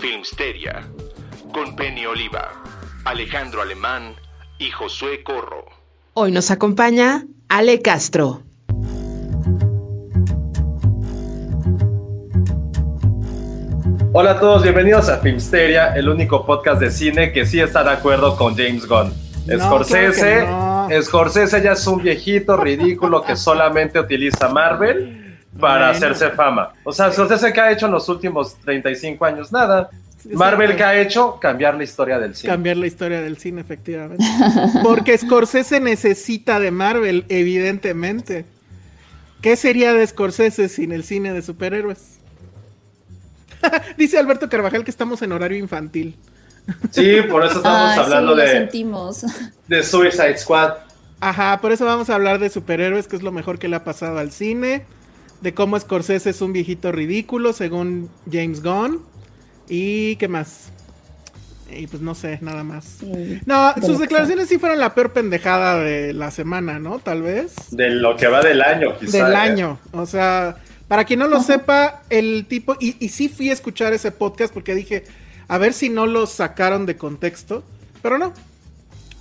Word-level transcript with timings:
Filmsteria 0.00 0.88
con 1.52 1.76
Penny 1.76 2.06
Oliva, 2.06 2.64
Alejandro 3.04 3.60
Alemán 3.60 4.14
y 4.58 4.70
Josué 4.70 5.22
Corro. 5.22 5.66
Hoy 6.14 6.32
nos 6.32 6.50
acompaña 6.50 7.26
Ale 7.50 7.82
Castro. 7.82 8.42
Hola 14.14 14.30
a 14.30 14.40
todos, 14.40 14.62
bienvenidos 14.62 15.10
a 15.10 15.18
Filmsteria, 15.18 15.94
el 15.94 16.08
único 16.08 16.46
podcast 16.46 16.80
de 16.80 16.90
cine 16.90 17.30
que 17.30 17.44
sí 17.44 17.60
está 17.60 17.84
de 17.84 17.90
acuerdo 17.90 18.38
con 18.38 18.56
James 18.56 18.86
Gunn. 18.86 19.12
Scorsese, 19.58 20.48
Scorsese 21.02 21.62
ya 21.62 21.72
es 21.72 21.86
un 21.86 22.02
viejito 22.02 22.56
ridículo 22.56 23.22
que 23.22 23.36
solamente 23.36 24.00
utiliza 24.00 24.48
Marvel 24.48 25.19
para 25.60 25.90
hacerse 25.90 26.30
fama. 26.30 26.72
O 26.84 26.92
sea, 26.92 27.12
Scorsese 27.12 27.52
que 27.52 27.60
ha 27.60 27.70
hecho 27.70 27.86
en 27.86 27.92
los 27.92 28.08
últimos 28.08 28.56
35 28.64 29.24
años 29.24 29.52
nada. 29.52 29.90
Marvel 30.32 30.76
que 30.76 30.84
ha 30.84 31.00
hecho 31.00 31.38
cambiar 31.40 31.74
la 31.76 31.84
historia 31.84 32.18
del 32.18 32.34
cine. 32.34 32.52
Cambiar 32.52 32.76
la 32.76 32.86
historia 32.86 33.22
del 33.22 33.38
cine, 33.38 33.60
efectivamente. 33.62 34.24
Porque 34.82 35.16
Scorsese 35.16 35.80
necesita 35.80 36.60
de 36.60 36.70
Marvel, 36.70 37.24
evidentemente. 37.28 38.44
¿Qué 39.40 39.56
sería 39.56 39.94
de 39.94 40.06
Scorsese 40.06 40.68
sin 40.68 40.92
el 40.92 41.04
cine 41.04 41.32
de 41.32 41.40
superhéroes? 41.40 42.18
Dice 43.96 44.18
Alberto 44.18 44.48
Carvajal 44.48 44.84
que 44.84 44.90
estamos 44.90 45.22
en 45.22 45.32
horario 45.32 45.58
infantil. 45.58 46.16
Sí, 46.90 47.22
por 47.28 47.44
eso 47.44 47.56
estamos 47.56 47.90
Ay, 47.92 47.98
hablando 47.98 48.32
sí, 48.32 48.36
lo 48.36 48.42
de, 48.42 48.52
sentimos. 48.52 49.24
de 49.66 49.82
Suicide 49.82 50.36
Squad. 50.36 50.74
Ajá, 51.20 51.58
por 51.60 51.72
eso 51.72 51.84
vamos 51.84 52.10
a 52.10 52.14
hablar 52.14 52.38
de 52.38 52.48
superhéroes, 52.50 53.08
que 53.08 53.16
es 53.16 53.22
lo 53.22 53.32
mejor 53.32 53.58
que 53.58 53.68
le 53.68 53.76
ha 53.76 53.84
pasado 53.84 54.18
al 54.18 54.30
cine. 54.32 54.84
De 55.40 55.54
cómo 55.54 55.78
Scorsese 55.78 56.30
es 56.30 56.40
un 56.42 56.52
viejito 56.52 56.92
ridículo, 56.92 57.52
según 57.52 58.10
James 58.30 58.62
Gunn. 58.62 59.02
¿Y 59.68 60.16
qué 60.16 60.28
más? 60.28 60.70
Y 61.70 61.86
pues 61.86 62.02
no 62.02 62.14
sé, 62.14 62.38
nada 62.42 62.64
más. 62.64 62.98
Sí. 63.00 63.40
No, 63.46 63.72
sus 63.80 63.98
declaraciones 63.98 64.48
sí 64.48 64.58
fueron 64.58 64.80
la 64.80 64.94
peor 64.94 65.12
pendejada 65.12 65.78
de 65.78 66.12
la 66.12 66.30
semana, 66.30 66.78
¿no? 66.78 66.98
Tal 66.98 67.22
vez. 67.22 67.54
De 67.70 67.90
lo 67.90 68.16
que 68.16 68.26
va 68.26 68.42
del 68.42 68.60
año, 68.60 68.98
quizá. 68.98 69.24
Del 69.24 69.32
¿eh? 69.32 69.36
año. 69.36 69.78
O 69.92 70.04
sea, 70.04 70.56
para 70.88 71.04
quien 71.04 71.20
no 71.20 71.28
lo 71.28 71.40
sepa, 71.40 72.02
el 72.10 72.46
tipo. 72.48 72.76
Y, 72.80 72.96
y 72.98 73.08
sí 73.10 73.28
fui 73.28 73.50
a 73.50 73.52
escuchar 73.52 73.92
ese 73.92 74.10
podcast 74.10 74.52
porque 74.52 74.74
dije, 74.74 75.04
a 75.46 75.58
ver 75.58 75.72
si 75.72 75.88
no 75.88 76.06
lo 76.06 76.26
sacaron 76.26 76.86
de 76.86 76.96
contexto. 76.96 77.62
Pero 78.02 78.18
no. 78.18 78.32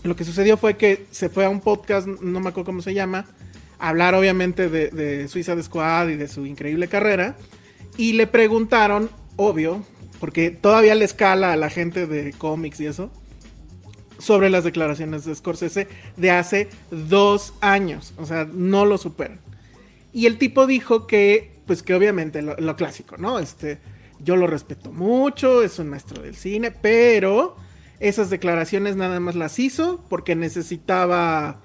Lo 0.03 0.15
que 0.15 0.23
sucedió 0.23 0.57
fue 0.57 0.77
que 0.77 1.05
se 1.11 1.29
fue 1.29 1.45
a 1.45 1.49
un 1.49 1.59
podcast, 1.59 2.07
no 2.07 2.39
me 2.39 2.49
acuerdo 2.49 2.65
cómo 2.65 2.81
se 2.81 2.93
llama, 2.93 3.25
hablar 3.79 4.13
obviamente 4.13 4.69
de, 4.69 4.89
de 4.89 5.27
Suiza 5.27 5.61
Squad 5.61 6.09
y 6.09 6.15
de 6.15 6.27
su 6.27 6.45
increíble 6.45 6.87
carrera. 6.87 7.35
Y 7.97 8.13
le 8.13 8.27
preguntaron, 8.27 9.09
obvio, 9.35 9.83
porque 10.19 10.51
todavía 10.51 10.95
le 10.95 11.05
escala 11.05 11.53
a 11.53 11.57
la 11.57 11.69
gente 11.69 12.05
de 12.05 12.33
cómics 12.33 12.79
y 12.79 12.85
eso, 12.85 13.11
sobre 14.19 14.49
las 14.49 14.63
declaraciones 14.63 15.25
de 15.25 15.33
Scorsese 15.33 15.87
de 16.17 16.31
hace 16.31 16.69
dos 16.91 17.53
años. 17.61 18.13
O 18.17 18.25
sea, 18.25 18.47
no 18.51 18.85
lo 18.85 18.97
superan. 18.97 19.39
Y 20.11 20.25
el 20.25 20.37
tipo 20.37 20.67
dijo 20.67 21.07
que, 21.07 21.51
pues 21.65 21.83
que 21.83 21.93
obviamente 21.93 22.41
lo, 22.41 22.55
lo 22.57 22.75
clásico, 22.75 23.17
¿no? 23.17 23.39
Este, 23.39 23.79
yo 24.19 24.35
lo 24.35 24.47
respeto 24.47 24.91
mucho, 24.91 25.63
es 25.63 25.79
un 25.79 25.89
maestro 25.89 26.21
del 26.21 26.35
cine, 26.35 26.71
pero 26.71 27.55
esas 27.99 28.29
declaraciones 28.29 28.95
nada 28.95 29.19
más 29.19 29.35
las 29.35 29.59
hizo 29.59 30.03
porque 30.09 30.35
necesitaba 30.35 31.61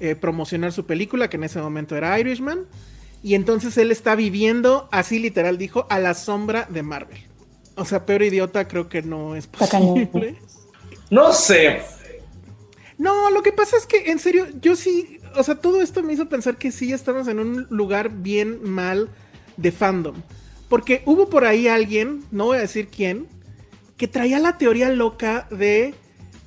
eh, 0.00 0.14
promocionar 0.14 0.72
su 0.72 0.86
película, 0.86 1.28
que 1.28 1.36
en 1.36 1.44
ese 1.44 1.60
momento 1.60 1.96
era 1.96 2.18
Irishman. 2.18 2.66
Y 3.22 3.34
entonces 3.34 3.76
él 3.78 3.90
está 3.90 4.14
viviendo, 4.14 4.88
así 4.92 5.18
literal 5.18 5.58
dijo, 5.58 5.86
a 5.90 5.98
la 5.98 6.14
sombra 6.14 6.66
de 6.70 6.82
Marvel. 6.82 7.18
O 7.74 7.84
sea, 7.84 8.06
peor 8.06 8.22
idiota 8.22 8.68
creo 8.68 8.88
que 8.88 9.02
no 9.02 9.34
es 9.34 9.46
posible. 9.46 10.36
No 11.10 11.32
sé. 11.32 11.82
No, 12.98 13.30
lo 13.30 13.42
que 13.42 13.52
pasa 13.52 13.76
es 13.76 13.86
que, 13.86 14.10
en 14.10 14.18
serio, 14.18 14.46
yo 14.60 14.76
sí, 14.76 15.20
o 15.36 15.42
sea, 15.42 15.54
todo 15.54 15.80
esto 15.80 16.02
me 16.02 16.12
hizo 16.12 16.28
pensar 16.28 16.56
que 16.56 16.72
sí 16.72 16.92
estamos 16.92 17.28
en 17.28 17.38
un 17.38 17.66
lugar 17.70 18.10
bien 18.10 18.62
mal 18.62 19.08
de 19.56 19.72
fandom. 19.72 20.16
Porque 20.68 21.02
hubo 21.06 21.28
por 21.28 21.44
ahí 21.44 21.68
alguien, 21.68 22.24
no 22.30 22.46
voy 22.46 22.58
a 22.58 22.62
decir 22.62 22.88
quién, 22.88 23.26
que 23.96 24.08
traía 24.08 24.38
la 24.38 24.58
teoría 24.58 24.90
loca 24.90 25.46
de 25.50 25.94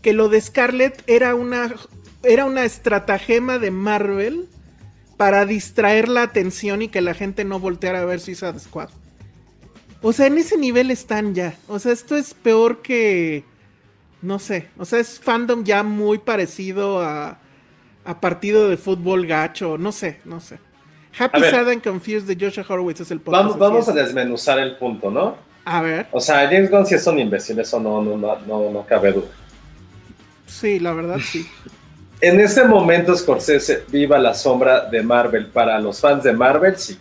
que 0.02 0.14
lo 0.14 0.30
de 0.30 0.42
Scarlett 0.42 1.04
era 1.08 1.36
una, 1.36 1.74
era 2.24 2.46
una 2.46 2.66
estratagema 2.66 3.60
de 3.60 3.72
Marvel 3.72 4.48
para 5.18 5.46
distraer 5.46 6.08
la 6.10 6.24
atención 6.24 6.82
y 6.82 6.88
que 6.88 7.02
la 7.02 7.14
gente 7.14 7.44
no 7.44 7.60
volteara 7.60 8.02
a 8.02 8.06
ver 8.06 8.20
Suicide 8.20 8.60
Squad. 8.60 8.90
O 10.02 10.14
sea, 10.14 10.28
en 10.28 10.38
ese 10.38 10.58
nivel 10.58 10.90
están 10.90 11.36
ya. 11.36 11.56
O 11.68 11.78
sea, 11.80 11.92
esto 11.92 12.16
es 12.16 12.34
peor 12.34 12.82
que... 12.82 13.44
No 14.22 14.40
sé. 14.40 14.68
O 14.78 14.86
sea, 14.86 15.00
es 15.00 15.20
fandom 15.20 15.64
ya 15.64 15.84
muy 15.84 16.20
parecido 16.20 17.02
a, 17.02 17.40
a 18.06 18.22
partido 18.22 18.70
de 18.70 18.78
fútbol 18.78 19.26
gacho. 19.26 19.78
No 19.78 19.92
sé, 19.92 20.20
no 20.26 20.40
sé. 20.40 20.60
Happy. 21.18 21.42
Sad 21.42 21.70
and 21.70 21.84
Confused 21.84 22.24
de 22.24 22.38
Joshua 22.40 22.66
Horowitz 22.68 23.02
es 23.02 23.12
el 23.12 23.20
podcast. 23.20 23.44
Vamos, 23.44 23.60
vamos 23.60 23.90
a 23.90 23.94
desmenuzar 23.94 24.60
el 24.60 24.78
punto, 24.78 25.12
¿no? 25.12 25.36
A 25.66 25.82
ver, 25.82 26.08
O 26.12 26.20
sea, 26.20 26.48
James 26.50 26.72
Gunn 26.72 26.86
sí 26.88 26.96
es 26.96 27.06
un 27.06 27.20
imbécil, 27.20 27.60
eso 27.60 27.80
no, 27.80 28.02
no, 28.02 28.18
no, 28.18 28.40
no, 28.48 28.72
no 28.72 28.86
cabe 28.88 29.12
duda. 29.12 29.28
sí, 30.48 30.80
la 30.80 30.94
verdad 30.94 31.20
sí. 31.20 31.48
En 32.22 32.40
ese 32.40 32.64
momento 32.66 33.16
Scorsese 33.16 33.84
viva 33.90 34.20
la 34.20 34.34
sombra 34.34 34.82
de 34.86 35.02
Marvel 35.02 35.48
para 35.48 35.80
los 35.80 36.00
fans 36.00 36.24
de 36.24 36.32
Marvel, 36.34 36.78
sí. 36.78 36.98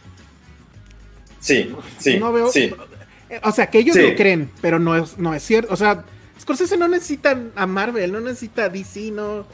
Sí, 1.38 1.74
sí, 1.98 2.18
no 2.18 2.32
veo, 2.32 2.48
sí. 2.50 2.72
O 3.44 3.52
sea, 3.52 3.66
que 3.68 3.78
ellos 3.78 3.96
Sí. 3.96 4.02
lo 4.02 4.14
creen, 4.16 4.50
pero 4.60 4.78
no 4.78 4.96
es, 4.96 5.16
no 5.18 5.34
es 5.34 5.42
cierto. 5.42 5.72
O 5.72 5.76
sea, 5.76 6.04
Scorsese 6.40 6.76
no 6.76 6.88
necesita 6.88 7.38
a 7.54 7.66
Marvel, 7.66 8.12
no 8.12 8.20
necesita 8.20 8.64
a 8.64 8.68
DC, 8.68 9.10
no. 9.10 9.44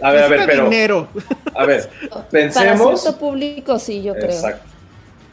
A 0.00 0.10
ver, 0.12 0.24
a 0.24 0.28
ver, 0.28 0.38
necesita 0.40 0.46
pero, 0.46 0.64
dinero. 0.70 1.08
a 1.54 1.66
ver, 1.66 1.90
Para 2.10 2.28
pensemos. 2.28 3.00
cierto 3.02 3.18
público, 3.18 3.78
sí, 3.78 4.02
yo 4.02 4.14
creo. 4.14 4.26
Exacto. 4.30 4.64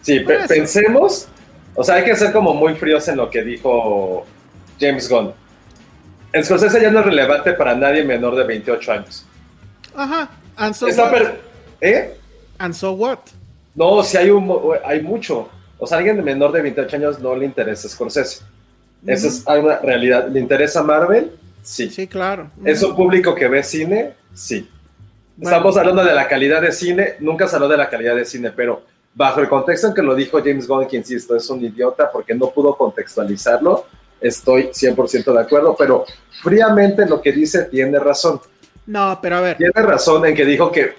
Sí, 0.02 0.20
pe- 0.20 0.36
eso. 0.38 0.48
pensemos. 0.48 1.28
O 1.76 1.84
sea, 1.84 1.96
hay 1.96 2.04
que 2.04 2.16
ser 2.16 2.32
como 2.32 2.54
muy 2.54 2.76
fríos 2.76 3.08
en 3.08 3.18
lo 3.18 3.30
que 3.30 3.44
dijo 3.44 4.26
James 4.80 5.10
Gunn. 5.10 5.34
Scorsese 6.44 6.82
ya 6.82 6.92
no 6.92 7.00
es 7.00 7.06
relevante 7.06 7.54
para 7.54 7.76
nadie 7.76 8.04
menor 8.04 8.36
de 8.36 8.44
28 8.44 8.92
años. 8.92 9.26
Ajá. 9.96 10.30
And 10.56 10.74
so, 10.74 10.88
Está 10.88 11.12
what? 11.12 11.34
¿Eh? 11.82 12.16
And 12.60 12.74
so 12.74 12.92
what? 12.94 13.20
No, 13.76 14.04
sí 14.04 14.18
hay, 14.18 14.30
un, 14.30 14.52
hay 14.86 15.02
mucho. 15.02 15.50
O 15.78 15.88
sea, 15.88 15.98
alguien 15.98 16.16
de 16.18 16.22
menor 16.22 16.52
de 16.52 16.62
28 16.62 16.96
años 16.96 17.20
no 17.20 17.36
le 17.36 17.46
interesa 17.46 17.90
Scorsese. 17.90 18.44
Esa 19.06 19.28
es 19.28 19.44
una 19.46 19.80
realidad. 19.80 20.28
¿Le 20.30 20.40
interesa 20.40 20.82
Marvel? 20.84 21.32
Sí. 21.62 21.90
Sí, 21.90 22.08
claro. 22.08 22.50
¿Es 22.64 22.82
un 22.84 22.96
público 22.96 23.36
que 23.36 23.48
ve 23.48 23.64
cine? 23.64 24.14
Sí. 24.34 24.70
Bueno. 25.36 25.58
Estamos 25.58 25.78
hablando 25.78 26.04
de 26.04 26.14
la 26.14 26.28
calidad 26.28 26.62
de 26.62 26.72
cine. 26.72 27.16
Nunca 27.20 27.48
se 27.48 27.56
habló 27.56 27.68
de 27.68 27.78
la 27.78 27.90
calidad 27.90 28.16
de 28.16 28.26
cine, 28.26 28.52
pero 28.52 28.84
bajo 29.16 29.40
el 29.42 29.50
contexto 29.50 29.88
en 29.88 29.94
que 29.94 30.02
lo 30.02 30.16
dijo 30.16 30.40
James 30.40 30.68
Gunn, 30.68 30.88
que 30.88 30.98
insisto, 30.98 31.36
es 31.36 31.50
un 31.50 31.64
idiota 31.64 32.12
porque 32.12 32.34
no 32.34 32.50
pudo 32.50 32.76
contextualizarlo, 32.76 33.86
estoy 34.20 34.70
100% 34.70 35.34
de 35.34 35.40
acuerdo, 35.40 35.76
pero 35.78 36.06
fríamente 36.42 37.06
lo 37.06 37.22
que 37.22 37.32
dice 37.32 37.66
tiene 37.66 38.00
razón. 38.00 38.40
No, 38.86 39.20
pero 39.22 39.38
a 39.38 39.42
ver. 39.42 39.58
Tiene 39.58 39.72
razón 39.76 40.26
en 40.26 40.36
que 40.36 40.46
dijo 40.46 40.72
que 40.72 40.94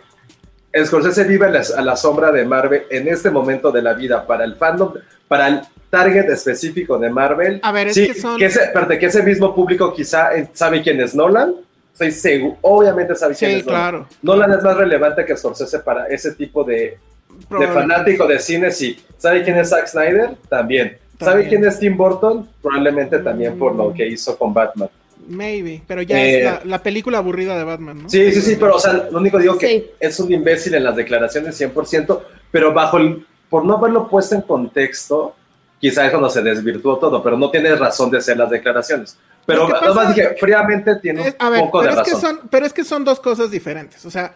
Scorsese 0.85 1.25
vive 1.25 1.47
a 1.47 1.51
la, 1.51 1.63
a 1.77 1.83
la 1.83 1.97
sombra 1.97 2.33
de 2.33 2.45
Marvel 2.45 2.85
en 2.91 3.09
este 3.09 3.31
momento 3.31 3.71
de 3.71 3.83
la 3.83 3.95
vida 3.95 4.27
para 4.27 4.45
el 4.45 4.57
fandom, 4.57 4.95
para 5.29 5.49
el 5.49 5.61
target 5.91 6.29
específico 6.29 6.99
de 6.99 7.11
Marvel. 7.11 7.61
A 7.63 7.71
ver, 7.71 7.89
es 7.89 7.95
sí, 7.95 8.07
que 8.09 8.15
son. 8.15 8.39
Que 8.39 8.47
ese, 8.47 8.73
que 8.99 9.07
ese 9.07 9.23
mismo 9.23 9.55
público 9.55 9.93
quizá 9.95 10.35
eh, 10.37 10.49
sabe 10.53 10.83
quién 10.83 11.01
es 11.01 11.15
Nolan. 11.15 11.55
Estoy 11.93 12.11
seguro, 12.11 12.59
obviamente 12.63 13.15
sabe 13.15 13.37
quién 13.37 13.51
Sí, 13.53 13.57
es 13.59 13.67
Nolan. 13.67 13.81
claro. 13.81 14.09
Nolan 14.23 14.53
es 14.53 14.63
más 14.65 14.77
relevante 14.77 15.25
que 15.25 15.37
Scorsese 15.37 15.79
para 15.79 16.07
ese 16.09 16.33
tipo 16.33 16.65
de, 16.65 16.99
fanático 17.49 18.27
de 18.27 18.41
cine, 18.41 18.73
sí. 18.73 18.99
¿Sabe 19.17 19.45
quién 19.45 19.57
es 19.59 19.69
Zack 19.69 19.87
Snyder? 19.87 20.31
También. 20.49 20.99
¿Sabe 21.21 21.47
quién 21.49 21.65
es 21.65 21.79
Tim 21.79 21.97
Burton? 21.97 22.49
Probablemente 22.61 23.21
también 23.21 23.57
por 23.57 23.75
lo 23.77 23.95
que 23.95 24.07
hizo 24.09 24.37
con 24.37 24.53
Batman. 24.53 24.91
Maybe, 25.29 25.83
pero 25.87 26.03
ya 26.03 26.19
Eh, 26.19 26.39
es 26.39 26.45
la, 26.45 26.61
la 26.65 26.83
película 26.83 27.19
aburrida 27.19 27.57
de 27.57 27.65
Batman, 27.65 28.03
¿no? 28.05 28.09
Sí, 28.11 28.33
sí, 28.33 28.41
sí, 28.43 28.57
pero 28.59 28.77
o 28.77 28.79
sea, 28.79 29.09
lo 29.11 29.19
único 29.19 29.39
digo 29.39 29.57
que 29.59 29.67
Sí. 29.69 29.87
es 30.01 30.21
un 30.21 30.33
imbécil 30.33 30.75
en 30.75 30.85
las 30.85 30.97
declaraciones 30.97 31.57
100%, 31.57 32.21
pero 32.51 32.73
bajo 32.73 32.99
el, 32.99 33.27
por 33.49 33.65
no 33.65 33.77
haberlo 33.79 34.09
puesto 34.09 34.35
en 34.35 34.43
contexto, 34.43 35.35
quizá 35.81 36.05
es 36.05 36.11
cuando 36.11 36.29
se 36.31 36.43
desvirtuó 36.43 36.99
todo, 36.99 37.23
pero 37.23 37.37
no 37.37 37.51
tiene 37.51 37.75
razón 37.77 38.11
de 38.11 38.21
ser 38.21 38.37
las 38.37 38.51
declaraciones. 38.51 39.17
Pero 39.47 39.67
que 39.67 39.75
además 39.75 40.15
dije, 40.15 40.37
fríamente 40.41 40.97
tiene 40.97 41.21
un 41.21 41.27
Es- 41.29 41.37
a 41.39 41.51
ver, 41.51 41.61
poco 41.61 41.83
de 41.83 41.89
pero 41.89 42.01
es, 42.01 42.09
que 42.09 42.15
razón. 42.15 42.37
son, 42.39 42.49
pero 42.49 42.67
es 42.67 42.73
que 42.73 42.85
son 42.85 43.05
dos 43.05 43.21
cosas 43.21 43.51
diferentes. 43.51 44.05
O 44.07 44.11
sea, 44.11 44.35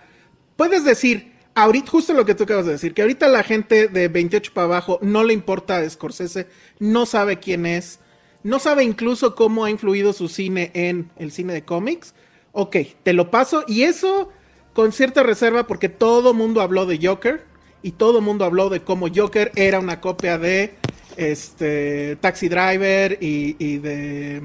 puedes 0.56 0.84
decir, 0.84 1.32
ahorita, 1.54 1.90
justo 1.90 2.12
lo 2.12 2.26
que 2.26 2.34
tú 2.34 2.44
acabas 2.44 2.66
de 2.66 2.72
decir, 2.72 2.92
que 2.92 3.00
ahorita 3.02 3.26
la 3.28 3.42
gente 3.42 3.88
de 3.88 4.08
28 4.08 4.52
para 4.52 4.66
abajo 4.66 4.98
no 5.00 5.24
le 5.24 5.32
importa 5.32 5.78
a 5.78 5.88
Scorsese, 5.88 6.46
no 6.78 7.06
sabe 7.06 7.38
quién 7.38 7.64
es, 7.64 8.00
no 8.42 8.58
sabe 8.58 8.84
incluso 8.84 9.34
cómo 9.34 9.64
ha 9.64 9.70
influido 9.70 10.12
su 10.12 10.28
cine 10.28 10.70
en 10.74 11.10
el 11.16 11.32
cine 11.32 11.52
de 11.52 11.64
cómics. 11.64 12.14
Ok, 12.52 12.76
te 13.02 13.12
lo 13.12 13.30
paso. 13.30 13.64
Y 13.66 13.82
eso 13.82 14.30
con 14.72 14.92
cierta 14.92 15.22
reserva 15.22 15.66
porque 15.66 15.88
todo 15.88 16.34
mundo 16.34 16.60
habló 16.60 16.86
de 16.86 16.98
Joker 17.04 17.44
y 17.82 17.92
todo 17.92 18.20
mundo 18.20 18.44
habló 18.44 18.68
de 18.70 18.82
cómo 18.82 19.08
Joker 19.14 19.52
era 19.56 19.80
una 19.80 20.00
copia 20.00 20.38
de 20.38 20.74
este 21.16 22.16
Taxi 22.16 22.48
Driver 22.48 23.18
y, 23.20 23.78
de... 23.78 24.42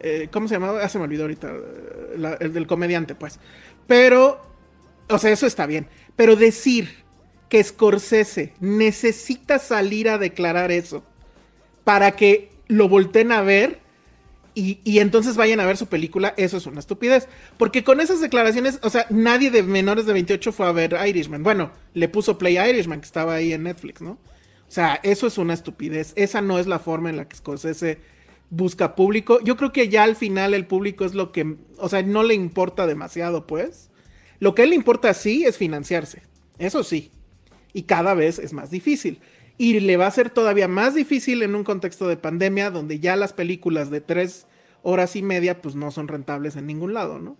eh, 0.00 0.28
¿Cómo 0.32 0.46
se 0.48 0.54
llamaba? 0.54 0.80
Ah, 0.82 0.88
se 0.88 0.98
me 0.98 1.04
olvidó 1.04 1.22
ahorita. 1.22 1.48
eh, 1.52 2.36
el 2.40 2.52
del 2.52 2.66
comediante, 2.66 3.14
pues. 3.14 3.38
Pero, 3.86 4.40
o 5.08 5.18
sea, 5.18 5.30
eso 5.32 5.46
está 5.46 5.66
bien. 5.66 5.88
Pero 6.14 6.36
decir 6.36 7.04
que 7.48 7.62
Scorsese 7.62 8.52
necesita 8.60 9.58
salir 9.58 10.08
a 10.08 10.18
declarar 10.18 10.70
eso 10.72 11.04
para 11.84 12.12
que 12.12 12.55
lo 12.68 12.88
volteen 12.88 13.32
a 13.32 13.42
ver 13.42 13.80
y, 14.54 14.80
y 14.84 15.00
entonces 15.00 15.36
vayan 15.36 15.60
a 15.60 15.66
ver 15.66 15.76
su 15.76 15.86
película, 15.86 16.32
eso 16.36 16.56
es 16.56 16.66
una 16.66 16.80
estupidez. 16.80 17.28
Porque 17.58 17.84
con 17.84 18.00
esas 18.00 18.20
declaraciones, 18.20 18.78
o 18.82 18.90
sea, 18.90 19.06
nadie 19.10 19.50
de 19.50 19.62
menores 19.62 20.06
de 20.06 20.14
28 20.14 20.52
fue 20.52 20.66
a 20.66 20.72
ver 20.72 20.96
Irishman. 21.06 21.42
Bueno, 21.42 21.72
le 21.92 22.08
puso 22.08 22.38
Play 22.38 22.58
Irishman, 22.58 23.00
que 23.00 23.06
estaba 23.06 23.34
ahí 23.34 23.52
en 23.52 23.64
Netflix, 23.64 24.00
¿no? 24.00 24.12
O 24.68 24.72
sea, 24.72 24.98
eso 25.02 25.26
es 25.26 25.38
una 25.38 25.54
estupidez. 25.54 26.12
Esa 26.16 26.40
no 26.40 26.58
es 26.58 26.66
la 26.66 26.78
forma 26.78 27.10
en 27.10 27.16
la 27.16 27.28
que 27.28 27.36
Scorsese 27.36 27.98
busca 28.50 28.94
público. 28.94 29.40
Yo 29.42 29.56
creo 29.56 29.72
que 29.72 29.88
ya 29.88 30.04
al 30.04 30.16
final 30.16 30.54
el 30.54 30.66
público 30.66 31.04
es 31.04 31.14
lo 31.14 31.32
que, 31.32 31.56
o 31.78 31.88
sea, 31.88 32.02
no 32.02 32.22
le 32.22 32.34
importa 32.34 32.86
demasiado, 32.86 33.46
pues. 33.46 33.90
Lo 34.38 34.54
que 34.54 34.62
a 34.62 34.64
él 34.64 34.70
le 34.70 34.76
importa 34.76 35.14
sí 35.14 35.44
es 35.44 35.56
financiarse. 35.56 36.22
Eso 36.58 36.82
sí. 36.82 37.10
Y 37.72 37.82
cada 37.82 38.14
vez 38.14 38.38
es 38.38 38.52
más 38.52 38.70
difícil. 38.70 39.20
Y 39.58 39.80
le 39.80 39.96
va 39.96 40.06
a 40.06 40.10
ser 40.10 40.30
todavía 40.30 40.68
más 40.68 40.94
difícil 40.94 41.42
en 41.42 41.54
un 41.54 41.64
contexto 41.64 42.08
de 42.08 42.16
pandemia 42.16 42.70
donde 42.70 43.00
ya 43.00 43.16
las 43.16 43.32
películas 43.32 43.90
de 43.90 44.00
tres 44.00 44.46
horas 44.82 45.16
y 45.16 45.22
media 45.22 45.62
pues 45.62 45.74
no 45.74 45.90
son 45.90 46.08
rentables 46.08 46.56
en 46.56 46.66
ningún 46.66 46.94
lado, 46.94 47.18
¿no? 47.18 47.36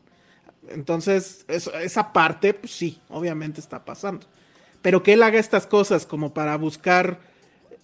Entonces, 0.69 1.45
esa 1.49 2.13
parte, 2.13 2.55
pues 2.55 2.73
sí, 2.73 3.01
obviamente 3.09 3.61
está 3.61 3.85
pasando. 3.85 4.27
Pero 4.83 5.03
que 5.03 5.13
él 5.13 5.23
haga 5.23 5.39
estas 5.39 5.67
cosas 5.67 6.07
como 6.07 6.35
para 6.35 6.57
buscar 6.57 7.21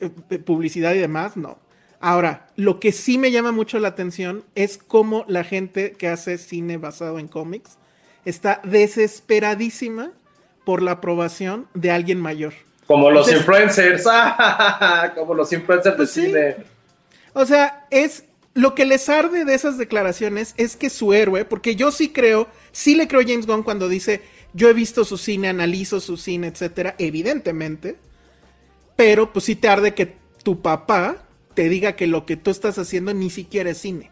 eh, 0.01 0.09
publicidad 0.39 0.95
y 0.95 0.99
demás, 0.99 1.37
no. 1.37 1.59
Ahora, 2.01 2.49
lo 2.57 2.81
que 2.81 2.91
sí 2.91 3.19
me 3.19 3.31
llama 3.31 3.53
mucho 3.53 3.79
la 3.79 3.89
atención 3.89 4.45
es 4.57 4.79
cómo 4.79 5.25
la 5.29 5.45
gente 5.45 5.93
que 5.93 6.09
hace 6.09 6.39
cine 6.39 6.77
basado 6.77 7.21
en 7.21 7.29
cómics 7.29 7.79
está 8.25 8.61
desesperadísima 8.65 10.11
por 10.65 10.83
la 10.83 10.93
aprobación 10.93 11.69
de 11.75 11.93
alguien 11.93 12.21
mayor. 12.21 12.55
Como 12.87 13.11
los 13.11 13.29
Entonces- 13.29 13.41
influencers, 13.41 14.05
como 15.15 15.35
los 15.35 15.53
influencers 15.53 15.93
de 15.95 15.97
Pues 15.97 16.11
sí. 16.11 16.27
cine. 16.27 16.57
O 17.33 17.47
sea, 17.47 17.87
es 17.91 18.25
lo 18.55 18.75
que 18.75 18.85
les 18.85 19.09
arde 19.09 19.45
de 19.45 19.55
esas 19.55 19.79
declaraciones 19.79 20.53
es 20.59 20.77
que 20.77 20.91
su 20.91 21.15
héroe, 21.15 21.45
porque 21.45 21.75
yo 21.77 21.91
sí 21.91 22.11
creo, 22.11 22.49
sí 22.73 22.95
le 22.95 23.09
creo 23.09 23.21
a 23.21 23.25
James 23.25 23.47
Gunn 23.47 23.63
cuando 23.63 23.89
dice, 23.89 24.21
yo 24.53 24.69
he 24.69 24.75
visto 24.75 25.05
su 25.07 25.17
cine, 25.17 25.49
analizo 25.49 26.01
su 26.01 26.19
cine, 26.19 26.49
etcétera, 26.49 26.95
evidentemente, 26.99 27.97
pero 28.97 29.33
pues 29.33 29.47
sí 29.47 29.57
te 29.57 29.69
arde 29.69 29.95
que 29.95 30.17
tu 30.43 30.61
papá 30.61 31.25
te 31.55 31.71
diga 31.71 31.97
que 31.97 32.07
lo 32.07 32.27
que 32.27 32.37
tú 32.37 32.51
estás 32.51 32.77
haciendo 32.79 33.15
ni 33.15 33.31
siquiera 33.31 33.71
es 33.71 33.79
cine. 33.79 34.11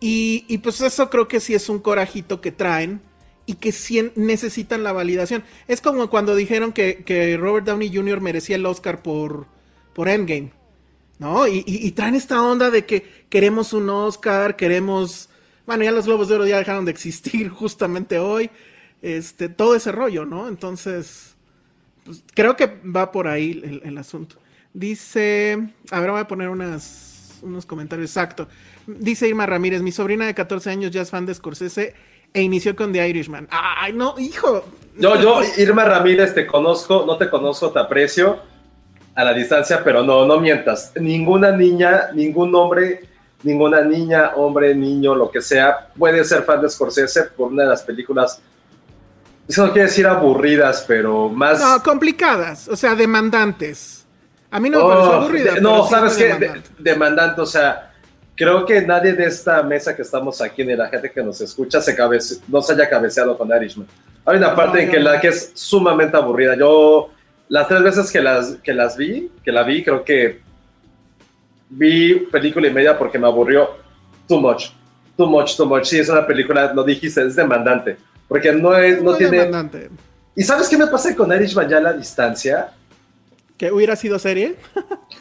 Y, 0.00 0.44
y, 0.48 0.58
pues 0.58 0.80
eso 0.80 1.10
creo 1.10 1.28
que 1.28 1.40
sí 1.40 1.54
es 1.54 1.68
un 1.68 1.78
corajito 1.78 2.40
que 2.40 2.50
traen 2.50 3.00
y 3.50 3.54
que 3.54 3.74
necesitan 4.14 4.84
la 4.84 4.92
validación. 4.92 5.42
Es 5.66 5.80
como 5.80 6.08
cuando 6.08 6.36
dijeron 6.36 6.72
que, 6.72 7.36
Robert 7.40 7.66
Downey 7.66 7.92
Jr. 7.92 8.20
merecía 8.20 8.54
el 8.54 8.64
Oscar 8.64 9.02
por, 9.02 9.46
por 9.92 10.08
Endgame. 10.08 10.52
¿No? 11.18 11.48
Y 11.48 11.90
traen 11.90 12.14
esta 12.14 12.40
onda 12.40 12.70
de 12.70 12.86
que 12.86 13.24
queremos 13.28 13.72
un 13.72 13.90
Oscar, 13.90 14.54
queremos. 14.54 15.28
Bueno, 15.66 15.82
ya 15.82 15.90
los 15.90 16.06
Globos 16.06 16.28
de 16.28 16.36
Oro 16.36 16.46
ya 16.46 16.58
dejaron 16.58 16.84
de 16.84 16.92
existir 16.92 17.48
justamente 17.50 18.20
hoy. 18.20 18.50
Este, 19.02 19.48
todo 19.48 19.74
ese 19.74 19.90
rollo, 19.90 20.24
¿no? 20.24 20.46
Entonces, 20.46 21.34
pues, 22.04 22.22
creo 22.32 22.56
que 22.56 22.66
va 22.66 23.10
por 23.10 23.26
ahí 23.26 23.60
el, 23.64 23.82
el 23.84 23.98
asunto. 23.98 24.36
Dice. 24.72 25.58
A 25.90 25.98
ver, 25.98 26.12
voy 26.12 26.20
a 26.20 26.28
poner 26.28 26.48
unas, 26.48 27.09
unos 27.42 27.66
comentarios. 27.66 28.10
Exacto. 28.10 28.48
Dice 28.86 29.28
Irma 29.28 29.46
Ramírez: 29.46 29.82
Mi 29.82 29.92
sobrina 29.92 30.26
de 30.26 30.34
14 30.34 30.70
años 30.70 30.90
ya 30.90 31.02
es 31.02 31.10
fan 31.10 31.26
de 31.26 31.34
Scorsese 31.34 31.94
e 32.32 32.42
inició 32.42 32.76
con 32.76 32.92
The 32.92 33.08
Irishman. 33.08 33.48
Ay, 33.50 33.92
no, 33.92 34.18
hijo. 34.18 34.64
Yo, 34.96 35.20
yo, 35.20 35.40
Irma 35.56 35.84
Ramírez, 35.84 36.34
te 36.34 36.46
conozco, 36.46 37.04
no 37.06 37.16
te 37.16 37.30
conozco, 37.30 37.70
te 37.70 37.78
aprecio 37.78 38.38
a 39.14 39.24
la 39.24 39.32
distancia, 39.32 39.82
pero 39.82 40.02
no, 40.02 40.26
no 40.26 40.40
mientas. 40.40 40.92
Ninguna 41.00 41.52
niña, 41.52 42.10
ningún 42.14 42.54
hombre, 42.54 43.08
ninguna 43.42 43.82
niña, 43.82 44.32
hombre, 44.36 44.74
niño, 44.74 45.14
lo 45.14 45.30
que 45.30 45.40
sea, 45.40 45.88
puede 45.96 46.24
ser 46.24 46.42
fan 46.42 46.60
de 46.60 46.68
Scorsese 46.68 47.24
por 47.24 47.52
una 47.52 47.64
de 47.64 47.70
las 47.70 47.82
películas. 47.82 48.40
Eso 49.48 49.66
no 49.66 49.72
quiere 49.72 49.88
decir 49.88 50.06
aburridas, 50.06 50.84
pero 50.86 51.28
más. 51.28 51.60
No, 51.60 51.82
complicadas, 51.82 52.68
o 52.68 52.76
sea, 52.76 52.94
demandantes. 52.94 53.99
A 54.50 54.58
mí 54.60 54.68
no 54.70 54.78
me 54.78 54.84
Oh, 54.84 54.88
pareció 54.88 55.12
aburrida. 55.14 55.54
de- 55.54 55.60
no, 55.60 55.84
sí 55.84 55.90
¿sabes 55.90 56.14
fue 56.14 56.22
qué? 56.22 56.28
De- 56.34 56.38
demandante. 56.40 56.70
demandante, 56.78 57.40
o 57.40 57.46
sea, 57.46 57.92
creo 58.36 58.64
que 58.66 58.82
nadie 58.82 59.12
de 59.12 59.24
esta 59.26 59.62
mesa 59.62 59.94
que 59.94 60.02
estamos 60.02 60.40
aquí, 60.40 60.64
ni 60.64 60.74
la 60.74 60.88
gente 60.88 61.10
que 61.10 61.22
nos 61.22 61.40
escucha, 61.40 61.80
se 61.80 61.94
cabece, 61.94 62.36
no 62.48 62.60
se 62.62 62.72
haya 62.72 62.88
cabeceado 62.88 63.36
con 63.38 63.48
Irishman. 63.48 63.86
Hay 64.24 64.36
una 64.38 64.54
parte 64.56 64.78
No, 64.78 64.82
en 64.82 64.86
yo 64.86 64.92
que 64.92 64.98
no. 65.00 65.10
la 65.10 65.20
que 65.20 65.28
es 65.28 65.52
sumamente 65.54 66.16
aburrida. 66.16 66.56
Yo, 66.56 67.10
las 67.48 67.68
tres 67.68 67.82
veces 67.82 68.10
que 68.10 68.20
las, 68.20 68.56
que 68.62 68.72
las 68.74 68.96
vi, 68.96 69.30
que 69.44 69.52
la 69.52 69.62
vi, 69.62 69.82
creo 69.84 70.04
que 70.04 70.40
vi 71.68 72.14
película 72.30 72.66
y 72.66 72.72
media 72.72 72.98
porque 72.98 73.18
me 73.18 73.26
aburrió 73.26 73.70
too 74.28 74.40
much. 74.40 74.66
Too 75.16 75.26
much, 75.26 75.56
too 75.56 75.66
much. 75.66 75.84
Sí, 75.84 75.98
es 75.98 76.08
una 76.08 76.26
película, 76.26 76.72
lo 76.72 76.82
dijiste, 76.82 77.24
es 77.26 77.36
demandante. 77.36 77.98
Porque 78.26 78.52
no, 78.52 78.74
es, 78.76 79.02
no 79.02 79.14
tiene... 79.16 79.36
demandante. 79.38 79.90
¿Y 80.34 80.42
sabes 80.42 80.68
qué 80.68 80.78
me 80.78 80.86
pasa 80.86 81.14
con 81.14 81.30
Irishman 81.32 81.68
ya 81.68 81.76
a 81.78 81.80
la 81.80 81.92
distancia? 81.92 82.70
¿Que 83.60 83.70
hubiera 83.70 83.94
sido 83.94 84.18
serie? 84.18 84.56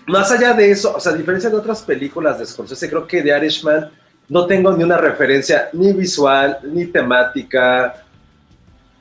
Más 0.07 0.31
allá 0.31 0.53
de 0.53 0.71
eso, 0.71 0.95
o 0.95 0.99
sea, 1.01 1.11
a 1.11 1.15
diferencia 1.17 1.49
de 1.49 1.57
otras 1.57 1.81
películas 1.81 2.39
de 2.39 2.45
Scorsese, 2.45 2.89
creo 2.89 3.05
que 3.05 3.21
de 3.21 3.37
Irishman 3.37 3.91
no 4.29 4.47
tengo 4.47 4.71
ni 4.71 4.81
una 4.81 4.95
referencia 4.95 5.67
ni 5.73 5.91
visual, 5.91 6.57
ni 6.63 6.85
temática. 6.85 8.01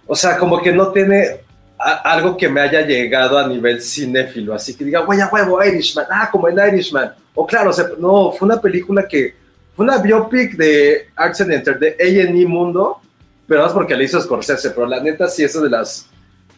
O 0.08 0.16
sea, 0.16 0.36
como 0.38 0.60
que 0.60 0.72
no 0.72 0.88
tiene 0.88 1.42
algo 1.78 2.36
que 2.36 2.48
me 2.48 2.62
haya 2.62 2.80
llegado 2.80 3.38
a 3.38 3.46
nivel 3.46 3.80
cinéfilo. 3.80 4.54
Así 4.54 4.74
que 4.74 4.84
diga, 4.84 5.02
güey, 5.02 5.20
a 5.20 5.28
huevo, 5.28 5.62
Irishman. 5.62 6.06
Ah, 6.10 6.28
como 6.32 6.48
en 6.48 6.58
Irishman. 6.58 7.12
O 7.32 7.46
claro, 7.46 7.70
no, 7.96 8.32
fue 8.32 8.44
una 8.44 8.60
película 8.60 9.06
que. 9.06 9.36
Fue 9.76 9.84
una 9.84 9.98
biopic 9.98 10.56
de 10.56 11.10
Arts 11.14 11.42
and 11.42 11.52
Enter, 11.52 11.78
de 11.78 11.90
A&E 12.00 12.44
Mundo, 12.44 13.00
pero 13.46 13.64
es 13.64 13.72
porque 13.72 13.94
le 13.94 14.02
hizo 14.02 14.20
Scorsese, 14.20 14.70
pero 14.70 14.88
la 14.88 14.98
neta 14.98 15.28
sí 15.28 15.44
es 15.44 15.62
de 15.62 15.70
las 15.70 16.08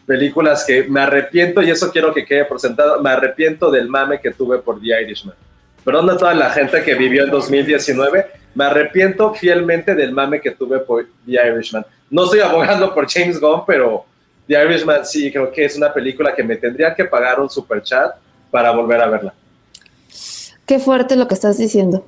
películas 0.05 0.65
que 0.65 0.83
me 0.83 1.01
arrepiento, 1.01 1.61
y 1.61 1.69
eso 1.69 1.91
quiero 1.91 2.13
que 2.13 2.25
quede 2.25 2.45
presentado, 2.45 3.01
me 3.01 3.09
arrepiento 3.09 3.71
del 3.71 3.87
mame 3.87 4.19
que 4.19 4.31
tuve 4.31 4.59
por 4.59 4.79
The 4.79 5.01
Irishman. 5.01 5.35
Perdón 5.83 6.09
a 6.09 6.17
toda 6.17 6.33
la 6.33 6.49
gente 6.49 6.83
que 6.83 6.95
vivió 6.95 7.23
en 7.23 7.31
2019, 7.31 8.27
me 8.53 8.65
arrepiento 8.65 9.33
fielmente 9.33 9.95
del 9.95 10.11
mame 10.11 10.41
que 10.41 10.51
tuve 10.51 10.79
por 10.79 11.05
The 11.25 11.31
Irishman. 11.31 11.85
No 12.09 12.25
estoy 12.25 12.41
abogando 12.41 12.93
por 12.93 13.09
James 13.09 13.39
Gunn, 13.39 13.63
pero 13.65 14.05
The 14.47 14.63
Irishman 14.63 15.05
sí 15.05 15.31
creo 15.31 15.51
que 15.51 15.65
es 15.65 15.77
una 15.77 15.93
película 15.93 16.35
que 16.35 16.43
me 16.43 16.57
tendría 16.57 16.93
que 16.93 17.05
pagar 17.05 17.39
un 17.39 17.49
super 17.49 17.81
chat 17.81 18.15
para 18.51 18.71
volver 18.71 19.01
a 19.01 19.07
verla. 19.07 19.33
Qué 20.65 20.79
fuerte 20.79 21.15
lo 21.15 21.27
que 21.27 21.33
estás 21.33 21.57
diciendo. 21.57 22.05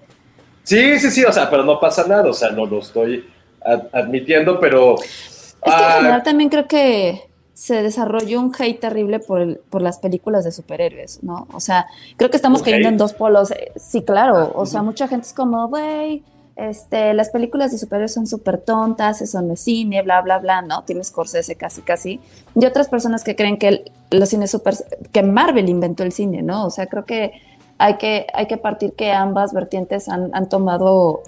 Sí, 0.64 1.00
sí, 1.00 1.12
sí, 1.12 1.24
o 1.26 1.32
sea, 1.32 1.50
pero 1.50 1.64
no 1.64 1.80
pasa 1.80 2.06
nada, 2.08 2.30
o 2.30 2.34
sea, 2.34 2.50
no 2.52 2.66
lo 2.66 2.80
estoy 2.80 3.30
ad- 3.66 3.88
admitiendo, 3.92 4.60
pero... 4.60 4.96
Es 5.02 5.56
que 5.64 5.70
en 5.70 5.76
ah, 5.76 5.94
general 5.98 6.24
también 6.24 6.50
creo 6.50 6.68
que 6.68 7.22
se 7.64 7.82
desarrolló 7.82 8.42
un 8.42 8.52
hate 8.60 8.78
terrible 8.78 9.20
por, 9.20 9.62
por 9.70 9.82
las 9.82 9.98
películas 9.98 10.44
de 10.44 10.52
superhéroes, 10.52 11.24
¿no? 11.24 11.48
O 11.54 11.62
sea, 11.62 11.88
creo 12.18 12.30
que 12.30 12.36
estamos 12.36 12.62
cayendo 12.62 12.90
en 12.90 12.98
dos 12.98 13.14
polos. 13.14 13.52
Eh, 13.52 13.72
sí, 13.78 14.02
claro. 14.02 14.52
O 14.54 14.66
sea, 14.66 14.84
mucha 14.84 15.08
gente 15.08 15.28
es 15.28 15.34
como, 15.34 15.70
güey, 15.70 16.26
este, 16.58 17.14
las 17.14 17.30
películas 17.30 17.72
de 17.72 17.78
superhéroes 17.78 18.14
son 18.14 18.28
súper 18.28 18.58
tontas, 18.58 19.22
eso 19.22 19.42
no 19.42 19.54
es 19.54 19.62
cine, 19.62 20.02
bla, 20.02 20.20
bla, 20.20 20.40
bla, 20.40 20.62
¿no? 20.62 20.84
Tienes 20.84 21.08
Scorsese 21.08 21.56
casi, 21.56 21.82
casi. 21.84 22.20
Y 22.54 22.66
otras 22.66 22.90
personas 22.90 23.24
que 23.24 23.38
creen 23.38 23.58
que 23.58 23.90
los 24.12 24.28
cines 24.28 24.52
super, 24.52 24.76
que 25.14 25.24
Marvel 25.24 25.70
inventó 25.70 26.04
el 26.04 26.12
cine, 26.12 26.42
¿no? 26.42 26.66
O 26.66 26.70
sea, 26.70 26.88
creo 26.88 27.06
que 27.06 27.32
hay 27.78 27.96
que, 27.96 28.28
hay 28.34 28.48
que 28.48 28.58
partir 28.58 28.92
que 28.92 29.14
ambas 29.14 29.54
vertientes 29.54 30.10
han, 30.10 30.32
han 30.36 30.50
tomado 30.50 31.24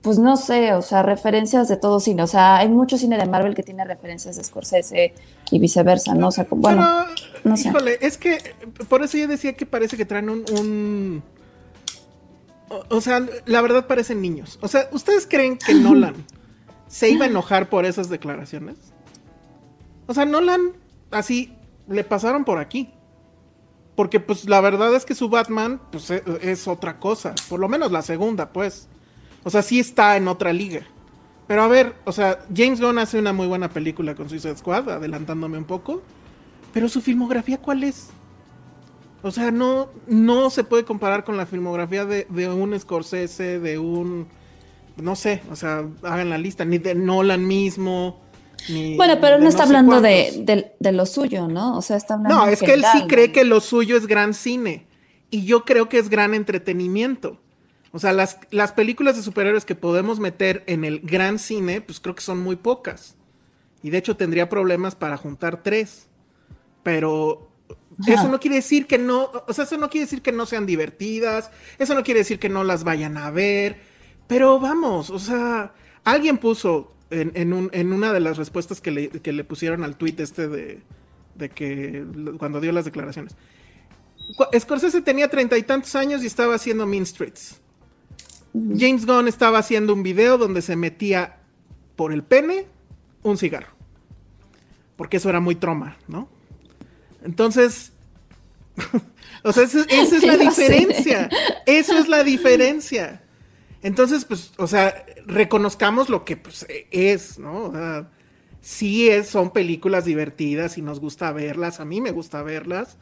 pues 0.00 0.18
no 0.18 0.36
sé, 0.36 0.74
o 0.74 0.82
sea, 0.82 1.02
referencias 1.02 1.68
de 1.68 1.76
todo 1.76 2.00
cine. 2.00 2.22
O 2.22 2.26
sea, 2.26 2.56
hay 2.56 2.68
mucho 2.68 2.96
cine 2.96 3.18
de 3.18 3.26
Marvel 3.26 3.54
que 3.54 3.62
tiene 3.62 3.84
referencias 3.84 4.36
de 4.36 4.44
Scorsese 4.44 5.12
y 5.50 5.58
viceversa, 5.58 6.14
¿no? 6.14 6.28
O 6.28 6.32
sea, 6.32 6.46
bueno, 6.50 7.06
no 7.44 7.56
sé. 7.56 7.68
Híjole, 7.68 7.98
es 8.00 8.18
que 8.18 8.38
por 8.88 9.02
eso 9.02 9.16
yo 9.16 9.28
decía 9.28 9.54
que 9.54 9.66
parece 9.66 9.96
que 9.96 10.04
traen 10.04 10.28
un, 10.28 11.22
o, 12.88 13.00
sea, 13.00 13.26
la 13.46 13.60
verdad 13.60 13.86
parecen 13.86 14.20
niños. 14.20 14.58
O 14.60 14.68
sea, 14.68 14.88
¿ustedes 14.92 15.26
creen 15.26 15.56
que 15.58 15.74
Nolan 15.74 16.14
se 16.86 17.10
iba 17.10 17.24
a 17.24 17.28
enojar 17.28 17.68
por 17.68 17.84
esas 17.84 18.08
declaraciones? 18.08 18.76
O 20.06 20.14
sea, 20.14 20.24
Nolan 20.24 20.72
así 21.10 21.54
le 21.88 22.04
pasaron 22.04 22.44
por 22.44 22.58
aquí. 22.58 22.92
Porque 23.94 24.20
pues 24.20 24.48
la 24.48 24.60
verdad 24.60 24.94
es 24.94 25.04
que 25.04 25.16
su 25.16 25.28
Batman 25.28 25.80
pues 25.90 26.10
e, 26.10 26.22
es 26.40 26.68
otra 26.68 27.00
cosa. 27.00 27.34
Por 27.48 27.58
lo 27.58 27.68
menos 27.68 27.90
la 27.90 28.02
segunda, 28.02 28.52
pues. 28.52 28.88
O 29.42 29.50
sea, 29.50 29.62
sí 29.62 29.80
está 29.80 30.16
en 30.16 30.28
otra 30.28 30.52
liga. 30.52 30.86
Pero 31.48 31.62
a 31.62 31.68
ver, 31.68 31.94
o 32.04 32.12
sea, 32.12 32.40
James 32.54 32.78
Gunn 32.78 32.98
hace 32.98 33.18
una 33.18 33.32
muy 33.32 33.46
buena 33.46 33.70
película 33.70 34.14
con 34.14 34.28
Suicide 34.28 34.58
Squad, 34.58 34.88
adelantándome 34.90 35.56
un 35.56 35.64
poco. 35.64 36.02
Pero 36.74 36.90
su 36.90 37.00
filmografía, 37.00 37.56
¿cuál 37.56 37.84
es? 37.84 38.10
O 39.22 39.30
sea, 39.30 39.50
no, 39.50 39.88
no 40.06 40.50
se 40.50 40.62
puede 40.62 40.84
comparar 40.84 41.24
con 41.24 41.38
la 41.38 41.46
filmografía 41.46 42.04
de, 42.04 42.26
un 42.48 42.78
Scorsese, 42.78 43.58
de 43.58 43.78
un. 43.78 44.28
No 44.96 45.16
sé, 45.16 45.40
o 45.50 45.56
sea, 45.56 45.86
hagan 46.02 46.28
la 46.28 46.38
lista, 46.38 46.66
ni 46.66 46.78
de 46.78 46.94
Nolan 46.94 47.46
mismo. 47.46 48.20
bueno, 48.96 49.14
pero 49.20 49.38
no 49.38 49.48
está 49.48 49.62
hablando 49.62 50.02
de, 50.02 50.74
lo 50.80 51.06
suyo, 51.06 51.48
¿no? 51.48 51.78
O 51.78 51.82
sea, 51.82 51.96
está 51.96 52.14
hablando. 52.14 52.36
No, 52.36 52.46
es 52.46 52.60
que 52.60 52.74
él 52.74 52.84
sí 52.92 53.06
cree 53.08 53.32
que 53.32 53.44
lo 53.44 53.60
suyo 53.60 53.96
es 53.96 54.06
gran 54.06 54.34
cine. 54.34 54.86
Y 55.30 55.44
yo 55.44 55.64
creo 55.64 55.88
que 55.88 55.98
es 55.98 56.10
gran 56.10 56.34
entretenimiento. 56.34 57.40
O 57.92 57.98
sea, 57.98 58.12
las, 58.12 58.38
las 58.50 58.72
películas 58.72 59.16
de 59.16 59.22
superhéroes 59.22 59.64
que 59.64 59.74
podemos 59.74 60.20
meter 60.20 60.62
en 60.66 60.84
el 60.84 61.00
gran 61.00 61.38
cine, 61.38 61.80
pues 61.80 62.00
creo 62.00 62.14
que 62.14 62.22
son 62.22 62.40
muy 62.40 62.56
pocas. 62.56 63.16
Y 63.82 63.90
de 63.90 63.98
hecho 63.98 64.16
tendría 64.16 64.48
problemas 64.48 64.94
para 64.94 65.16
juntar 65.16 65.62
tres. 65.62 66.08
Pero 66.82 67.50
eso 68.06 68.28
no 68.28 68.40
quiere 68.40 68.56
decir 68.56 68.86
que 68.86 68.98
no, 68.98 69.30
o 69.46 69.52
sea, 69.52 69.64
eso 69.64 69.76
no 69.78 69.90
quiere 69.90 70.04
decir 70.04 70.22
que 70.22 70.32
no 70.32 70.46
sean 70.46 70.66
divertidas, 70.66 71.50
eso 71.78 71.94
no 71.94 72.02
quiere 72.02 72.20
decir 72.20 72.38
que 72.38 72.48
no 72.48 72.64
las 72.64 72.84
vayan 72.84 73.16
a 73.16 73.30
ver. 73.30 73.80
Pero 74.26 74.60
vamos, 74.60 75.10
o 75.10 75.18
sea, 75.18 75.72
alguien 76.04 76.38
puso 76.38 76.92
en, 77.10 77.52
un, 77.52 77.70
en 77.72 77.92
una 77.92 78.12
de 78.12 78.20
las 78.20 78.36
respuestas 78.36 78.80
que 78.80 78.90
le, 78.90 79.08
que 79.08 79.32
le 79.32 79.44
pusieron 79.44 79.84
al 79.84 79.96
tweet 79.96 80.16
este 80.18 80.48
de, 80.48 80.80
de 81.34 81.48
que 81.48 82.04
cuando 82.38 82.60
dio 82.60 82.72
las 82.72 82.84
declaraciones. 82.84 83.34
Scorsese 84.58 85.00
tenía 85.00 85.28
treinta 85.28 85.56
y 85.56 85.62
tantos 85.62 85.94
años 85.94 86.22
y 86.22 86.26
estaba 86.26 86.54
haciendo 86.54 86.86
Mean 86.86 87.06
Streets. 87.06 87.60
James 88.76 89.06
Gunn 89.06 89.28
estaba 89.28 89.58
haciendo 89.58 89.92
un 89.92 90.02
video 90.02 90.38
donde 90.38 90.62
se 90.62 90.76
metía 90.76 91.38
por 91.96 92.12
el 92.12 92.22
pene 92.22 92.66
un 93.22 93.38
cigarro. 93.38 93.72
Porque 94.96 95.18
eso 95.18 95.28
era 95.28 95.40
muy 95.40 95.54
troma, 95.54 95.96
¿no? 96.08 96.28
Entonces, 97.22 97.92
o 99.42 99.52
sea, 99.52 99.64
esa, 99.64 99.80
es 99.88 100.22
la 100.26 100.36
diferencia. 100.36 101.28
Eso 101.66 101.96
es 101.96 102.08
la 102.08 102.24
diferencia. 102.24 103.22
Entonces, 103.82 104.24
pues, 104.24 104.52
o 104.56 104.66
sea, 104.66 105.06
reconozcamos 105.26 106.08
lo 106.08 106.24
que 106.24 106.36
pues, 106.36 106.66
es, 106.90 107.38
¿no? 107.38 107.64
O 107.64 107.72
sea, 107.72 108.10
sí 108.60 109.08
es, 109.08 109.28
son 109.28 109.52
películas 109.52 110.04
divertidas 110.04 110.78
y 110.78 110.82
nos 110.82 111.00
gusta 111.00 111.32
verlas. 111.32 111.80
A 111.80 111.84
mí 111.84 112.00
me 112.00 112.10
gusta 112.10 112.42
verlas. 112.42 112.96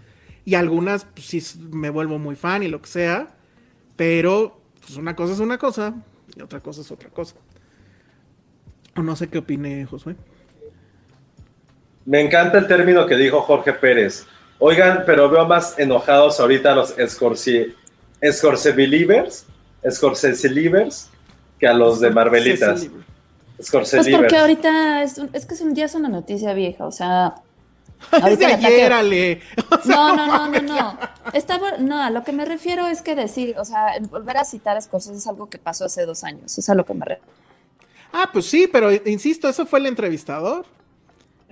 Y 0.44 0.54
algunas, 0.54 1.04
pues 1.06 1.26
sí, 1.26 1.42
me 1.70 1.90
vuelvo 1.90 2.18
muy 2.18 2.36
fan 2.36 2.62
y 2.62 2.68
lo 2.68 2.80
que 2.80 2.88
sea. 2.88 3.36
Pero 3.96 4.60
pues 4.86 4.98
una 4.98 5.16
cosa 5.16 5.32
es 5.32 5.40
una 5.40 5.58
cosa 5.58 5.94
y 6.36 6.40
otra 6.40 6.60
cosa 6.60 6.80
es 6.80 6.90
otra 6.92 7.10
cosa. 7.10 7.34
O 8.96 9.02
no 9.02 9.16
sé 9.16 9.28
qué 9.28 9.38
opine 9.38 9.84
Josué. 9.84 10.14
Me 12.04 12.20
encanta 12.20 12.58
el 12.58 12.68
término 12.68 13.04
que 13.06 13.16
dijo 13.16 13.42
Jorge 13.42 13.72
Pérez. 13.72 14.26
Oigan, 14.60 15.02
pero 15.04 15.28
veo 15.28 15.44
más 15.44 15.76
enojados 15.78 16.38
ahorita 16.38 16.74
los 16.74 16.94
Scorsese, 17.08 17.74
Scorsese 18.30 18.76
Believers, 18.76 19.44
Scorsese 19.90 20.48
Believers, 20.48 21.10
que 21.58 21.66
a 21.66 21.74
los 21.74 22.00
de 22.00 22.10
Marvelitas. 22.10 22.88
Scorsese 23.60 24.10
pues 24.10 24.16
porque 24.16 24.36
ahorita 24.36 25.02
es, 25.02 25.18
es 25.32 25.46
que 25.46 25.54
es 25.54 25.60
un 25.60 25.74
día 25.74 25.86
es 25.86 25.94
una 25.94 26.08
noticia 26.08 26.54
vieja, 26.54 26.86
o 26.86 26.92
sea, 26.92 27.34
es 28.26 28.38
de 28.38 28.46
ayer, 28.46 28.92
Ale. 28.92 29.40
no, 29.84 30.16
no, 30.16 30.26
no, 30.26 30.48
no, 30.48 30.60
no. 30.60 31.78
no, 31.78 32.02
a 32.02 32.10
lo 32.10 32.24
que 32.24 32.32
me 32.32 32.44
refiero 32.44 32.86
es 32.86 33.02
que 33.02 33.14
decir, 33.14 33.56
o 33.58 33.64
sea, 33.64 33.94
volver 34.10 34.36
a 34.36 34.44
citar 34.44 34.76
a 34.76 34.80
Scorsese 34.80 35.16
es 35.16 35.26
algo 35.26 35.48
que 35.48 35.58
pasó 35.58 35.84
hace 35.84 36.06
dos 36.06 36.24
años, 36.24 36.56
es 36.58 36.68
a 36.68 36.74
lo 36.74 36.84
que 36.84 36.94
me 36.94 37.04
refiero. 37.04 37.32
Ah, 38.12 38.30
pues 38.32 38.46
sí, 38.46 38.68
pero 38.70 38.90
insisto, 38.92 39.48
eso 39.48 39.66
fue 39.66 39.78
el 39.78 39.86
entrevistador. 39.86 40.64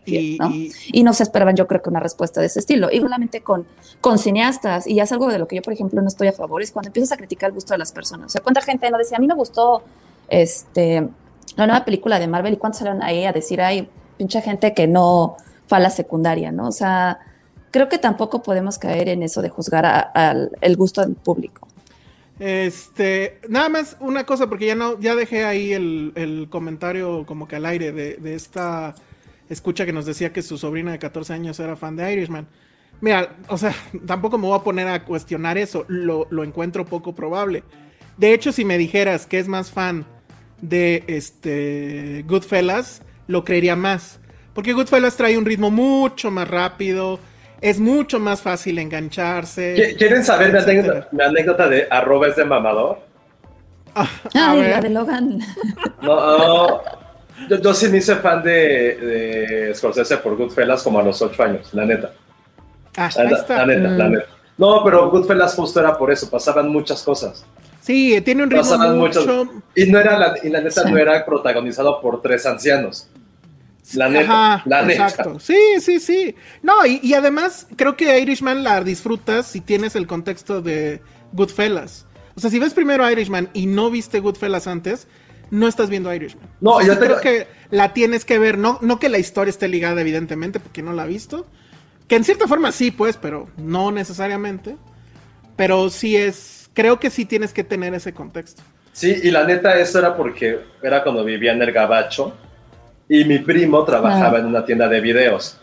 Y 0.06 0.36
¿no? 0.38 0.50
y 0.52 1.02
no, 1.02 1.14
se 1.14 1.22
esperaban, 1.22 1.56
yo 1.56 1.66
creo 1.66 1.80
que 1.80 1.88
una 1.88 2.00
respuesta 2.00 2.40
de 2.40 2.46
ese 2.46 2.60
estilo. 2.60 2.90
Y 2.92 3.00
solamente 3.00 3.42
con, 3.42 3.66
con 4.00 4.18
cineastas, 4.18 4.86
y 4.86 5.00
es 5.00 5.12
algo 5.12 5.28
de 5.28 5.38
lo 5.38 5.48
que 5.48 5.56
yo, 5.56 5.62
por 5.62 5.72
ejemplo, 5.72 6.00
no 6.02 6.08
estoy 6.08 6.28
a 6.28 6.32
favor, 6.32 6.62
es 6.62 6.72
cuando 6.72 6.88
empiezas 6.88 7.12
a 7.12 7.16
criticar 7.16 7.48
el 7.48 7.54
gusto 7.54 7.72
de 7.72 7.78
las 7.78 7.92
personas. 7.92 8.26
O 8.26 8.28
sea, 8.28 8.42
¿cuánta 8.42 8.60
gente 8.60 8.90
no 8.90 8.98
decía, 8.98 9.16
a 9.16 9.20
mí 9.20 9.26
me 9.26 9.34
gustó 9.34 9.82
este, 10.28 11.08
la 11.56 11.66
nueva 11.66 11.84
película 11.84 12.18
de 12.18 12.26
Marvel 12.26 12.54
y 12.54 12.56
cuántos 12.56 12.80
salieron 12.80 13.02
ahí 13.02 13.24
a 13.24 13.32
decir, 13.32 13.60
ay, 13.60 13.88
pinche 14.18 14.40
gente 14.42 14.74
que 14.74 14.86
no, 14.86 15.36
fala 15.66 15.90
secundaria, 15.90 16.52
¿no? 16.52 16.68
O 16.68 16.72
sea, 16.72 17.18
creo 17.70 17.88
que 17.88 17.98
tampoco 17.98 18.42
podemos 18.42 18.78
caer 18.78 19.08
en 19.08 19.22
eso 19.22 19.42
de 19.42 19.48
juzgar 19.48 19.86
al 20.14 20.50
el 20.60 20.76
gusto 20.76 21.00
del 21.00 21.14
público. 21.14 21.68
Este, 22.38 23.38
nada 23.48 23.68
más 23.68 23.96
una 24.00 24.24
cosa, 24.24 24.48
porque 24.48 24.66
ya 24.66 24.74
no, 24.74 24.98
ya 24.98 25.14
dejé 25.14 25.44
ahí 25.44 25.72
el, 25.72 26.48
comentario 26.50 27.24
como 27.26 27.46
que 27.46 27.56
al 27.56 27.66
aire 27.66 27.92
de, 27.92 28.34
esta 28.34 28.94
escucha 29.48 29.86
que 29.86 29.92
nos 29.92 30.06
decía 30.06 30.32
que 30.32 30.42
su 30.42 30.58
sobrina 30.58 30.92
de 30.92 30.98
14 30.98 31.32
años 31.32 31.60
era 31.60 31.76
fan 31.76 31.96
de 31.96 32.12
Irishman. 32.12 32.46
Mira, 33.00 33.36
o 33.48 33.56
sea, 33.56 33.74
tampoco 34.06 34.38
me 34.38 34.48
voy 34.48 34.58
a 34.58 34.62
poner 34.62 34.88
a 34.88 35.04
cuestionar 35.04 35.58
eso, 35.58 35.84
lo, 35.88 36.26
lo 36.30 36.42
encuentro 36.42 36.84
poco 36.84 37.14
probable. 37.14 37.62
De 38.16 38.32
hecho, 38.32 38.52
si 38.52 38.64
me 38.64 38.78
dijeras 38.78 39.26
que 39.26 39.38
es 39.38 39.48
más 39.48 39.70
fan 39.70 40.04
de 40.60 41.04
este 41.06 42.24
Goodfellas, 42.26 43.02
lo 43.26 43.44
creería 43.44 43.76
más. 43.76 44.20
Porque 44.54 44.72
Goodfellas 44.72 45.16
trae 45.16 45.36
un 45.36 45.44
ritmo 45.44 45.70
mucho 45.70 46.30
más 46.30 46.48
rápido, 46.48 47.18
es 47.60 47.80
mucho 47.80 48.20
más 48.20 48.40
fácil 48.40 48.78
engancharse. 48.78 49.96
¿Quieren 49.98 50.24
saber 50.24 50.52
mi 51.12 51.22
anécdota, 51.22 51.68
de 51.68 51.86
arroba 51.90 52.28
es 52.28 52.36
de 52.36 52.44
mamador? 52.44 53.00
Ah, 53.94 54.08
ah 54.34 54.54
la 54.54 54.80
de 54.80 54.90
Logan. 54.90 55.40
No, 56.02 56.80
yo, 57.48 57.74
sí 57.74 57.88
me 57.88 57.98
hice 57.98 58.16
fan 58.16 58.42
de, 58.42 58.50
de 58.50 59.74
Scorsese 59.74 60.16
por 60.18 60.36
Goodfellas 60.36 60.82
como 60.82 61.00
a 61.00 61.02
los 61.02 61.20
ocho 61.20 61.42
años, 61.42 61.72
la 61.72 61.84
neta. 61.84 62.12
Ah, 62.96 63.10
la, 63.16 63.30
está. 63.30 63.58
la 63.58 63.66
neta, 63.66 63.88
la 63.88 64.08
mm. 64.08 64.12
neta. 64.12 64.26
No, 64.56 64.84
pero 64.84 65.10
Goodfellas 65.10 65.54
justo 65.54 65.80
era 65.80 65.96
por 65.96 66.12
eso, 66.12 66.30
pasaban 66.30 66.68
muchas 66.68 67.02
cosas. 67.02 67.44
Sí, 67.80 68.20
tiene 68.22 68.44
un 68.44 68.50
ritmo 68.50 68.62
pasaban 68.62 68.98
mucho... 68.98 69.48
Y, 69.74 69.86
no 69.90 69.98
era 69.98 70.18
la, 70.18 70.34
y 70.42 70.48
la 70.48 70.60
neta 70.60 70.84
no 70.84 70.96
era 70.96 71.24
protagonizado 71.24 72.00
por 72.00 72.22
tres 72.22 72.46
ancianos. 72.46 73.08
La 73.92 74.08
neta, 74.08 74.62
la 74.64 74.90
exacto. 74.90 75.38
Sí, 75.38 75.58
sí, 75.80 76.00
sí. 76.00 76.34
No, 76.62 76.86
y, 76.86 77.12
además 77.12 77.66
creo 77.76 77.96
que 77.96 78.18
Irishman 78.18 78.64
la 78.64 78.82
disfrutas 78.82 79.46
si 79.46 79.60
tienes 79.60 79.94
el 79.94 80.06
contexto 80.06 80.62
de 80.62 81.02
Goodfellas. 81.32 82.06
O 82.34 82.40
sea, 82.40 82.50
si 82.50 82.58
ves 82.58 82.72
primero 82.72 83.08
Irishman 83.08 83.50
y 83.52 83.66
no 83.66 83.90
viste 83.90 84.20
Goodfellas 84.20 84.66
antes, 84.66 85.06
no 85.50 85.68
estás 85.68 85.90
viendo 85.90 86.12
Irishman. 86.12 86.48
No, 86.60 86.80
yo 86.80 86.98
creo 86.98 87.20
que 87.20 87.46
la 87.70 87.92
tienes 87.92 88.24
que 88.24 88.38
ver, 88.38 88.56
no, 88.56 88.78
no 88.80 88.98
que 88.98 89.10
la 89.10 89.18
historia 89.18 89.50
esté 89.50 89.68
ligada 89.68 90.00
evidentemente 90.00 90.60
porque 90.60 90.82
no 90.82 90.92
la 90.94 91.02
ha 91.02 91.06
visto. 91.06 91.46
Que 92.08 92.16
en 92.16 92.24
cierta 92.24 92.48
forma 92.48 92.72
sí, 92.72 92.90
pues, 92.90 93.18
pero 93.18 93.48
no 93.58 93.92
necesariamente. 93.92 94.76
Pero 95.56 95.90
sí 95.90 96.16
es, 96.16 96.70
creo 96.72 96.98
que 96.98 97.10
sí 97.10 97.26
tienes 97.26 97.52
que 97.52 97.64
tener 97.64 97.94
ese 97.94 98.14
contexto. 98.14 98.62
Sí, 98.92 99.14
y 99.22 99.30
la 99.30 99.44
neta 99.44 99.78
eso 99.78 99.98
era 99.98 100.16
porque 100.16 100.60
era 100.82 101.02
cuando 101.02 101.24
vivía 101.24 101.52
en 101.52 101.62
el 101.62 101.72
Gabacho 101.72 102.34
y 103.08 103.24
mi 103.24 103.38
primo 103.38 103.84
trabajaba 103.84 104.38
en 104.38 104.46
una 104.46 104.64
tienda 104.64 104.88
de 104.88 105.00
videos. 105.00 105.58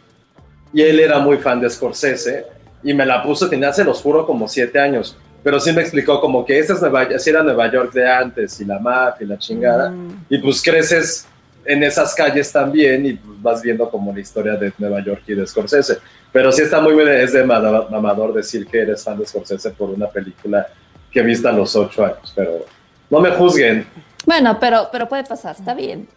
Y 0.73 0.81
él 0.81 0.99
era 0.99 1.19
muy 1.19 1.37
fan 1.37 1.59
de 1.59 1.69
Scorsese 1.69 2.45
y 2.83 2.93
me 2.93 3.05
la 3.05 3.21
puso, 3.23 3.49
tenía, 3.49 3.73
se 3.73 3.83
los 3.83 4.01
juro, 4.01 4.25
como 4.25 4.47
siete 4.47 4.79
años. 4.79 5.17
Pero 5.43 5.59
sí 5.59 5.73
me 5.73 5.81
explicó 5.81 6.21
como 6.21 6.45
que 6.45 6.59
esa 6.59 6.73
es 6.73 6.81
Nueva, 6.81 7.03
era 7.03 7.43
Nueva 7.43 7.71
York 7.71 7.91
de 7.93 8.07
antes 8.09 8.59
y 8.61 8.65
la 8.65 8.79
mafia 8.79 9.25
y 9.25 9.27
la 9.27 9.37
chingada. 9.37 9.89
Mm. 9.89 10.25
Y 10.29 10.37
pues 10.37 10.61
creces 10.61 11.27
en 11.65 11.83
esas 11.83 12.13
calles 12.15 12.51
también 12.51 13.05
y 13.05 13.13
pues, 13.13 13.41
vas 13.41 13.61
viendo 13.61 13.89
como 13.89 14.13
la 14.13 14.19
historia 14.19 14.53
de 14.53 14.71
Nueva 14.77 15.03
York 15.03 15.23
y 15.27 15.33
de 15.33 15.45
Scorsese. 15.45 15.97
Pero 16.31 16.51
sí 16.51 16.61
está 16.61 16.79
muy 16.79 16.93
bien, 16.93 17.09
es 17.09 17.33
de 17.33 17.43
mamador 17.43 18.33
decir 18.33 18.65
que 18.67 18.81
eres 18.81 19.03
fan 19.03 19.17
de 19.17 19.25
Scorsese 19.25 19.71
por 19.71 19.89
una 19.89 20.07
película 20.07 20.67
que 21.11 21.21
viste 21.21 21.47
a 21.47 21.51
los 21.51 21.75
ocho 21.75 22.05
años, 22.05 22.31
pero 22.35 22.65
no 23.09 23.19
me 23.19 23.31
juzguen. 23.31 23.85
Bueno, 24.25 24.57
pero, 24.59 24.87
pero 24.91 25.09
puede 25.09 25.23
pasar, 25.23 25.55
está 25.57 25.73
bien. 25.73 26.07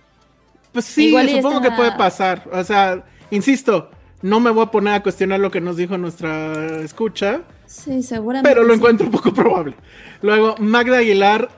Pues 0.75 0.87
sí, 0.87 1.15
supongo 1.37 1.63
que 1.63 1.71
puede 1.71 1.93
pasar. 1.93 2.43
O 2.53 2.65
sea, 2.65 3.05
insisto, 3.31 3.91
no 4.23 4.41
me 4.41 4.51
voy 4.51 4.65
a 4.65 4.71
poner 4.73 4.95
a 4.95 5.03
cuestionar 5.05 5.39
lo 5.39 5.53
que 5.53 5.61
nos 5.61 5.77
dijo 5.77 5.97
nuestra 5.97 6.81
escucha. 6.81 7.43
Sí, 7.65 8.03
seguramente. 8.03 8.49
Pero 8.49 8.67
lo 8.67 8.75
encuentro 8.75 9.07
un 9.07 9.13
poco 9.13 9.33
probable. 9.33 9.77
Luego, 10.21 10.57
Magda 10.59 10.99
Aguilar 10.99 11.49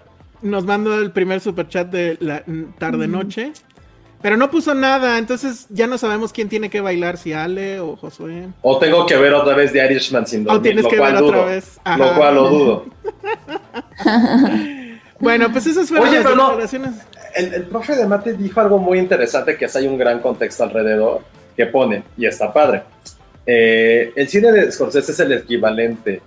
nos 0.42 0.66
mandó 0.66 1.00
el 1.00 1.12
primer 1.12 1.40
superchat 1.40 1.90
de 1.90 2.18
la 2.20 2.44
tarde-noche. 2.78 3.52
Pero 4.20 4.37
no 4.37 4.50
puso 4.50 4.75
nada, 4.75 5.16
entonces 5.16 5.66
ya 5.70 5.87
no 5.87 5.96
sabemos 5.96 6.32
quién 6.32 6.50
tiene 6.50 6.68
que 6.68 6.82
bailar, 6.82 7.16
si 7.16 7.32
Ale 7.32 7.80
o 7.80 7.96
Josué. 7.96 8.49
O 8.61 8.78
tengo 8.78 9.06
que 9.06 9.16
ver 9.16 9.32
otra 9.32 9.54
vez 9.54 9.73
de 9.73 9.82
Irishman 9.82 10.26
sin 10.26 10.44
dormir. 10.44 10.58
O 10.58 10.62
tienes 10.62 10.87
que 10.87 11.00
ver 11.00 11.16
otra 11.16 11.44
vez. 11.46 11.80
Lo 11.96 12.14
cual 12.14 12.35
lo 12.35 12.49
dudo. 12.50 12.87
bueno, 15.20 15.50
pues 15.52 15.66
esas 15.66 15.88
fueron 15.88 16.08
Oye, 16.08 16.23
las 16.23 16.26
pero 16.26 16.37
el, 17.37 17.55
el, 17.55 17.62
profe 17.64 17.95
de 17.95 18.07
mate 18.07 18.33
dijo 18.35 18.61
algo 18.61 18.78
muy 18.78 18.99
interesante 18.99 19.57
que 19.57 19.66
hay 19.73 19.87
un 19.87 19.99
gran 19.99 20.21
contexto 20.21 20.64
alrededor 20.64 21.21
que 21.57 21.66
pone, 21.66 22.02
y 22.16 22.26
está 22.26 22.52
padre. 22.52 22.83
Eh, 23.47 24.12
el 24.16 24.28
cine 24.28 24.52
de 24.52 24.71
Scorsese 24.71 25.12
es 25.12 25.21
el 25.21 25.33
equivalente 25.33 26.21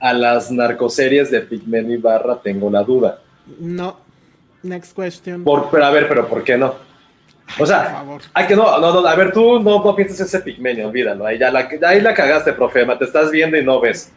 a 0.00 0.12
las 0.12 0.50
narcoseries 0.50 1.30
de 1.30 1.42
Pigmen 1.42 1.90
y 1.90 1.96
Barra, 1.96 2.40
tengo 2.42 2.70
la 2.70 2.82
duda. 2.82 3.20
No. 3.60 3.98
Next 4.62 4.96
question. 4.96 5.44
Por, 5.44 5.70
pero 5.70 5.84
a 5.84 5.90
ver, 5.90 6.08
pero 6.08 6.28
¿por 6.28 6.42
qué 6.42 6.56
no? 6.56 6.74
O 7.58 7.66
sea, 7.66 8.04
hay 8.32 8.46
que 8.46 8.56
no, 8.56 8.78
no, 8.80 9.00
no, 9.00 9.06
a 9.06 9.14
ver, 9.14 9.32
tú 9.32 9.60
no, 9.60 9.84
no 9.84 9.96
pienses 9.96 10.20
ese 10.20 10.40
Pigmenio, 10.40 10.88
olvídalo. 10.88 11.26
Ahí, 11.26 11.38
ya 11.38 11.50
la, 11.50 11.68
ahí 11.86 12.00
la 12.00 12.14
cagaste, 12.14 12.52
profe, 12.52 12.84
te 12.98 13.04
estás 13.04 13.30
viendo 13.30 13.58
y 13.58 13.64
no 13.64 13.80
ves. 13.80 14.10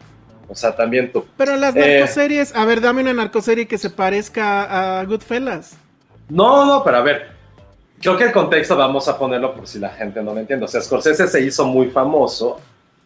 O 0.48 0.56
sea, 0.56 0.76
también 0.76 1.12
tú. 1.12 1.26
Pero 1.38 1.56
las 1.58 1.76
eh, 1.76 2.00
narcoseries, 2.00 2.56
a 2.56 2.66
ver, 2.66 2.80
dame 2.80 3.02
una 3.02 3.14
narcoserie 3.14 3.68
que 3.68 3.78
se 3.78 3.90
parezca 3.90 5.00
a 5.00 5.04
Goodfellas. 5.04 5.78
No, 6.30 6.66
no, 6.66 6.84
pero 6.84 6.98
a 6.98 7.02
ver, 7.02 7.28
creo 8.02 8.18
que 8.18 8.26
el 8.26 8.32
contexto 8.32 8.76
vamos 8.76 9.08
a 9.08 9.18
ponerlo 9.18 9.54
por 9.54 9.68
si 9.68 9.80
la 9.80 9.90
gente 9.90 10.22
no 10.22 10.34
lo 10.34 10.40
entiende. 10.40 10.66
O 10.66 10.68
sea, 10.68 10.82
Scorsese 10.82 11.28
se 11.28 11.42
hizo 11.42 11.66
muy 11.66 11.88
famoso. 11.88 12.60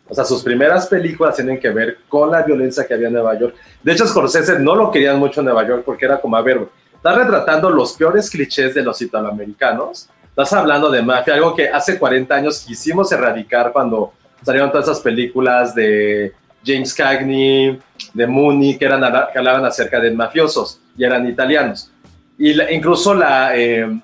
O 0.07 0.13
sea, 0.13 0.25
sus 0.25 0.41
primeras 0.41 0.87
películas 0.87 1.35
tienen 1.35 1.59
que 1.59 1.69
ver 1.69 1.99
con 2.07 2.31
la 2.31 2.41
violencia 2.41 2.85
que 2.87 2.95
había 2.95 3.07
en 3.07 3.13
Nueva 3.13 3.37
York. 3.37 3.55
De 3.83 3.91
hecho, 3.91 4.07
Scorsese 4.07 4.57
no 4.59 4.75
lo 4.75 4.89
querían 4.89 5.19
mucho 5.19 5.41
en 5.41 5.45
Nueva 5.45 5.67
York 5.67 5.83
porque 5.85 6.05
era 6.05 6.19
como, 6.19 6.35
a 6.35 6.41
ver, 6.41 6.67
estás 6.95 7.15
retratando 7.15 7.69
los 7.69 7.93
peores 7.93 8.29
clichés 8.29 8.73
de 8.73 8.81
los 8.81 9.01
italoamericanos. 9.01 10.09
Estás 10.29 10.53
hablando 10.53 10.89
de 10.89 11.01
mafia, 11.01 11.35
algo 11.35 11.53
que 11.53 11.69
hace 11.69 11.99
40 11.99 12.33
años 12.33 12.63
quisimos 12.65 13.11
erradicar 13.11 13.71
cuando 13.71 14.13
salieron 14.41 14.71
todas 14.71 14.87
esas 14.87 15.01
películas 15.01 15.75
de 15.75 16.33
James 16.65 16.93
Cagney, 16.93 17.79
de 18.13 18.27
Mooney, 18.27 18.77
que, 18.77 18.85
eran, 18.85 19.01
que 19.31 19.37
hablaban 19.37 19.65
acerca 19.65 19.99
de 19.99 20.11
mafiosos 20.11 20.79
y 20.97 21.03
eran 21.03 21.27
italianos. 21.27 21.91
Y 22.39 22.59
incluso 22.73 23.13
la, 23.13 23.55
eh, 23.55 24.01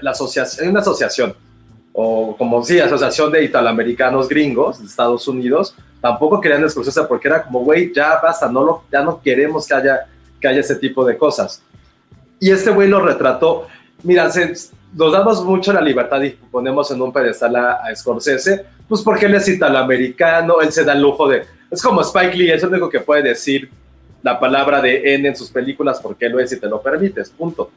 la 0.00 0.10
asociación, 0.10 0.70
una 0.70 0.80
asociación, 0.80 1.34
o 1.92 2.34
como 2.36 2.64
sí, 2.64 2.80
asociación 2.80 3.30
de 3.30 3.44
italoamericanos 3.44 4.26
gringos 4.26 4.80
de 4.80 4.86
Estados 4.86 5.28
Unidos, 5.28 5.76
tampoco 6.00 6.40
querían 6.40 6.62
exclusivamente 6.62 7.08
porque 7.08 7.28
era 7.28 7.42
como, 7.44 7.60
güey, 7.60 7.92
ya 7.94 8.18
basta, 8.22 8.50
no 8.50 8.64
lo, 8.64 8.82
ya 8.90 9.02
no 9.02 9.20
queremos 9.20 9.68
que 9.68 9.74
haya, 9.74 10.06
que 10.40 10.48
haya 10.48 10.60
ese 10.60 10.76
tipo 10.76 11.04
de 11.04 11.18
cosas. 11.18 11.62
Y 12.40 12.50
este 12.50 12.70
güey 12.70 12.88
lo 12.88 13.00
retrató, 13.00 13.68
mira, 14.02 14.30
nos 14.94 15.12
damos 15.12 15.44
mucho 15.44 15.72
la 15.72 15.82
libertad 15.82 16.22
y 16.22 16.30
ponemos 16.30 16.90
en 16.90 17.02
un 17.02 17.12
pedestal 17.12 17.54
a, 17.56 17.72
a 17.84 17.94
Scorsese, 17.94 18.64
pues 18.88 19.02
porque 19.02 19.26
él 19.26 19.34
es 19.34 19.46
italoamericano, 19.46 20.62
él 20.62 20.72
se 20.72 20.84
da 20.84 20.94
el 20.94 21.02
lujo 21.02 21.28
de, 21.28 21.44
es 21.70 21.82
como 21.82 22.00
Spike 22.00 22.34
Lee, 22.34 22.50
es 22.50 22.62
el 22.62 22.70
único 22.70 22.88
que 22.88 23.00
puede 23.00 23.22
decir 23.22 23.70
la 24.24 24.40
palabra 24.40 24.80
de 24.80 25.14
N 25.14 25.28
en 25.28 25.36
sus 25.36 25.50
películas 25.50 26.00
porque 26.02 26.30
lo 26.30 26.40
es 26.40 26.50
y 26.50 26.58
te 26.58 26.66
lo 26.66 26.80
permites, 26.80 27.28
punto. 27.28 27.70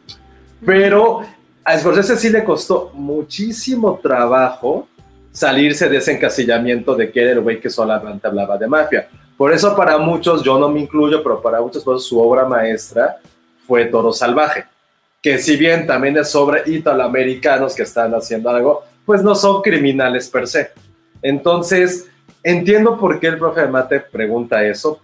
Pero 0.66 1.22
a 1.64 1.78
Scorsese 1.78 2.16
sí 2.16 2.30
le 2.30 2.46
costó 2.46 2.92
muchísimo 2.94 4.00
trabajo 4.02 4.88
salirse 5.30 5.90
de 5.90 5.98
ese 5.98 6.14
encasillamiento 6.14 6.96
de 6.96 7.12
que 7.12 7.22
era 7.22 7.32
el 7.34 7.42
güey 7.42 7.60
que 7.60 7.70
solamente 7.70 8.26
hablaba 8.26 8.58
de 8.58 8.66
mafia. 8.66 9.10
Por 9.36 9.54
eso 9.54 9.76
para 9.76 9.98
muchos, 9.98 10.42
yo 10.42 10.58
no 10.58 10.70
me 10.70 10.80
incluyo, 10.80 11.22
pero 11.22 11.42
para 11.42 11.60
muchos 11.60 11.84
pues, 11.84 12.04
su 12.04 12.18
obra 12.18 12.46
maestra 12.46 13.18
fue 13.68 13.86
Toro 13.86 14.14
Salvaje, 14.14 14.64
que 15.22 15.38
si 15.40 15.58
bien 15.58 15.86
también 15.86 16.16
es 16.18 16.30
sobre 16.30 16.64
italoamericanos 16.66 17.76
que 17.76 17.84
están 17.84 18.16
haciendo 18.16 18.50
algo, 18.50 18.86
pues 19.06 19.22
no 19.22 19.36
son 19.36 19.62
criminales 19.62 20.30
per 20.30 20.48
se. 20.48 20.72
Entonces, 21.22 22.08
entiendo 22.42 22.98
por 22.98 23.20
qué 23.20 23.28
el 23.28 23.38
profe 23.38 23.68
Mate 23.68 24.00
pregunta 24.00 24.64
eso. 24.64 25.02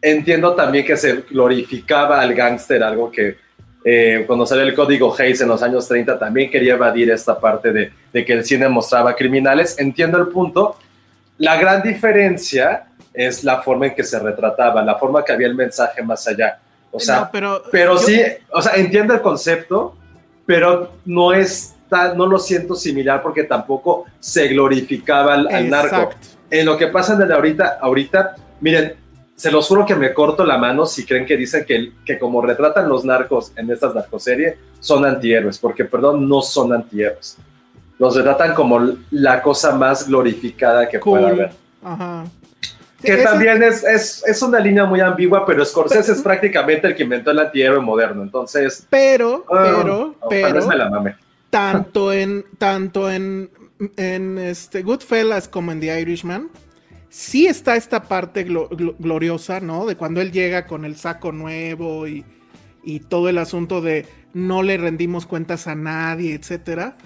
Entiendo 0.00 0.54
también 0.54 0.84
que 0.84 0.96
se 0.96 1.22
glorificaba 1.28 2.20
al 2.20 2.34
gángster, 2.34 2.82
algo 2.82 3.10
que 3.10 3.36
eh, 3.84 4.24
cuando 4.26 4.46
salió 4.46 4.64
el 4.64 4.74
código 4.74 5.14
Hayes 5.18 5.40
en 5.40 5.48
los 5.48 5.62
años 5.62 5.88
30, 5.88 6.18
también 6.18 6.50
quería 6.50 6.74
evadir 6.74 7.10
esta 7.10 7.38
parte 7.38 7.72
de, 7.72 8.24
que 8.24 8.32
el 8.32 8.44
cine 8.44 8.68
mostraba 8.68 9.14
criminales. 9.14 9.78
Entiendo 9.78 10.18
el 10.18 10.28
punto. 10.28 10.76
La 11.38 11.56
gran 11.56 11.82
diferencia 11.82 12.86
es 13.14 13.44
la 13.44 13.62
forma 13.62 13.86
en 13.86 13.94
que 13.94 14.04
se 14.04 14.18
retrataba, 14.18 14.82
la 14.82 14.96
forma 14.96 15.24
que 15.24 15.32
había 15.32 15.46
el 15.46 15.54
mensaje 15.54 16.02
más 16.02 16.26
allá. 16.28 16.58
O 16.90 17.00
sea, 17.00 17.30
pero, 17.30 17.62
pero 17.70 17.98
sí, 17.98 18.20
o 18.50 18.62
sea, 18.62 18.74
entiendo 18.74 19.14
el 19.14 19.20
concepto, 19.20 19.96
pero 20.46 20.92
no 21.04 21.32
es 21.32 21.74
no 21.90 22.26
lo 22.26 22.38
siento 22.38 22.74
similar 22.74 23.22
porque 23.22 23.44
tampoco 23.44 24.04
se 24.20 24.48
glorificaba 24.48 25.34
al, 25.34 25.70
narco. 25.70 26.10
En 26.50 26.66
lo 26.66 26.76
que 26.76 26.88
pasa 26.88 27.16
desde 27.16 27.32
ahorita, 27.32 27.78
ahorita, 27.80 28.36
miren, 28.60 28.94
se 29.38 29.52
los 29.52 29.68
juro 29.68 29.86
que 29.86 29.94
me 29.94 30.12
corto 30.12 30.44
la 30.44 30.58
mano 30.58 30.84
si 30.84 31.06
creen 31.06 31.24
que 31.24 31.36
dicen 31.36 31.64
que, 31.64 31.92
que 32.04 32.18
como 32.18 32.42
retratan 32.42 32.88
los 32.88 33.04
narcos 33.04 33.52
en 33.54 33.70
estas 33.70 33.94
narcoseries, 33.94 34.56
son 34.80 35.04
antihéroes, 35.04 35.58
porque 35.58 35.84
perdón, 35.84 36.28
no 36.28 36.42
son 36.42 36.72
antihéroes. 36.72 37.36
Los 38.00 38.16
retratan 38.16 38.52
como 38.52 38.94
la 39.12 39.40
cosa 39.40 39.76
más 39.76 40.08
glorificada 40.08 40.88
que 40.88 40.98
pueda 40.98 41.28
haber. 41.28 41.52
Que 43.00 43.18
también 43.18 43.62
es, 43.62 43.84
es, 43.84 44.24
es, 44.26 44.42
una 44.42 44.58
línea 44.58 44.84
muy 44.84 45.00
ambigua, 45.00 45.46
pero 45.46 45.64
Scorsese 45.64 46.10
es 46.10 46.20
prácticamente 46.20 46.88
el 46.88 46.96
que 46.96 47.04
inventó 47.04 47.30
el 47.30 47.38
antihéroe 47.38 47.80
moderno, 47.80 48.24
entonces... 48.24 48.88
Pero, 48.90 49.44
ah, 49.52 49.62
pero, 49.62 50.16
pero... 50.28 50.66
Me 50.66 50.74
la 50.74 50.90
mame. 50.90 51.14
Tanto 51.48 52.12
en, 52.12 52.44
tanto 52.58 53.08
en, 53.08 53.50
en 53.96 54.38
este 54.38 54.82
Goodfellas 54.82 55.46
como 55.46 55.70
en 55.70 55.78
The 55.78 56.00
Irishman, 56.00 56.50
sí 57.18 57.48
está 57.48 57.74
esta 57.74 58.04
parte 58.04 58.44
gloriosa, 58.44 59.58
¿no? 59.58 59.86
De 59.86 59.96
cuando 59.96 60.20
él 60.20 60.30
llega 60.30 60.66
con 60.66 60.84
el 60.84 60.94
saco 60.94 61.32
nuevo 61.32 62.06
y, 62.06 62.24
todo 63.10 63.28
el 63.28 63.36
asunto 63.36 63.82
de 63.82 64.06
no 64.32 64.62
le 64.62 64.78
rendimos 64.78 65.26
cuentas 65.26 65.66
a 65.66 65.74
nadie, 65.74 66.32
etcétera. 66.32 66.96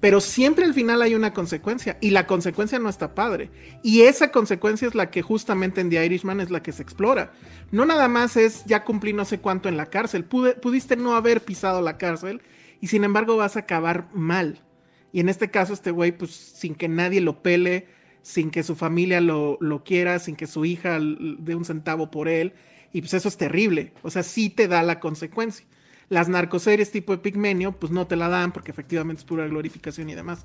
Pero 0.00 0.20
siempre 0.20 0.66
al 0.66 0.74
final 0.74 1.00
hay 1.00 1.14
una 1.14 1.32
consecuencia 1.32 1.96
y 2.00 2.10
la 2.10 2.26
consecuencia 2.26 2.78
no 2.78 2.90
está 2.90 3.14
padre. 3.14 3.48
Y 3.82 4.02
esa 4.02 4.32
consecuencia 4.32 4.86
es 4.88 4.94
la 4.94 5.10
que 5.10 5.22
justamente 5.22 5.80
en 5.80 5.88
The 5.88 6.04
Irishman 6.04 6.40
es 6.40 6.50
la 6.50 6.62
que 6.62 6.72
se 6.72 6.82
explora. 6.82 7.32
No 7.70 7.86
nada 7.86 8.08
más 8.08 8.36
es 8.36 8.64
ya 8.66 8.84
cumplí 8.84 9.14
no 9.14 9.24
sé 9.24 9.38
cuánto 9.38 9.68
en 9.70 9.78
la 9.78 9.86
cárcel. 9.86 10.24
pudiste 10.24 10.96
no 10.96 11.14
haber 11.14 11.42
pisado 11.42 11.80
la 11.80 11.96
cárcel 11.96 12.42
y 12.80 12.88
sin 12.88 13.04
embargo 13.04 13.36
vas 13.36 13.56
a 13.56 13.60
acabar 13.60 14.08
mal. 14.12 14.60
Y 15.10 15.20
en 15.20 15.30
este 15.30 15.50
caso 15.50 15.72
este 15.72 15.92
güey 15.92 16.12
pues 16.12 16.32
sin 16.32 16.74
que 16.74 16.88
nadie 16.88 17.22
lo 17.22 17.42
pele, 17.42 17.86
sin 18.22 18.50
que 18.50 18.62
su 18.62 18.76
familia 18.76 19.20
lo, 19.20 19.58
quiera, 19.84 20.18
sin 20.18 20.36
que 20.36 20.46
su 20.46 20.64
hija 20.64 20.98
dé 21.00 21.54
un 21.54 21.64
centavo 21.64 22.10
por 22.10 22.28
él. 22.28 22.52
Y 22.92 23.00
pues 23.00 23.14
eso 23.14 23.28
es 23.28 23.36
terrible. 23.36 23.92
O 24.02 24.10
sea, 24.10 24.22
sí 24.22 24.50
te 24.50 24.68
da 24.68 24.82
la 24.82 25.00
consecuencia. 25.00 25.64
Las 26.08 26.28
narcoseries 26.28 26.90
tipo 26.90 27.14
Epigmenio, 27.14 27.70
pues 27.72 27.92
no 27.92 28.08
te 28.08 28.16
la 28.16 28.28
dan 28.28 28.50
porque 28.50 28.72
efectivamente 28.72 29.20
es 29.20 29.24
pura 29.24 29.46
glorificación 29.46 30.10
y 30.10 30.16
demás. 30.16 30.44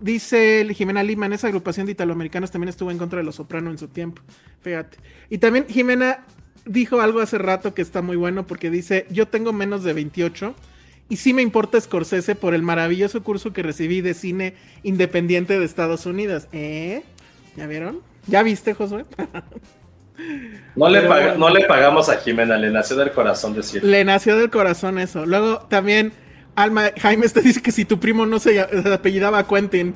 Dice 0.00 0.66
Jimena 0.74 1.04
Lima, 1.04 1.26
en 1.26 1.34
esa 1.34 1.46
agrupación 1.46 1.86
de 1.86 1.92
italoamericanos 1.92 2.50
también 2.50 2.68
estuvo 2.68 2.90
en 2.90 2.98
contra 2.98 3.18
de 3.18 3.24
los 3.24 3.36
soprano 3.36 3.70
en 3.70 3.78
su 3.78 3.86
tiempo. 3.86 4.22
Fíjate. 4.62 4.98
Y 5.30 5.38
también 5.38 5.66
Jimena 5.68 6.24
dijo 6.66 7.00
algo 7.00 7.20
hace 7.20 7.38
rato 7.38 7.74
que 7.74 7.82
está 7.82 8.02
muy 8.02 8.16
bueno 8.16 8.46
porque 8.46 8.70
dice, 8.70 9.06
yo 9.08 9.28
tengo 9.28 9.52
menos 9.52 9.84
de 9.84 9.92
28 9.92 10.54
y 11.08 11.16
sí 11.16 11.34
me 11.34 11.42
importa 11.42 11.80
Scorsese 11.80 12.34
por 12.34 12.54
el 12.54 12.62
maravilloso 12.62 13.22
curso 13.22 13.52
que 13.52 13.62
recibí 13.62 14.00
de 14.00 14.14
cine 14.14 14.54
independiente 14.82 15.58
de 15.58 15.64
Estados 15.64 16.06
Unidos. 16.06 16.48
¿Eh? 16.52 17.02
¿Ya 17.56 17.66
vieron? 17.66 18.00
¿Ya 18.26 18.42
viste, 18.42 18.74
Josué? 18.74 19.04
No 20.76 20.88
le, 20.88 21.02
no 21.36 21.50
le 21.50 21.64
pagamos 21.66 22.08
a 22.08 22.16
Jimena, 22.18 22.56
le 22.56 22.70
nació 22.70 22.96
del 22.96 23.10
corazón 23.12 23.54
decir. 23.54 23.82
Le 23.82 24.04
nació 24.04 24.38
del 24.38 24.50
corazón 24.50 24.98
eso. 24.98 25.26
Luego 25.26 25.60
también, 25.68 26.12
Alma, 26.54 26.90
Jaime 27.00 27.28
te 27.28 27.40
dice 27.40 27.62
que 27.62 27.72
si 27.72 27.84
tu 27.84 27.98
primo 27.98 28.26
no 28.26 28.38
se, 28.38 28.60
apellidaba 28.60 29.46
Quentin. 29.46 29.94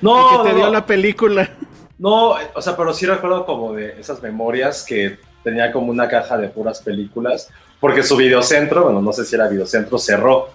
No. 0.00 0.42
Que 0.42 0.50
te 0.50 0.56
dio 0.56 0.70
la 0.70 0.86
película. 0.86 1.50
No, 1.98 2.36
o 2.54 2.62
sea, 2.62 2.76
pero 2.76 2.92
sí 2.92 3.06
recuerdo 3.06 3.44
como 3.44 3.74
de 3.74 4.00
esas 4.00 4.22
memorias 4.22 4.84
que 4.86 5.18
tenía 5.42 5.72
como 5.72 5.90
una 5.90 6.08
caja 6.08 6.36
de 6.36 6.48
puras 6.48 6.80
películas, 6.80 7.50
porque 7.80 8.02
su 8.02 8.16
videocentro, 8.16 8.84
bueno, 8.84 9.02
no 9.02 9.12
sé 9.12 9.24
si 9.24 9.34
era 9.34 9.48
videocentro, 9.48 9.98
cerró. 9.98 10.50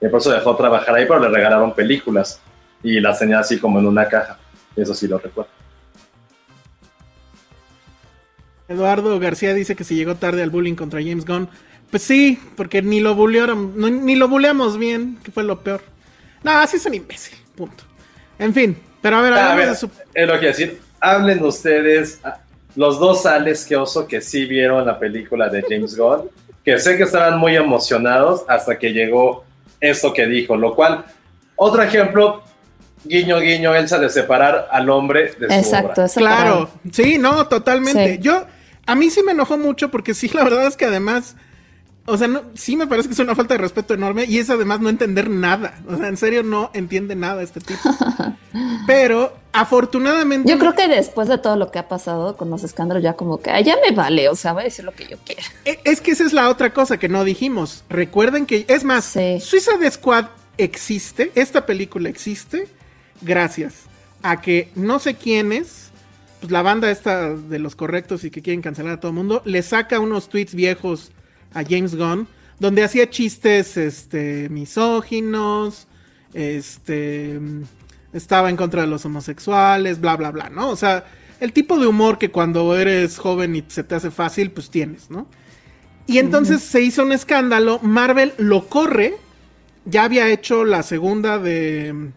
Y 0.00 0.08
por 0.08 0.20
eso 0.20 0.30
dejó 0.30 0.54
trabajar 0.56 0.94
ahí, 0.94 1.06
pero 1.06 1.20
le 1.20 1.28
regalaron 1.28 1.72
películas 1.72 2.40
y 2.82 3.00
las 3.00 3.18
tenía 3.18 3.38
así 3.38 3.58
como 3.58 3.78
en 3.78 3.86
una 3.86 4.06
caja. 4.08 4.38
Eso 4.76 4.94
sí 4.94 5.08
lo 5.08 5.18
recuerdo. 5.18 5.50
Eduardo 8.68 9.18
García 9.20 9.54
dice 9.54 9.76
que 9.76 9.84
si 9.84 9.94
llegó 9.94 10.14
tarde 10.16 10.42
al 10.42 10.50
bullying 10.50 10.74
contra 10.74 11.00
James 11.00 11.24
Gunn. 11.24 11.48
Pues 11.90 12.02
sí, 12.02 12.40
porque 12.56 12.82
ni 12.82 13.00
lo 13.00 13.14
bullearon, 13.14 13.74
ni 14.04 14.16
lo 14.16 14.28
bulleamos 14.28 14.78
bien, 14.78 15.18
que 15.22 15.30
fue 15.30 15.44
lo 15.44 15.60
peor. 15.60 15.82
No, 16.42 16.52
así 16.52 16.76
es 16.76 16.86
un 16.86 16.94
imbécil, 16.94 17.38
punto. 17.54 17.84
En 18.38 18.52
fin, 18.52 18.76
pero 19.00 19.18
a 19.18 19.22
ver, 19.22 19.32
a 19.34 19.54
ver, 19.54 19.68
es 19.68 19.82
lo 20.26 20.40
que 20.40 20.46
decir. 20.46 20.80
Hablen 20.98 21.42
ustedes, 21.44 22.20
ah, 22.24 22.38
los 22.74 22.98
dos 22.98 23.26
Alex 23.26 23.66
que 23.66 23.76
oso 23.76 24.08
que 24.08 24.20
sí 24.20 24.46
vieron 24.46 24.86
la 24.86 24.98
película 24.98 25.48
de 25.48 25.62
James 25.62 25.96
Gunn, 25.96 26.30
que 26.64 26.78
sé 26.78 26.96
que 26.96 27.04
estaban 27.04 27.38
muy 27.38 27.54
emocionados 27.54 28.44
hasta 28.48 28.78
que 28.78 28.92
llegó 28.92 29.44
esto 29.80 30.12
que 30.12 30.26
dijo, 30.26 30.56
lo 30.56 30.74
cual, 30.74 31.04
otro 31.56 31.82
ejemplo, 31.82 32.42
guiño, 33.04 33.38
guiño, 33.38 33.74
Elsa, 33.74 33.98
de 33.98 34.08
separar 34.08 34.68
al 34.70 34.88
hombre 34.90 35.34
de 35.38 35.48
su 35.48 35.54
Exacto, 35.54 36.02
obra. 36.02 36.12
Claro, 36.14 36.70
sí, 36.90 37.18
no, 37.18 37.46
totalmente. 37.46 38.18
Yo, 38.20 38.46
a 38.86 38.94
mí 38.94 39.10
sí 39.10 39.22
me 39.22 39.32
enojó 39.32 39.58
mucho 39.58 39.90
porque 39.90 40.14
sí, 40.14 40.28
la 40.32 40.44
verdad 40.44 40.66
es 40.66 40.76
que 40.76 40.84
además, 40.84 41.36
o 42.06 42.16
sea, 42.16 42.28
no, 42.28 42.42
sí 42.54 42.76
me 42.76 42.86
parece 42.86 43.08
que 43.08 43.14
es 43.14 43.20
una 43.20 43.34
falta 43.34 43.54
de 43.54 43.58
respeto 43.58 43.94
enorme 43.94 44.24
y 44.24 44.38
es 44.38 44.50
además 44.50 44.80
no 44.80 44.88
entender 44.88 45.30
nada. 45.30 45.80
O 45.88 45.96
sea, 45.96 46.08
en 46.08 46.16
serio 46.16 46.42
no 46.42 46.70
entiende 46.74 47.14
nada 47.14 47.42
este 47.42 47.60
tipo. 47.60 47.80
Pero 48.86 49.36
afortunadamente... 49.52 50.50
Yo 50.50 50.58
creo 50.58 50.74
que 50.74 50.88
después 50.88 51.28
de 51.28 51.38
todo 51.38 51.56
lo 51.56 51.70
que 51.70 51.78
ha 51.78 51.88
pasado 51.88 52.36
con 52.36 52.50
los 52.50 52.64
escándalos 52.64 53.02
ya 53.02 53.14
como 53.14 53.40
que, 53.40 53.50
ya 53.64 53.76
me 53.88 53.94
vale, 53.94 54.28
o 54.28 54.36
sea, 54.36 54.52
voy 54.52 54.62
a 54.62 54.64
decir 54.64 54.84
lo 54.84 54.92
que 54.92 55.06
yo 55.06 55.16
quiera. 55.24 55.42
E, 55.64 55.80
es 55.84 56.00
que 56.00 56.10
esa 56.10 56.24
es 56.24 56.32
la 56.32 56.48
otra 56.50 56.72
cosa 56.72 56.98
que 56.98 57.08
no 57.08 57.24
dijimos. 57.24 57.84
Recuerden 57.88 58.46
que, 58.46 58.66
es 58.68 58.84
más, 58.84 59.04
Sí. 59.04 59.40
Suicide 59.40 59.90
Squad 59.90 60.26
existe, 60.58 61.32
esta 61.34 61.66
película 61.66 62.08
existe, 62.08 62.68
gracias 63.20 63.74
a 64.22 64.40
que 64.40 64.70
no 64.74 64.98
sé 64.98 65.14
quiénes, 65.14 65.83
pues 66.44 66.52
la 66.52 66.60
banda 66.60 66.90
esta 66.90 67.34
de 67.34 67.58
los 67.58 67.74
correctos 67.74 68.22
y 68.22 68.30
que 68.30 68.42
quieren 68.42 68.60
cancelar 68.60 68.92
a 68.92 69.00
todo 69.00 69.12
el 69.12 69.16
mundo, 69.16 69.40
le 69.46 69.62
saca 69.62 69.98
unos 69.98 70.28
tweets 70.28 70.54
viejos 70.54 71.10
a 71.54 71.64
James 71.64 71.96
Gunn, 71.96 72.28
donde 72.60 72.84
hacía 72.84 73.08
chistes 73.08 73.78
este, 73.78 74.50
misóginos, 74.50 75.86
este, 76.34 77.40
estaba 78.12 78.50
en 78.50 78.56
contra 78.56 78.82
de 78.82 78.88
los 78.88 79.06
homosexuales, 79.06 80.02
bla, 80.02 80.18
bla, 80.18 80.32
bla, 80.32 80.50
¿no? 80.50 80.68
O 80.68 80.76
sea, 80.76 81.06
el 81.40 81.54
tipo 81.54 81.80
de 81.80 81.86
humor 81.86 82.18
que 82.18 82.30
cuando 82.30 82.76
eres 82.76 83.16
joven 83.16 83.56
y 83.56 83.64
se 83.66 83.82
te 83.82 83.94
hace 83.94 84.10
fácil, 84.10 84.50
pues 84.50 84.68
tienes, 84.68 85.08
¿no? 85.08 85.26
Y 86.06 86.18
entonces 86.18 86.60
se 86.60 86.82
hizo 86.82 87.04
un 87.04 87.12
escándalo, 87.12 87.78
Marvel 87.80 88.34
lo 88.36 88.68
corre, 88.68 89.14
ya 89.86 90.04
había 90.04 90.30
hecho 90.30 90.66
la 90.66 90.82
segunda 90.82 91.38
de 91.38 92.10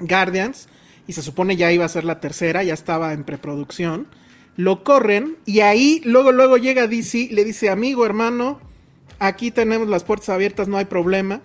Guardians 0.00 0.66
y 1.10 1.12
se 1.12 1.22
supone 1.22 1.56
ya 1.56 1.72
iba 1.72 1.84
a 1.84 1.88
ser 1.88 2.04
la 2.04 2.20
tercera, 2.20 2.62
ya 2.62 2.72
estaba 2.72 3.12
en 3.12 3.24
preproducción. 3.24 4.06
Lo 4.54 4.84
corren 4.84 5.38
y 5.44 5.58
ahí 5.58 6.00
luego 6.04 6.30
luego 6.30 6.56
llega 6.56 6.86
DC 6.86 7.18
y 7.18 7.28
le 7.30 7.44
dice, 7.44 7.68
"Amigo, 7.68 8.06
hermano, 8.06 8.60
aquí 9.18 9.50
tenemos 9.50 9.88
las 9.88 10.04
puertas 10.04 10.28
abiertas, 10.28 10.68
no 10.68 10.78
hay 10.78 10.84
problema." 10.84 11.40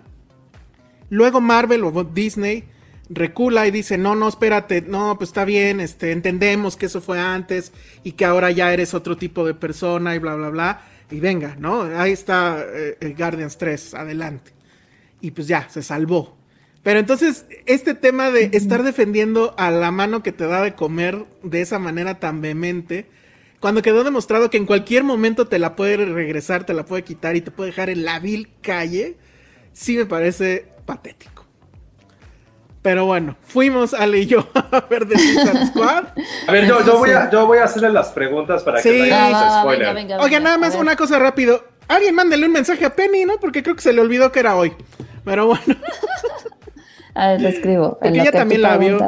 Luego 1.10 1.40
Marvel 1.40 1.82
o 1.82 2.04
Disney 2.04 2.62
recula 3.10 3.66
y 3.66 3.72
dice, 3.72 3.98
no, 3.98 4.14
no, 4.14 4.28
espérate, 4.28 4.82
no, 4.82 5.16
pues 5.18 5.30
está 5.30 5.44
bien, 5.44 5.80
este, 5.80 6.12
entendemos 6.12 6.76
que 6.76 6.86
eso 6.86 7.00
fue 7.00 7.18
antes 7.18 7.72
y 8.04 8.12
que 8.12 8.24
ahora 8.24 8.52
ya 8.52 8.72
eres 8.72 8.94
otro 8.94 9.16
tipo 9.16 9.44
de 9.44 9.54
persona 9.54 10.14
y 10.14 10.20
bla, 10.20 10.36
bla, 10.36 10.50
bla. 10.50 10.80
Y 11.10 11.18
venga, 11.18 11.56
¿no? 11.58 11.82
Ahí 11.82 12.12
está 12.12 12.64
eh, 12.72 12.98
eh, 13.00 13.14
Guardians 13.18 13.58
3, 13.58 13.94
adelante. 13.94 14.52
Y 15.20 15.32
pues 15.32 15.48
ya, 15.48 15.68
se 15.68 15.82
salvó. 15.82 16.36
Pero 16.86 17.00
entonces, 17.00 17.46
este 17.66 17.94
tema 17.94 18.30
de 18.30 18.50
estar 18.52 18.84
defendiendo 18.84 19.56
a 19.58 19.72
la 19.72 19.90
mano 19.90 20.22
que 20.22 20.30
te 20.30 20.46
da 20.46 20.62
de 20.62 20.76
comer 20.76 21.24
de 21.42 21.60
esa 21.60 21.80
manera 21.80 22.20
tan 22.20 22.40
vehemente, 22.40 23.06
cuando 23.58 23.82
quedó 23.82 24.04
demostrado 24.04 24.50
que 24.50 24.56
en 24.56 24.66
cualquier 24.66 25.02
momento 25.02 25.48
te 25.48 25.58
la 25.58 25.74
puede 25.74 25.96
regresar, 25.96 26.62
te 26.62 26.74
la 26.74 26.84
puede 26.84 27.02
quitar 27.02 27.34
y 27.34 27.40
te 27.40 27.50
puede 27.50 27.70
dejar 27.70 27.90
en 27.90 28.04
la 28.04 28.20
vil 28.20 28.50
calle, 28.62 29.16
sí 29.72 29.96
me 29.96 30.06
parece 30.06 30.68
patético. 30.84 31.44
Pero 32.82 33.04
bueno, 33.04 33.36
fuimos 33.42 33.92
Ale 33.92 34.18
y 34.20 34.26
yo 34.26 34.48
a 34.54 34.80
ver 34.82 35.08
The 35.08 35.18
Suicide 35.18 35.66
Squad. 35.66 36.04
A 36.46 36.52
ver, 36.52 36.68
yo, 36.68 36.86
yo, 36.86 36.98
voy 36.98 37.10
a, 37.10 37.28
yo 37.32 37.48
voy 37.48 37.58
a 37.58 37.64
hacerle 37.64 37.90
las 37.90 38.10
preguntas 38.10 38.62
para 38.62 38.80
Sí. 38.80 38.90
que 38.90 39.08
no 39.10 39.16
haya 39.16 39.60
spoiler. 39.60 39.86
venga, 39.92 39.92
venga, 39.92 40.20
Oiga, 40.20 40.38
nada 40.38 40.56
más 40.56 40.76
una 40.76 40.94
cosa 40.94 41.18
rápido. 41.18 41.64
Alguien 41.88 42.14
mándele 42.14 42.46
un 42.46 42.52
mensaje 42.52 42.84
a 42.84 42.94
Penny, 42.94 43.24
¿no? 43.24 43.40
Porque 43.40 43.64
creo 43.64 43.74
que 43.74 43.82
se 43.82 43.92
le 43.92 44.00
olvidó 44.00 44.30
que 44.30 44.38
era 44.38 44.54
hoy. 44.54 44.72
Pero 45.24 45.48
bueno, 45.48 45.74
A 47.16 47.28
ver, 47.32 47.40
lo 47.42 47.48
escribo. 47.48 47.90
Porque 47.94 48.08
en 48.08 48.16
lo 48.16 48.22
ella 48.22 48.30
que 48.30 48.36
tú 48.36 48.38
también 48.38 48.62
la 48.62 48.76
vio. 48.76 48.98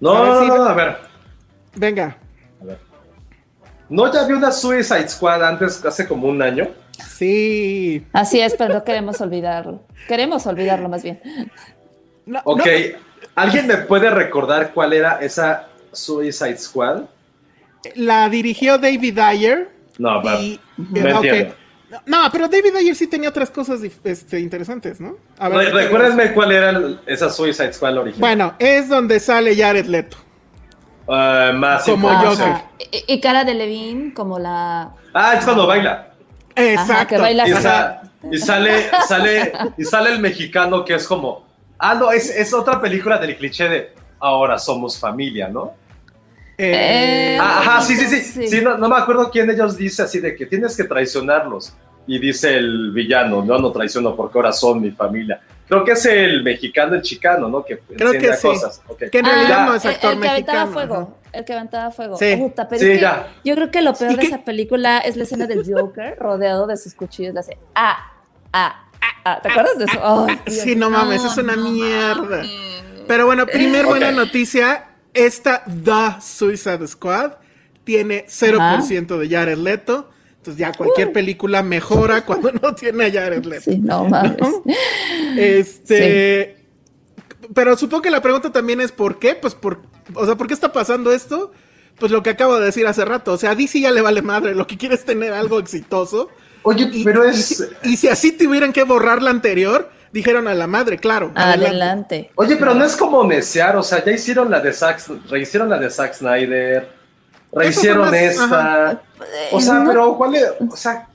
No, 0.00 0.10
A 0.12 0.22
ver, 0.22 0.30
no, 0.32 0.40
sí, 0.40 0.46
no, 0.48 0.64
a 0.64 0.74
ver. 0.74 0.96
venga. 1.74 2.16
¿No 3.88 4.12
ya 4.12 4.24
vi 4.26 4.34
una 4.34 4.52
Suicide 4.52 5.08
Squad 5.08 5.42
antes, 5.42 5.82
hace 5.84 6.06
como 6.06 6.28
un 6.28 6.42
año? 6.42 6.68
Sí. 7.08 8.06
Así 8.12 8.38
es, 8.40 8.54
pero 8.54 8.74
no 8.74 8.84
queremos 8.84 9.20
olvidarlo. 9.20 9.80
Queremos 10.06 10.46
olvidarlo 10.46 10.88
más 10.88 11.02
bien. 11.02 11.20
No, 12.26 12.40
Ok, 12.44 12.58
no, 12.66 12.98
¿alguien 13.34 13.66
me 13.66 13.78
puede 13.78 14.10
recordar 14.10 14.72
cuál 14.74 14.92
era 14.92 15.18
esa 15.20 15.68
Suicide 15.92 16.58
Squad? 16.58 17.02
la 17.94 18.28
dirigió 18.28 18.76
David 18.76 19.18
Ayer. 19.20 19.70
No, 19.98 20.22
va. 20.22 20.34
y, 20.34 20.60
No 20.76 21.08
eh, 21.08 21.14
ok. 21.14 21.24
entiendo. 21.24 21.54
No, 22.06 22.28
pero 22.30 22.48
David 22.48 22.76
Ayer 22.76 22.94
sí 22.94 23.06
tenía 23.06 23.30
otras 23.30 23.50
cosas 23.50 23.80
este, 24.04 24.40
interesantes, 24.40 25.00
¿no? 25.00 25.16
A 25.38 25.48
Re- 25.48 25.66
¿qué 25.66 25.70
Recuérdenme 25.72 26.32
cuál 26.34 26.52
era 26.52 26.70
el- 26.70 27.00
esa 27.06 27.30
Suicide 27.30 27.72
Squad 27.72 27.96
original. 27.96 28.20
Bueno, 28.20 28.54
es 28.58 28.88
donde 28.88 29.18
sale 29.20 29.56
Jared 29.56 29.86
Leto. 29.86 30.16
Ah, 31.08 31.52
más 31.54 31.84
Como. 31.84 32.08
Joker. 32.08 32.52
Y, 32.92 33.14
y 33.14 33.20
cara 33.20 33.44
de 33.44 33.54
Levine 33.54 34.12
como 34.12 34.38
la... 34.38 34.90
Ah, 35.14 35.34
es 35.38 35.44
cuando 35.44 35.66
baila. 35.66 36.10
Exacto. 36.54 37.14
que 37.14 37.18
baila 37.20 37.48
Y, 37.48 37.52
sa- 37.54 38.02
y 38.30 38.36
sale, 38.38 38.90
sale, 39.06 39.52
y 39.78 39.84
sale 39.84 40.10
el 40.10 40.18
mexicano 40.20 40.84
que 40.84 40.94
es 40.94 41.06
como. 41.06 41.46
Ah, 41.78 41.94
no, 41.94 42.10
es, 42.12 42.28
es 42.28 42.52
otra 42.52 42.80
película 42.80 43.16
del 43.18 43.36
cliché 43.36 43.68
de 43.68 43.94
ahora 44.20 44.58
somos 44.58 44.98
familia, 44.98 45.48
¿no? 45.48 45.72
Eh, 46.58 47.38
Ah, 47.40 47.60
Ajá, 47.60 47.80
sí, 47.82 47.94
sí, 47.96 48.06
sí. 48.06 48.20
Sí. 48.20 48.48
Sí, 48.48 48.60
no, 48.62 48.76
no 48.76 48.88
me 48.88 48.96
acuerdo 48.96 49.30
quién 49.30 49.46
de 49.46 49.54
ellos 49.54 49.76
dice 49.76 50.02
así 50.02 50.18
de 50.20 50.34
que 50.34 50.44
tienes 50.46 50.76
que 50.76 50.84
traicionarlos. 50.84 51.72
Y 52.06 52.18
dice 52.18 52.56
el 52.56 52.90
villano, 52.92 53.44
no, 53.44 53.58
no 53.58 53.70
traiciono 53.70 54.16
porque 54.16 54.38
ahora 54.38 54.52
son 54.52 54.80
mi 54.80 54.90
familia. 54.90 55.40
Creo 55.68 55.84
que 55.84 55.92
es 55.92 56.06
el 56.06 56.42
mexicano, 56.42 56.94
el 56.94 57.02
chicano, 57.02 57.48
¿no? 57.48 57.62
Que 57.62 57.78
Creo 57.78 58.12
que 58.12 58.32
sí. 58.34 58.46
cosas. 58.48 58.80
Ok. 58.88 59.04
Que 59.12 59.18
en 59.18 59.26
realidad 59.26 59.58
Ah, 59.60 59.66
no 59.66 59.74
es 59.74 59.84
el- 59.84 59.90
actor 59.90 60.12
el, 60.14 60.20
que 60.20 60.28
aventaba 60.28 60.64
mexicano. 60.64 60.72
fuego. 60.72 61.18
El 61.32 61.44
que 61.44 61.52
aventaba 61.52 61.90
fuego. 61.90 62.16
Sí. 62.16 62.36
Puta, 62.38 62.66
pero 62.68 62.80
Sí, 62.80 62.86
es 62.86 62.96
que 62.96 63.00
ya. 63.02 63.28
yo 63.44 63.54
creo 63.54 63.70
que 63.70 63.82
lo 63.82 63.92
peor 63.94 64.12
¿Y 64.12 64.14
de 64.16 64.20
qué? 64.22 64.26
esa 64.28 64.44
película 64.44 64.98
es 65.00 65.16
la 65.18 65.24
escena 65.24 65.46
del 65.46 65.62
Joker 65.70 66.16
rodeado 66.18 66.66
de 66.66 66.76
sus 66.78 66.94
cuchillos. 66.94 67.34
Le 67.34 67.40
hace 67.40 67.58
ah, 67.74 68.10
ah, 68.54 68.86
ah, 69.02 69.06
ah. 69.26 69.40
¿Te 69.42 69.48
acuerdas 69.50 69.78
de 69.78 69.84
eso? 69.84 70.26
Dios. 70.46 70.58
Sí, 70.62 70.74
no 70.74 70.88
mames, 70.88 71.22
es 71.22 71.36
una 71.36 71.54
mierda. 71.56 72.42
Pero 73.06 73.26
bueno, 73.26 73.46
primer 73.46 73.84
buena 73.84 74.08
Ok. 74.08 74.14
noticia. 74.14 74.86
Esta 75.18 75.64
The 75.64 76.20
Suicide 76.20 76.86
Squad 76.86 77.32
tiene 77.84 78.26
0% 78.26 79.18
de 79.18 79.28
Jared 79.28 79.58
Leto. 79.58 80.10
Entonces 80.36 80.58
ya 80.58 80.72
cualquier 80.72 81.12
película 81.12 81.62
mejora 81.62 82.24
cuando 82.26 82.52
no 82.52 82.74
tiene 82.74 83.06
a 83.06 83.12
Jared 83.12 83.44
Leto. 83.44 83.70
Sí, 83.70 83.78
no 83.78 84.04
mames. 84.04 84.36
Este. 85.36 86.56
Pero 87.54 87.76
supongo 87.76 88.02
que 88.02 88.10
la 88.10 88.22
pregunta 88.22 88.52
también 88.52 88.80
es 88.80 88.92
¿por 88.92 89.18
qué? 89.18 89.34
Pues 89.34 89.54
por. 89.54 89.82
O 90.14 90.24
sea, 90.24 90.36
¿por 90.36 90.46
qué 90.46 90.54
está 90.54 90.72
pasando 90.72 91.12
esto? 91.12 91.52
Pues 91.98 92.12
lo 92.12 92.22
que 92.22 92.30
acabo 92.30 92.58
de 92.58 92.66
decir 92.66 92.86
hace 92.86 93.04
rato. 93.04 93.32
O 93.32 93.38
sea, 93.38 93.50
a 93.50 93.54
DC 93.54 93.80
ya 93.80 93.90
le 93.90 94.00
vale 94.00 94.22
madre. 94.22 94.54
Lo 94.54 94.66
que 94.66 94.76
quiere 94.76 94.94
es 94.94 95.04
tener 95.04 95.32
algo 95.32 95.58
exitoso. 95.58 96.28
Oye, 96.62 96.88
Y, 96.92 97.04
pero 97.04 97.26
y 97.26 97.30
es. 97.30 97.44
si, 97.46 97.64
y 97.90 97.96
si 97.96 98.08
así 98.08 98.32
tuvieran 98.32 98.72
que 98.72 98.84
borrar 98.84 99.22
la 99.22 99.30
anterior, 99.30 99.90
dijeron 100.12 100.48
a 100.48 100.54
la 100.54 100.66
madre, 100.66 100.98
claro. 100.98 101.32
adelante. 101.34 101.66
Adelante. 101.66 102.30
Oye, 102.36 102.56
pero 102.56 102.74
no 102.74 102.84
es 102.84 102.96
como 102.96 103.24
necear, 103.24 103.76
o 103.76 103.82
sea, 103.82 104.04
ya 104.04 104.12
hicieron 104.12 104.50
la 104.50 104.60
de 104.60 104.72
Zack, 104.72 105.00
rehicieron 105.28 105.68
la 105.68 105.78
de 105.78 105.90
Zack 105.90 106.14
Snyder, 106.14 106.88
rehicieron 107.52 108.10
más- 108.10 108.14
esta. 108.14 109.02
O 109.52 109.60
sea, 109.60 109.74
Eh, 109.76 109.80
no- 109.80 109.90
pero 109.90 110.16
¿cuál 110.16 110.34
es? 110.34 110.44
O 110.70 110.76
sea, 110.76 111.08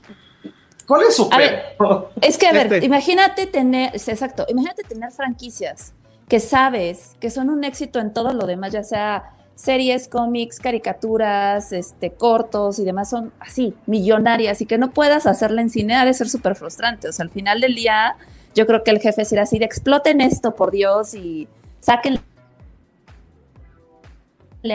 ¿cuál 0.86 1.02
es 1.08 1.14
su 1.16 1.28
ver? 1.28 1.76
Es 2.20 2.38
que, 2.38 2.46
a 2.46 2.52
ver, 2.52 2.72
Este. 2.72 2.86
imagínate 2.86 3.46
tener, 3.46 3.90
exacto, 3.94 4.44
imagínate 4.48 4.82
tener 4.84 5.10
franquicias 5.12 5.92
que 6.28 6.40
sabes 6.40 7.16
que 7.20 7.30
son 7.30 7.50
un 7.50 7.64
éxito 7.64 7.98
en 8.00 8.12
todo 8.12 8.32
lo 8.32 8.46
demás, 8.46 8.72
ya 8.72 8.82
sea 8.82 9.30
series, 9.56 10.08
cómics, 10.08 10.58
caricaturas, 10.58 11.70
este, 11.72 12.10
cortos 12.12 12.78
y 12.80 12.84
demás, 12.84 13.10
son 13.10 13.32
así, 13.38 13.74
millonarias, 13.86 14.60
y 14.60 14.66
que 14.66 14.78
no 14.78 14.90
puedas 14.90 15.26
hacerla 15.26 15.60
en 15.60 15.70
cine 15.70 15.94
ha 15.96 16.04
de 16.04 16.12
ser 16.12 16.28
súper 16.28 16.56
frustrante. 16.56 17.08
O 17.08 17.12
sea, 17.12 17.22
al 17.24 17.30
final 17.30 17.60
del 17.60 17.74
día, 17.76 18.16
yo 18.54 18.66
creo 18.66 18.82
que 18.84 18.90
el 18.90 19.00
jefe 19.00 19.24
será 19.24 19.42
así 19.42 19.58
de 19.58 19.64
exploten 19.64 20.20
esto, 20.20 20.54
por 20.54 20.70
Dios, 20.70 21.14
y 21.14 21.48
sáquenle 21.80 22.20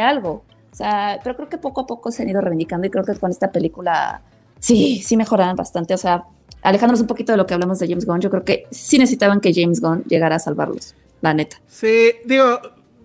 algo. 0.02 0.44
O 0.72 0.76
sea, 0.76 1.20
pero 1.24 1.36
creo 1.36 1.50
que 1.50 1.58
poco 1.58 1.82
a 1.82 1.88
poco 1.88 2.12
se 2.12 2.24
han 2.24 2.30
ido 2.30 2.42
reivindicando 2.42 2.86
y 2.88 2.89
creo 2.89 3.04
que 3.04 3.15
con 3.15 3.32
esta 3.32 3.52
película 3.52 4.22
sí, 4.60 5.02
sí 5.04 5.18
mejoraron 5.18 5.56
bastante. 5.56 5.94
O 5.94 5.98
sea, 5.98 6.24
alejándonos 6.62 7.02
un 7.02 7.08
poquito 7.08 7.32
de 7.34 7.38
lo 7.38 7.48
que 7.48 7.54
hablamos 7.56 7.80
de 7.80 7.88
James 7.88 8.06
Gunn, 8.06 8.22
yo 8.22 8.30
creo 8.30 8.44
que 8.46 8.68
sí 8.72 8.98
necesitaban 9.00 9.42
que 9.42 9.54
James 9.54 9.82
Gunn 9.82 10.04
llegara 10.08 10.36
a 10.36 10.39
salvarlos, 10.39 10.96
la 11.22 11.34
neta. 11.34 11.58
Sí, 11.68 12.12
digo, 12.26 12.60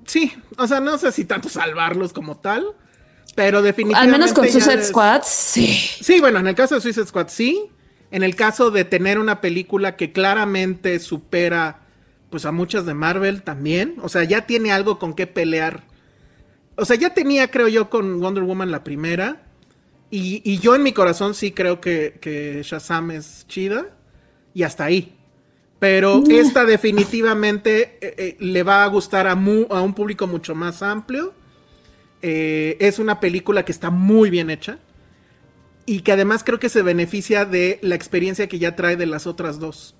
sí, 0.06 0.32
o 0.58 0.66
sea, 0.66 0.80
no 0.80 0.98
sé 0.98 1.10
si 1.12 1.24
tanto 1.24 1.48
salvarlos 1.48 2.12
como 2.12 2.36
tal, 2.36 2.64
pero 3.34 3.62
definitivamente. 3.62 4.14
Al 4.14 4.20
menos 4.20 4.32
con 4.34 4.46
Suicide 4.48 4.76
les- 4.76 4.88
Squad, 4.88 5.22
sí. 5.24 5.66
Sí, 6.00 6.20
bueno, 6.20 6.38
en 6.40 6.48
el 6.48 6.54
caso 6.54 6.74
de 6.74 6.80
Suicide 6.82 7.06
Squad 7.06 7.28
sí. 7.28 7.70
En 8.14 8.22
el 8.22 8.36
caso 8.36 8.70
de 8.70 8.84
tener 8.84 9.18
una 9.18 9.40
película 9.40 9.96
que 9.96 10.12
claramente 10.12 11.00
supera 11.00 11.80
pues 12.30 12.44
a 12.44 12.52
muchas 12.52 12.86
de 12.86 12.94
Marvel 12.94 13.42
también. 13.42 13.96
O 14.02 14.08
sea, 14.08 14.22
ya 14.22 14.46
tiene 14.46 14.70
algo 14.70 15.00
con 15.00 15.14
qué 15.14 15.26
pelear. 15.26 15.82
O 16.76 16.84
sea, 16.84 16.94
ya 16.94 17.12
tenía, 17.12 17.50
creo 17.50 17.66
yo, 17.66 17.90
con 17.90 18.20
Wonder 18.20 18.44
Woman 18.44 18.70
la 18.70 18.84
primera. 18.84 19.42
Y, 20.12 20.42
y 20.44 20.60
yo 20.60 20.76
en 20.76 20.84
mi 20.84 20.92
corazón 20.92 21.34
sí 21.34 21.50
creo 21.50 21.80
que, 21.80 22.18
que 22.20 22.62
Shazam 22.62 23.10
es 23.10 23.46
chida. 23.48 23.86
Y 24.54 24.62
hasta 24.62 24.84
ahí. 24.84 25.16
Pero 25.80 26.22
esta 26.30 26.64
definitivamente 26.64 27.98
eh, 28.00 28.14
eh, 28.16 28.36
le 28.38 28.62
va 28.62 28.84
a 28.84 28.86
gustar 28.86 29.26
a, 29.26 29.34
mu- 29.34 29.66
a 29.70 29.82
un 29.82 29.92
público 29.92 30.28
mucho 30.28 30.54
más 30.54 30.82
amplio. 30.82 31.34
Eh, 32.22 32.76
es 32.78 33.00
una 33.00 33.18
película 33.18 33.64
que 33.64 33.72
está 33.72 33.90
muy 33.90 34.30
bien 34.30 34.50
hecha 34.50 34.78
y 35.86 36.00
que 36.00 36.12
además 36.12 36.42
creo 36.44 36.58
que 36.58 36.68
se 36.68 36.82
beneficia 36.82 37.44
de 37.44 37.78
la 37.82 37.94
experiencia 37.94 38.48
que 38.48 38.58
ya 38.58 38.74
trae 38.76 38.96
de 38.96 39.06
las 39.06 39.26
otras 39.26 39.58
dos. 39.58 39.94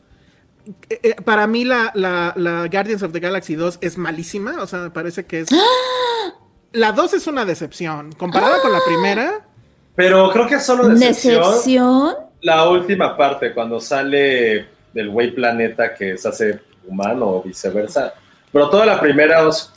Eh, 0.89 1.01
eh, 1.03 1.17
para 1.25 1.47
mí 1.47 1.65
la, 1.65 1.91
la- 1.95 2.33
la 2.37 2.67
Guardians 2.69 3.03
of 3.03 3.13
the 3.13 3.21
Galaxy 3.21 3.55
2 3.55 3.79
es 3.83 3.99
malísima, 3.99 4.63
o 4.63 4.67
sea, 4.67 4.79
me 4.81 4.91
parece 4.91 5.27
que 5.27 5.41
es... 5.41 5.49
La 6.73 6.91
2 6.91 7.15
es 7.15 7.27
una 7.29 7.45
decepción. 7.45 8.11
Comparada 8.13 8.61
con 8.61 8.73
la 8.73 8.81
primera, 8.87 9.47
Pero 9.95 10.31
creo 10.33 10.49
que 10.49 10.57
es 10.57 10.67
solo 10.67 10.89
decepción. 10.89 11.41
Decepción. 11.43 12.15
La 12.41 12.69
última 12.69 13.17
parte, 13.17 13.53
cuando 13.55 13.81
sale 13.81 14.67
del 14.93 15.09
güey 15.11 15.33
planeta 15.35 15.95
que 15.95 16.19
se 16.19 16.29
hace 16.29 16.61
humano 16.87 17.27
o 17.29 17.43
viceversa. 17.43 18.15
Pero 18.53 18.69
toda 18.71 18.87
la 18.87 19.01
primera 19.01 19.43
los 19.43 19.73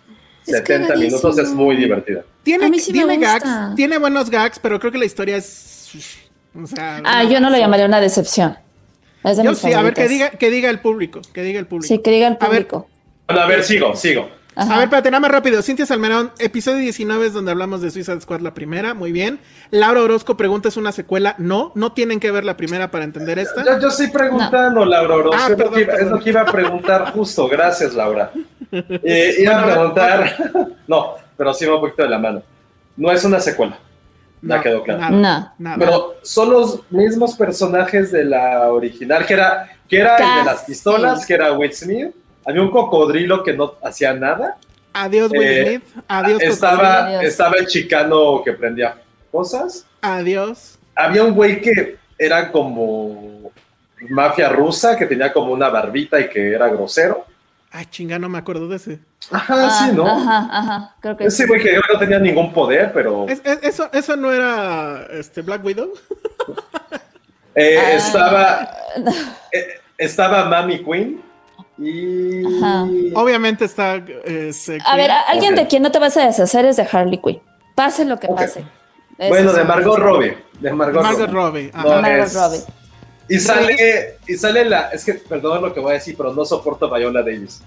Es 0.46 0.58
70 0.58 0.96
minutos 0.96 1.38
es 1.38 1.50
muy 1.52 1.76
divertida. 1.76 2.24
tiene, 2.43 2.65
A 2.65 2.70
mí 2.70 2.80
sí 2.80 2.91
me 2.91 2.98
tiene 3.00 3.17
gusta. 3.17 3.39
gags, 3.39 3.76
tiene 3.76 3.98
buenos 4.00 4.30
gags, 4.32 4.58
pero 4.60 4.80
creo 4.80 4.91
que 4.91 4.98
la 4.98 5.06
historia 5.06 5.38
es... 5.38 5.77
O 6.62 6.67
sea, 6.67 7.02
Ah, 7.06 7.23
no. 7.23 7.30
yo 7.32 7.39
no 7.39 7.50
lo 7.50 7.58
llamaría 7.58 7.86
una 7.86 8.00
decepción. 8.02 8.58
Es 9.23 9.38
de 9.38 9.43
Yo 9.43 9.52
mis 9.52 9.60
sí, 9.60 9.73
a 9.73 9.82
ver, 9.82 9.93
que 9.93 10.08
diga, 10.08 10.30
que 10.32 10.50
diga 10.50 10.69
el 10.69 10.80
público, 10.80 11.21
que 11.34 11.41
diga 11.43 11.60
el 11.60 11.67
público. 11.67 11.88
Sí, 11.88 12.00
que 12.00 12.12
diga 12.12 12.28
el 12.28 12.34
A 12.39 12.47
ver, 12.47 12.67
público. 12.67 12.89
Bueno, 13.28 13.41
a 13.41 13.45
ver, 13.47 13.63
sigo, 13.63 13.95
sigo. 13.95 14.30
Ajá. 14.56 14.73
A 14.73 14.78
ver, 14.78 14.86
espérate, 14.86 15.12
nada 15.12 15.19
más 15.21 15.30
rápido. 15.32 15.62
Cintia 15.62 15.86
Salmerón, 15.86 16.32
episodio 16.39 16.78
19 16.80 17.28
es 17.28 17.34
donde 17.34 17.52
hablamos 17.52 17.82
de 17.82 17.91
Suicide 17.91 18.21
Squad 18.21 18.39
la 18.39 18.56
primera, 18.56 18.95
muy 18.95 19.12
bien. 19.12 19.39
Laura 19.69 20.02
Orozco 20.02 20.36
pregunta, 20.36 20.69
¿es 20.69 20.78
una 20.78 20.91
secuela? 20.91 21.36
No, 21.38 21.71
no 21.76 21.91
tienen 21.91 22.19
que 22.19 22.32
ver 22.32 22.43
la 22.43 22.58
primera 22.58 22.89
para 22.89 23.04
entender 23.04 23.38
esta. 23.38 23.63
Yo, 23.63 23.80
yo 23.80 23.88
estoy 23.89 24.08
preguntando, 24.08 24.84
Laura 24.84 25.13
Orozco, 25.15 25.38
Ah, 25.39 25.50
es, 25.52 25.56
que 25.88 26.06
lo 26.06 26.19
que 26.19 26.30
iba 26.32 26.41
a 26.41 26.45
preguntar 26.45 27.12
justo. 27.12 27.47
Gracias, 27.47 27.93
Laura. 27.93 28.32
Eh, 28.71 29.36
iba 29.39 29.62
a 29.62 29.65
preguntar... 29.65 30.36
No, 30.88 31.15
pero 31.36 31.54
sí 31.54 31.65
va 31.65 31.76
un 31.76 31.82
poquito 31.82 32.02
de 32.04 32.10
la 32.10 32.17
mano. 32.17 32.41
No 32.95 33.12
es 33.12 33.23
una 33.26 33.39
secuela. 33.39 33.78
No, 34.41 34.62
quedó 34.62 34.84
claro. 34.84 35.00
nada, 35.00 35.54
No. 35.58 35.69
nada. 35.69 35.78
Pero 35.80 36.15
son 36.21 36.52
los 36.52 36.82
mismos 36.91 37.36
personajes 37.36 38.12
de 38.12 38.23
la 38.23 38.71
original, 38.71 39.26
que 39.26 39.34
era, 39.34 39.69
que 39.89 40.00
era 40.00 40.15
el 40.17 40.39
de 40.39 40.45
las 40.52 40.63
pistolas, 40.63 41.26
que 41.26 41.34
era 41.34 41.54
Will 41.54 41.73
Smith. 41.73 42.12
Había 42.45 42.62
un 42.62 42.71
cocodrilo 42.71 43.43
que 43.43 43.54
no 43.54 43.73
hacía 43.84 44.13
nada. 44.13 44.58
Adiós, 44.93 45.32
Will 45.32 45.41
Eh, 45.43 45.65
Smith. 45.65 46.04
Adiós, 46.08 46.41
estaba, 46.41 47.06
Adiós. 47.08 47.23
estaba 47.26 47.56
el 47.58 47.67
chicano 47.67 48.41
que 48.43 48.54
prendía 48.54 48.95
cosas. 49.32 49.86
Adiós. 50.02 50.78
Había 50.95 51.23
un 51.23 51.34
güey 51.34 51.60
que 51.62 51.97
era 52.17 52.52
como 52.52 53.52
mafia 54.10 54.50
rusa, 54.50 54.95
que 54.97 55.06
tenía 55.06 55.34
como 55.34 55.52
una 55.52 55.69
barbita 55.69 56.19
y 56.19 56.30
que 56.30 56.52
era 56.54 56.67
grosero. 56.69 57.26
Ay, 57.78 57.86
chinga, 57.92 58.18
no 58.18 58.28
me 58.28 58.40
acuerdo 58.40 58.68
de 58.68 58.78
ese. 58.78 59.00
Ajá, 59.32 59.70
sí, 59.70 59.92
¿no? 59.96 60.08
Ajá, 60.08 60.50
ajá. 60.52 60.96
Creo 61.00 61.16
que 61.16 61.26
Ese 61.26 61.44
sí. 61.44 61.48
güey 61.48 61.62
que 61.62 61.76
no 61.94 62.00
tenía 62.00 62.18
ningún 62.18 62.52
poder, 62.52 62.92
pero 62.92 63.28
Es- 63.30 63.40
es- 63.44 63.60
eso, 63.62 63.88
eso 63.94 64.16
no 64.16 64.32
era 64.34 65.06
este, 65.12 65.44
Black 65.44 65.63
Widow. 65.63 65.92
eh, 67.56 67.78
Ah. 67.80 67.92
estaba, 67.94 68.70
eh, 69.52 69.68
estaba 69.98 70.46
Mami 70.46 70.84
Queen 70.84 71.22
y... 71.78 72.46
Ajá. 72.63 72.88
Obviamente 73.13 73.66
está. 73.66 74.02
este, 74.26 74.80
A 74.84 74.96
ver, 74.96 75.12
a- 75.12 75.22
alguien 75.30 75.54
de 75.54 75.68
quien 75.68 75.84
no 75.84 75.92
te 75.92 76.00
vas 76.00 76.18
a 76.18 76.26
deshacer 76.26 76.66
es 76.66 76.78
de 76.78 76.88
Harley 76.92 77.20
Quinn. 77.22 77.40
Pase 77.76 78.06
lo 78.06 78.20
que 78.20 78.28
pase. 78.28 78.66
Bueno, 79.20 79.54
de 79.54 79.63
Margot 79.63 80.00
Robbie. 80.00 80.36
De 80.60 80.74
Margot, 80.74 81.04
Margot 81.04 81.30
Robbie. 81.30 81.70
Robbie. 81.70 81.84
No, 81.84 81.92
Ajá. 81.92 82.02
Margot 82.02 82.26
es- 82.26 82.34
Robbie. 82.34 82.60
Y 83.30 83.40
sale, 83.40 84.18
y 84.28 84.36
sale 84.38 84.66
la, 84.66 84.90
es 84.90 85.04
que 85.04 85.16
perdón 85.16 85.62
lo 85.62 85.74
que 85.74 85.80
voy 85.80 85.92
a 85.92 85.94
decir, 85.96 86.16
pero 86.18 86.34
no 86.34 86.46
soporto 86.46 86.94
a 86.94 86.98
Viola 86.98 87.22
Davis. 87.22 87.62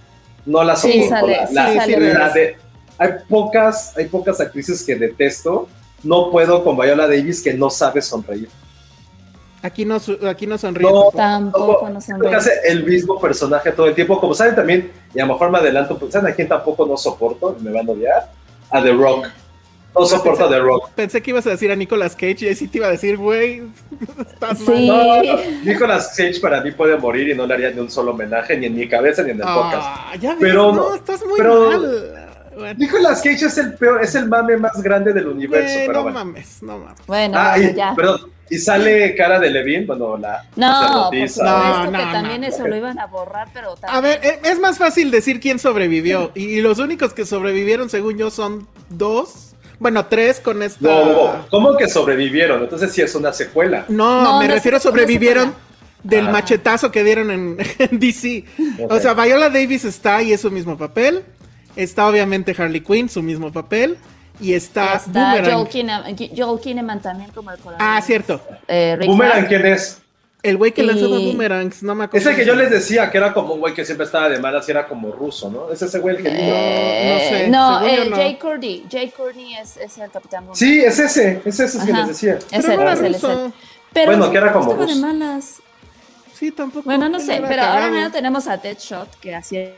No 0.47 0.65
la 0.65 0.75
Sí, 0.77 1.05
soporto. 1.05 1.09
sale, 1.11 1.37
la- 1.37 1.47
sí, 1.47 1.55
la- 1.55 1.81
sale. 1.85 2.15
la 2.15 2.29
de- 2.31 2.57
hay 2.99 3.11
pocas, 3.29 3.97
hay 3.97 4.07
pocas 4.07 4.41
actrices 4.41 4.83
que 4.83 4.95
detesto. 4.97 5.69
No 6.03 6.31
puedo 6.31 6.65
con 6.65 6.77
Viola 6.79 7.07
Davis 7.07 7.43
que 7.43 7.53
no 7.55 7.69
sabe 7.69 8.01
sonreír. 8.01 8.49
Aquí 9.63 9.85
no, 9.85 9.99
aquí 10.27 10.47
no 10.47 10.57
sonríe. 10.57 10.91
No, 10.91 11.11
tampoco. 11.15 11.87
No 11.91 11.99
hace 12.35 12.53
el 12.65 12.85
mismo 12.85 13.21
personaje 13.21 13.71
todo 13.73 13.87
el 13.89 13.95
tiempo. 13.95 14.19
Como 14.19 14.33
saben 14.35 14.55
también, 14.55 14.91
y 15.15 15.21
a 15.21 15.27
lo 15.27 15.35
mejor 15.35 15.51
me 15.51 15.59
adelanto, 15.59 15.99
pues, 15.99 16.13
¿saben 16.13 16.33
a 16.33 16.35
quién 16.35 16.49
tampoco 16.49 16.87
no 16.87 16.97
soporto? 16.97 17.55
y 17.61 17.63
Me 17.63 17.71
van 17.71 17.87
a 17.87 17.93
odiar. 17.93 18.31
A 18.71 18.83
The 18.83 18.93
Rock. 18.93 19.27
No 19.95 20.07
soporto 20.07 20.45
a 20.45 20.49
The 20.49 20.59
Rock. 20.61 20.91
Pensé 20.95 21.21
que 21.23 21.31
ibas 21.31 21.47
a 21.47 21.51
decir 21.51 21.71
a 21.73 21.77
Nicolas 21.77 22.15
Cage 22.15 22.37
y 22.41 22.49
ahí 22.49 22.55
sí 22.55 22.69
te 22.69 22.79
iba 22.79 22.87
a 22.87 22.91
decir, 22.91 23.17
güey, 23.17 23.63
estás 24.31 24.59
Sí. 24.59 24.65
mal. 24.71 24.87
No, 24.87 25.23
no, 25.23 25.41
Nicolas 25.65 26.15
Cage 26.17 26.41
para 26.41 26.61
mí 26.63 26.71
puede 26.73 26.97
morir 26.97 27.29
y 27.29 27.35
no 27.35 27.47
le 27.47 27.55
haría 27.55 27.71
ni 27.71 27.81
un 27.81 27.91
solo 27.91 28.13
homenaje, 28.13 28.57
ni 28.57 28.67
en 28.67 28.77
mi 28.77 28.89
cabeza 28.89 29.23
ni 29.23 29.31
en 29.33 29.39
el 29.39 29.43
podcast. 29.47 29.83
Ah, 29.85 30.13
ya 30.21 30.31
ves, 30.31 30.39
Pero 30.41 30.73
no, 30.73 30.91
no, 30.91 30.95
estás 30.95 31.25
muy 31.27 31.39
pero- 31.39 31.67
mal. 31.71 32.27
Bueno, 32.53 32.75
Nicolas 32.79 33.23
Cage 33.23 33.47
es 33.47 33.59
el 33.59 33.75
peor, 33.75 34.03
es 34.03 34.15
el 34.17 34.29
mame 34.29 34.57
más 34.57 34.83
grande 34.83 35.13
del 35.13 35.29
universo, 35.29 35.75
pero 35.87 35.93
no 35.93 36.03
bueno. 36.03 36.19
mames, 36.19 36.63
no 36.63 36.79
mames. 36.79 36.99
Bueno, 37.07 37.39
Ah, 37.39 37.53
bueno, 37.57 37.71
y, 37.71 37.75
ya. 37.75 37.95
perdón, 37.95 38.21
y 38.51 38.59
sale 38.59 39.15
cara 39.15 39.39
de 39.39 39.51
Levine, 39.51 39.87
bueno, 39.87 40.17
la 40.19 40.45
No, 40.57 40.71
sacerdotisa. 40.83 41.35
supuesto 41.47 41.85
No, 41.93 41.99
que 41.99 42.05
no, 42.05 42.13
también 42.13 42.41
no. 42.43 42.47
eso 42.49 42.67
lo 42.67 42.77
iban 42.77 42.99
a 42.99 43.07
borrar, 43.07 43.49
pero 43.55 43.77
también. 43.77 43.97
A 43.97 44.01
ver, 44.01 44.21
eh, 44.25 44.41
es 44.45 44.59
más 44.59 44.77
fácil 44.79 45.11
decir 45.11 45.41
quién 45.41 45.59
sobrevivió. 45.59 46.33
Y 46.35 46.61
los 46.61 46.79
únicos 46.81 47.15
que 47.15 47.25
sobrevivieron, 47.25 47.89
según 47.89 48.19
yo, 48.19 48.31
son 48.31 48.67
dos. 48.91 49.50
Bueno, 49.81 50.07
tres 50.07 50.39
con 50.39 50.63
esta. 50.63 50.79
No, 50.87 51.47
¿cómo 51.51 51.77
que 51.77 51.89
sobrevivieron? 51.89 52.63
Entonces 52.63 52.93
sí 52.93 53.03
es 53.03 53.15
una 53.17 53.33
secuela. 53.33 53.87
No, 53.89 54.23
No, 54.23 54.39
me 54.39 54.47
no 54.47 54.55
refiero 54.55 54.77
a 54.77 54.81
sobrevivieron 54.81 55.55
del 56.05 56.29
Ah. 56.29 56.31
machetazo 56.31 56.93
que 56.93 57.03
dieron 57.03 57.31
en, 57.31 57.57
en 57.79 57.99
DC. 57.99 58.45
O 58.89 58.99
sea, 59.01 59.15
Viola 59.15 59.49
Davis 59.51 59.85
está 59.85 60.23
y 60.23 60.33
es 60.33 60.41
su 60.43 60.51
mismo 60.51 60.77
papel. 60.79 61.25
Está 61.77 62.07
obviamente 62.09 62.55
Harley 62.57 62.81
Quinn, 62.83 63.09
su 63.09 63.23
mismo 63.23 63.51
papel. 63.51 63.97
Y 64.39 64.55
está, 64.55 64.95
Está 64.95 65.11
Boomerang. 65.11 65.53
Joel 65.55 65.69
Kinnaman, 65.69 66.17
Joel 66.37 66.61
Kinnaman 66.61 67.01
también 67.03 67.31
como 67.31 67.51
el 67.51 67.59
coronel. 67.59 67.79
Ah, 67.87 68.01
cierto. 68.03 68.41
Eh, 68.69 68.99
¿Boomerang 69.07 69.47
quién 69.47 69.67
es? 69.67 70.00
El 70.43 70.57
güey 70.57 70.73
que 70.73 70.83
Y- 70.83 70.87
lanzaba 70.87 71.19
boomerangs, 71.19 71.83
no 71.83 71.95
me 71.95 72.05
acuerdo. 72.05 72.29
Ese 72.31 72.39
que 72.39 72.47
yo 72.47 72.55
les 72.55 72.71
decía 72.71 73.11
que 73.11 73.19
era 73.19 73.35
como 73.35 73.55
un 73.55 73.61
güey 73.61 73.75
que 73.75 73.85
siempre 73.85 74.07
estaba 74.07 74.29
de 74.31 74.39
malas 74.39 74.67
y 74.69 74.71
era 74.71 74.87
como 74.89 75.13
ruso, 75.13 75.51
¿no? 75.51 75.71
Es 75.71 75.83
ese 75.83 75.99
güey 75.99 76.17
el 76.17 76.23
que 76.23 76.29
vino. 76.31 76.43
Eh, 76.43 77.13
No 77.13 77.19
sé, 77.39 77.49
no, 77.49 77.79
según 77.81 77.97
yo 77.97 78.03
eh, 78.03 78.11
no. 78.11 78.17
Jay 78.17 78.37
Courtney. 78.39 78.87
Jay 78.91 79.11
Courtney 79.11 79.55
es, 79.57 79.77
es 79.77 79.99
el 79.99 80.11
capitán 80.11 80.47
Boomerang. 80.47 80.57
Sí, 80.57 80.81
es 80.81 80.99
ese, 80.99 81.43
es 81.45 81.61
ese 81.61 81.85
que 81.85 81.93
Ajá. 81.93 82.01
les 82.01 82.09
decía. 82.09 82.35
Es 82.51 82.65
Pero 82.65 82.77
no 82.77 82.83
era 82.83 82.93
es 82.95 83.01
ruso. 83.15 83.53
Pero 83.93 84.07
Bueno, 84.07 84.31
que 84.31 84.37
era 84.39 84.53
como 84.53 84.71
estaba 84.73 84.87
de 84.87 84.95
malas. 85.01 85.57
Sí, 86.35 86.51
tampoco. 86.53 86.85
Bueno, 86.87 87.09
no 87.11 87.21
sé, 87.21 87.43
pero 87.47 87.63
ahora 87.63 87.91
mismo 87.91 88.11
tenemos 88.11 88.47
a 88.49 88.57
Deadshot 88.57 89.21
que 89.21 89.35
hacía 89.35 89.73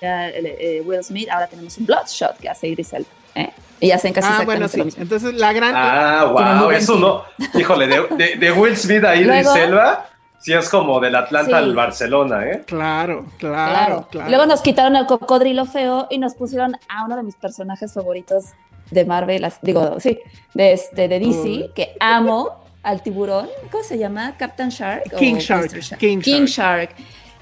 el, 0.00 0.46
eh, 0.46 0.82
Will 0.84 1.02
Smith, 1.02 1.28
ahora 1.30 1.46
tenemos 1.46 1.78
un 1.78 1.86
Bloodshot 1.86 2.36
que 2.38 2.48
hace 2.48 2.68
Idris 2.68 2.92
Elba, 2.92 3.08
¿eh? 3.36 3.50
Y 3.84 3.90
hacen 3.90 4.12
casi 4.12 4.28
Ah, 4.30 4.42
bueno, 4.44 4.66
sí. 4.68 4.78
lo 4.78 4.84
mismo. 4.86 5.02
Entonces, 5.02 5.34
la 5.34 5.52
gran. 5.52 5.74
Ah, 5.76 6.24
wow, 6.60 6.70
eso 6.70 6.96
no. 6.98 7.24
Híjole, 7.58 7.86
de, 7.86 8.06
de, 8.16 8.36
de 8.36 8.52
Will 8.52 8.76
Smith 8.76 9.04
a 9.04 9.14
Idris 9.14 9.46
Elba, 9.54 10.06
sí 10.38 10.52
es 10.54 10.68
como 10.68 11.00
del 11.00 11.14
Atlanta 11.16 11.50
Sí. 11.58 11.64
al 11.64 11.74
Barcelona, 11.74 12.44
¿eh? 12.46 12.62
Claro, 12.66 13.26
claro, 13.38 13.72
Claro. 13.72 14.08
claro. 14.10 14.28
Luego 14.30 14.46
nos 14.46 14.62
quitaron 14.62 14.96
al 14.96 15.06
cocodrilo 15.06 15.66
feo 15.66 16.06
y 16.10 16.18
nos 16.18 16.34
pusieron 16.34 16.76
a 16.88 17.04
uno 17.04 17.16
de 17.16 17.22
mis 17.24 17.34
personajes 17.36 17.92
favoritos 17.92 18.46
de 18.90 19.04
Marvel, 19.04 19.46
digo, 19.62 19.98
sí, 20.00 20.18
de, 20.54 20.72
este, 20.72 21.08
de 21.08 21.18
DC, 21.18 21.38
Uy. 21.40 21.70
que 21.74 21.94
amo 22.00 22.62
al 22.82 23.02
tiburón. 23.02 23.48
¿Cómo 23.70 23.82
se 23.84 23.98
llama? 23.98 24.34
¿Captain 24.38 24.68
Shark? 24.70 25.04
o 25.12 25.16
King 25.16 25.36
Shark. 25.36 25.72
King 25.98 26.44
Shark. 26.46 26.90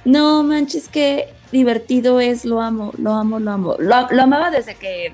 No 0.05 0.43
manches, 0.43 0.89
qué 0.89 1.29
divertido 1.53 2.19
es, 2.21 2.45
lo 2.45 2.61
amo, 2.61 2.93
lo 2.99 3.13
amo, 3.13 3.39
lo 3.39 3.51
amo. 3.53 3.77
Lo, 3.79 4.09
lo 4.11 4.23
amaba 4.23 4.51
desde 4.51 4.75
que. 4.75 5.13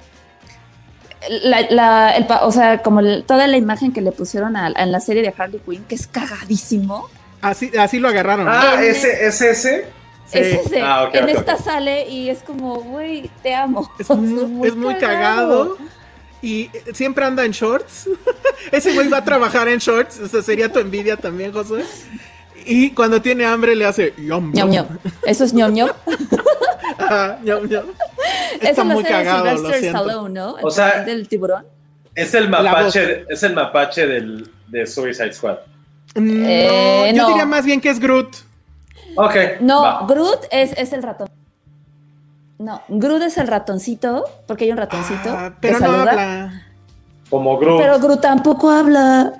La, 1.42 1.62
la- 1.70 2.16
el 2.16 2.26
pa- 2.26 2.44
o 2.46 2.52
sea, 2.52 2.82
como 2.82 3.00
el- 3.00 3.24
toda 3.24 3.46
la 3.48 3.56
imagen 3.56 3.92
que 3.92 4.00
le 4.00 4.12
pusieron 4.12 4.56
a- 4.56 4.72
en 4.76 4.92
la 4.92 5.00
serie 5.00 5.22
de 5.22 5.34
Harley 5.36 5.60
Quinn, 5.66 5.84
que 5.88 5.94
es 5.96 6.06
cagadísimo. 6.06 7.08
Así, 7.42 7.70
así 7.78 7.98
lo 7.98 8.08
agarraron. 8.08 8.46
Ah, 8.48 8.74
En- 8.78 8.84
ese, 8.84 9.26
es 9.26 9.40
ese. 9.40 9.86
Sí. 10.26 10.38
Es 10.38 10.66
ese. 10.66 10.82
Ah, 10.82 11.08
en 11.12 11.28
esta 11.28 11.56
sale 11.56 12.08
y 12.08 12.28
es 12.30 12.40
como, 12.40 12.76
güey, 12.82 13.30
te 13.42 13.54
amo. 13.54 13.90
Es 13.98 14.08
muy, 14.10 14.68
es 14.68 14.76
muy 14.76 14.94
cagado. 14.96 15.76
y 16.42 16.70
siempre 16.94 17.24
anda 17.24 17.44
en 17.44 17.50
shorts. 17.52 18.08
Ese 18.72 18.92
güey 18.92 19.08
va 19.08 19.18
a 19.18 19.24
trabajar 19.24 19.66
en 19.68 19.78
shorts. 19.78 20.20
O 20.20 20.28
sea, 20.28 20.42
sería 20.42 20.70
tu 20.72 20.78
envidia 20.78 21.16
también, 21.16 21.52
José. 21.52 21.84
Y 22.68 22.90
cuando 22.90 23.22
tiene 23.22 23.46
hambre 23.46 23.74
le 23.74 23.86
hace 23.86 24.12
yom 24.18 24.52
ñom. 24.52 24.70
ñom. 24.70 24.86
Eso 25.24 25.44
es 25.44 25.54
ñom 25.54 25.72
ñom. 25.72 25.88
Ajá, 26.98 27.38
ñom 27.42 27.66
ñom. 27.66 27.84
Está 28.60 28.70
Eso 28.70 28.84
muy 28.84 29.04
cagado, 29.04 29.62
lo 29.62 29.70
Stallone, 29.70 30.34
¿no? 30.34 30.56
o 30.60 30.70
sea, 30.70 31.02
del 31.02 31.26
tiburón. 31.28 31.64
Es 32.14 32.34
el 32.34 32.48
mapache, 32.50 33.24
es 33.28 33.42
el 33.42 33.54
mapache 33.54 34.06
del, 34.06 34.50
de 34.66 34.86
Suicide 34.86 35.32
Squad. 35.32 35.58
Mm, 36.14 36.44
eh, 36.46 37.12
no, 37.14 37.22
yo 37.22 37.28
diría 37.28 37.46
más 37.46 37.64
bien 37.64 37.80
que 37.80 37.88
es 37.88 37.98
Groot. 37.98 38.36
Ok. 39.16 39.34
No, 39.60 40.06
Groot 40.06 40.46
es, 40.50 40.72
es 40.76 40.92
el 40.92 41.02
ratón. 41.02 41.28
No, 42.58 42.82
Groot 42.88 43.22
es 43.22 43.38
el 43.38 43.46
ratoncito, 43.46 44.24
porque 44.46 44.64
hay 44.64 44.72
un 44.72 44.78
ratoncito. 44.78 45.30
Ah, 45.30 45.54
pero 45.60 45.78
no 45.78 45.90
habla. 45.90 46.64
Como 47.30 47.56
Groot. 47.56 47.80
Pero 47.80 47.98
Groot 47.98 48.20
tampoco 48.20 48.70
habla. 48.70 49.32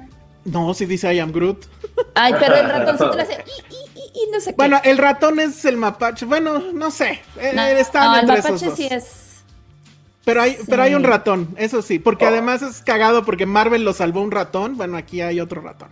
No, 0.45 0.73
si 0.73 0.87
dice 0.87 1.13
I 1.13 1.19
am 1.19 1.33
Groot. 1.33 1.67
Ay, 2.15 2.35
pero 2.39 2.57
el 2.57 2.69
ratoncito 2.69 3.17
le 3.17 3.23
hace 3.23 3.45
y, 4.15 4.31
no 4.33 4.41
sé 4.41 4.51
qué. 4.51 4.57
Bueno, 4.57 4.81
el 4.85 4.99
ratón 4.99 5.39
es 5.41 5.65
el 5.65 5.77
mapache. 5.77 6.27
Bueno, 6.27 6.59
no 6.73 6.91
sé. 6.91 7.21
Eh, 7.41 7.53
no, 7.55 7.67
el 7.67 8.27
mapache 8.27 8.71
sí 8.75 8.89
es. 8.91 9.29
Pero 10.25 10.43
hay, 10.43 10.59
pero 10.69 10.83
hay 10.83 10.95
un 10.95 11.05
ratón, 11.05 11.55
eso 11.57 11.81
sí. 11.81 11.99
Porque 11.99 12.27
oh. 12.27 12.29
además 12.29 12.61
es 12.61 12.83
cagado 12.83 13.25
porque 13.25 13.47
Marvel 13.47 13.85
lo 13.85 13.93
salvó 13.93 14.21
un 14.21 14.31
ratón. 14.31 14.77
Bueno, 14.77 14.97
aquí 14.97 15.23
hay 15.23 15.41
otro 15.41 15.63
ratón. 15.63 15.89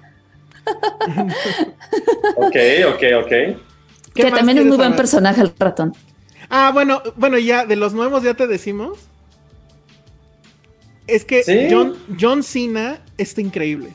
ok, 2.37 2.57
ok, 2.89 3.03
ok. 3.25 3.33
Que 4.15 4.31
también 4.31 4.59
es 4.59 4.67
muy 4.67 4.77
buen 4.77 4.97
personaje 4.97 5.41
el 5.41 5.55
ratón. 5.59 5.95
Ah, 6.51 6.71
bueno, 6.73 7.03
bueno, 7.17 7.39
ya, 7.39 7.65
de 7.65 7.77
los 7.77 7.95
nuevos 7.95 8.23
ya 8.23 8.35
te 8.35 8.47
decimos. 8.47 8.99
Es 11.07 11.25
que 11.25 11.69
John, 11.71 11.97
John 12.21 12.43
Cena 12.43 13.01
está 13.17 13.41
increíble. 13.41 13.95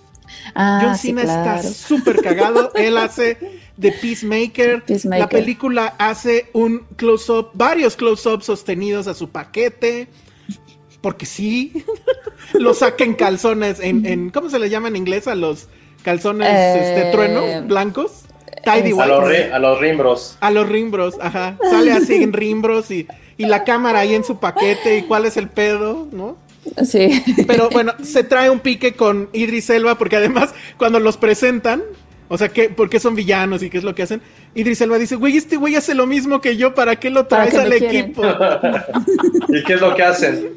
Ah, 0.55 0.81
John 0.83 0.97
Cena 0.97 1.21
está 1.21 1.63
súper 1.63 2.21
cagado. 2.21 2.71
Él 2.75 2.97
hace 2.97 3.37
The 3.79 3.91
Peacemaker. 3.93 4.83
La 5.05 5.29
película 5.29 5.95
hace 5.97 6.49
un 6.53 6.85
close-up, 6.95 7.51
varios 7.53 7.95
close-ups 7.95 8.45
sostenidos 8.45 9.07
a 9.07 9.13
su 9.13 9.29
paquete. 9.29 10.07
Porque 11.01 11.25
sí, 11.25 11.83
lo 12.53 12.73
saca 12.73 13.03
en 13.03 13.15
calzones, 13.15 13.79
en, 13.79 14.29
¿cómo 14.29 14.49
se 14.49 14.59
le 14.59 14.69
llama 14.69 14.87
en 14.87 14.95
inglés 14.95 15.27
a 15.27 15.33
los 15.33 15.67
calzones 16.03 16.47
este, 16.47 17.09
eh, 17.09 17.11
trueno 17.11 17.67
blancos? 17.67 18.25
Tidy 18.63 18.91
a, 18.99 19.05
los 19.07 19.23
a 19.51 19.59
los 19.59 19.79
rimbros. 19.79 20.37
A 20.39 20.51
los 20.51 20.69
rimbros, 20.69 21.15
ajá. 21.19 21.57
Sale 21.71 21.91
así 21.91 22.15
en 22.15 22.33
rimbros 22.33 22.91
y, 22.91 23.07
y 23.37 23.45
la 23.45 23.63
cámara 23.63 23.99
ahí 23.99 24.13
en 24.13 24.23
su 24.23 24.39
paquete 24.39 24.99
y 24.99 25.03
cuál 25.03 25.25
es 25.25 25.37
el 25.37 25.49
pedo, 25.49 26.07
¿no? 26.11 26.37
Sí. 26.85 27.23
Pero 27.47 27.69
bueno, 27.69 27.93
se 28.03 28.23
trae 28.23 28.49
un 28.49 28.59
pique 28.59 28.93
con 28.93 29.29
Idris 29.33 29.69
Elba 29.69 29.97
porque 29.97 30.15
además 30.15 30.53
cuando 30.77 30.99
los 30.99 31.17
presentan, 31.17 31.81
o 32.27 32.37
sea, 32.37 32.49
¿qué, 32.49 32.69
¿por 32.69 32.89
qué 32.89 32.99
son 32.99 33.15
villanos 33.15 33.63
y 33.63 33.69
qué 33.69 33.77
es 33.77 33.83
lo 33.83 33.95
que 33.95 34.03
hacen? 34.03 34.21
Idris 34.53 34.81
Elba 34.81 34.97
dice, 34.97 35.15
güey, 35.15 35.37
este 35.37 35.57
güey 35.57 35.75
hace 35.75 35.95
lo 35.95 36.07
mismo 36.07 36.39
que 36.39 36.57
yo, 36.57 36.73
¿para 36.75 36.97
qué 36.97 37.09
lo 37.09 37.25
traes 37.25 37.55
al 37.55 37.73
equipo? 37.73 38.23
¿Y 39.49 39.63
qué 39.63 39.73
es 39.73 39.81
lo 39.81 39.95
que 39.95 40.03
hacen? 40.03 40.49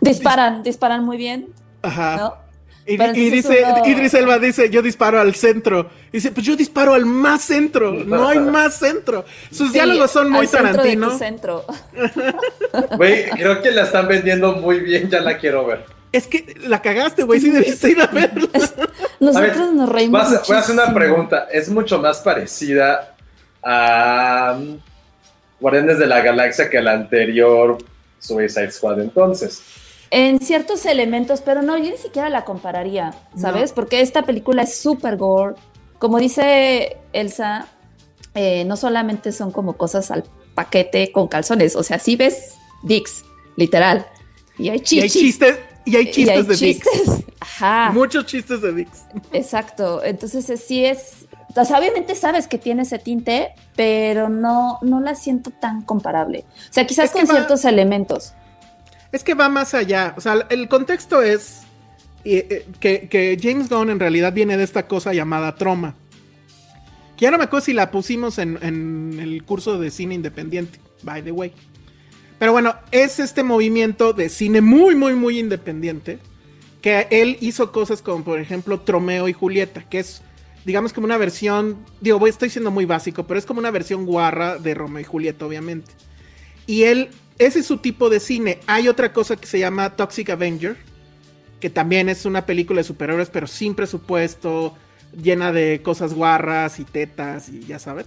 Disparan, 0.00 0.62
disparan 0.62 1.04
muy 1.04 1.16
bien. 1.16 1.48
Ajá. 1.82 2.43
Y, 2.86 3.30
dice, 3.30 3.64
Idris 3.86 4.12
Elba 4.12 4.38
dice, 4.38 4.68
yo 4.68 4.82
disparo 4.82 5.18
al 5.18 5.34
centro. 5.34 5.88
Y 6.08 6.18
dice, 6.18 6.32
pues 6.32 6.44
yo 6.44 6.54
disparo 6.54 6.92
al 6.92 7.06
más 7.06 7.42
centro. 7.42 7.92
No 7.92 8.28
hay 8.28 8.38
más 8.40 8.78
centro. 8.78 9.24
Sus 9.50 9.72
diálogos 9.72 10.10
son 10.10 10.30
muy 10.30 10.46
Tarantino. 10.46 11.16
Centro, 11.16 11.64
Güey, 12.96 13.30
creo 13.30 13.62
que 13.62 13.70
la 13.70 13.84
están 13.84 14.06
vendiendo 14.06 14.52
muy 14.56 14.80
bien, 14.80 15.08
ya 15.08 15.20
la 15.20 15.38
quiero 15.38 15.66
ver. 15.66 15.86
Es 16.12 16.26
que 16.26 16.54
la 16.60 16.82
cagaste, 16.82 17.22
güey, 17.22 17.40
sí 17.40 17.50
debiste 17.50 17.90
ir 17.90 18.02
a 18.02 18.06
verla. 18.06 18.48
Nosotros 19.20 19.72
nos 19.72 19.88
reímos. 19.88 20.46
Voy 20.46 20.56
a 20.56 20.60
hacer 20.60 20.74
una 20.74 20.92
pregunta. 20.92 21.48
Es 21.50 21.70
mucho 21.70 21.98
más 21.98 22.20
parecida 22.20 23.16
a 23.62 24.56
um, 24.58 24.78
Guardianes 25.58 25.98
de 25.98 26.06
la 26.06 26.20
Galaxia 26.20 26.68
que 26.68 26.82
la 26.82 26.92
anterior 26.92 27.78
Suicide 28.18 28.70
Squad 28.70 29.00
entonces 29.00 29.62
en 30.10 30.40
ciertos 30.40 30.86
elementos, 30.86 31.40
pero 31.40 31.62
no, 31.62 31.76
yo 31.76 31.90
ni 31.90 31.96
siquiera 31.96 32.28
la 32.28 32.44
compararía, 32.44 33.14
¿sabes? 33.36 33.72
Porque 33.72 34.00
esta 34.00 34.22
película 34.22 34.62
es 34.62 34.76
súper 34.76 35.16
gore. 35.16 35.54
Como 35.98 36.18
dice 36.18 36.98
Elsa, 37.12 37.66
eh, 38.34 38.64
no 38.64 38.76
solamente 38.76 39.32
son 39.32 39.50
como 39.50 39.74
cosas 39.74 40.10
al 40.10 40.24
paquete 40.54 41.10
con 41.12 41.28
calzones, 41.28 41.74
o 41.76 41.82
sea, 41.82 41.98
sí 41.98 42.16
ves 42.16 42.54
dicks, 42.82 43.24
literal. 43.56 44.06
Y 44.58 44.68
hay, 44.68 44.80
chistes. 44.80 45.58
Y 45.84 45.96
hay 45.96 46.10
chistes 46.10 46.46
de 46.46 46.56
chistes. 46.56 47.24
Ajá. 47.40 47.90
Muchos 47.92 48.26
chistes 48.26 48.60
de 48.60 48.72
dicks. 48.72 49.04
Exacto. 49.32 50.02
Entonces 50.04 50.62
sí 50.64 50.84
es. 50.84 51.26
O 51.56 51.64
sea, 51.64 51.78
obviamente 51.78 52.14
sabes 52.14 52.46
que 52.46 52.58
tiene 52.58 52.82
ese 52.82 52.98
tinte, 52.98 53.54
pero 53.76 54.28
no, 54.28 54.78
no 54.82 55.00
la 55.00 55.14
siento 55.14 55.50
tan 55.50 55.82
comparable. 55.82 56.44
O 56.70 56.72
sea, 56.72 56.86
quizás 56.86 57.10
con 57.10 57.26
ciertos 57.26 57.64
elementos. 57.64 58.34
Es 59.14 59.22
que 59.22 59.34
va 59.34 59.48
más 59.48 59.74
allá. 59.74 60.12
O 60.16 60.20
sea, 60.20 60.44
el 60.50 60.66
contexto 60.68 61.22
es 61.22 61.60
eh, 62.24 62.66
que, 62.80 63.38
James 63.40 63.68
Gunn 63.68 63.90
en 63.90 64.00
realidad 64.00 64.32
viene 64.32 64.56
de 64.56 64.64
esta 64.64 64.88
cosa 64.88 65.14
llamada 65.14 65.54
Troma. 65.54 65.94
Que 67.16 67.26
ya 67.26 67.30
no 67.30 67.38
me 67.38 67.44
acuerdo 67.44 67.66
si 67.66 67.74
la 67.74 67.92
pusimos 67.92 68.38
en, 68.38 68.58
el 69.20 69.44
curso 69.44 69.78
de 69.78 69.92
cine 69.92 70.16
independiente, 70.16 70.80
by 71.04 71.22
the 71.22 71.30
way. 71.30 71.52
Pero 72.40 72.50
bueno, 72.50 72.74
es 72.90 73.20
este 73.20 73.44
movimiento 73.44 74.14
de 74.14 74.28
cine 74.28 74.60
muy, 74.60 74.96
muy, 74.96 75.14
muy 75.14 75.38
independiente. 75.38 76.18
Que 76.82 77.06
él 77.12 77.38
hizo 77.40 77.70
cosas 77.70 78.02
como, 78.02 78.24
por 78.24 78.40
ejemplo, 78.40 78.80
Tromeo 78.80 79.28
y 79.28 79.32
Julieta, 79.32 79.88
que 79.88 80.00
es, 80.00 80.22
digamos, 80.64 80.92
como 80.92 81.04
una 81.04 81.18
versión. 81.18 81.78
Digo, 82.00 82.26
estoy 82.26 82.50
siendo 82.50 82.72
muy 82.72 82.84
básico, 82.84 83.28
pero 83.28 83.38
es 83.38 83.46
como 83.46 83.60
una 83.60 83.70
versión 83.70 84.06
guarra 84.06 84.58
de 84.58 84.74
Romeo 84.74 85.02
y 85.02 85.04
Julieta, 85.04 85.46
obviamente. 85.46 85.92
Y 86.66 86.82
él 86.82 87.10
ese 87.38 87.60
es 87.60 87.66
su 87.66 87.78
tipo 87.78 88.10
de 88.10 88.20
cine. 88.20 88.60
Hay 88.66 88.88
otra 88.88 89.12
cosa 89.12 89.36
que 89.36 89.46
se 89.46 89.58
llama 89.58 89.96
Toxic 89.96 90.30
Avenger, 90.30 90.76
que 91.60 91.70
también 91.70 92.08
es 92.08 92.24
una 92.26 92.46
película 92.46 92.78
de 92.78 92.84
superhéroes, 92.84 93.30
pero 93.30 93.46
sin 93.46 93.74
presupuesto, 93.74 94.76
llena 95.20 95.52
de 95.52 95.80
cosas 95.82 96.14
guarras 96.14 96.78
y 96.78 96.84
tetas 96.84 97.48
y 97.48 97.60
ya 97.60 97.78
saben. 97.78 98.06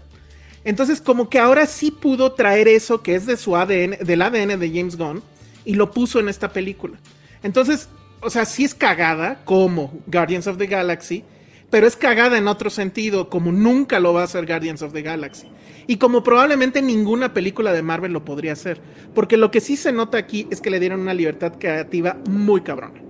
Entonces, 0.64 1.02
como 1.02 1.30
que 1.30 1.40
ahora 1.40 1.66
sí 1.66 1.92
pudo 1.92 2.34
traer 2.34 2.68
eso 2.68 3.02
que 3.02 3.16
es 3.16 3.26
de 3.26 3.38
su 3.38 3.56
ADN, 3.56 3.98
del 4.06 4.22
ADN 4.22 4.60
de 4.60 4.72
James 4.74 4.98
Gunn, 4.98 5.24
y 5.66 5.74
lo 5.74 5.92
puso 5.92 6.20
en 6.20 6.30
esta 6.30 6.52
película. 6.52 6.98
Entonces, 7.44 7.90
o 8.22 8.30
sea, 8.30 8.46
sí 8.46 8.64
es 8.64 8.76
cagada 8.76 9.42
como 9.46 9.94
Guardians 10.08 10.48
of 10.48 10.58
the 10.58 10.68
Galaxy, 10.68 11.24
pero 11.70 11.88
es 11.88 11.96
cagada 11.96 12.38
en 12.38 12.48
otro 12.48 12.70
sentido, 12.70 13.30
como 13.30 13.52
nunca 13.52 14.00
lo 14.00 14.14
va 14.14 14.22
a 14.22 14.24
hacer 14.26 14.46
Guardians 14.46 14.82
of 14.82 14.94
the 14.94 15.02
Galaxy. 15.02 15.48
Y 15.86 15.98
como 15.98 16.24
probablemente 16.24 16.82
ninguna 16.82 17.34
película 17.34 17.74
de 17.74 17.82
Marvel 17.82 18.14
lo 18.14 18.24
podría 18.24 18.54
hacer. 18.54 18.82
Porque 19.14 19.38
lo 19.38 19.52
que 19.52 19.62
sí 19.62 19.78
se 19.78 19.92
nota 19.92 20.18
aquí 20.18 20.48
es 20.52 20.62
que 20.62 20.70
le 20.70 20.80
dieron 20.80 21.02
una 21.02 21.14
libertad 21.14 21.54
creativa 21.60 22.18
muy 22.30 22.62
cabrona. 22.62 23.02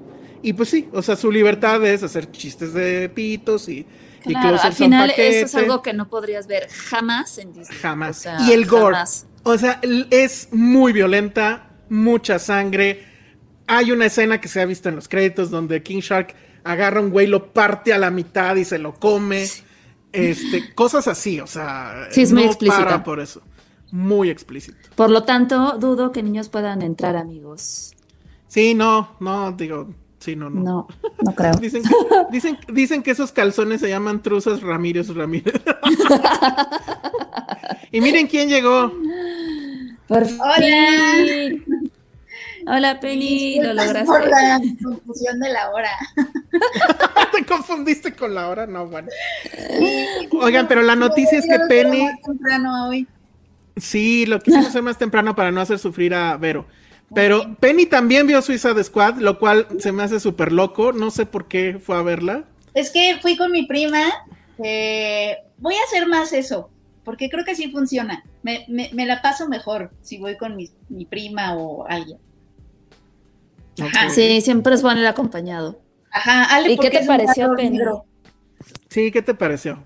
Y 0.42 0.54
pues 0.54 0.70
sí, 0.70 0.88
o 0.94 1.02
sea, 1.02 1.16
su 1.16 1.32
libertad 1.32 1.84
es 1.86 2.04
hacer 2.04 2.32
chistes 2.32 2.74
de 2.74 3.10
pitos 3.10 3.68
y... 3.70 3.86
Claro, 4.24 4.58
al 4.62 4.74
final 4.74 5.14
eso 5.16 5.46
es 5.46 5.56
algo 5.56 5.82
que 5.82 5.94
no 5.94 6.10
podrías 6.10 6.48
ver 6.48 6.68
jamás 6.70 7.38
en 7.38 7.54
Disney. 7.54 7.78
Jamás. 7.80 8.28
y 8.48 8.52
el 8.52 8.66
gore. 8.66 8.98
O 9.44 9.58
sea, 9.58 9.80
es 10.10 10.50
muy 10.52 10.92
violenta, 10.92 11.70
mucha 11.88 12.38
sangre. 12.38 13.06
Hay 13.68 13.92
una 13.92 14.08
escena 14.08 14.42
que 14.42 14.50
se 14.50 14.60
ha 14.60 14.66
visto 14.66 14.90
en 14.90 14.96
los 14.96 15.08
créditos 15.08 15.50
donde 15.50 15.82
King 15.82 16.00
Shark 16.00 16.36
agarra 16.68 17.02
un 17.02 17.10
güey, 17.10 17.28
lo 17.28 17.54
parte 17.54 17.94
a 17.94 17.98
la 17.98 18.12
mitad 18.12 18.56
y 18.56 18.66
se 18.66 18.78
lo 18.78 18.94
come. 18.94 19.48
Este, 20.12 20.72
cosas 20.76 21.08
así, 21.08 21.40
o 21.40 21.48
sea, 21.48 22.08
sí, 22.12 22.22
es 22.22 22.34
muy 22.34 22.44
explícito. 22.44 23.04
por 23.04 23.20
eso. 23.20 23.42
Muy 23.92 24.30
explícito. 24.30 24.78
Por 24.96 25.10
lo 25.10 25.24
tanto, 25.24 25.78
dudo 25.78 26.12
que 26.12 26.22
niños 26.22 26.50
puedan 26.50 26.82
entrar, 26.82 27.16
amigos. 27.16 27.94
Sí, 28.48 28.74
no, 28.74 29.16
no, 29.20 29.52
digo, 29.54 29.90
sí, 30.20 30.36
no, 30.36 30.50
no. 30.50 30.62
No, 30.62 30.88
no 31.24 31.36
creo. 31.36 31.54
dicen, 31.62 31.84
que, 31.84 31.90
dicen, 32.32 32.58
dicen 32.68 33.04
que 33.04 33.12
esos 33.12 33.32
calzones 33.32 33.82
se 33.82 33.90
llaman 33.90 34.22
truzas 34.22 34.62
Ramírez 34.62 35.14
Ramírez. 35.14 35.54
y 37.92 38.02
miren 38.02 38.28
quién 38.28 38.50
llegó. 38.50 38.92
Por 40.08 40.24
Hola. 40.24 41.88
Hola, 42.70 43.00
Penny, 43.00 43.62
lo 43.62 43.74
lograste. 43.74 44.06
Por 44.06 44.28
la 44.28 44.60
confusión 44.84 45.40
de 45.40 45.50
la 45.54 45.70
hora. 45.70 45.90
¿Te 47.32 47.46
confundiste 47.46 48.14
con 48.14 48.36
la 48.36 48.50
hora? 48.50 48.68
No, 48.68 48.86
bueno. 48.88 49.08
Oigan, 50.42 50.68
pero 50.68 50.82
la 50.82 50.98
noticia 50.98 51.40
es 51.40 51.46
que 51.46 51.60
Penny. 51.70 52.06
temprano 52.26 52.90
hoy. 52.90 53.08
Sí, 53.78 54.26
lo 54.26 54.42
quisimos 54.42 54.68
hacer 54.68 54.82
más 54.82 54.98
temprano 54.98 55.34
para 55.34 55.50
no 55.50 55.62
hacer 55.62 55.80
sufrir 55.80 56.14
a 56.14 56.36
Vero. 56.36 56.66
Pero 57.16 57.56
Penny 57.58 57.86
también 57.86 58.28
vio 58.28 58.42
Suiza 58.42 58.74
Squad, 58.84 59.20
lo 59.20 59.40
cual 59.40 59.68
se 59.80 59.94
me 59.94 60.04
hace 60.04 60.20
súper 60.20 60.52
loco. 60.52 60.92
No 60.92 61.10
sé 61.10 61.26
por 61.26 61.48
qué 61.48 61.80
fue 61.82 61.96
a 61.96 62.02
verla. 62.02 62.44
Es 62.74 62.90
que 62.90 63.18
fui 63.22 63.38
con 63.38 63.50
mi 63.50 63.66
prima. 63.66 64.04
Eh, 64.62 65.38
voy 65.58 65.76
a 65.76 65.84
hacer 65.88 66.06
más 66.06 66.34
eso, 66.34 66.70
porque 67.06 67.30
creo 67.30 67.46
que 67.46 67.56
sí 67.56 67.72
funciona. 67.72 68.26
Me, 68.44 68.66
la 68.94 69.22
paso 69.22 69.48
mejor 69.48 69.92
si 70.02 70.18
voy 70.18 70.36
con 70.36 70.58
mi 70.58 71.06
prima 71.06 71.56
o 71.56 71.88
alguien. 71.88 72.18
Sí, 74.10 74.42
siempre 74.42 74.74
es 74.76 74.82
bueno 74.82 75.02
ir 75.02 75.08
acompañado. 75.08 75.80
Ajá, 76.12 76.46
Ale, 76.56 76.72
¿Y 76.72 76.78
qué 76.78 76.90
te 76.90 77.06
pareció, 77.06 77.54
Pedro? 77.56 78.06
Sí, 78.90 79.12
¿qué 79.12 79.22
te 79.22 79.34
pareció? 79.34 79.86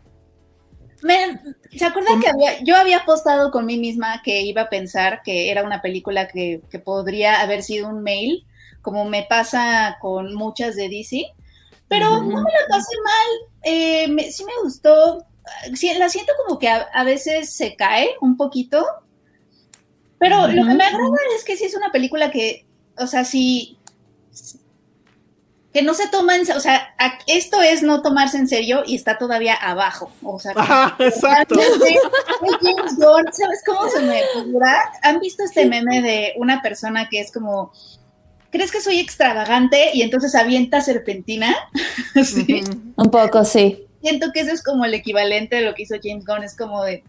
¿Se 1.76 1.86
acuerdan 1.86 2.20
que 2.20 2.30
había, 2.30 2.62
yo 2.64 2.76
había 2.76 2.98
apostado 2.98 3.52
con 3.52 3.66
mí 3.66 3.78
misma 3.78 4.22
que 4.24 4.42
iba 4.42 4.64
a 4.64 4.70
pensar 4.70 5.22
que 5.24 5.50
era 5.50 5.64
una 5.64 5.82
película 5.82 6.28
que, 6.28 6.62
podría 6.86 7.42
haber 7.42 7.64
sido 7.64 7.90
un 7.90 8.04
mail, 8.04 8.46
como 8.82 9.06
me 9.06 9.26
pasa 9.28 9.98
con 10.00 10.36
muchas 10.36 10.76
de 10.76 10.90
DC? 10.90 11.26
Pero 11.88 12.22
no 12.22 12.42
me 12.42 12.52
la 12.52 12.68
pasé 12.70 12.96
mal, 13.04 13.50
eh, 13.64 14.32
sí 14.32 14.46
me 14.46 14.54
gustó, 14.64 15.26
la 15.98 16.10
siento 16.10 16.34
como 16.46 16.58
que 16.58 16.70
a, 16.70 17.04
veces 17.04 17.54
se 17.54 17.76
cae 17.76 18.12
un 18.22 18.38
poquito, 18.38 18.86
pero 20.18 20.48
lo 20.48 20.68
que 20.68 20.74
me 20.74 20.84
agrada 20.86 21.18
es 21.36 21.44
que 21.44 21.58
sí 21.58 21.66
es 21.66 21.76
una 21.76 21.92
película 21.92 22.32
que, 22.32 22.66
o 22.98 23.08
sea, 23.08 23.26
sí, 23.26 23.78
que 25.74 25.82
no 25.82 25.94
se 25.94 26.08
toma 26.10 26.36
en, 26.36 26.42
o 26.52 26.60
sea, 26.60 26.94
esto 27.28 27.62
es 27.62 27.82
no 27.82 28.02
tomarse 28.02 28.38
en 28.38 28.48
serio 28.48 28.84
y 28.86 28.96
está 28.96 29.18
todavía 29.18 29.54
abajo, 29.54 30.12
o 30.22 30.38
sea, 30.40 30.52
exacto. 31.00 31.56
¿sabes 33.32 33.64
cómo 33.66 33.88
se 33.90 34.02
me 34.02 34.22
figura? 34.34 34.92
¿Han 35.02 35.20
visto 35.20 35.44
este 35.44 35.66
meme 35.66 36.02
de 36.02 36.34
una 36.38 36.62
persona 36.62 37.08
que 37.10 37.22
es 37.22 37.32
como, 37.32 37.72
¿crees 38.52 38.72
que 38.72 38.82
soy 38.82 39.00
extravagante? 39.00 39.92
Y 39.94 40.02
entonces 40.02 40.36
avienta 40.36 40.82
serpentina, 40.82 41.56
sí. 42.26 42.64
Un 42.98 43.10
poco, 43.10 43.46
sí. 43.46 43.86
Siento 44.02 44.32
que 44.34 44.42
eso 44.42 44.52
es 44.52 44.64
como 44.64 44.84
el 44.84 44.94
equivalente 44.94 45.58
de 45.58 45.62
lo 45.62 45.74
que 45.74 45.84
hizo 45.84 45.96
James 46.04 46.26
Gunn, 46.26 46.44
es 46.44 46.58
como 46.58 46.84
de, 46.84 47.04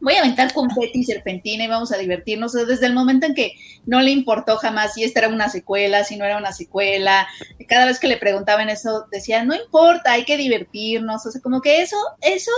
voy 0.00 0.14
a 0.14 0.20
aventar 0.20 0.52
confeti 0.52 1.00
y 1.00 1.04
serpentina 1.04 1.64
y 1.64 1.68
vamos 1.68 1.92
a 1.92 1.98
divertirnos. 1.98 2.52
desde 2.52 2.86
el 2.86 2.94
momento 2.94 3.26
en 3.26 3.34
que 3.34 3.52
no 3.86 4.00
le 4.00 4.10
importó 4.10 4.56
jamás 4.56 4.94
si 4.94 5.04
esta 5.04 5.20
era 5.20 5.28
una 5.28 5.48
secuela, 5.48 6.04
si 6.04 6.16
no 6.16 6.24
era 6.24 6.36
una 6.36 6.52
secuela, 6.52 7.26
cada 7.68 7.86
vez 7.86 7.98
que 7.98 8.08
le 8.08 8.16
preguntaban 8.16 8.68
eso, 8.68 9.06
decía, 9.10 9.44
no 9.44 9.54
importa, 9.54 10.12
hay 10.12 10.24
que 10.24 10.36
divertirnos. 10.36 11.24
O 11.26 11.30
sea, 11.30 11.40
como 11.40 11.60
que 11.60 11.82
eso, 11.82 11.96
eso 12.20 12.52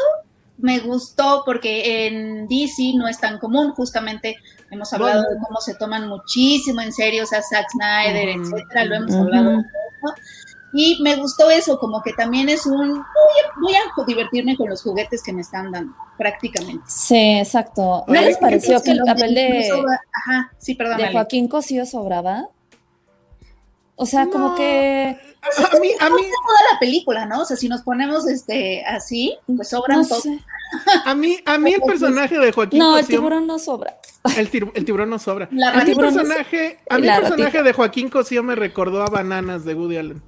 me 0.59 0.81
gustó 0.81 1.43
porque 1.45 2.07
en 2.07 2.49
DC 2.49 2.93
no 2.97 3.09
es 3.09 3.19
tan 3.21 3.39
común, 3.39 3.71
justamente 3.73 4.37
hemos 4.71 4.93
hablado 4.93 5.23
de 5.23 5.37
cómo 5.47 5.61
se 5.61 5.75
toman 5.75 6.09
muchísimo 6.09 6.81
en 6.81 6.93
serio, 6.93 7.23
o 7.23 7.27
sea, 7.27 7.43
Zack 7.43 7.67
Snyder, 7.71 8.29
etcétera, 8.29 8.85
lo 8.85 8.95
hemos 8.97 9.15
hablado. 9.15 9.63
Y 10.73 11.01
me 11.03 11.17
gustó 11.17 11.51
eso, 11.51 11.79
como 11.79 12.03
que 12.03 12.13
también 12.13 12.49
es 12.49 12.67
un, 12.67 13.03
voy 13.61 13.75
a, 13.75 14.05
divertirme 14.07 14.57
con 14.57 14.69
los 14.69 14.83
juguetes 14.83 15.23
que 15.23 15.33
me 15.33 15.41
están 15.41 15.73
dando, 15.73 15.95
prácticamente. 16.17 16.85
Sí, 16.87 17.39
exacto. 17.39 18.05
¿No 18.07 18.21
les 18.21 18.37
pareció 18.37 18.83
que 18.83 18.91
el 18.91 19.01
papel 19.05 19.35
de, 19.35 19.71
Ajá, 20.13 20.53
sí, 20.59 20.75
perdón, 20.75 20.99
de 20.99 21.13
Joaquín 21.13 21.49
Cosío 21.49 21.87
sobraba? 21.87 22.49
O 23.97 24.07
sea, 24.07 24.29
como 24.29 24.55
que... 24.55 25.19
A 25.41 25.79
mí, 25.79 25.91
a 25.99 26.11
mí... 26.11 26.23
toda 26.23 26.73
la 26.73 26.79
película, 26.79 27.27
¿no? 27.27 27.43
O 27.43 27.45
sea, 27.45 27.57
si 27.57 27.69
nos 27.69 27.83
ponemos 27.83 28.29
este 28.29 28.85
así, 28.85 29.37
pues 29.57 29.69
sobran 29.69 30.03
no 30.03 30.17
A 31.05 31.15
mí, 31.15 31.39
a 31.45 31.59
mí 31.59 31.73
el 31.75 31.81
personaje 31.87 32.39
de 32.39 32.53
Joaquín 32.53 32.79
No, 32.79 32.99
el 32.99 33.07
tiburón 33.07 33.47
no 33.47 33.59
sobra. 33.59 33.99
El, 34.37 34.51
tiburón 34.51 35.11
no 35.11 35.19
sobra. 35.19 35.47
a 35.47 35.85
mí, 35.85 35.95
personaje, 35.95 36.79
a 36.91 36.99
mí 36.99 37.09
el 37.09 37.21
personaje 37.21 37.63
de 37.63 37.73
Joaquín 37.73 38.09
Cosío 38.09 38.43
me 38.43 38.55
recordó 38.55 39.03
a 39.03 39.07
Bananas 39.07 39.65
de 39.65 39.75
Woody 39.75 39.97
Allen. 39.97 40.23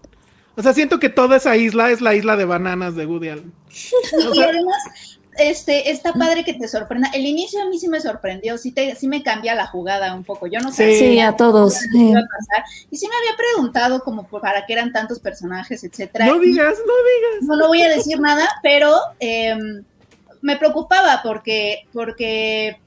O 0.57 0.63
sea, 0.63 0.73
siento 0.75 0.99
que 0.99 1.09
toda 1.09 1.37
esa 1.37 1.57
isla 1.57 1.91
es 1.91 2.01
la 2.01 2.15
isla 2.15 2.37
de 2.37 2.45
bananas 2.45 2.97
de 2.97 3.07
Woody 3.07 3.29
Allen. 3.29 3.53
y 4.35 4.43
además, 4.43 5.19
este, 5.39 5.91
está 5.91 6.13
padre 6.13 6.45
que 6.45 6.55
te 6.55 6.69
sorprenda. 6.69 7.11
El 7.15 7.25
inicio 7.25 7.63
a 7.63 7.67
mí 7.67 7.79
sí 7.79 7.89
me 7.89 8.01
sorprendió, 8.01 8.59
sí, 8.59 8.73
te, 8.73 8.95
sí 8.97 9.09
me 9.09 9.23
cambia 9.23 9.55
la 9.55 9.67
jugada 9.67 10.15
un 10.15 10.25
poco. 10.25 10.47
Yo 10.47 10.61
no 10.61 10.73
sé. 10.73 10.99
Sí, 10.99 11.21
a 11.21 11.37
todos. 11.37 11.83
Y 11.85 12.97
sí 12.97 13.09
me 13.09 13.17
había 13.17 13.37
preguntado 13.37 14.03
como 14.03 14.27
para 14.27 14.67
qué 14.67 14.75
eran 14.75 14.93
tantos 14.93 15.19
personajes, 15.21 15.85
etcétera. 15.85 16.27
No 16.27 16.39
digas, 16.39 16.75
no 16.87 16.95
digas. 16.95 17.43
No, 17.43 17.57
no 17.57 17.69
voy 17.69 17.83
a 17.83 17.89
decir 17.89 18.21
nada, 18.21 18.49
pero 18.63 18.95
em, 19.19 19.85
me 20.43 20.57
preocupaba 20.57 21.21
porque, 21.23 21.87
porque 21.93 22.79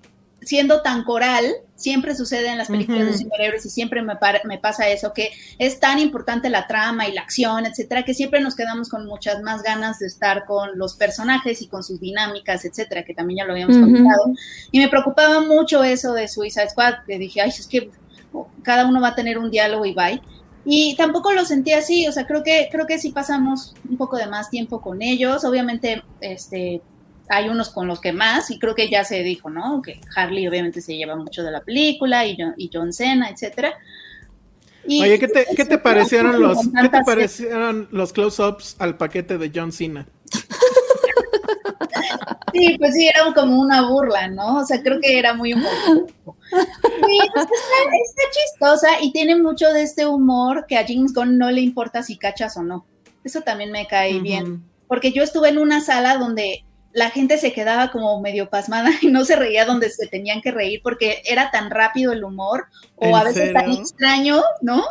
siendo 0.41 0.81
tan 0.81 1.03
coral, 1.03 1.45
siempre 1.83 2.15
sucede 2.15 2.47
en 2.47 2.57
las 2.57 2.69
películas 2.69 3.05
de 3.05 3.17
superhéroes 3.17 3.65
y 3.65 3.69
siempre 3.69 4.01
me, 4.01 4.13
me, 4.45 4.57
pasa 4.57 4.87
eso, 4.87 5.11
que 5.13 5.31
es 5.59 5.79
tan 5.79 5.99
importante 5.99 6.49
la 6.49 6.65
trama 6.65 7.07
y 7.07 7.11
la 7.11 7.21
acción, 7.21 7.65
etcétera, 7.65 8.03
que 8.03 8.13
siempre 8.13 8.39
nos 8.39 8.55
quedamos 8.55 8.87
con 8.87 9.05
muchas 9.05 9.41
más 9.41 9.61
ganas 9.63 9.99
de 9.99 10.07
estar 10.07 10.45
con 10.45 10.77
los 10.77 10.95
personajes 10.95 11.61
y 11.61 11.67
con 11.67 11.83
sus 11.83 11.99
dinámicas, 11.99 12.63
etcétera, 12.63 13.03
que 13.03 13.13
también 13.13 13.39
ya 13.39 13.45
lo 13.45 13.51
habíamos 13.51 13.77
comentado. 13.77 14.31
Y 14.71 14.79
me 14.79 14.87
preocupaba 14.87 15.41
mucho 15.41 15.83
eso 15.83 16.13
de 16.13 16.29
Suicide 16.29 16.69
Squad, 16.69 17.03
que 17.05 17.19
dije, 17.19 17.41
ay, 17.41 17.49
es 17.49 17.67
que 17.67 17.91
cada 18.61 18.87
uno 18.87 19.01
va 19.01 19.09
a 19.09 19.15
tener 19.15 19.37
un 19.37 19.51
diálogo 19.51 19.85
y 19.85 19.93
bye. 19.93 20.21
Y 20.65 20.95
tampoco 20.95 21.33
lo 21.33 21.43
sentí 21.43 21.73
así, 21.73 22.07
o 22.07 22.13
sea, 22.13 22.25
creo 22.25 22.41
que, 22.43 22.69
creo 22.71 22.87
que 22.87 22.97
sí 22.97 23.11
pasamos 23.11 23.75
un 23.89 23.97
poco 23.97 24.15
de 24.15 24.27
más 24.27 24.49
tiempo 24.49 24.79
con 24.79 25.01
ellos. 25.01 25.43
Obviamente, 25.43 26.01
este, 26.21 26.81
hay 27.33 27.49
unos 27.49 27.69
con 27.69 27.87
los 27.87 27.99
que 27.99 28.13
más, 28.13 28.51
y 28.51 28.59
creo 28.59 28.75
que 28.75 28.89
ya 28.89 29.03
se 29.03 29.23
dijo, 29.23 29.49
¿no? 29.49 29.81
Que 29.81 29.99
Harley 30.15 30.47
obviamente 30.47 30.81
se 30.81 30.95
lleva 30.95 31.15
mucho 31.15 31.43
de 31.43 31.51
la 31.51 31.61
película 31.61 32.25
y 32.25 32.35
John, 32.39 32.53
y 32.57 32.69
John 32.71 32.93
Cena, 32.93 33.29
etcétera. 33.29 33.73
Oye, 34.85 35.17
¿qué 35.17 35.27
te, 35.27 35.47
¿qué 35.55 35.65
te 35.65 35.77
parecieron 35.77 36.41
los, 36.41 36.57
¿qué 36.81 36.89
te 36.89 37.03
parecieron 37.03 37.87
los 37.91 38.11
close-ups 38.11 38.75
al 38.79 38.97
paquete 38.97 39.37
de 39.37 39.51
John 39.53 39.71
Cena? 39.71 40.05
Sí, 42.53 42.75
pues 42.77 42.93
sí, 42.93 43.07
era 43.07 43.33
como 43.33 43.59
una 43.59 43.87
burla, 43.87 44.27
¿no? 44.27 44.57
O 44.59 44.65
sea, 44.65 44.81
creo 44.83 44.99
que 44.99 45.17
era 45.17 45.33
muy 45.33 45.53
humor. 45.53 45.71
Sí, 46.51 47.19
está, 47.23 47.47
chistosa 48.31 48.87
y 49.01 49.11
tiene 49.11 49.35
mucho 49.35 49.73
de 49.73 49.81
este 49.81 50.05
humor 50.05 50.65
que 50.67 50.77
a 50.77 50.85
James 50.87 51.13
Gunn 51.13 51.39
no 51.39 51.49
le 51.49 51.61
importa 51.61 52.03
si 52.03 52.17
cachas 52.17 52.55
o 52.57 52.61
no. 52.61 52.85
Eso 53.23 53.41
también 53.41 53.71
me 53.71 53.87
cae 53.87 54.19
bien. 54.19 54.63
Porque 54.87 55.11
yo 55.11 55.23
estuve 55.23 55.49
en 55.49 55.57
una 55.57 55.81
sala 55.81 56.17
donde 56.17 56.63
la 56.93 57.09
gente 57.09 57.37
se 57.37 57.53
quedaba 57.53 57.91
como 57.91 58.21
medio 58.21 58.49
pasmada 58.49 58.89
y 59.01 59.07
no 59.07 59.25
se 59.25 59.35
reía 59.35 59.65
donde 59.65 59.89
se 59.89 60.07
tenían 60.07 60.41
que 60.41 60.51
reír 60.51 60.81
porque 60.83 61.21
era 61.25 61.51
tan 61.51 61.69
rápido 61.69 62.13
el 62.13 62.23
humor 62.23 62.67
o 62.95 63.15
a 63.15 63.23
veces 63.23 63.51
tan 63.53 63.71
extraño, 63.71 64.41
¿no? 64.61 64.83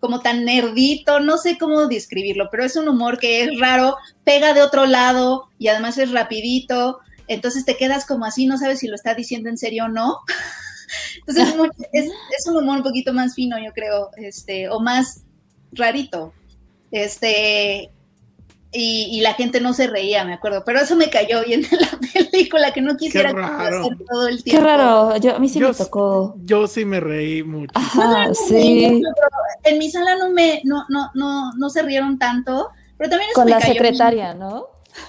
Como 0.00 0.20
tan 0.20 0.44
nerdito, 0.44 1.20
no 1.20 1.38
sé 1.38 1.58
cómo 1.58 1.86
describirlo, 1.86 2.48
pero 2.50 2.64
es 2.64 2.74
un 2.74 2.88
humor 2.88 3.18
que 3.18 3.44
es 3.44 3.60
raro, 3.60 3.96
pega 4.24 4.52
de 4.52 4.62
otro 4.62 4.86
lado 4.86 5.48
y 5.58 5.68
además 5.68 5.96
es 5.98 6.10
rapidito, 6.10 6.98
entonces 7.28 7.64
te 7.64 7.76
quedas 7.76 8.04
como 8.04 8.24
así, 8.24 8.46
no 8.46 8.58
sabes 8.58 8.80
si 8.80 8.88
lo 8.88 8.96
está 8.96 9.14
diciendo 9.14 9.48
en 9.48 9.58
serio 9.58 9.84
o 9.84 9.88
no. 9.88 10.18
Entonces 11.26 11.54
es, 11.92 12.06
es, 12.06 12.46
un 12.46 12.58
humor 12.58 12.78
un 12.78 12.82
poquito 12.82 13.14
más 13.14 13.34
fino, 13.34 13.56
yo 13.58 13.72
creo, 13.72 14.10
este, 14.16 14.68
o 14.68 14.80
más 14.80 15.22
rarito. 15.72 16.34
Este, 16.90 17.90
y, 18.72 19.20
la 19.20 19.34
gente 19.34 19.60
no 19.60 19.74
se 19.74 19.86
reía, 19.86 20.24
me 20.24 20.34
acuerdo, 20.34 20.62
pero 20.64 20.80
eso 20.80 20.96
me 20.96 21.10
cayó 21.10 21.44
bien 21.44 21.66
en 21.70 21.78
la 21.80 21.98
película, 22.30 22.72
que 22.72 22.80
no 22.80 22.96
quisiera 22.96 23.30
hacer 23.30 23.82
todo 24.08 24.28
el 24.28 24.42
tiempo. 24.42 24.60
Qué 24.60 24.66
raro, 24.66 25.16
yo, 25.18 25.36
a 25.36 25.38
mí 25.38 25.48
sí 25.48 25.60
me 25.60 25.74
tocó. 25.74 26.34
Yo 26.44 26.66
sí 26.66 26.84
me 26.84 27.00
reí 27.00 27.42
mucho. 27.42 27.72
Ajá, 27.74 28.32
sí. 28.34 29.02
En 29.64 29.78
mi 29.78 29.90
sala 29.90 30.16
no 30.16 30.30
me, 30.30 30.60
no, 30.64 30.86
no, 30.88 31.10
no, 31.14 31.52
no 31.54 31.70
se 31.70 31.82
rieron 31.82 32.18
tanto, 32.18 32.70
pero 32.96 33.10
también 33.10 33.30
Con 33.34 33.50
la 33.50 33.60
secretaria, 33.60 34.34
¿no? 34.34 34.66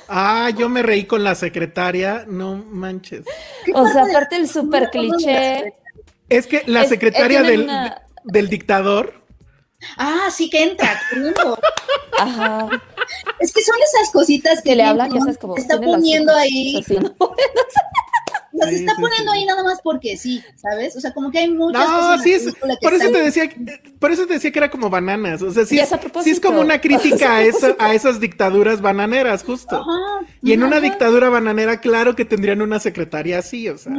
Ah, 0.08 0.50
yo 0.58 0.70
me 0.70 0.82
reí 0.82 1.06
con 1.06 1.24
la 1.24 1.36
secretaria, 1.36 2.26
no 2.28 2.56
manches. 2.56 3.26
O 3.74 3.88
sea, 3.88 4.04
aparte 4.04 4.38
el 4.38 4.48
super 4.48 4.90
cliché. 4.90 5.74
Es 6.30 6.48
que 6.48 6.64
la 6.68 6.86
secretaria 6.86 7.44
del, 7.44 7.70
del 8.24 8.50
dictador 8.50 9.24
Ah, 9.98 10.30
sí 10.32 10.50
que 10.50 10.64
entra, 10.64 11.00
Ajá. 12.20 12.70
Es 13.40 13.52
que 13.52 13.62
son 13.62 13.76
esas 13.78 14.12
cositas 14.12 14.62
que, 14.62 14.76
le 14.76 14.84
hablan, 14.84 15.10
como 15.40 15.58
está 15.58 15.80
poniendo 15.80 16.34
ahí. 16.36 16.84
Las 18.54 18.72
está 18.72 18.94
poniendo 18.96 19.32
ahí 19.32 19.46
nada 19.46 19.64
más 19.64 19.82
porque 19.82 20.16
sí, 20.16 20.44
¿sabes? 20.56 20.96
O 20.96 21.02
sea, 21.02 21.12
como 21.12 21.32
que 21.32 21.40
hay 21.40 21.50
muchas 21.50 21.90
no, 21.90 22.20
sí 22.20 22.34
es, 22.34 22.54
por 22.82 22.94
eso 22.94 23.10
te 23.10 23.24
decía, 23.24 23.50
por 23.98 24.12
eso 24.12 24.28
te 24.28 24.34
decía 24.34 24.52
que 24.52 24.60
era 24.60 24.70
como 24.70 24.92
bananas, 24.92 25.42
o 25.42 25.52
sea, 25.52 25.66
sí, 25.66 25.80
es, 25.80 25.90
sí 26.24 26.30
es 26.30 26.40
como 26.40 26.62
una 26.62 26.80
crítica 26.82 27.38
a, 27.38 27.40
a 27.80 27.94
esas 27.96 28.20
dictaduras 28.20 28.80
bananeras, 28.80 29.44
justo. 29.44 29.84
y 30.44 30.54
en 30.54 30.62
una 30.62 30.80
dictadura 30.80 31.30
bananera, 31.30 31.82
claro 31.82 32.16
que 32.16 32.26
tendrían 32.26 32.62
una 32.62 32.80
secretaria 32.80 33.40
así, 33.40 33.70
o 33.70 33.78
sea. 33.78 33.94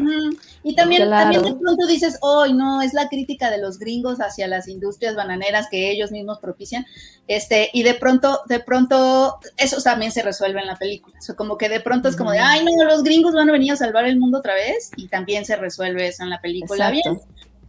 Y 0.67 0.75
también, 0.75 1.11
también 1.11 1.43
de 1.43 1.55
pronto 1.55 1.87
dices, 1.87 2.17
hoy 2.23 2.55
no, 2.55 2.81
es 2.81 2.95
la 2.95 3.09
crítica 3.09 3.51
de 3.51 3.59
los 3.59 3.79
gringos 3.79 4.19
hacia 4.19 4.49
las 4.49 4.67
industrias 4.67 5.15
bananeras 5.15 5.69
que 5.71 5.91
ellos 5.91 6.11
mismos 6.11 6.39
propician, 6.39 6.87
este, 7.29 7.69
y 7.75 7.83
de 7.83 7.93
pronto, 7.95 8.41
de 8.49 8.61
pronto, 8.61 9.39
eso 9.59 9.81
también 9.83 10.11
se 10.11 10.23
resuelve 10.23 10.61
en 10.61 10.67
la 10.67 10.77
película. 10.77 11.19
O 11.19 11.23
sea, 11.23 11.35
como 11.35 11.59
que 11.59 11.69
de 11.69 11.81
pronto 11.81 12.09
es 12.09 12.17
como 12.17 12.31
de, 12.31 12.39
ay, 12.39 12.65
no, 12.65 12.85
los 12.85 13.03
gringos 13.03 13.35
van 13.35 13.51
a 13.51 13.53
venir 13.53 13.73
a 13.73 13.77
salvar 13.77 14.07
el 14.07 14.19
mundo 14.19 14.39
otra 14.39 14.55
vez, 14.55 14.91
y 14.97 15.09
también 15.09 15.45
se 15.45 15.57
resuelve 15.57 16.09
eso 16.09 16.23
en 16.23 16.31
la 16.31 16.41
película 16.41 16.91
bien. 16.91 17.21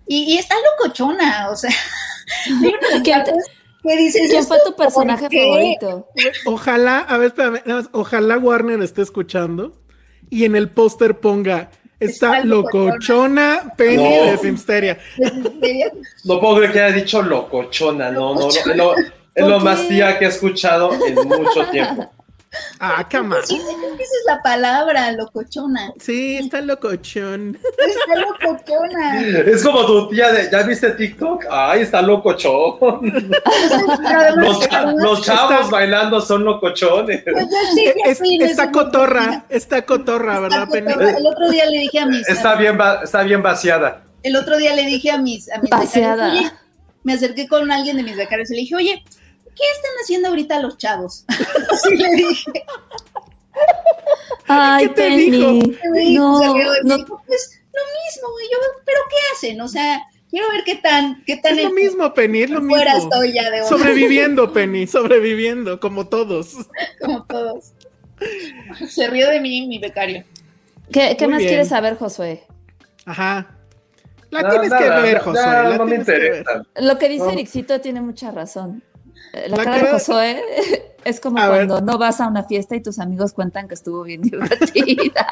Y, 0.08 0.34
y, 0.34 0.38
está 0.38 0.56
locochona, 0.80 1.50
o 1.50 1.56
sea, 1.56 1.72
¿Qué 3.84 3.98
dices? 3.98 4.32
¿Quién 4.32 4.44
fue 4.46 4.58
tu 4.66 4.76
personaje 4.76 5.28
favorito? 5.30 6.08
Ojalá, 6.46 7.00
a 7.00 7.18
ver, 7.18 7.28
espérame, 7.28 7.62
ojalá 7.92 8.38
Warner 8.38 8.82
esté 8.82 9.02
escuchando 9.02 9.80
y 10.30 10.46
en 10.46 10.56
el 10.56 10.70
póster 10.70 11.20
ponga 11.20 11.70
Está 12.00 12.44
locochona 12.44 13.74
Penny 13.78 14.30
de 14.30 14.38
Filmsteria. 14.38 14.98
No 16.24 16.40
puedo 16.40 16.58
creer 16.58 16.72
que 16.72 16.82
haya 16.82 16.96
dicho 16.96 17.22
locochona, 17.22 18.10
no, 18.10 18.34
no, 18.34 18.50
no, 18.76 18.94
es 18.96 19.46
lo 19.46 19.60
más 19.60 19.88
tía 19.88 20.18
que 20.18 20.26
he 20.26 20.28
escuchado 20.28 20.92
en 21.06 21.16
mucho 21.28 21.66
tiempo. 21.70 22.12
Ah, 22.80 23.08
cama. 23.10 23.38
Sí, 23.44 23.56
esa 23.56 24.02
es 24.02 24.24
la 24.28 24.42
palabra, 24.42 25.12
locochona. 25.12 25.94
Sí, 26.00 26.38
está 26.38 26.62
locochón. 26.62 27.58
Está 27.58 28.16
locochona. 28.16 29.22
Es 29.46 29.64
como 29.64 29.86
tu 29.86 30.10
tía 30.10 30.32
de, 30.32 30.50
¿ya 30.52 30.64
viste 30.64 30.92
TikTok? 30.92 31.46
Ay, 31.50 31.82
está 31.82 32.02
locochón. 32.02 33.00
los, 34.98 35.22
chavos 35.22 35.70
bailando 35.70 36.20
son 36.22 36.44
locochones. 36.44 37.24
Pues 37.24 38.22
está 38.42 38.72
cotorra, 38.72 39.46
está 39.50 39.86
cotorra, 39.86 40.40
¿verdad, 40.40 40.68
Penny? 40.70 40.92
El 40.92 41.28
otro 41.28 41.50
día 41.50 41.66
le 41.66 41.80
dije 41.80 42.00
a 42.00 42.06
mis... 42.06 42.28
Está 42.28 42.56
bien, 42.56 42.78
está 43.04 43.24
bien 43.24 43.42
vaciada. 43.42 44.04
El 44.24 44.36
otro 44.36 44.58
día 44.58 44.76
le 44.76 44.86
dije 44.86 45.12
a 45.12 45.18
mis... 45.18 45.52
A 45.52 45.60
mis 45.60 45.70
vaciada. 45.70 46.34
me 47.04 47.14
acerqué 47.14 47.48
con 47.48 47.72
alguien 47.72 47.98
de 47.98 48.04
mis 48.04 48.18
becarios 48.18 48.50
y 48.52 48.56
le 48.56 48.62
dije, 48.62 48.76
oye, 48.76 49.04
¿qué 49.56 49.64
están 49.76 49.92
haciendo 50.02 50.30
ahorita 50.30 50.60
los 50.60 50.78
chavos? 50.78 51.26
Así 51.72 51.96
le 51.96 52.10
dije. 52.16 52.52
Ay, 54.48 54.88
¿Qué 54.88 54.94
te 54.94 55.02
Penny. 55.02 55.32
dijo? 55.32 55.52
No, 55.52 56.40
Se 56.40 56.54
rió 56.54 56.74
y 56.84 56.88
no. 56.88 56.98
dijo, 56.98 57.22
pues 57.26 57.62
lo 57.74 57.82
mismo, 57.82 58.30
y 58.42 58.52
yo, 58.52 58.58
pero 58.86 59.00
¿qué 59.10 59.16
hacen? 59.34 59.62
O 59.62 59.68
sea, 59.68 60.02
quiero 60.30 60.48
ver 60.50 60.64
qué 60.64 60.76
tan, 60.76 61.24
qué 61.26 61.38
tan 61.38 61.58
Es 61.58 61.64
lo 61.66 61.72
mismo, 61.72 62.14
Penny, 62.14 62.44
es 62.44 62.50
lo 62.50 62.60
mismo. 62.62 62.76
fuera 62.76 62.98
estoy 62.98 63.34
ya 63.34 63.50
de 63.50 63.64
Sobreviviendo, 63.64 64.54
Penny, 64.54 64.88
sobreviviendo, 64.88 65.80
como 65.80 66.08
todos. 66.08 66.56
como 67.02 67.24
todos. 67.26 67.74
Se 68.88 69.08
rió 69.08 69.30
de 69.30 69.40
mí 69.42 69.68
mi 69.68 69.80
becario. 69.80 70.24
¿Qué, 70.92 71.16
más 71.28 71.40
bien. 71.40 71.50
quieres 71.50 71.70
saber, 71.70 71.98
Josué? 71.98 72.44
Ajá. 73.06 73.52
La 74.30 74.42
No, 74.42 74.50
tienes 74.52 74.70
nada, 74.70 74.84
que 74.96 75.02
ver, 75.02 75.20
Josué. 75.20 75.42
no, 75.46 75.52
la 75.70 75.78
no 75.78 75.86
me 75.86 75.90
tienes 75.98 76.06
que 76.06 76.12
ver. 76.12 76.38
interesa. 76.38 76.64
Lo 76.76 76.98
que 76.98 77.10
dice 77.10 77.26
No. 77.26 77.32
Ericito 77.32 77.82
tiene 77.82 78.02
mucha 78.02 78.32
razón. 78.32 78.84
Eh, 79.36 79.50
La, 79.50 79.58
La 79.58 79.64
cara 79.64 79.78
de 79.84 79.92
Josué 79.92 80.44
es 81.04 81.20
como 81.20 81.40
A 81.40 81.50
ver. 81.50 81.68
cuando 81.68 81.82
no 81.82 81.98
vas 81.98 82.22
a 82.22 82.28
una 82.28 82.44
fiesta 82.44 82.76
y 82.76 82.82
tus 82.82 83.00
amigos 83.00 83.34
cuentan 83.34 83.68
que 83.68 83.74
estuvo 83.76 84.04
bien 84.04 84.22
divertida. 84.24 85.28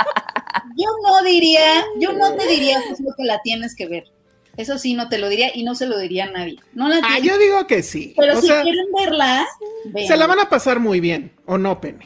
Yo 0.78 0.90
no 1.04 1.24
diría, 1.24 1.62
yo 2.00 2.14
no 2.14 2.34
te 2.36 2.48
diría 2.48 2.80
lo 3.00 3.16
que 3.16 3.24
la 3.24 3.42
tienes 3.42 3.76
que 3.76 3.88
ver. 3.88 4.06
Eso 4.56 4.78
sí, 4.78 4.94
no 4.94 5.10
te 5.10 5.18
lo 5.18 5.30
diría 5.30 5.50
y 5.56 5.64
no 5.64 5.74
se 5.74 5.88
lo 5.88 5.98
diría 5.98 6.26
a 6.26 6.32
nadie. 6.32 6.60
No 6.74 6.88
la 6.88 6.98
Ah, 7.04 7.18
yo 7.20 7.38
digo 7.40 7.66
que 7.66 7.82
sí. 7.82 8.14
pero 8.16 8.38
o 8.38 8.42
si 8.42 8.48
sea, 8.48 8.62
quieren 8.62 8.86
verla, 8.96 9.48
vean. 9.86 10.08
se 10.08 10.16
la 10.18 10.28
van 10.28 10.40
a 10.40 10.50
pasar 10.50 10.80
muy 10.80 11.00
bien, 11.00 11.32
¿o 11.48 11.58
no, 11.58 11.82
Penny? 11.82 12.06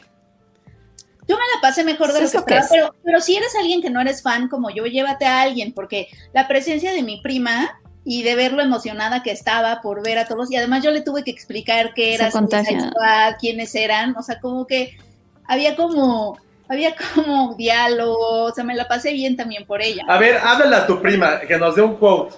Yo 1.26 1.36
me 1.36 1.42
la 1.54 1.60
pasé 1.60 1.84
mejor 1.84 2.10
de 2.14 2.20
lo 2.20 2.26
¿Eso 2.26 2.44
que 2.46 2.54
esperaba, 2.54 2.64
es? 2.64 2.70
pero, 2.72 2.94
pero 3.04 3.20
si 3.20 3.36
eres 3.36 3.54
alguien 3.54 3.82
que 3.82 3.90
no 3.90 4.00
eres 4.00 4.22
fan 4.22 4.48
como 4.48 4.70
yo, 4.70 4.86
llévate 4.86 5.26
a 5.26 5.42
alguien, 5.42 5.74
porque 5.74 6.08
la 6.32 6.48
presencia 6.48 6.90
de 6.92 7.02
mi 7.02 7.20
prima 7.20 7.78
y 8.10 8.22
de 8.22 8.36
ver 8.36 8.54
lo 8.54 8.62
emocionada 8.62 9.22
que 9.22 9.30
estaba 9.30 9.82
por 9.82 10.02
ver 10.02 10.16
a 10.16 10.26
todos, 10.26 10.50
y 10.50 10.56
además 10.56 10.82
yo 10.82 10.90
le 10.90 11.02
tuve 11.02 11.24
que 11.24 11.30
explicar 11.30 11.92
qué 11.92 12.14
era 12.14 12.30
Squad, 12.30 13.34
quiénes 13.38 13.74
eran, 13.74 14.16
o 14.16 14.22
sea, 14.22 14.40
como 14.40 14.66
que 14.66 14.96
había 15.44 15.76
como, 15.76 16.38
había 16.70 16.94
como 17.14 17.54
diálogo, 17.54 18.44
o 18.44 18.54
sea, 18.54 18.64
me 18.64 18.74
la 18.74 18.88
pasé 18.88 19.12
bien 19.12 19.36
también 19.36 19.66
por 19.66 19.82
ella. 19.82 20.04
A 20.08 20.16
ver, 20.16 20.38
háblale 20.38 20.76
a 20.76 20.86
tu 20.86 21.02
prima, 21.02 21.40
que 21.40 21.58
nos 21.58 21.76
dé 21.76 21.82
un 21.82 21.96
quote. 21.96 22.34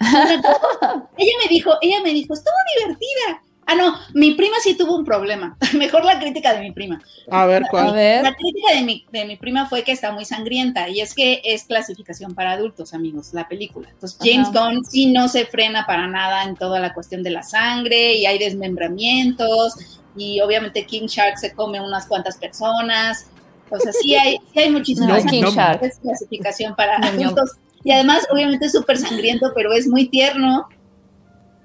Ella 0.00 1.32
me 1.42 1.48
dijo, 1.48 1.72
ella 1.80 2.00
me 2.04 2.10
dijo, 2.10 2.32
estuvo 2.32 2.54
divertida. 2.78 3.42
Ah, 3.72 3.76
no, 3.76 3.94
mi 4.14 4.34
prima 4.34 4.56
sí 4.62 4.74
tuvo 4.76 4.96
un 4.96 5.04
problema. 5.04 5.56
Mejor 5.76 6.04
la 6.04 6.18
crítica 6.18 6.52
de 6.54 6.60
mi 6.60 6.72
prima. 6.72 7.00
A 7.30 7.46
ver, 7.46 7.62
A 7.64 7.68
¿cuál? 7.68 7.92
ver. 7.94 8.24
La 8.24 8.34
crítica 8.34 8.74
de 8.74 8.82
mi, 8.82 9.06
de 9.12 9.24
mi 9.26 9.36
prima 9.36 9.68
fue 9.68 9.84
que 9.84 9.92
está 9.92 10.10
muy 10.10 10.24
sangrienta 10.24 10.88
y 10.88 11.00
es 11.00 11.14
que 11.14 11.40
es 11.44 11.64
clasificación 11.64 12.34
para 12.34 12.52
adultos, 12.52 12.94
amigos, 12.94 13.32
la 13.32 13.46
película. 13.46 13.88
Entonces, 13.90 14.18
James 14.20 14.48
Ajá. 14.48 14.70
Gunn 14.70 14.84
sí 14.84 15.06
no 15.12 15.28
se 15.28 15.46
frena 15.46 15.86
para 15.86 16.08
nada 16.08 16.42
en 16.44 16.56
toda 16.56 16.80
la 16.80 16.92
cuestión 16.94 17.22
de 17.22 17.30
la 17.30 17.44
sangre 17.44 18.14
y 18.14 18.26
hay 18.26 18.38
desmembramientos 18.38 19.74
y 20.16 20.40
obviamente 20.40 20.84
King 20.86 21.06
Shark 21.06 21.38
se 21.38 21.52
come 21.52 21.80
unas 21.80 22.06
cuantas 22.06 22.36
personas. 22.38 23.26
O 23.70 23.78
sea, 23.78 23.92
sí 23.92 24.16
hay, 24.16 24.36
sí 24.52 24.58
hay 24.58 24.70
muchísima 24.70 25.16
No, 25.18 25.24
King. 25.30 25.44
Shark. 25.44 25.80
es 25.84 25.98
clasificación 25.98 26.74
para 26.74 26.98
No, 26.98 27.12
no. 27.12 27.20
adultos. 27.28 27.52
Y 27.84 27.92
además, 27.92 28.26
obviamente, 28.32 28.66
es 28.66 28.72
súper 28.72 28.98
sangriento, 28.98 29.52
pero 29.54 29.72
es 29.72 29.86
muy 29.86 30.08
tierno. 30.08 30.66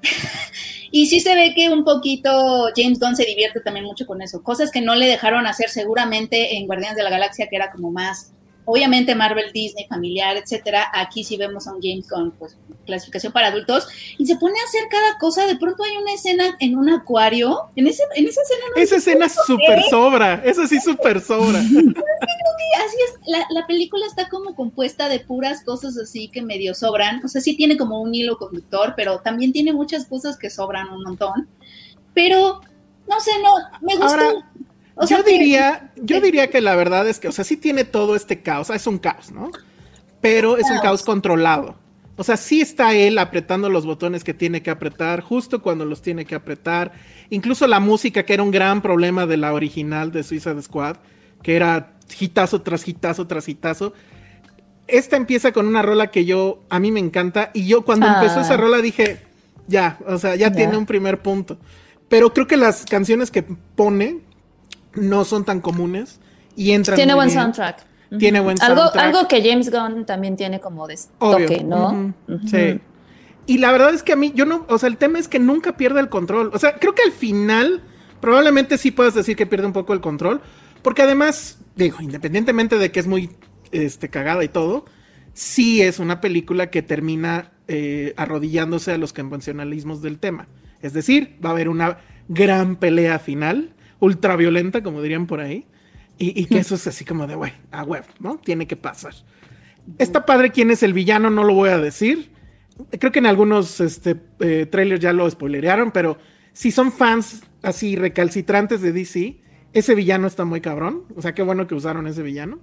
y 0.98 1.08
sí 1.08 1.20
se 1.20 1.36
ve 1.36 1.54
que 1.54 1.68
un 1.68 1.84
poquito 1.84 2.70
James 2.74 3.02
Gunn 3.02 3.18
se 3.18 3.26
divierte 3.26 3.60
también 3.60 3.86
mucho 3.86 4.06
con 4.06 4.22
eso. 4.22 4.42
Cosas 4.42 4.72
que 4.72 4.80
no 4.80 4.96
le 4.96 5.08
dejaron 5.08 5.46
hacer 5.46 5.70
seguramente 5.70 6.56
en 6.56 6.68
Guardianes 6.68 6.96
de 6.96 7.04
la 7.04 7.10
Galaxia, 7.10 7.48
que 7.50 7.58
era 7.58 7.70
como 7.70 7.92
más, 7.92 8.32
obviamente, 8.66 9.16
Marvel, 9.16 9.52
Disney, 9.54 9.86
familiar, 9.88 10.38
etcétera. 10.38 10.90
Aquí 10.94 11.24
sí 11.24 11.38
vemos 11.38 11.68
a 11.68 11.74
un 11.74 11.82
James 11.82 12.10
Gunn, 12.10 12.32
pues, 12.32 12.58
clasificación 12.86 13.32
para 13.32 13.48
adultos. 13.48 13.88
Y 14.18 14.26
se 14.26 14.36
pone 14.36 14.60
a 14.60 14.68
hacer 14.68 14.84
cada 14.90 15.18
cosa. 15.18 15.46
De 15.46 15.56
pronto 15.56 15.84
hay 15.84 15.98
una 15.98 16.14
escena 16.14 16.56
en 16.60 16.78
un 16.78 16.90
acuario. 16.90 17.70
En, 17.76 17.88
ese, 17.88 18.04
en 18.16 18.28
esa 18.28 18.42
escena 18.42 18.66
no 18.76 18.82
Esa 18.82 18.96
escena 18.98 19.30
súper 19.30 19.82
sobra, 19.90 20.42
esa 20.44 20.68
sí 20.68 20.80
súper 20.80 21.22
sobra. 21.22 21.60
así 22.86 22.98
es, 23.08 23.20
la, 23.28 23.46
la 23.50 23.68
película 23.68 24.06
está 24.06 24.30
como 24.30 24.56
compuesta 24.56 25.10
de 25.10 25.20
puras 25.20 25.64
cosas 25.64 25.98
así 25.98 26.28
que 26.28 26.42
medio 26.42 26.74
sobran, 26.74 27.24
o 27.24 27.28
sea, 27.28 27.42
sí 27.42 27.56
tiene 27.56 27.78
como 27.78 28.02
un 28.02 28.14
hilo 28.14 28.38
conductor, 28.38 28.94
pero 28.96 29.20
también 29.20 29.52
tiene 29.52 29.74
muchas 29.74 30.06
cosas 30.06 30.38
que 30.38 30.50
sobran 30.50 30.90
un 30.90 31.04
montón, 31.04 31.48
pero, 32.14 32.62
no 33.08 33.20
sé, 33.20 33.32
no, 33.42 33.56
me 33.82 33.96
gustó. 33.96 34.08
Ahora, 34.08 34.52
O 34.96 35.06
sea, 35.08 35.18
yo 35.20 35.24
que- 35.26 35.32
diría, 35.32 35.92
yo 35.98 36.22
diría 36.22 36.50
que 36.50 36.62
la 36.62 36.76
verdad 36.76 37.08
es 37.08 37.20
que, 37.20 37.28
o 37.28 37.32
sea, 37.32 37.44
sí 37.46 37.58
tiene 37.58 37.84
todo 37.84 38.16
este 38.16 38.42
caos, 38.42 38.68
sea, 38.68 38.76
es 38.76 38.88
un 38.88 38.98
caos, 38.98 39.32
¿no? 39.32 39.52
Pero 40.22 40.58
es 40.58 40.64
un 40.66 40.70
Caos. 40.78 40.82
caos 40.82 41.04
controlado. 41.04 41.76
O 42.18 42.24
sea, 42.24 42.38
sí 42.38 42.62
está 42.62 42.94
él 42.96 43.18
apretando 43.18 43.70
los 43.70 43.86
botones 43.86 44.24
que 44.24 44.34
tiene 44.34 44.64
que 44.64 44.72
apretar, 44.72 45.20
justo 45.22 45.62
cuando 45.62 45.84
los 45.86 46.02
tiene 46.02 46.24
que 46.26 46.34
apretar. 46.34 46.94
Incluso 47.30 47.68
la 47.68 47.82
música, 47.82 48.24
que 48.24 48.34
era 48.34 48.42
un 48.42 48.52
gran 48.52 48.82
problema 48.82 49.26
de 49.26 49.36
la 49.38 49.54
original 49.54 50.12
de 50.14 50.24
Suicide 50.24 50.62
Squad, 50.62 50.96
que 51.44 51.56
era 51.58 51.92
hitazo 52.20 52.62
tras 52.62 52.88
hitazo 52.88 53.28
tras 53.28 53.50
hitazo. 53.50 53.94
Esta 54.88 55.18
empieza 55.18 55.52
con 55.52 55.68
una 55.68 55.82
rola 55.82 56.08
que 56.12 56.24
yo, 56.26 56.64
a 56.70 56.80
mí 56.80 56.92
me 56.92 57.00
encanta, 57.02 57.52
y 57.54 57.68
yo 57.68 57.84
cuando 57.84 58.06
Ah. 58.08 58.16
empezó 58.22 58.40
esa 58.40 58.56
rola 58.56 58.78
dije, 58.82 59.20
ya, 59.68 59.98
o 60.08 60.18
sea, 60.18 60.36
ya, 60.36 60.48
Ya. 60.50 60.56
tiene 60.56 60.78
un 60.78 60.86
primer 60.86 61.22
punto. 61.22 61.58
Pero 62.08 62.34
creo 62.34 62.48
que 62.48 62.56
las 62.56 62.86
canciones 62.86 63.30
que 63.30 63.44
pone 63.44 64.20
no 64.96 65.26
son 65.26 65.46
tan 65.46 65.62
comunes 65.62 66.20
y 66.56 66.72
entran 66.72 66.96
Tiene 66.96 67.14
buen 67.14 67.28
bien. 67.28 67.40
soundtrack. 67.40 67.86
Tiene 68.20 68.40
buen 68.40 68.62
Algo, 68.62 68.82
soundtrack. 68.84 69.06
algo 69.06 69.28
que 69.28 69.42
James 69.44 69.72
Gunn 69.72 70.06
también 70.06 70.38
tiene 70.38 70.60
como 70.60 70.88
de 70.88 70.98
Obvio. 71.20 71.48
toque, 71.48 71.64
¿no? 71.64 72.14
Sí. 72.48 72.80
Y 73.48 73.58
la 73.60 73.72
verdad 73.72 73.94
es 73.94 74.04
que 74.04 74.14
a 74.14 74.16
mí, 74.16 74.32
yo 74.34 74.46
no, 74.46 74.66
o 74.70 74.78
sea, 74.78 74.88
el 74.88 74.98
tema 74.98 75.20
es 75.20 75.28
que 75.28 75.38
nunca 75.40 75.78
pierde 75.78 76.00
el 76.00 76.10
control. 76.10 76.50
O 76.54 76.60
sea, 76.60 76.76
creo 76.80 76.96
que 76.96 77.04
al 77.04 77.12
final 77.12 77.82
probablemente 78.22 78.78
sí 78.78 78.90
puedas 78.92 79.14
decir 79.14 79.36
que 79.36 79.46
pierde 79.46 79.68
un 79.68 79.74
poco 79.74 79.94
el 79.94 80.02
control, 80.02 80.42
porque 80.82 81.04
además, 81.04 81.60
digo, 81.76 81.98
independientemente 82.02 82.78
de 82.78 82.92
que 82.92 83.00
es 83.00 83.08
muy 83.08 83.30
este, 83.72 84.10
cagada 84.10 84.44
y 84.44 84.48
todo, 84.48 84.86
sí 85.34 85.82
es 85.82 86.00
una 86.00 86.22
película 86.22 86.72
que 86.72 86.82
termina 86.82 87.52
eh, 87.68 88.14
arrodillándose 88.18 88.94
a 88.94 88.98
los 88.98 89.14
convencionalismos 89.14 90.02
del 90.02 90.18
tema. 90.18 90.48
Es 90.82 90.94
decir, 90.94 91.38
va 91.44 91.50
a 91.50 91.54
haber 91.54 91.70
una 91.70 91.98
gran 92.30 92.78
pelea 92.78 93.20
final, 93.20 93.75
ultraviolenta, 94.00 94.84
como 94.84 95.02
dirían 95.02 95.28
por 95.28 95.40
ahí, 95.40 95.66
y, 96.18 96.40
y 96.40 96.46
que 96.46 96.60
eso 96.60 96.76
es 96.76 96.88
así 96.88 97.04
como 97.06 97.28
de, 97.28 97.36
güey, 97.36 97.52
a 97.72 97.84
web, 97.84 98.04
¿no? 98.20 98.38
Tiene 98.38 98.68
que 98.68 98.76
pasar. 98.76 99.14
Está 99.98 100.26
padre 100.26 100.52
quién 100.52 100.72
es 100.72 100.82
el 100.84 100.94
villano, 100.94 101.30
no 101.30 101.44
lo 101.44 101.54
voy 101.54 101.70
a 101.70 101.78
decir. 101.78 102.32
Creo 103.00 103.12
que 103.12 103.20
en 103.20 103.26
algunos 103.26 103.80
este, 103.80 104.16
eh, 104.40 104.66
trailers 104.66 105.02
ya 105.02 105.14
lo 105.14 105.30
spoilerearon, 105.30 105.92
pero 105.92 106.18
si 106.54 106.72
son 106.72 106.92
fans 106.92 107.44
así 107.62 107.96
recalcitrantes 107.96 108.82
de 108.82 108.92
DC, 108.92 109.42
ese 109.74 109.96
villano 109.96 110.28
está 110.28 110.46
muy 110.46 110.62
cabrón. 110.62 111.04
O 111.16 111.22
sea, 111.22 111.34
qué 111.34 111.42
bueno 111.44 111.68
que 111.68 111.76
usaron 111.76 112.08
ese 112.08 112.22
villano. 112.24 112.60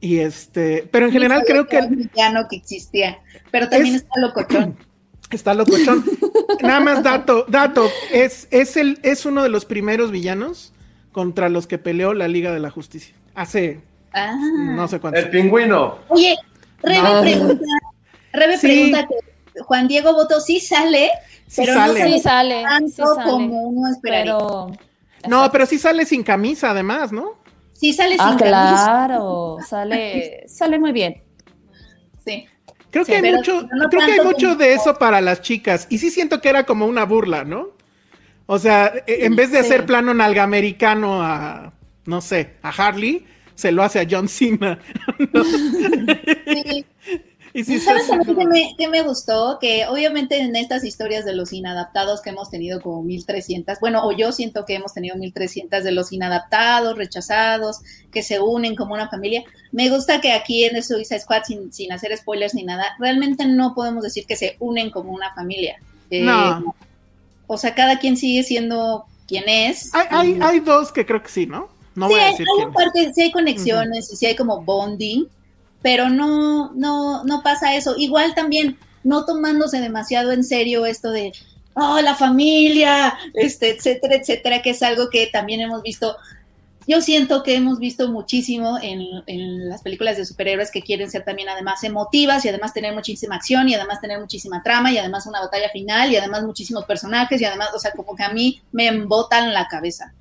Y 0.00 0.18
este, 0.18 0.88
pero 0.90 1.06
en 1.06 1.12
general 1.12 1.42
creo 1.46 1.66
que 1.66 1.78
un 1.78 1.96
villano 2.12 2.46
que 2.50 2.56
existía, 2.56 3.18
pero 3.50 3.68
también 3.68 3.94
Es- 3.96 4.02
está 4.02 4.20
locochón. 4.20 4.76
está 5.30 5.54
locochón. 5.54 6.04
Nada 6.62 6.80
más 6.80 7.02
dato, 7.02 7.44
dato, 7.48 7.88
es, 8.12 8.48
es, 8.50 8.76
el, 8.76 8.98
es 9.02 9.26
uno 9.26 9.42
de 9.42 9.48
los 9.48 9.64
primeros 9.64 10.10
villanos 10.10 10.72
contra 11.12 11.48
los 11.48 11.66
que 11.66 11.78
peleó 11.78 12.14
la 12.14 12.28
Liga 12.28 12.52
de 12.52 12.60
la 12.60 12.70
Justicia. 12.70 13.14
Hace 13.34 13.80
Ah. 14.12 14.34
no 14.40 14.88
sé 14.88 14.98
cuánto. 14.98 15.20
El 15.20 15.28
pingüino. 15.30 15.98
Oye, 16.08 16.36
Rebe 16.82 17.02
No. 17.02 17.20
pregunta, 17.20 17.64
Rebe 18.32 18.56
Sí. 18.56 18.66
pregunta 18.66 19.06
que 19.08 19.60
Juan 19.62 19.88
Diego 19.88 20.14
Boto 20.14 20.40
sí 20.40 20.58
sale, 20.60 21.10
Sí 21.46 21.62
pero 21.62 21.74
sale. 21.74 22.00
no 22.00 22.06
Sí 22.06 22.20
sale, 22.20 22.62
tanto 22.62 22.88
sí 22.88 23.02
sale. 23.14 23.30
como 23.30 23.62
uno 23.64 23.90
esperaría. 23.92 24.24
Pero. 24.38 24.70
No, 25.28 25.50
pero 25.52 25.66
sí 25.66 25.78
sale 25.78 26.06
sin 26.06 26.22
camisa 26.22 26.70
además, 26.70 27.12
¿no? 27.12 27.32
Sí 27.74 27.92
sale 27.92 28.12
sin 28.12 28.20
Ah, 28.22 28.36
camisa. 28.38 28.46
claro, 28.46 29.58
sale, 29.68 30.44
sale 30.48 30.78
muy 30.78 30.92
bien. 30.92 31.22
Sí. 32.24 32.46
Creo 32.96 33.04
Sí, 33.04 33.12
que 33.12 33.18
hay 33.28 33.34
mucho, 33.34 33.68
no 33.74 33.88
creo 33.90 34.06
que 34.06 34.12
hay 34.12 34.20
mucho 34.20 34.54
de 34.56 34.72
eso 34.72 34.94
para 34.98 35.20
las 35.20 35.42
chicas. 35.42 35.86
Y 35.90 35.98
sí 35.98 36.10
siento 36.10 36.40
que 36.40 36.48
era 36.48 36.64
como 36.64 36.86
una 36.86 37.04
burla, 37.04 37.44
¿no? 37.44 37.70
O 38.46 38.58
sea, 38.58 38.90
e- 39.06 39.26
en 39.26 39.36
vez 39.36 39.50
de 39.50 39.58
Sí. 39.60 39.66
hacer 39.66 39.84
plano 39.84 40.14
nalga 40.14 40.42
americano 40.44 41.22
a, 41.22 41.74
no 42.06 42.20
sé, 42.22 42.54
a 42.62 42.70
Harley, 42.70 43.26
se 43.54 43.70
lo 43.72 43.82
hace 43.82 44.00
a 44.00 44.06
John 44.10 44.28
Cena. 44.28 44.78
sí. 46.46 46.86
Y 47.56 47.64
¿Sabes 47.80 48.10
a 48.10 48.18
mí 48.18 48.74
que 48.76 48.86
me, 48.86 49.00
gustó? 49.00 49.58
Que 49.58 49.86
obviamente 49.86 50.38
en 50.38 50.54
estas 50.56 50.84
historias 50.84 51.24
de 51.24 51.34
los 51.34 51.54
inadaptados 51.54 52.20
que 52.20 52.28
hemos 52.28 52.50
tenido 52.50 52.82
como 52.82 53.02
1300, 53.02 53.80
bueno, 53.80 54.06
o 54.06 54.12
yo 54.12 54.30
siento 54.30 54.66
que 54.66 54.74
hemos 54.74 54.92
tenido 54.92 55.16
1300 55.16 55.82
de 55.82 55.90
los 55.90 56.12
inadaptados, 56.12 56.98
rechazados, 56.98 57.80
que 58.12 58.22
se 58.22 58.40
unen 58.40 58.76
como 58.76 58.92
una 58.92 59.08
familia. 59.08 59.42
Me 59.72 59.88
gusta 59.88 60.20
que 60.20 60.32
aquí 60.32 60.66
en 60.66 60.76
el 60.76 60.84
Suicide 60.84 61.20
Squad, 61.20 61.44
sin, 61.44 61.72
sin 61.72 61.92
hacer 61.92 62.14
spoilers 62.14 62.54
ni 62.54 62.62
nada, 62.62 62.94
realmente 62.98 63.46
no 63.46 63.74
podemos 63.74 64.02
decir 64.02 64.26
que 64.26 64.36
se 64.36 64.56
unen 64.60 64.90
como 64.90 65.12
una 65.12 65.34
familia. 65.34 65.80
Eh, 66.10 66.20
no. 66.20 66.74
O 67.46 67.56
sea, 67.56 67.74
cada 67.74 67.98
quien 67.98 68.18
sigue 68.18 68.42
siendo 68.42 69.06
quien 69.26 69.48
es. 69.48 69.94
Hay, 69.94 70.06
hay, 70.10 70.38
hay 70.42 70.60
dos 70.60 70.92
que 70.92 71.06
creo 71.06 71.22
que 71.22 71.30
sí, 71.30 71.46
¿no? 71.46 71.70
No 71.94 72.10
voy 72.10 72.20
a 72.20 72.26
decir 72.26 72.46
hay, 72.60 72.70
parte, 72.70 73.14
sí 73.14 73.22
hay 73.22 73.32
conexiones 73.32 74.12
y 74.12 74.16
sí 74.16 74.26
hay 74.26 74.36
como 74.36 74.60
bonding, 74.60 75.26
pero 75.86 76.10
no, 76.10 76.72
no, 76.74 77.22
no 77.22 77.42
pasa 77.44 77.76
eso. 77.76 77.94
Igual 77.96 78.34
también 78.34 78.76
no 79.04 79.24
tomándose 79.24 79.80
demasiado 79.80 80.32
en 80.32 80.42
serio 80.42 80.84
esto 80.84 81.12
de, 81.12 81.32
oh, 81.74 82.00
la 82.00 82.16
familia, 82.16 83.16
este, 83.34 83.70
etcétera, 83.70 84.16
etcétera, 84.16 84.62
que 84.62 84.70
es 84.70 84.82
algo 84.82 85.08
que 85.10 85.28
también 85.28 85.60
hemos 85.60 85.82
visto. 85.82 86.16
Yo 86.88 87.00
siento 87.00 87.44
que 87.44 87.54
hemos 87.54 87.78
visto 87.78 88.10
muchísimo 88.10 88.80
en, 88.82 89.00
en, 89.28 89.68
las 89.68 89.82
películas 89.82 90.16
de 90.16 90.26
superhéroes 90.26 90.72
que 90.72 90.82
quieren 90.82 91.08
ser 91.08 91.24
también 91.24 91.50
además 91.50 91.84
emotivas 91.84 92.44
y 92.44 92.48
además 92.48 92.74
tener 92.74 92.92
muchísima 92.92 93.36
acción 93.36 93.68
y 93.68 93.76
además 93.76 94.00
tener 94.00 94.18
muchísima 94.18 94.64
trama 94.64 94.90
y 94.90 94.98
además 94.98 95.26
una 95.26 95.38
batalla 95.38 95.68
final 95.68 96.10
y 96.10 96.16
además 96.16 96.42
muchísimos 96.42 96.84
personajes 96.84 97.40
y 97.40 97.44
además, 97.44 97.68
o 97.76 97.78
sea, 97.78 97.92
como 97.92 98.16
que 98.16 98.24
a 98.24 98.32
mí 98.32 98.60
me 98.72 98.88
embotan 98.88 99.54
la 99.54 99.68
cabeza. 99.68 100.12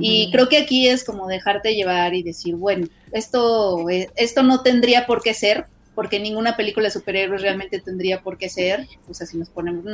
Y 0.00 0.30
creo 0.30 0.48
que 0.48 0.58
aquí 0.58 0.86
es 0.86 1.02
como 1.02 1.26
dejarte 1.26 1.74
llevar 1.74 2.14
y 2.14 2.22
decir, 2.22 2.54
bueno, 2.54 2.86
esto, 3.10 3.90
eh, 3.90 4.08
esto 4.14 4.44
no 4.44 4.62
tendría 4.62 5.06
por 5.06 5.22
qué 5.22 5.34
ser, 5.34 5.66
porque 5.96 6.20
ninguna 6.20 6.56
película 6.56 6.84
de 6.84 6.92
superhéroes 6.92 7.42
realmente 7.42 7.80
tendría 7.80 8.22
por 8.22 8.38
qué 8.38 8.48
ser. 8.48 8.86
O 9.08 9.14
sea, 9.14 9.26
si 9.26 9.36
nos 9.36 9.48
ponemos, 9.48 9.84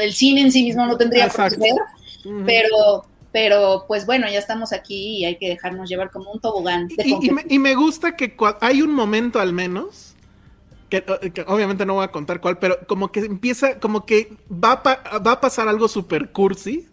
el 0.00 0.12
cine 0.14 0.40
en 0.40 0.50
sí 0.50 0.64
mismo 0.64 0.84
no 0.84 0.96
tendría 0.96 1.28
por 1.28 1.48
qué 1.48 1.60
ser, 1.60 1.74
pero, 2.44 3.04
pero 3.30 3.84
pues 3.86 4.04
bueno, 4.04 4.28
ya 4.28 4.40
estamos 4.40 4.72
aquí 4.72 5.18
y 5.18 5.24
hay 5.24 5.36
que 5.36 5.48
dejarnos 5.48 5.88
llevar 5.88 6.10
como 6.10 6.32
un 6.32 6.40
tobogán. 6.40 6.88
y, 7.48 7.58
me, 7.60 7.74
gusta 7.76 8.16
que 8.16 8.36
hay 8.60 8.82
un 8.82 8.92
momento 8.92 9.38
al 9.38 9.52
menos. 9.52 10.14
Que, 10.90 11.04
obviamente 11.48 11.84
no 11.84 11.94
voy 11.94 12.04
a 12.04 12.12
contar 12.12 12.40
cuál, 12.40 12.58
pero 12.58 12.78
como 12.86 13.10
que 13.10 13.20
empieza, 13.20 13.80
como 13.80 14.06
que 14.06 14.32
va 14.52 14.82
va 14.84 15.32
a 15.32 15.40
pasar 15.40 15.66
algo 15.68 15.88
super 15.88 16.30
cursi, 16.30 16.86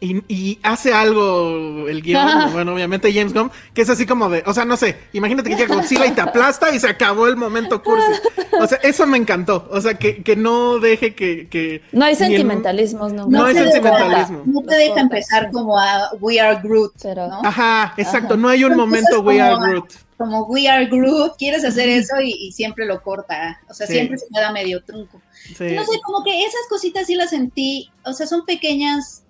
y, 0.00 0.58
hace 0.62 0.94
algo 0.94 1.86
el 1.88 2.02
guion, 2.02 2.52
bueno, 2.52 2.74
obviamente 2.74 3.12
James 3.12 3.34
Gunn, 3.34 3.50
que 3.74 3.82
es 3.82 3.90
así 3.90 4.06
como 4.06 4.30
de, 4.30 4.42
o 4.46 4.54
sea, 4.54 4.64
no 4.64 4.76
sé, 4.76 4.96
imagínate 5.12 5.50
que 5.50 5.56
llega 5.56 5.74
Godzilla 5.74 6.06
y 6.06 6.12
te 6.12 6.22
aplasta 6.22 6.74
y 6.74 6.80
se 6.80 6.88
acabó 6.88 7.26
el 7.26 7.36
momento 7.36 7.82
cursi. 7.82 8.20
O 8.60 8.66
sea, 8.66 8.78
eso 8.82 9.06
me 9.06 9.18
encantó. 9.18 9.68
O 9.70 9.80
sea, 9.80 9.94
que, 9.94 10.22
que 10.22 10.36
no 10.36 10.78
deje 10.78 11.14
que, 11.14 11.82
No 11.92 12.04
hay 12.04 12.14
sentimentalismos, 12.14 13.12
no. 13.12 13.26
No, 13.26 13.44
hay 13.44 13.54
sentimentalismo. 13.54 14.42
no 14.46 14.62
te 14.62 14.74
deja 14.74 15.00
empezar 15.00 15.50
como 15.50 15.78
a 15.78 16.10
We 16.20 16.40
Are 16.40 16.60
Groot, 16.62 16.92
¿no? 17.04 17.40
Ajá, 17.44 17.94
exacto, 17.96 18.36
no 18.36 18.48
hay 18.48 18.64
un 18.64 18.76
momento 18.76 19.20
We 19.20 19.40
Are 19.40 19.56
Groot. 19.56 19.92
Como 20.16 20.44
We 20.44 20.68
Are 20.68 20.86
Groot, 20.86 21.36
quieres 21.38 21.64
hacer 21.64 21.88
eso 21.88 22.20
y, 22.22 22.52
siempre 22.52 22.86
lo 22.86 23.02
corta. 23.02 23.60
O 23.68 23.74
sea, 23.74 23.86
siempre 23.86 24.18
se 24.18 24.26
queda 24.32 24.52
medio 24.52 24.82
trunco. 24.82 25.20
No 25.50 25.84
sé, 25.84 26.00
como 26.04 26.24
que 26.24 26.44
esas 26.44 26.60
cositas 26.68 27.06
sí 27.06 27.14
las 27.14 27.30
sentí, 27.30 27.90
o 28.04 28.12
sea, 28.12 28.26
son 28.26 28.44
pequeñas 28.44 29.24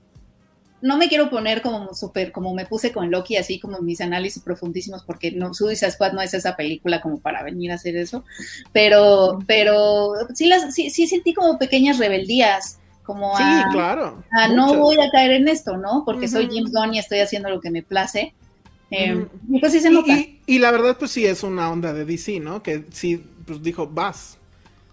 no 0.83 0.97
me 0.97 1.09
quiero 1.09 1.31
poner 1.31 1.63
como 1.63 1.95
súper, 1.95 2.33
como 2.33 2.55
me 2.55 2.67
puse 2.67 2.93
con 2.93 3.11
Loki, 3.11 3.37
así 3.37 3.59
como 3.59 3.81
mis 3.81 4.01
análisis 4.01 4.43
profundísimos, 4.43 5.05
porque 5.05 5.33
no, 5.33 5.53
Suicide 5.55 5.91
Squad 5.91 6.13
no 6.13 6.23
es 6.23 6.35
esa 6.35 6.57
película 6.57 7.01
como 7.01 7.21
para 7.21 7.43
venir 7.43 7.73
a 7.73 7.75
hacer 7.75 7.97
eso, 7.97 8.25
pero, 8.73 9.39
pero 9.47 10.13
sí, 10.35 10.47
las, 10.47 10.75
sí, 10.75 10.91
sí 10.91 11.07
sentí 11.07 11.35
como 11.35 11.59
pequeñas 11.59 11.99
rebeldías, 11.99 12.79
como 13.03 13.37
sí, 13.37 13.43
claro, 13.73 14.23
a 14.31 14.49
no 14.49 14.75
voy 14.77 14.97
a 15.01 15.11
caer 15.11 15.33
en 15.33 15.49
esto, 15.49 15.77
¿no? 15.77 16.05
Porque 16.05 16.29
soy 16.29 16.47
James 16.47 16.73
Gunn 16.73 16.95
y 16.95 16.99
estoy 16.99 17.19
haciendo 17.19 17.51
lo 17.51 17.61
que 17.61 17.71
me 17.71 17.83
place. 17.83 18.35
Eh, 18.93 19.27
y 19.49 19.61
pues 19.61 19.73
sí 19.73 19.81
se 19.81 19.91
nota. 19.91 20.13
Y, 20.47 20.59
la 20.59 20.71
verdad, 20.71 20.97
pues 20.99 21.13
sí 21.13 21.25
es 21.25 21.43
una 21.43 21.71
onda 21.71 21.93
de 21.93 22.05
DC, 22.05 22.41
¿no? 22.41 22.63
Que 22.63 22.85
sí, 22.91 23.25
pues 23.47 23.63
dijo, 23.63 23.87
vas. 23.87 24.39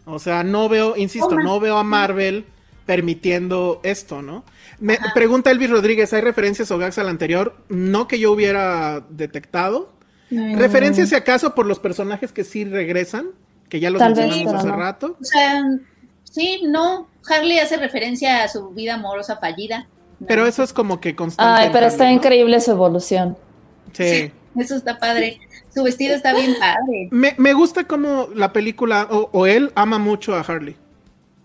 O 0.06 0.20
sea, 0.20 0.44
no 0.44 0.70
veo, 0.70 0.96
insisto, 0.96 1.36
no 1.36 1.60
veo 1.60 1.78
a 1.78 1.84
Marvel 1.84 2.46
permitiendo 2.86 3.82
esto, 3.84 4.22
¿no? 4.22 4.44
Me 4.80 5.00
pregunta 5.14 5.52
Elvis 5.52 5.70
Rodríguez, 5.70 6.14
¿hay 6.14 6.22
referencias 6.22 6.70
o 6.72 6.78
gags 6.78 6.98
al 6.98 7.10
anterior? 7.10 7.56
No 7.70 8.08
que 8.08 8.20
yo 8.20 8.32
hubiera 8.32 9.04
detectado. 9.10 9.92
¿Referencias 10.30 11.10
si 11.10 11.16
acaso 11.16 11.56
por 11.56 11.66
los 11.66 11.80
personajes 11.80 12.32
que 12.32 12.44
sí 12.44 12.66
regresan? 12.66 13.28
Que 13.70 13.80
ya 13.80 13.90
los 13.90 14.02
mencionamos 14.02 14.54
hace 14.54 14.70
rato. 14.70 15.18
O 15.20 15.24
sea, 15.24 15.64
sí, 16.24 16.62
no. 16.66 17.08
Harley 17.30 17.60
hace 17.60 17.78
referencia 17.78 18.44
a 18.44 18.48
su 18.48 18.70
vida 18.70 18.96
amorosa 18.96 19.38
fallida. 19.38 19.88
Pero 20.26 20.46
eso 20.46 20.64
es 20.64 20.74
como 20.74 21.00
que 21.00 21.16
constante. 21.16 21.64
Ay, 21.64 21.70
pero 21.72 21.88
está 21.88 22.12
increíble 22.12 22.60
su 22.62 22.72
evolución. 22.72 23.38
Sí. 23.94 24.32
Eso 24.58 24.76
está 24.76 24.98
padre. 24.98 25.40
Su 25.74 25.84
vestido 25.84 26.16
está 26.16 26.34
bien 26.34 26.56
padre. 26.60 27.10
Me, 27.12 27.54
gusta 27.54 27.84
como 27.84 28.30
la 28.34 28.52
película, 28.52 29.08
o, 29.10 29.46
él 29.46 29.72
ama 29.76 30.00
mucho 30.00 30.36
a 30.36 30.42
Harley. 30.42 30.76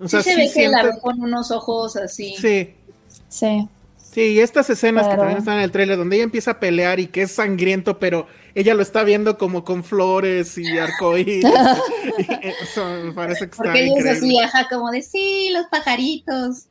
O 0.00 0.08
sea, 0.08 0.22
sí 0.22 0.30
se 0.30 0.36
ve 0.36 0.50
que 0.52 0.68
la 0.68 0.82
ve 0.84 0.90
con 1.00 1.20
unos 1.20 1.50
ojos 1.50 1.96
así. 1.96 2.34
Sí, 2.38 2.74
Sí. 3.32 3.66
Sí, 3.96 4.34
y 4.34 4.40
estas 4.40 4.68
escenas 4.68 5.08
que 5.08 5.16
también 5.16 5.38
están 5.38 5.56
en 5.56 5.62
el 5.62 5.72
trailer, 5.72 5.96
donde 5.96 6.16
ella 6.16 6.24
empieza 6.24 6.50
a 6.50 6.60
pelear 6.60 7.00
y 7.00 7.06
que 7.06 7.22
es 7.22 7.32
sangriento, 7.32 7.98
pero 7.98 8.26
ella 8.54 8.74
lo 8.74 8.82
está 8.82 9.04
viendo 9.04 9.38
como 9.38 9.64
con 9.64 9.82
flores 9.82 10.58
y 10.58 10.76
arcoíris. 10.76 11.42
eso 12.62 12.84
me 13.04 13.12
parece 13.12 13.48
que 13.48 13.56
Porque 13.56 13.84
ella 13.84 13.94
es 13.96 14.18
así, 14.18 14.38
ajá, 14.38 14.68
como 14.68 14.90
de 14.90 15.00
sí, 15.00 15.48
los 15.54 15.64
pajaritos. 15.68 16.66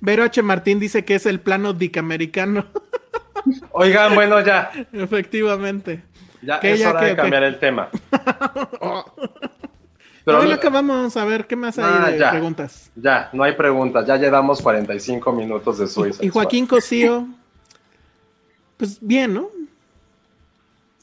Vero 0.00 0.24
H. 0.24 0.42
Martín 0.42 0.80
dice 0.80 1.04
que 1.04 1.14
es 1.14 1.26
el 1.26 1.38
plano 1.38 1.72
dicamericano. 1.72 2.66
Oigan, 3.70 4.16
bueno, 4.16 4.40
ya. 4.40 4.72
Efectivamente. 4.92 6.02
Ya 6.42 6.56
es 6.56 6.84
hora 6.84 7.00
de 7.00 7.14
cambiar 7.14 7.44
el 7.44 7.60
tema. 7.60 7.90
oh. 8.80 9.04
Pero 10.26 10.42
lo 10.42 10.54
acabamos 10.54 11.16
a 11.16 11.24
ver 11.24 11.46
qué 11.46 11.54
más 11.54 11.78
hay 11.78 11.84
ah, 11.86 12.10
de 12.10 12.30
preguntas. 12.30 12.90
Ya, 12.96 13.30
no 13.32 13.44
hay 13.44 13.52
preguntas, 13.52 14.04
ya 14.08 14.16
llevamos 14.16 14.60
45 14.60 15.32
minutos 15.32 15.78
de 15.78 15.86
Suiza. 15.86 16.24
Y 16.24 16.30
Joaquín 16.30 16.66
Cosío, 16.66 17.28
pues 18.76 18.98
bien, 19.00 19.34
¿no? 19.34 19.50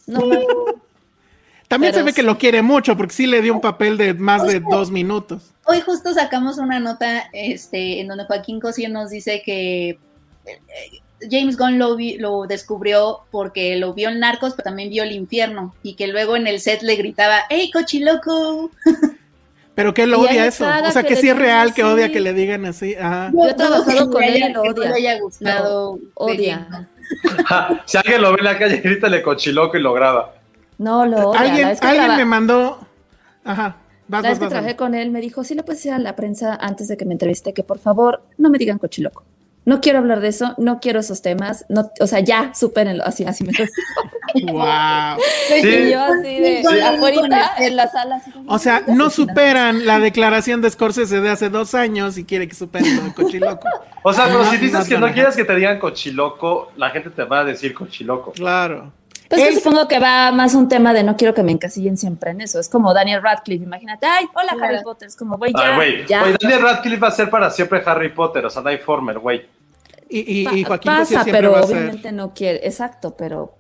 No. 0.08 0.20
También 1.70 1.94
se 1.94 2.04
ve 2.04 2.12
que 2.12 2.22
lo 2.22 2.38
quiere 2.38 2.62
mucho, 2.62 2.98
porque 2.98 3.14
sí 3.14 3.26
le 3.26 3.42
dio 3.42 3.54
un 3.54 3.62
papel 3.62 3.98
de 3.98 4.14
más 4.14 4.46
de 4.46 4.60
dos 4.60 4.92
minutos. 4.92 5.54
Hoy 5.64 5.80
justo 5.80 6.14
sacamos 6.14 6.58
una 6.58 6.82
nota 6.82 7.30
este, 7.32 8.02
en 8.02 8.10
donde 8.10 8.26
Joaquín 8.26 8.60
Cosío 8.60 8.90
nos 8.90 9.10
dice 9.10 9.42
que 9.42 9.92
eh, 9.92 11.02
James 11.32 11.56
Gunn 11.56 11.80
lo, 11.80 11.96
lo 12.20 12.46
descubrió 12.46 13.22
porque 13.32 13.78
lo 13.78 13.94
vio 13.94 14.10
en 14.10 14.20
Narcos, 14.20 14.52
pero 14.52 14.66
también 14.66 14.90
vio 14.90 15.04
el 15.04 15.14
infierno 15.14 15.74
y 15.82 15.94
que 15.94 16.08
luego 16.08 16.36
en 16.36 16.46
el 16.46 16.60
set 16.60 16.82
le 16.82 16.98
gritaba, 16.98 17.44
¡Hey, 17.50 17.72
cochiloco! 17.72 18.70
Pero 19.76 19.94
que 19.94 20.04
él 20.04 20.14
odia 20.14 20.46
eso. 20.46 20.66
O 20.66 20.92
sea, 20.92 21.04
que, 21.04 21.16
sí 21.16 21.30
es 21.30 21.38
real 21.38 21.74
que 21.74 21.84
odia 21.84 22.12
que 22.12 22.20
le 22.20 22.34
digan 22.34 22.66
así. 22.66 22.96
Yo 22.96 23.50
he 23.50 23.54
trabajado 23.54 24.10
con 24.10 24.24
él 24.24 24.50
y 24.50 24.54
lo 24.54 24.62
odia. 24.62 24.90
le 24.90 24.96
haya 24.96 25.20
gustado. 25.20 26.00
odia. 26.14 26.90
si 27.86 27.98
alguien 27.98 28.22
lo 28.22 28.32
ve 28.32 28.38
en 28.40 28.46
la 28.46 28.58
calle, 28.58 28.78
grítale 28.78 29.22
cochiloco 29.22 29.78
y 29.78 29.82
lo 29.82 29.94
graba. 29.94 30.36
No, 30.78 31.06
lo 31.06 31.30
odia. 31.30 31.40
Alguien, 31.40 31.78
alguien 31.82 32.18
me 32.18 32.26
mandó. 32.26 32.80
Ajá. 33.44 33.78
Vas, 34.08 34.22
la 34.22 34.30
vez 34.30 34.40
que 34.40 34.48
trabajé 34.48 34.76
con 34.76 34.96
él, 34.96 35.12
me 35.12 35.22
dijo, 35.22 35.44
sí 35.44 35.56
le 35.56 35.64
puedes 35.64 35.80
decir 35.80 35.94
a 35.94 36.00
la 36.00 36.16
prensa 36.16 36.56
antes 36.56 36.88
de 36.88 36.98
que 36.98 37.06
me 37.06 37.14
entreviste 37.14 37.54
que 37.54 37.64
por 37.64 37.80
favor 37.80 38.22
no 38.38 38.50
me 38.50 38.58
digan 38.58 38.78
cochiloco 38.78 39.24
no 39.66 39.80
quiero 39.82 40.00
hablar 40.00 40.20
de 40.20 40.28
eso, 40.28 40.56
no 40.58 40.80
quiero 40.80 41.00
esos 41.00 41.22
temas, 41.22 41.66
no, 41.70 41.90
o 42.00 42.08
sea, 42.08 42.20
ya, 42.20 42.54
supérenlo, 42.54 43.04
así, 43.06 43.24
así 43.24 43.44
me 43.44 43.54
lo 43.54 43.66
Wow. 44.52 45.22
Sí. 45.48 45.92
yo 45.92 46.02
así 46.02 46.40
de 46.40 46.84
afuera 46.84 47.52
en 47.60 47.76
la 47.76 47.88
sala. 47.90 48.22
o 48.48 48.58
sea, 48.60 48.84
no 48.88 49.10
superan 49.10 49.86
la 49.86 50.00
declaración 50.00 50.62
de 50.62 50.72
Scorsese 50.72 51.22
de 51.22 51.30
hace 51.30 51.50
dos 51.50 51.76
años 51.76 52.18
y 52.18 52.26
quiere 52.26 52.48
que 52.48 52.56
superen 52.56 52.96
lo 52.98 53.04
de 53.04 53.14
cochiloco. 53.14 53.68
O 54.02 54.14
sea, 54.14 54.26
pero 54.26 54.46
si 54.46 54.58
dices 54.58 54.88
que 54.88 54.98
no 54.98 55.12
quieres 55.14 55.36
que 55.36 55.46
te 55.46 55.56
digan 55.56 55.80
cochiloco, 55.80 56.72
la 56.76 56.90
gente 56.90 57.10
te 57.10 57.24
va 57.24 57.40
a 57.40 57.44
decir 57.44 57.74
cochiloco. 57.74 58.32
Claro. 58.32 58.92
Pues 59.30 59.56
supongo 59.56 59.88
que 59.88 60.00
va 60.00 60.32
más 60.32 60.54
un 60.54 60.68
tema 60.68 60.94
de 60.94 61.04
no 61.04 61.18
quiero 61.18 61.34
que 61.34 61.44
me 61.44 61.52
encasillen 61.52 61.98
siempre 61.98 62.32
en 62.32 62.42
eso. 62.42 62.60
Es 62.60 62.70
como 62.70 62.94
Daniel 62.94 63.22
Radcliffe, 63.22 63.64
imagínate, 63.64 64.06
ay, 64.06 64.26
hola 64.34 64.56
Harry 64.62 64.84
Potter. 64.84 65.08
Es 65.08 65.16
como, 65.16 65.38
güey, 65.38 65.54
ya, 65.54 65.80
ya. 66.08 66.38
Daniel 66.40 66.62
Radcliffe 66.62 67.00
va 67.00 67.08
a 67.08 67.12
ser 67.12 67.30
para 67.30 67.50
siempre 67.50 67.82
Harry 67.86 68.10
Potter, 68.10 68.46
o 68.46 68.50
sea, 68.50 68.62
no 68.62 68.70
former, 68.80 69.20
güey. 69.20 69.44
Y, 70.16 70.48
y, 70.48 70.64
Joaquín 70.64 70.92
pasa, 70.92 71.26
pero 71.26 71.60
obviamente 71.60 72.12
no 72.12 72.34
quiere, 72.34 72.60
exacto, 72.68 73.16
pero 73.18 73.58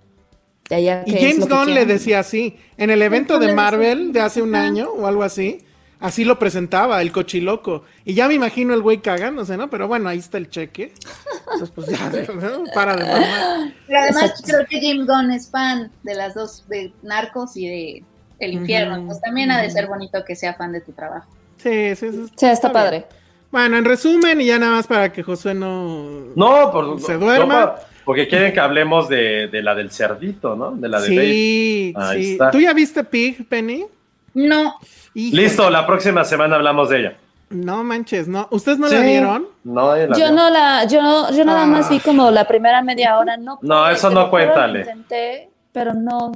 y 0.69 0.85
James 0.85 1.47
Gunn 1.47 1.73
le 1.73 1.85
decía 1.85 2.19
así, 2.19 2.57
en 2.77 2.89
el 2.89 3.01
evento 3.01 3.37
de 3.37 3.53
Marvel 3.53 4.13
de 4.13 4.21
hace 4.21 4.41
un 4.41 4.55
año 4.55 4.89
o 4.89 5.07
algo 5.07 5.23
así, 5.23 5.59
Así 6.03 6.25
lo 6.25 6.37
presentaba 6.37 7.01
el 7.01 7.13
cochiloco. 7.13 7.85
Y 8.03 8.13
ya 8.13 8.27
me 8.27 8.33
imagino 8.33 8.73
el 8.73 8.81
güey 8.81 8.97
cagándose, 8.97 9.55
¿no? 9.55 9.69
Pero 9.69 9.87
bueno, 9.87 10.09
ahí 10.09 10.19
está 10.19 10.37
el 10.37 10.49
cheque. 10.49 10.91
Entonces, 11.39 11.69
pues 11.73 11.87
ya, 11.87 12.09
¿no? 12.09 12.65
para 12.75 12.97
de 12.97 13.05
mamar. 13.05 13.73
Pero 13.87 13.99
además 14.01 14.43
creo 14.45 14.65
que 14.69 14.81
James 14.81 15.07
Gunn 15.07 15.31
es 15.31 15.49
fan 15.49 15.93
de 16.03 16.15
las 16.15 16.33
dos, 16.33 16.67
de 16.67 16.91
Narcos 17.03 17.55
y 17.55 17.69
de 17.69 18.03
El 18.39 18.51
Infierno. 18.51 19.01
Pues 19.05 19.21
también 19.21 19.49
ha 19.49 19.61
de 19.61 19.69
ser 19.69 19.87
bonito 19.87 20.25
que 20.25 20.35
sea 20.35 20.55
fan 20.55 20.73
de 20.73 20.81
tu 20.81 20.91
trabajo. 20.91 21.31
Sí, 21.55 21.95
sí, 21.95 22.11
sí. 22.11 22.25
Sí, 22.35 22.47
está 22.47 22.89
bien. 22.89 23.05
Bueno, 23.53 23.77
en 23.77 23.85
resumen, 23.85 24.41
y 24.41 24.45
ya 24.47 24.57
nada 24.57 24.71
más 24.71 24.87
para 24.87 25.13
que 25.13 25.21
Josué 25.21 25.53
no. 25.53 26.25
No, 26.35 26.71
por, 26.71 26.99
Se 26.99 27.17
duerma. 27.19 27.65
no, 27.65 27.73
porque 28.03 28.27
quieren 28.27 28.51
que 28.51 28.59
hablemos 28.59 29.07
de, 29.07 29.47
de 29.47 29.61
la 29.61 29.75
del 29.75 29.91
cerdito, 29.91 30.55
¿no? 30.55 30.71
De 30.71 30.89
la 30.89 30.99
de 30.99 31.09
Babe. 31.15 31.21
Sí, 31.27 31.93
Ahí 31.95 32.23
sí. 32.23 32.31
está. 32.31 32.49
¿Tú 32.49 32.59
ya 32.59 32.73
viste 32.73 33.03
Pig, 33.03 33.47
Penny? 33.47 33.85
No, 34.33 34.73
Híjole. 35.13 35.43
Listo, 35.43 35.69
la 35.69 35.85
próxima 35.85 36.25
semana 36.25 36.55
hablamos 36.55 36.89
de 36.89 36.99
ella. 37.01 37.17
No 37.51 37.83
manches, 37.83 38.27
no. 38.27 38.47
¿Ustedes 38.49 38.79
no 38.79 38.87
Sí. 38.87 38.95
la 38.95 39.01
vieron? 39.01 39.47
No, 39.63 39.95
la 39.95 40.07
Yo 40.07 40.15
vio. 40.15 40.31
no 40.31 40.49
la, 40.49 40.85
yo, 40.87 41.29
yo 41.31 41.45
nada 41.45 41.67
más 41.67 41.87
vi 41.91 41.97
Ah. 41.97 42.01
como 42.03 42.31
la 42.31 42.47
primera 42.47 42.81
media 42.81 43.19
hora, 43.19 43.37
no. 43.37 43.59
No, 43.61 43.83
pude, 43.83 43.93
eso 43.93 44.09
no 44.09 44.31
cuéntale. 44.31 44.79
Intenté, 44.79 45.51
pero 45.71 45.93
no. 45.93 46.31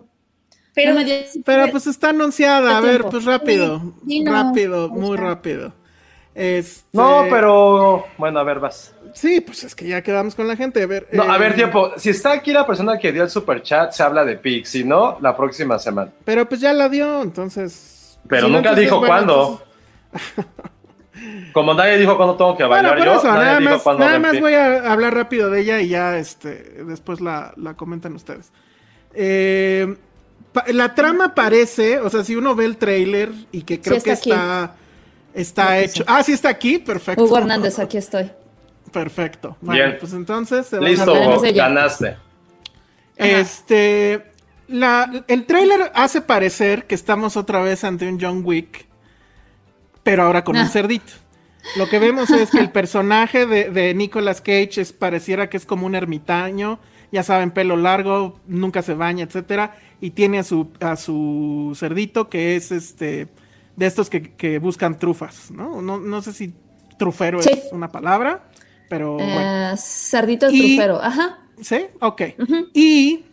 pero 0.76 0.93
no 0.93 0.99
me 0.99 1.05
dio- 1.05 1.15
Pero 1.43 1.72
pues 1.72 1.88
está 1.88 2.09
anunciada. 2.09 2.78
A 2.78 2.82
¿Qué 2.82 2.86
ver, 2.86 2.95
tiempo? 2.97 3.09
pues 3.09 3.26
rápido. 3.26 3.82
Sí, 4.07 4.20
no. 4.20 4.32
rápido, 4.32 4.89
muy 4.89 5.18
rápido. 5.18 5.74
Este, 6.39 6.85
No, 6.93 7.25
pero 7.31 8.05
bueno, 8.15 8.39
a 8.39 8.43
ver, 8.43 8.59
vas. 8.59 8.93
Sí, 9.13 9.41
pues 9.41 9.63
es 9.63 9.73
que 9.73 9.88
ya 9.88 10.03
quedamos 10.03 10.35
con 10.35 10.47
la 10.47 10.55
gente. 10.55 10.83
A 10.83 10.85
ver, 10.85 11.07
No, 11.11 11.23
a 11.23 11.35
eh, 11.35 11.39
ver, 11.39 11.55
tiempo. 11.55 11.93
Si 11.97 12.11
está 12.11 12.33
aquí 12.33 12.53
la 12.53 12.67
persona 12.67 12.99
que 12.99 13.11
dio 13.11 13.23
el 13.23 13.29
super 13.31 13.63
chat, 13.63 13.91
se 13.91 14.03
habla 14.03 14.23
de 14.23 14.38
Pig. 14.38 14.67
Si 14.67 14.83
no, 14.83 15.17
la 15.19 15.35
próxima 15.35 15.79
semana. 15.79 16.11
Pero 16.23 16.47
pues 16.47 16.61
ya 16.61 16.73
la 16.73 16.89
dio, 16.89 17.23
entonces. 17.23 18.19
Pero 18.27 18.45
si 18.45 18.51
no, 18.51 18.57
nunca 18.57 18.69
entonces, 18.69 18.85
dijo 18.85 18.99
bueno, 18.99 19.13
cuándo. 19.13 19.63
Como 21.53 21.73
nadie 21.73 21.97
dijo 21.97 22.15
cuándo 22.15 22.35
tengo 22.35 22.55
que 22.55 22.65
Bueno, 22.65 22.89
bailar 22.89 22.97
por 22.97 23.05
yo, 23.07 23.19
eso, 23.19 23.27
nadie 23.33 23.45
nada 23.45 23.59
más, 23.59 23.85
nada 23.99 24.19
más 24.19 24.39
voy 24.39 24.53
a 24.53 24.91
hablar 24.91 25.15
rápido 25.15 25.49
de 25.49 25.61
ella 25.61 25.81
y 25.81 25.88
ya 25.89 26.15
este, 26.19 26.83
después 26.85 27.19
la, 27.19 27.53
la 27.57 27.73
comentan 27.73 28.13
ustedes. 28.13 28.51
Eh, 29.15 29.95
la 30.67 30.93
trama 30.93 31.33
parece, 31.33 31.97
o 31.97 32.11
sea, 32.11 32.23
si 32.23 32.35
uno 32.35 32.53
ve 32.53 32.65
el 32.65 32.77
trailer 32.77 33.31
y 33.51 33.63
que 33.63 33.81
creo 33.81 33.97
está 33.97 34.15
que 34.15 34.19
aquí. 34.19 34.31
Está, 35.41 35.79
hecho. 35.79 36.03
sí. 36.03 36.03
Ah, 36.07 36.23
sí 36.23 36.31
está 36.33 36.49
aquí, 36.49 36.79
perfecto. 36.79 37.23
Hugo 37.23 37.38
Hernández, 37.38 37.79
aquí 37.79 37.97
estoy. 37.97 38.31
Perfecto. 38.91 39.57
Bueno, 39.61 39.83
Bien. 39.85 39.97
pues 39.99 40.13
entonces 40.13 40.65
se 40.67 40.79
va 40.79 40.85
a 40.85 40.89
Listo, 40.89 41.41
ganaste. 41.53 42.17
Este, 43.15 44.23
la, 44.67 45.23
el 45.27 45.45
tráiler 45.45 45.91
hace 45.95 46.21
parecer 46.21 46.85
que 46.85 46.95
estamos 46.95 47.35
otra 47.38 47.61
vez 47.61 47.83
ante 47.83 48.07
un 48.07 48.19
John 48.21 48.41
Wick, 48.45 48.85
pero 50.03 50.23
ahora 50.23 50.43
con 50.43 50.55
un 50.55 50.63
Ah. 50.63 50.69
cerdito. 50.69 51.13
Lo 51.75 51.89
que 51.89 51.99
vemos 51.99 52.29
es 52.29 52.49
que 52.51 52.59
el 52.59 52.71
personaje 52.71 53.45
de, 53.45 53.69
de 53.71 53.93
Nicolas 53.93 54.39
Cage 54.39 54.79
es, 54.81 54.93
pareciera 54.93 55.49
que 55.49 55.57
es 55.57 55.65
como 55.65 55.85
un 55.85 55.95
ermitaño, 55.95 56.79
ya 57.11 57.23
saben, 57.23 57.51
pelo 57.51 57.75
largo, 57.75 58.39
nunca 58.47 58.81
se 58.81 58.93
baña, 58.93 59.25
etcétera, 59.25 59.75
y 59.99 60.11
tiene 60.11 60.39
a 60.39 60.43
su, 60.43 60.71
a 60.79 60.95
su 60.95 61.75
cerdito 61.77 62.29
que 62.29 62.55
es 62.55 62.71
este 62.71 63.27
de 63.78 63.86
estos 63.86 64.09
que, 64.09 64.34
que 64.36 64.59
buscan 64.59 64.99
trufas, 64.99 65.49
¿no? 65.51 65.82
¿no? 65.82 65.97
No 65.97 66.21
sé 66.21 66.34
si 66.34 66.53
trufero 66.99 67.41
Sí. 67.41 67.49
es 67.53 67.71
una 67.71 67.89
palabra, 67.91 68.49
pero 68.89 69.13
bueno. 69.13 69.71
Eh, 69.73 69.75
cerdito 69.78 70.49
Y- 70.51 70.75
trufero, 70.75 71.01
ajá. 71.01 71.39
¿Sí? 71.61 71.86
Ok. 72.01 72.21
Y 72.73 73.23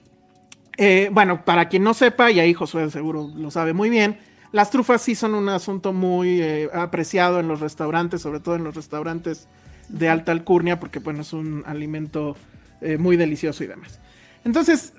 eh, 0.76 1.08
bueno, 1.12 1.44
para 1.44 1.68
quien 1.68 1.82
no 1.82 1.94
sepa, 1.94 2.30
y 2.30 2.40
ahí 2.40 2.54
Josué 2.54 2.90
seguro 2.90 3.30
lo 3.34 3.50
sabe 3.50 3.72
muy 3.72 3.90
bien, 3.90 4.18
las 4.52 4.70
trufas 4.70 5.02
sí 5.02 5.14
son 5.14 5.34
un 5.34 5.48
asunto 5.48 5.92
muy 5.92 6.40
eh, 6.40 6.68
apreciado 6.72 7.40
en 7.40 7.48
los 7.48 7.60
restaurantes, 7.60 8.22
sobre 8.22 8.40
todo 8.40 8.54
en 8.56 8.64
los 8.64 8.74
restaurantes 8.74 9.48
de 9.88 10.08
alta 10.08 10.32
alcurnia, 10.32 10.78
porque 10.80 10.98
bueno, 11.00 11.22
es 11.22 11.32
un 11.32 11.62
alimento 11.66 12.36
eh, 12.80 12.96
muy 12.98 13.16
delicioso 13.16 13.64
y 13.64 13.66
demás. 13.66 13.98
Entonces, 14.44 14.92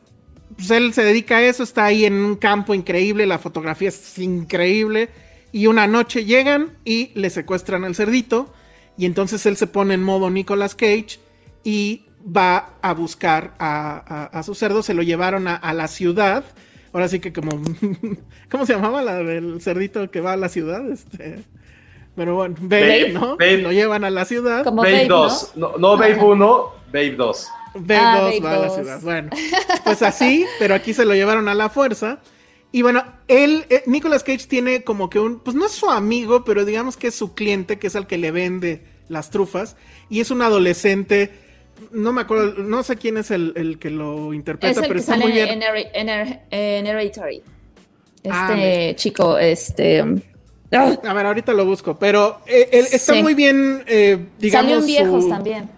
pues 0.56 0.70
él 0.72 0.93
se 0.93 1.04
dedica 1.04 1.38
a 1.38 1.41
eso, 1.41 1.64
está 1.64 1.86
ahí 1.86 2.06
en 2.06 2.14
un 2.14 2.36
campo 2.36 2.74
increíble, 2.74 3.26
la 3.26 3.39
fotografía 3.39 3.89
es 3.89 4.18
increíble, 4.20 5.10
y 5.56 5.68
una 5.68 5.88
noche 5.88 6.26
llegan 6.26 6.78
y 6.84 7.12
le 7.16 7.30
secuestran 7.30 7.86
al 7.86 7.95
cerdito, 7.95 8.53
y 8.97 9.06
entonces 9.06 9.45
él 9.45 9.56
se 9.56 9.68
pone 9.68 9.93
en 9.93 10.03
modo 10.03 10.30
Nicolas 10.30 10.76
Cage 10.76 11.20
y 11.64 12.03
va 12.26 12.72
a 12.82 12.93
buscar 12.93 13.53
a, 13.58 14.03
a- 14.06 14.38
a 14.39 14.43
su 14.43 14.53
cerdo, 14.53 14.84
se 14.84 14.93
lo 14.93 15.01
llevaron 15.01 15.47
a, 15.47 15.56
a 15.56 15.74
la 15.74 15.88
ciudad, 15.88 16.43
ahora 16.91 17.08
sí 17.08 17.22
que 17.22 17.32
como, 17.32 17.51
¿cómo 18.51 18.66
se 18.66 18.74
llamaba 18.74 19.01
la 19.01 19.16
del 19.16 19.62
cerdito 19.62 20.12
que 20.12 20.20
va 20.20 20.34
a 20.34 20.38
la 20.38 20.49
ciudad? 20.49 20.89
Este, 20.91 21.43
pero 22.18 22.36
bueno, 22.36 22.56
Babe, 22.60 22.82
Babe, 23.06 23.10
¿no? 23.14 23.38
Babe. 23.38 23.58
Lo 23.60 23.72
llevan 23.72 24.03
a 24.03 24.10
la 24.10 24.26
ciudad. 24.26 24.64
Como 24.66 24.82
Babe 24.82 24.93
Babe, 24.93 25.08
2. 25.08 25.51
No, 25.56 25.78
no 25.78 25.95
Babe 25.97 26.18
1, 26.22 26.72
Babe 26.91 27.12
2. 27.16 27.47
Babe 27.76 27.97
Ah, 27.97 28.20
2 28.22 28.30
Babe 28.30 28.39
va 28.41 28.51
a 28.51 28.60
la 28.60 28.68
2. 28.68 28.76
ciudad. 28.76 28.99
Bueno, 29.01 29.30
pues 29.86 30.01
así, 30.01 30.45
pero 30.60 30.76
aquí 30.76 30.93
se 30.93 31.06
lo 31.06 31.14
llevaron 31.14 31.47
a 31.47 31.53
la 31.53 31.70
fuerza. 31.70 32.20
Y 32.76 32.82
bueno, 32.82 33.06
él, 33.30 33.66
eh, 33.70 33.84
Nicolas 33.86 34.22
Cage 34.26 34.48
tiene 34.50 34.84
como 34.84 35.10
que 35.10 35.18
un, 35.18 35.40
pues 35.40 35.56
no 35.56 35.66
es 35.66 35.72
su 35.72 35.90
amigo, 35.90 36.44
pero 36.44 36.66
digamos 36.66 36.98
que 36.98 37.08
es 37.08 37.16
su 37.16 37.34
cliente, 37.34 37.80
que 37.80 37.88
es 37.88 37.96
al 37.96 38.06
que 38.06 38.18
le 38.18 38.32
vende 38.32 38.84
las 39.08 39.30
trufas. 39.30 39.78
Y 40.10 40.20
es 40.20 40.30
un 40.30 40.42
adolescente, 40.42 41.32
no 41.94 42.12
me 42.12 42.20
acuerdo, 42.20 42.62
no 42.64 42.84
sé 42.84 42.98
quién 42.98 43.16
es 43.16 43.32
el, 43.32 43.54
el 43.56 43.80
que 43.80 43.90
lo 43.92 44.34
interpreta, 44.34 44.72
Es 44.72 44.78
el 44.80 44.84
pero 44.90 44.94
que 44.96 45.00
está 45.00 45.14
sale 45.14 45.24
muy 45.24 45.32
bien. 45.32 45.62
en, 45.64 46.86
Hereditary. 46.88 47.38
Este 48.24 48.90
Ah, 48.92 48.96
chico, 48.98 49.38
este. 49.38 50.02
ah, 50.74 50.98
A 51.08 51.14
ver, 51.14 51.26
ahorita 51.28 51.54
lo 51.54 51.64
busco, 51.64 51.98
pero 51.98 52.42
eh, 52.46 52.68
él 52.74 52.88
está 52.92 53.14
Sí. 53.14 53.22
muy 53.22 53.36
bien, 53.36 53.86
eh, 53.88 54.18
digamos. 54.38 54.66
salió 54.70 54.82
en 54.82 54.86
viejos 54.86 55.24
su- 55.24 55.30
también, 55.30 55.70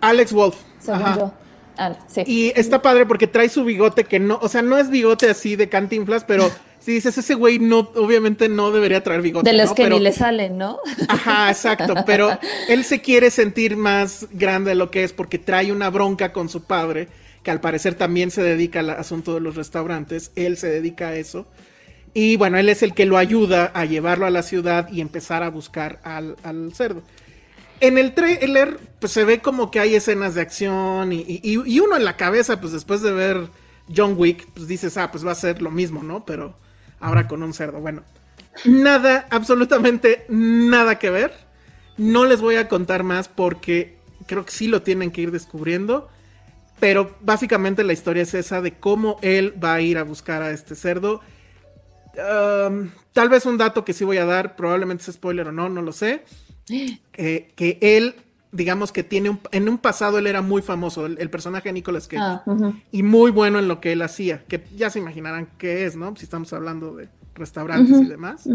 Alex 0.00 0.32
Wolf. 0.32 0.56
según 0.78 1.02
Ajá. 1.02 1.18
yo. 1.18 1.32
Ah, 1.78 1.96
sí. 2.08 2.22
Y 2.26 2.52
está 2.58 2.82
padre 2.82 3.06
porque 3.06 3.26
trae 3.26 3.48
su 3.48 3.64
bigote 3.64 4.04
que 4.04 4.18
no, 4.18 4.38
o 4.42 4.48
sea, 4.48 4.62
no 4.62 4.78
es 4.78 4.90
bigote 4.90 5.28
así 5.30 5.56
de 5.56 5.68
cantinflas, 5.68 6.24
pero 6.24 6.50
si 6.80 6.92
dices 6.92 7.16
ese 7.18 7.34
güey 7.34 7.58
no, 7.58 7.90
obviamente 7.96 8.48
no 8.48 8.70
debería 8.70 9.02
traer 9.02 9.22
bigote. 9.22 9.50
de 9.50 9.56
los 9.56 9.70
¿no? 9.70 9.74
que 9.74 9.82
Pero- 9.84 9.96
ni 9.96 10.02
le 10.02 10.12
salen, 10.12 10.56
¿no? 10.58 10.78
Ajá, 11.08 11.50
exacto, 11.50 11.94
pero 12.06 12.38
él 12.68 12.84
se 12.84 13.00
quiere 13.00 13.30
sentir 13.30 13.76
más 13.76 14.26
grande 14.32 14.70
de 14.70 14.76
lo 14.76 14.90
que 14.90 15.04
es 15.04 15.12
porque 15.12 15.38
trae 15.38 15.72
una 15.72 15.90
bronca 15.90 16.32
con 16.32 16.48
su 16.48 16.64
padre, 16.64 17.08
que 17.42 17.50
al 17.50 17.60
parecer 17.60 17.94
también 17.94 18.30
se 18.30 18.42
dedica 18.42 18.80
al 18.80 18.90
asunto 18.90 19.34
de 19.34 19.40
los 19.40 19.54
restaurantes, 19.54 20.32
él 20.34 20.56
se 20.56 20.68
dedica 20.68 21.08
a 21.08 21.16
eso. 21.16 21.46
Y 22.14 22.36
bueno, 22.36 22.56
él 22.56 22.68
es 22.70 22.82
el 22.82 22.94
que 22.94 23.04
lo 23.04 23.18
ayuda 23.18 23.66
a 23.74 23.84
llevarlo 23.84 24.24
a 24.24 24.30
la 24.30 24.42
ciudad 24.42 24.88
y 24.90 25.02
empezar 25.02 25.42
a 25.42 25.50
buscar 25.50 26.00
al, 26.02 26.36
al 26.42 26.72
cerdo. 26.74 27.02
En 27.80 27.98
el 27.98 28.14
trailer, 28.14 28.78
pues 29.00 29.12
se 29.12 29.24
ve 29.24 29.40
como 29.40 29.70
que 29.70 29.80
hay 29.80 29.94
escenas 29.94 30.34
de 30.34 30.40
acción 30.40 31.12
y, 31.12 31.24
y- 31.42 31.80
uno 31.80 31.96
en 31.96 32.04
la 32.04 32.16
cabeza, 32.16 32.60
pues 32.60 32.72
después 32.72 33.02
de 33.02 33.12
ver 33.12 33.48
John 33.94 34.14
Wick, 34.16 34.46
pues 34.54 34.66
dices, 34.66 34.96
ah, 34.96 35.10
pues 35.12 35.26
va 35.26 35.32
a 35.32 35.34
ser 35.36 35.60
lo 35.60 35.70
mismo, 35.70 36.02
¿no? 36.02 36.24
Pero 36.24 36.56
ahora 37.00 37.28
con 37.28 37.42
un 37.42 37.52
cerdo. 37.52 37.80
Bueno, 37.80 38.02
nada, 38.64 39.26
absolutamente 39.30 40.24
nada 40.28 40.98
que 40.98 41.10
ver. 41.10 41.34
No 41.98 42.24
les 42.24 42.40
voy 42.40 42.56
a 42.56 42.68
contar 42.68 43.02
más 43.02 43.28
porque 43.28 43.98
creo 44.26 44.44
que 44.46 44.52
sí 44.52 44.68
lo 44.68 44.82
tienen 44.82 45.10
que 45.10 45.20
ir 45.22 45.30
descubriendo. 45.30 46.08
Pero 46.80 47.16
básicamente 47.20 47.84
la 47.84 47.92
historia 47.94 48.22
es 48.24 48.34
esa 48.34 48.60
de 48.62 48.74
cómo 48.78 49.18
él 49.22 49.54
va 49.62 49.74
a 49.74 49.80
ir 49.82 49.98
a 49.98 50.04
buscar 50.04 50.42
a 50.42 50.50
este 50.50 50.74
cerdo. 50.74 51.20
Um, 52.16 52.90
tal 53.12 53.28
vez 53.28 53.44
un 53.46 53.58
dato 53.58 53.84
que 53.84 53.92
sí 53.92 54.04
voy 54.04 54.16
a 54.18 54.24
dar, 54.24 54.56
probablemente 54.56 55.02
es 55.08 55.14
spoiler 55.16 55.48
o 55.48 55.52
no, 55.52 55.68
no 55.68 55.82
lo 55.82 55.92
sé. 55.92 56.24
Que 57.12 57.78
él, 57.80 58.14
digamos 58.52 58.92
que 58.92 59.02
tiene 59.02 59.30
un, 59.30 59.40
en 59.52 59.68
un 59.68 59.78
pasado 59.78 60.18
él 60.18 60.26
era 60.26 60.42
muy 60.42 60.62
famoso, 60.62 61.06
el, 61.06 61.18
el 61.18 61.30
personaje 61.30 61.68
de 61.68 61.74
Nicolas 61.74 62.08
Cage, 62.08 62.22
Ah, 62.22 62.42
y 62.92 63.02
muy 63.02 63.30
bueno 63.30 63.58
en 63.58 63.68
lo 63.68 63.80
que 63.80 63.92
él 63.92 64.02
hacía, 64.02 64.44
que 64.48 64.62
ya 64.76 64.90
se 64.90 64.98
imaginarán 64.98 65.48
qué 65.58 65.86
es, 65.86 65.96
¿no? 65.96 66.14
Si 66.16 66.24
estamos 66.24 66.52
hablando 66.52 66.94
de 66.96 67.08
restaurantes 67.34 67.96
y 68.02 68.08
demás. 68.08 68.46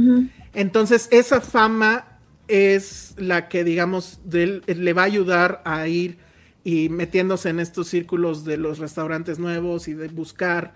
Entonces, 0.53 1.07
esa 1.11 1.39
fama 1.41 2.17
es 2.47 3.13
la 3.17 3.47
que, 3.47 3.63
digamos, 3.63 4.19
de 4.25 4.43
él- 4.43 4.63
le 4.67 4.93
va 4.93 5.03
a 5.03 5.05
ayudar 5.05 5.61
a 5.65 5.87
ir 5.87 6.17
y 6.63 6.89
metiéndose 6.89 7.49
en 7.49 7.59
estos 7.59 7.87
círculos 7.87 8.43
de 8.43 8.57
los 8.57 8.77
restaurantes 8.79 9.39
nuevos 9.39 9.87
y 9.87 9.93
de 9.93 10.07
buscar 10.09 10.73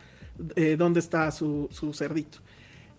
eh, 0.56 0.76
dónde 0.78 1.00
está 1.00 1.32
su, 1.32 1.68
su 1.72 1.94
cerdito. 1.94 2.40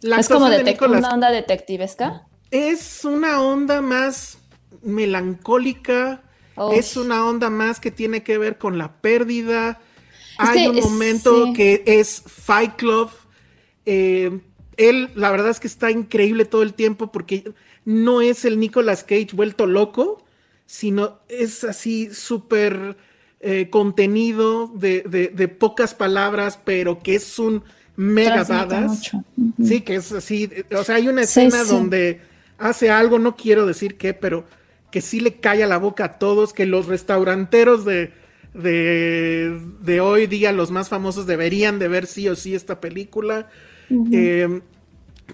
La 0.02 0.18
es 0.18 0.28
como 0.28 0.48
de 0.48 0.56
Nicolas- 0.72 0.98
una 1.00 1.14
onda 1.14 1.30
detectivesca. 1.30 2.26
Es 2.50 3.04
una 3.04 3.40
onda 3.40 3.80
más 3.82 4.38
melancólica, 4.82 6.22
Oh. 6.58 6.72
es 6.72 6.96
una 6.96 7.22
onda 7.26 7.50
más 7.50 7.80
que 7.80 7.90
tiene 7.90 8.22
que 8.22 8.38
ver 8.38 8.56
con 8.56 8.78
la 8.78 8.92
pérdida. 9.02 9.78
Es 10.42 10.48
Hay 10.48 10.62
que 10.62 10.68
un 10.70 10.76
momento 10.80 11.46
sí. 11.48 11.52
que 11.52 11.82
es 11.86 12.22
Fight 12.24 12.76
Club. 12.76 13.10
Eh, 13.84 14.40
él, 14.78 15.10
la 15.16 15.30
verdad 15.30 15.50
es 15.50 15.60
que 15.60 15.66
está 15.66 15.90
increíble 15.90 16.46
todo 16.46 16.62
el 16.62 16.72
tiempo 16.72 17.12
porque 17.12 17.52
no 17.84 18.22
es 18.22 18.46
el 18.46 18.58
Nicolas 18.58 19.04
Cage 19.04 19.28
vuelto 19.34 19.66
loco, 19.66 20.24
sino 20.64 21.18
es 21.28 21.62
así 21.62 22.08
súper 22.14 22.96
eh, 23.40 23.68
contenido 23.68 24.66
de, 24.74 25.02
de- 25.02 25.28
de 25.28 25.48
pocas 25.48 25.94
palabras, 25.94 26.58
pero 26.64 27.02
que 27.02 27.16
es 27.16 27.38
un 27.38 27.62
mega 27.96 28.44
badass. 28.44 29.12
Sí, 29.62 29.82
que 29.82 29.96
es 29.96 30.10
así. 30.10 30.50
O 30.74 30.82
sea, 30.84 30.94
hay 30.96 31.08
una 31.08 31.26
Sí, 31.26 31.40
escena 31.42 31.64
sí. 31.64 31.70
donde 31.70 32.20
hace 32.58 32.90
algo, 32.90 33.18
no 33.18 33.36
quiero 33.36 33.66
decir 33.66 33.96
qué, 33.96 34.14
pero 34.14 34.44
que 34.90 35.00
sí 35.00 35.20
le 35.20 35.34
calla 35.40 35.66
la 35.66 35.78
boca 35.78 36.04
a 36.04 36.18
todos, 36.18 36.52
que 36.52 36.66
los 36.66 36.86
restauranteros 36.86 37.84
de, 37.84 38.12
de, 38.54 40.00
hoy 40.00 40.26
día, 40.26 40.52
los 40.52 40.70
más 40.70 40.88
famosos, 40.88 41.26
deberían 41.26 41.78
de 41.78 41.88
ver 41.88 42.06
sí 42.06 42.28
o 42.28 42.36
sí 42.36 42.54
esta 42.54 42.80
película. 42.80 43.48
Em, 43.90 44.62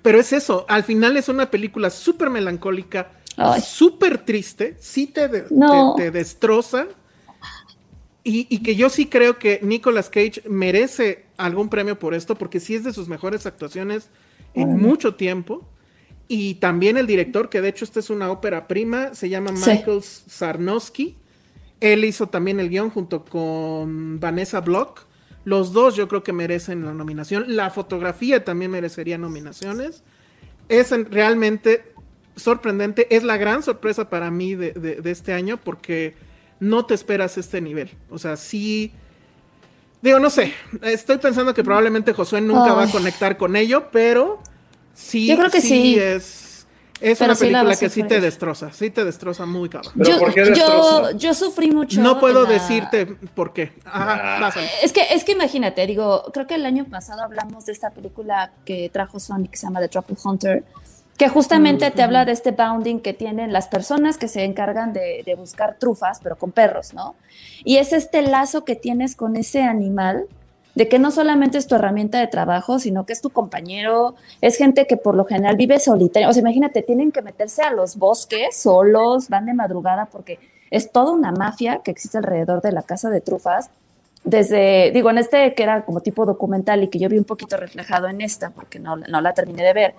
pero 0.02 0.18
es 0.18 0.32
eso, 0.32 0.66
al 0.68 0.84
final 0.84 1.16
es 1.16 1.28
una 1.28 1.50
película 1.50 1.90
súper 1.90 2.30
melancólica, 2.30 3.12
súper 3.62 4.18
triste, 4.18 4.76
sí 4.80 5.06
te, 5.06 5.28
te, 5.28 6.10
destroza. 6.10 6.88
Y, 8.24 8.46
y, 8.48 8.62
que 8.62 8.76
yo 8.76 8.88
sí 8.88 9.06
creo 9.06 9.38
que 9.38 9.58
Nicolas 9.62 10.08
Cage 10.08 10.42
merece 10.48 11.26
algún 11.36 11.68
premio 11.68 11.98
por 11.98 12.14
esto, 12.14 12.36
porque 12.36 12.60
sí 12.60 12.76
es 12.76 12.84
de 12.84 12.92
sus 12.92 13.08
mejores 13.08 13.46
actuaciones 13.46 14.10
en 14.54 14.80
mucho 14.80 15.16
tiempo. 15.16 15.66
Y 16.34 16.54
también 16.54 16.96
el 16.96 17.06
director, 17.06 17.50
que 17.50 17.60
de 17.60 17.68
hecho 17.68 17.84
esta 17.84 18.00
es 18.00 18.08
una 18.08 18.30
ópera 18.30 18.66
prima, 18.66 19.14
se 19.14 19.28
llama 19.28 19.52
Michael 19.52 20.02
Sarnowski. 20.02 21.14
Él 21.78 22.06
hizo 22.06 22.30
también 22.30 22.58
el 22.58 22.70
guion 22.70 22.88
junto 22.88 23.22
con 23.26 24.18
Vanessa 24.18 24.62
Block. 24.62 25.04
Los 25.44 25.74
dos 25.74 25.94
yo 25.94 26.08
creo 26.08 26.22
que 26.22 26.32
merecen 26.32 26.86
la 26.86 26.94
nominación. 26.94 27.54
La 27.54 27.68
fotografía 27.68 28.42
también 28.44 28.70
merecería 28.70 29.18
nominaciones. 29.18 30.04
Es 30.70 30.90
realmente 31.10 31.92
sorprendente. 32.34 33.14
Es 33.14 33.24
la 33.24 33.36
gran 33.36 33.62
sorpresa 33.62 34.08
para 34.08 34.30
mí 34.30 34.54
de, 34.54 35.02
este 35.04 35.34
año 35.34 35.58
porque 35.62 36.14
no 36.60 36.86
te 36.86 36.94
esperas 36.94 37.36
este 37.36 37.60
nivel. 37.60 37.90
O 38.08 38.16
sea, 38.18 38.38
sí... 38.38 38.90
Digo, 40.00 40.18
no 40.18 40.30
sé. 40.30 40.54
Estoy 40.80 41.18
pensando 41.18 41.52
que 41.52 41.62
probablemente 41.62 42.14
Josué 42.14 42.40
nunca 42.40 42.72
va 42.72 42.84
a 42.84 42.90
conectar 42.90 43.36
con 43.36 43.54
ello, 43.54 43.90
pero 43.92 44.42
Sí, 44.94 45.26
yo 45.26 45.36
creo 45.36 45.50
que 45.50 45.60
sí. 45.60 45.98
Es, 45.98 46.66
es 47.02 47.20
una 47.20 47.34
película 47.34 47.76
que 47.76 47.88
sí 47.88 48.04
te 48.04 48.20
destroza, 48.20 48.72
sí 48.72 48.90
te 48.90 49.04
destroza 49.04 49.44
muy 49.44 49.68
cabrón. 49.68 49.92
Yo, 49.96 51.10
yo, 51.16 51.34
sufrí 51.34 51.70
mucho. 51.70 52.00
No 52.00 52.20
puedo 52.20 52.44
decirte 52.44 53.06
por 53.34 53.52
qué. 53.52 53.72
Ajá, 53.84 54.46
ah. 54.46 54.52
es 54.82 54.92
que, 54.92 55.02
es 55.10 55.24
que 55.24 55.32
imagínate, 55.32 55.86
digo, 55.86 56.24
creo 56.32 56.46
que 56.46 56.54
el 56.54 56.64
año 56.64 56.84
pasado 56.84 57.22
hablamos 57.22 57.66
de 57.66 57.72
esta 57.72 57.90
película 57.90 58.52
que 58.64 58.88
trajo 58.88 59.18
Sonic 59.18 59.50
que 59.50 59.56
se 59.56 59.66
llama 59.66 59.80
The 59.80 59.88
Truffle 59.88 60.16
Hunter, 60.22 60.64
que 61.18 61.28
justamente 61.28 61.90
te 61.90 62.02
habla 62.02 62.24
de 62.24 62.32
este 62.32 62.52
bounding 62.52 63.00
que 63.00 63.12
tienen 63.12 63.52
las 63.52 63.66
personas 63.66 64.16
que 64.16 64.28
se 64.28 64.44
encargan 64.44 64.92
de, 64.92 65.22
de 65.26 65.34
buscar 65.34 65.78
trufas, 65.78 66.20
pero 66.22 66.36
con 66.36 66.52
perros, 66.52 66.94
¿no? 66.94 67.16
Y 67.64 67.78
es 67.78 67.92
este 67.92 68.22
lazo 68.22 68.64
que 68.64 68.76
tienes 68.76 69.16
con 69.16 69.36
ese 69.36 69.62
animal 69.62 70.26
de 70.74 70.88
que 70.88 70.98
no 70.98 71.10
solamente 71.10 71.58
es 71.58 71.66
tu 71.66 71.74
herramienta 71.74 72.18
de 72.18 72.26
trabajo, 72.26 72.78
sino 72.78 73.04
que 73.04 73.12
es 73.12 73.20
tu 73.20 73.30
compañero, 73.30 74.14
es 74.40 74.56
gente 74.56 74.86
que 74.86 74.96
por 74.96 75.14
lo 75.14 75.24
general 75.24 75.56
vive 75.56 75.78
solitaria. 75.78 76.28
O 76.28 76.32
sea, 76.32 76.40
imagínate, 76.40 76.82
tienen 76.82 77.12
que 77.12 77.22
meterse 77.22 77.62
a 77.62 77.72
los 77.72 77.96
bosques 77.96 78.56
solos, 78.56 79.28
van 79.28 79.46
de 79.46 79.54
madrugada 79.54 80.06
porque 80.06 80.38
es 80.70 80.90
toda 80.90 81.12
una 81.12 81.32
mafia 81.32 81.80
que 81.84 81.90
existe 81.90 82.18
alrededor 82.18 82.62
de 82.62 82.72
la 82.72 82.82
casa 82.82 83.10
de 83.10 83.20
trufas. 83.20 83.70
Desde, 84.24 84.92
digo, 84.92 85.10
en 85.10 85.18
este 85.18 85.52
que 85.54 85.62
era 85.62 85.84
como 85.84 86.00
tipo 86.00 86.24
documental 86.24 86.82
y 86.82 86.88
que 86.88 86.98
yo 86.98 87.08
vi 87.08 87.18
un 87.18 87.24
poquito 87.24 87.56
reflejado 87.56 88.08
en 88.08 88.20
esta, 88.20 88.50
porque 88.50 88.78
no, 88.78 88.96
no 88.96 89.20
la 89.20 89.34
terminé 89.34 89.64
de 89.64 89.72
ver, 89.72 89.94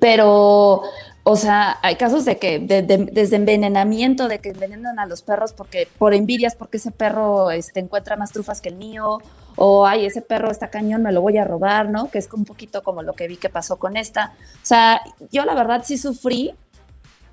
pero 0.00 0.82
o 1.28 1.34
sea, 1.34 1.80
hay 1.82 1.96
casos 1.96 2.24
de 2.24 2.38
que 2.38 2.60
desde 2.60 3.34
envenenamiento, 3.34 4.28
de 4.28 4.38
que 4.38 4.50
envenenan 4.50 5.00
a 5.00 5.06
los 5.06 5.22
perros 5.22 5.52
porque 5.52 5.88
por 5.98 6.14
envidias, 6.14 6.54
porque 6.54 6.76
ese 6.76 6.92
perro 6.92 7.50
este, 7.50 7.80
encuentra 7.80 8.16
más 8.16 8.30
trufas 8.30 8.60
que 8.60 8.68
el 8.68 8.76
mío, 8.76 9.18
o 9.56 9.84
ay, 9.88 10.06
ese 10.06 10.22
perro 10.22 10.52
está 10.52 10.70
cañón, 10.70 11.02
me 11.02 11.10
lo 11.10 11.22
voy 11.22 11.36
a 11.38 11.44
robar, 11.44 11.88
¿no? 11.88 12.12
Que 12.12 12.18
es 12.18 12.28
un 12.32 12.44
poquito 12.44 12.84
como 12.84 13.02
lo 13.02 13.14
que 13.14 13.26
vi 13.26 13.38
que 13.38 13.48
pasó 13.48 13.76
con 13.76 13.96
esta. 13.96 14.34
O 14.62 14.66
sea, 14.66 15.00
yo 15.32 15.44
la 15.44 15.56
verdad 15.56 15.82
sí 15.84 15.98
sufrí, 15.98 16.54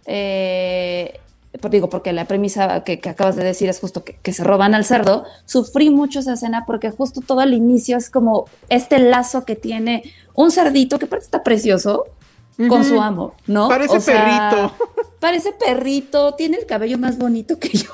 eh, 0.07 1.19
digo, 1.69 1.87
porque 1.87 2.13
la 2.13 2.25
premisa 2.25 2.83
que, 2.83 2.99
acabas 3.07 3.35
de 3.35 3.43
decir 3.43 3.69
es 3.69 3.79
justo 3.79 4.03
que, 4.03 4.33
se 4.33 4.43
roban 4.43 4.73
al 4.73 4.85
cerdo, 4.85 5.25
sufrí 5.45 5.91
mucho 5.91 6.21
esa 6.21 6.33
escena 6.33 6.63
porque 6.65 6.89
justo 6.89 7.21
todo 7.21 7.43
el 7.43 7.53
inicio 7.53 7.97
es 7.97 8.09
como 8.09 8.45
este 8.69 8.97
lazo 8.97 9.45
que 9.45 9.55
tiene 9.55 10.01
un 10.33 10.49
cerdito 10.49 10.97
que 10.97 11.05
parece 11.05 11.25
está 11.25 11.43
precioso, 11.43 12.07
con 12.69 12.83
su 12.83 13.01
amo, 13.01 13.33
¿no? 13.47 13.67
Parece 13.67 13.99
perrito. 13.99 14.73
Parece 15.19 15.53
perrito, 15.53 16.33
tiene 16.35 16.57
el 16.57 16.65
cabello 16.65 16.97
más 16.97 17.17
bonito 17.17 17.57
que 17.57 17.69
yo. 17.69 17.89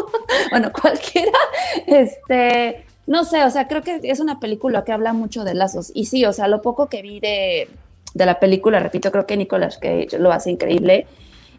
bueno, 0.50 0.70
cualquiera. 0.72 1.38
Este, 1.86 2.84
no 3.06 3.24
sé, 3.24 3.42
o 3.44 3.50
sea, 3.50 3.68
creo 3.68 3.82
que 3.82 4.00
es 4.02 4.20
una 4.20 4.38
película 4.38 4.84
que 4.84 4.92
habla 4.92 5.12
mucho 5.12 5.44
de 5.44 5.54
lazos. 5.54 5.90
Y 5.94 6.06
sí, 6.06 6.24
o 6.24 6.32
sea, 6.32 6.48
lo 6.48 6.62
poco 6.62 6.88
que 6.88 7.02
vi 7.02 7.20
de, 7.20 7.68
la 8.14 8.38
película, 8.38 8.80
repito, 8.80 9.10
creo 9.10 9.26
que 9.26 9.36
Nicolas 9.36 9.78
Cage 9.78 10.18
lo 10.18 10.32
hace 10.32 10.50
increíble. 10.50 11.06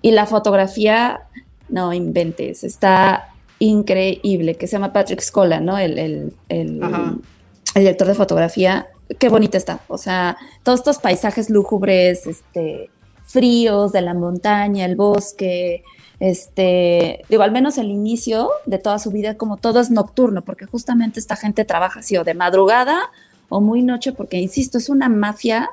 Y 0.01 0.11
la 0.11 0.25
fotografía, 0.27 1.21
no 1.69 1.91
inventes, 1.91 2.63
está 2.63 3.29
increíble, 3.59 4.55
que 4.55 4.67
se 4.67 4.73
llama 4.73 4.93
Patrick 4.93 5.21
Scola, 5.21 5.59
¿no? 5.59 5.77
El, 5.77 5.97
el, 5.97 6.33
el, 6.49 6.81
el 6.83 7.81
director 7.81 8.07
de 8.07 8.13
fotografía 8.13 8.87
qué 9.19 9.29
bonita 9.29 9.57
está. 9.57 9.81
O 9.87 9.97
sea, 9.97 10.37
todos 10.63 10.79
estos 10.79 10.97
paisajes 10.97 11.49
lúgubres, 11.49 12.27
este, 12.27 12.89
fríos 13.25 13.91
de 13.91 14.01
la 14.01 14.13
montaña, 14.13 14.85
el 14.85 14.95
bosque, 14.95 15.83
este, 16.19 17.21
digo, 17.29 17.43
al 17.43 17.51
menos 17.51 17.77
el 17.77 17.89
inicio 17.89 18.49
de 18.65 18.77
toda 18.77 18.99
su 18.99 19.11
vida, 19.11 19.35
como 19.35 19.57
todo 19.57 19.79
es 19.79 19.91
nocturno, 19.91 20.43
porque 20.43 20.65
justamente 20.65 21.19
esta 21.19 21.35
gente 21.35 21.65
trabaja 21.65 21.99
así 21.99 22.17
o 22.17 22.23
de 22.23 22.33
madrugada 22.33 23.11
o 23.49 23.61
muy 23.61 23.81
noche, 23.83 24.11
porque 24.11 24.37
insisto, 24.37 24.77
es 24.77 24.89
una 24.89 25.09
mafia 25.09 25.71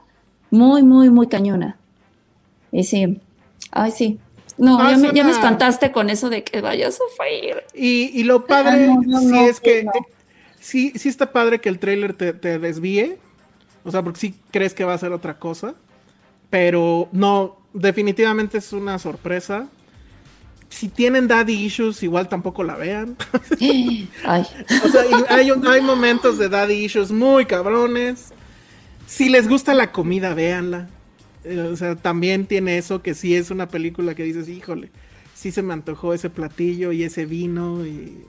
muy, 0.51 0.83
muy, 0.83 1.11
muy 1.11 1.28
cañona. 1.28 1.76
Y 2.70 2.85
sí, 2.85 3.20
ay, 3.70 3.93
sí. 3.93 4.18
No, 4.59 4.78
ya, 4.91 5.24
me, 5.24 5.30
espantaste 5.30 5.93
con 5.93 6.11
eso 6.11 6.28
de 6.28 6.45
que 6.45 6.61
vaya 6.61 6.89
a 6.89 6.93
sufrir. 6.93 7.62
Y, 7.74 8.11
y 8.12 8.24
lo 8.24 8.47
padre 8.47 8.91
sí 9.20 9.39
es 9.39 9.61
que 9.61 9.87
sí, 10.62 10.92
sí 10.96 11.08
está 11.08 11.32
padre 11.32 11.60
que 11.60 11.68
el 11.68 11.78
trailer 11.78 12.14
te, 12.14 12.32
desvíe. 12.58 13.18
O 13.84 13.90
sea, 13.90 14.02
porque 14.02 14.20
sí 14.20 14.34
crees 14.50 14.72
que 14.72 14.84
va 14.84 14.94
a 14.94 14.98
ser 14.98 15.12
otra 15.12 15.38
cosa. 15.38 15.74
Pero 16.48 17.08
no, 17.12 17.58
definitivamente 17.72 18.58
es 18.58 18.72
una 18.72 18.98
sorpresa. 18.98 19.68
Si 20.70 20.88
tienen 20.88 21.28
daddy 21.28 21.52
issues, 21.52 22.02
igual 22.02 22.28
tampoco 22.28 22.62
la 22.62 22.76
vean. 22.76 23.16
Ay. 24.24 24.46
o 24.84 24.88
sea, 24.88 25.02
hay, 25.28 25.50
hay 25.50 25.80
momentos 25.82 26.38
de 26.38 26.48
daddy 26.48 26.84
issues 26.84 27.10
muy 27.10 27.44
cabrones. 27.44 28.32
Si 29.06 29.28
les 29.28 29.48
gusta 29.48 29.74
la 29.74 29.92
comida, 29.92 30.32
véanla. 30.32 30.88
Eh, 31.44 31.58
o 31.60 31.76
sea, 31.76 31.96
también 31.96 32.46
tiene 32.46 32.78
eso 32.78 33.02
que 33.02 33.14
sí 33.14 33.34
es 33.34 33.50
una 33.50 33.68
película 33.68 34.14
que 34.14 34.22
dices, 34.22 34.48
híjole, 34.48 34.90
sí 35.34 35.50
se 35.50 35.62
me 35.62 35.72
antojó 35.72 36.14
ese 36.14 36.30
platillo 36.30 36.92
y 36.92 37.02
ese 37.02 37.26
vino 37.26 37.84
y, 37.84 38.24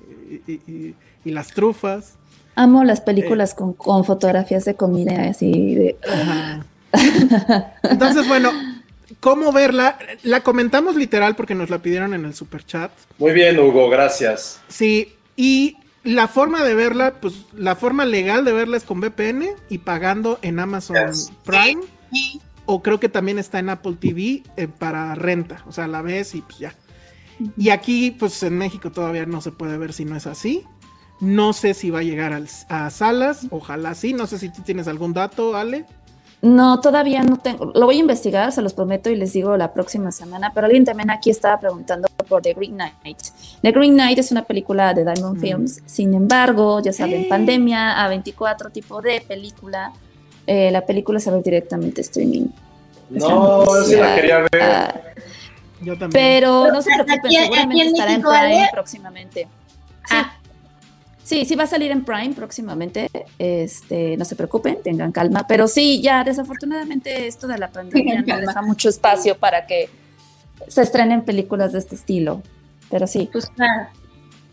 y 1.26 1.32
las 1.32 1.54
trufas. 1.54 2.18
Amo 2.56 2.84
las 2.84 3.02
películas 3.02 3.54
eh. 3.54 3.56
con, 3.58 3.74
con, 3.74 4.06
fotografías 4.06 4.66
de 4.66 4.76
comida 4.76 5.30
así 5.30 5.76
de... 5.76 5.98
Entonces, 7.84 8.28
bueno, 8.28 8.52
¿cómo 9.20 9.52
verla? 9.52 9.98
La 10.22 10.42
comentamos 10.42 10.96
literal 10.96 11.36
porque 11.36 11.56
nos 11.56 11.70
la 11.70 11.80
pidieron 11.80 12.14
en 12.14 12.26
el 12.26 12.34
super 12.34 12.66
chat. 12.66 12.92
Muy 13.18 13.32
bien, 13.32 13.60
Hugo, 13.60 13.90
gracias. 13.90 14.62
Sí, 14.68 15.16
y 15.36 15.78
la 16.04 16.28
forma 16.28 16.64
de 16.64 16.76
verla, 16.76 17.16
pues 17.22 17.34
la 17.54 17.76
forma 17.76 18.06
legal 18.06 18.46
de 18.46 18.52
verla 18.52 18.78
es 18.78 18.84
con 18.84 19.00
VPN 19.00 19.46
y 19.70 19.80
pagando 19.80 20.40
en 20.42 20.60
Amazon 20.60 20.98
Prime. 21.44 21.82
O 22.66 22.82
creo 22.82 23.00
que 23.00 23.10
también 23.10 23.40
está 23.40 23.60
en 23.60 23.70
Apple 23.70 23.98
TV 24.00 24.44
eh, 24.56 24.68
para 24.68 25.16
renta. 25.16 25.64
O 25.68 25.72
sea, 25.72 25.88
la 25.88 26.02
ves 26.02 26.36
y 26.36 26.42
pues 26.42 26.60
ya. 26.60 26.76
Y 27.58 27.70
aquí, 27.70 28.12
pues 28.12 28.42
en 28.44 28.58
México 28.58 28.92
todavía 28.92 29.26
no 29.26 29.42
se 29.42 29.52
puede 29.52 29.78
ver 29.78 29.92
si 29.92 30.06
no 30.06 30.16
es 30.16 30.28
así. 30.28 30.64
No 31.20 31.54
sé 31.54 31.74
si 31.74 31.90
va 31.90 32.00
a 32.00 32.04
llegar 32.04 32.34
a 32.70 32.90
salas, 32.90 33.48
ojalá 33.50 33.96
sí. 33.96 34.14
No 34.14 34.28
sé 34.28 34.38
si 34.40 34.50
tú 34.50 34.62
tienes 34.62 34.88
algún 34.88 35.14
dato, 35.14 35.56
Ale. 35.56 35.86
No, 36.44 36.82
todavía 36.82 37.24
no 37.24 37.38
tengo. 37.38 37.72
Lo 37.74 37.86
voy 37.86 37.96
a 37.96 38.00
investigar, 38.00 38.52
se 38.52 38.62
los 38.62 38.74
prometo 38.74 39.10
y 39.10 39.16
les 39.16 39.32
digo 39.32 39.56
la 39.56 39.72
próxima 39.72 40.12
semana. 40.12 40.52
Pero 40.54 40.66
alguien 40.66 40.84
también 40.84 41.10
aquí 41.10 41.30
estaba 41.30 41.58
preguntando 41.58 42.10
por 42.28 42.42
The 42.42 42.54
Green 42.54 42.74
Knight. 42.74 43.18
The 43.62 43.72
Green 43.72 43.94
Knight 43.94 44.20
es 44.20 44.30
una 44.34 44.44
película 44.44 44.94
de 44.94 45.06
Diamond 45.06 45.38
mm. 45.38 45.42
Films. 45.42 45.82
Sin 45.86 46.14
embargo, 46.14 46.82
ya 46.82 46.92
saben, 46.92 47.30
pandemia, 47.30 47.96
A24 48.06 48.74
tipo 48.74 49.02
de 49.02 49.24
película. 49.26 49.94
Eh, 50.46 50.70
la 50.70 50.86
película 50.86 51.22
sale 51.22 51.42
directamente 51.42 52.02
streaming. 52.02 52.48
No, 53.10 53.66
sí 53.86 53.96
la 53.96 54.16
quería 54.16 54.40
ver. 54.52 55.16
Yo 55.80 55.98
también. 55.98 56.12
Pero 56.12 56.74
no 56.74 56.82
se 56.82 56.90
preocupen, 56.94 57.32
seguramente 57.32 57.86
estará 57.86 58.14
en 58.16 58.22
Prime 58.22 58.70
próximamente. 58.74 59.48
Ah, 60.10 60.34
Sí, 61.24 61.46
sí 61.46 61.56
va 61.56 61.64
a 61.64 61.68
salir 61.68 61.92
en 61.92 62.04
Prime 62.04 62.34
próximamente. 62.36 63.10
Este, 63.40 64.18
no 64.18 64.26
se 64.26 64.36
preocupen, 64.36 64.82
tengan 64.84 65.12
calma. 65.12 65.48
Pero 65.48 65.68
sí, 65.68 66.02
ya 66.02 66.24
desafortunadamente 66.24 67.28
esto 67.28 67.48
de 67.48 67.58
la 67.58 67.72
pandemia 67.72 68.22
no 68.22 68.38
deja 68.38 68.62
mucho 68.62 68.90
espacio 68.90 69.38
para 69.38 69.66
que 69.66 69.90
se 70.68 70.82
estrenen 70.82 71.24
películas 71.24 71.72
de 71.72 71.80
este 71.80 71.96
estilo. 71.96 72.42
Pero 72.90 73.08
sí. 73.08 73.30
Pues 73.32 73.50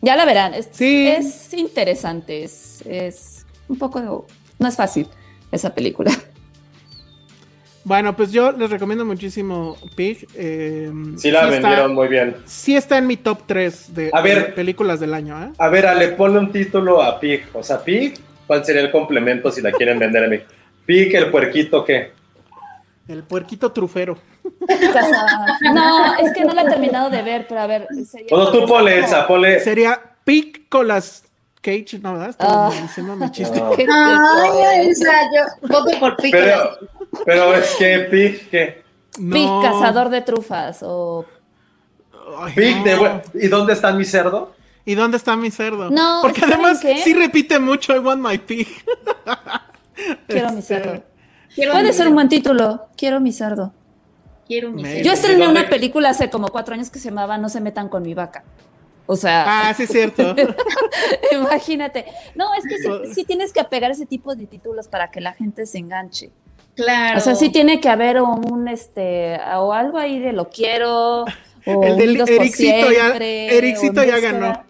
Ya 0.01 0.17
la 0.17 0.25
verán. 0.25 0.55
Es, 0.55 0.69
es 0.81 1.53
interesante. 1.55 2.45
Es, 2.45 2.83
es 2.87 3.47
un 3.69 3.77
poco. 3.77 4.27
No 4.59 4.69
es 4.69 4.77
fácil 4.77 5.09
esa 5.51 5.75
película. 5.75 6.13
Bueno, 7.83 8.15
pues 8.15 8.31
yo 8.31 8.53
les 8.53 8.69
recomiendo 8.71 9.05
muchísimo 9.07 9.77
Pig. 9.97 10.27
Eh, 10.35 10.93
sí 11.17 11.31
la 11.31 11.47
vendieron 11.47 11.95
muy 11.95 12.09
bien. 12.09 12.37
Sí 12.45 12.77
está 12.77 12.99
en 12.99 13.07
mi 13.07 13.17
top 13.17 13.41
3 13.47 13.95
de, 13.95 14.11
A 14.13 14.21
ver. 14.21 14.47
de 14.49 14.53
películas 14.53 15.01
del 15.01 15.15
año, 15.15 15.43
¿eh? 15.43 15.51
A 15.59 15.69
ver, 15.69 15.87
Ale, 15.87 16.09
ponle 16.09 16.39
un 16.41 16.53
título 16.53 17.03
a 17.03 17.19
Pig. 17.19 17.45
O 17.55 17.63
sea, 17.63 17.83
Pig, 17.83 18.15
¿cuál 18.47 18.65
sería 18.65 18.83
el 18.83 18.91
complemento 18.91 19.51
si 19.51 19.63
la 19.63 19.73
quieren 19.73 19.99
vender 19.99 20.25
a 20.25 20.29
mí? 20.29 20.39
Pig, 20.85 21.15
el 21.17 21.31
puerquito, 21.31 21.83
¿qué? 21.85 22.13
El 23.09 23.23
puerquito 23.25 23.73
trufero. 23.73 24.19
No, 25.75 26.15
es 26.19 26.33
que 26.33 26.45
no 26.45 26.53
la 26.55 26.63
he 26.63 26.69
terminado 26.69 27.11
de 27.11 27.23
ver, 27.23 27.47
pero 27.49 27.61
a 27.61 27.67
ver. 27.67 27.87
sería- 28.07 28.27
Bueno, 28.31 28.51
tú 28.53 28.67
ponle 28.67 28.99
esa, 29.01 29.27
ponle. 29.27 29.59
Sería 29.61 30.01
Pig 30.25 30.69
con 30.69 30.87
las 30.87 31.25
Cage, 31.61 31.99
¿no? 32.03 32.13
¿verdad? 32.13 32.31
Estaba 32.31 32.69
Ah. 32.69 32.81
diciendo 32.83 33.17
mi 33.17 33.31
chiste. 33.31 33.61
No. 33.61 33.71
Qué 33.77 33.87
Ay. 33.93 34.87
Elsa, 34.89 35.13
yo 35.35 35.69
voto 35.69 35.91
por 36.01 36.17
Pico. 36.17 36.39
Pero, 36.41 36.71
pero 37.27 37.55
es 37.55 37.75
que 37.77 37.99
Pig, 38.11 38.49
¿qué? 38.51 38.83
Pig, 39.15 39.47
No. 39.47 39.61
cazador 39.63 40.09
de 40.09 40.23
trufas 40.23 40.79
o 40.83 41.27
Ay, 42.39 42.53
Pig 42.55 42.77
no. 42.79 42.85
de 42.85 43.23
¿Y 43.35 43.49
dónde 43.49 43.75
está 43.75 43.93
mi 43.93 44.05
cerdo? 44.05 44.55
¿Y 44.87 44.95
dónde 44.95 45.19
está 45.19 45.37
mi 45.37 45.51
cerdo? 45.51 45.91
No, 45.91 46.21
Porque 46.23 46.41
¿saben 46.41 46.55
además 46.55 46.81
qué? 46.81 46.97
sí 47.05 47.13
repite 47.13 47.59
mucho 47.59 47.95
I 47.95 47.99
want 47.99 48.23
my 48.27 48.39
pig. 48.39 48.67
quiero 50.27 50.51
mi 50.53 50.61
Este, 50.61 50.75
cerdo. 50.83 51.03
Quiero 51.55 51.73
Puede 51.73 51.89
mi- 51.89 51.93
ser 51.93 52.09
un 52.09 52.15
buen 52.15 52.29
título. 52.29 52.87
Quiero 52.97 53.21
mi 53.21 53.33
cerdo. 53.33 53.73
Quiero 54.47 54.71
mi 54.71 54.85
cerdo. 54.85 55.03
Yo 55.05 55.13
estrené 55.13 55.47
una 55.49 55.69
película 55.69 56.11
hace 56.11 56.31
como 56.31 56.49
cuatro 56.49 56.75
años 56.75 56.91
que 56.91 56.99
se 56.99 57.11
llamaba 57.11 57.37
No 57.39 57.49
se 57.49 57.61
metan 57.61 57.89
con 57.89 58.03
mi 58.03 58.15
vaca. 58.15 58.45
O 59.13 59.17
sea, 59.17 59.45
Ah, 59.69 59.75
sí 59.75 59.83
es 59.83 59.91
cierto. 59.91 60.37
imagínate. 61.33 62.05
No, 62.37 62.55
es 62.55 62.65
que 62.65 62.79
sí, 62.79 62.89
sí 63.15 63.25
tienes 63.25 63.53
que 63.53 63.59
apegar 63.61 63.91
ese 63.91 64.07
tipo 64.07 64.37
de 64.37 64.47
títulos 64.47 64.87
para 64.87 65.11
que 65.11 65.21
la 65.21 65.33
gente 65.33 65.67
se 65.67 65.79
enganche. 65.79 66.31
Claro. 66.77 67.19
O 67.19 67.21
sea, 67.21 67.35
sí 67.35 67.51
tiene 67.51 67.81
que 67.81 67.89
haber 67.89 68.23
un 68.23 68.69
este 68.69 69.37
o 69.57 69.73
algo 69.73 69.99
ahí 69.99 70.21
de 70.21 70.33
lo 70.33 70.49
quiero 70.49 71.23
o 71.67 71.85
El 71.85 71.97
del 71.97 72.21
Ericito 72.21 72.91
ya- 72.93 73.17
Ericito 73.17 74.05
ya 74.05 74.21
ganó. 74.21 74.63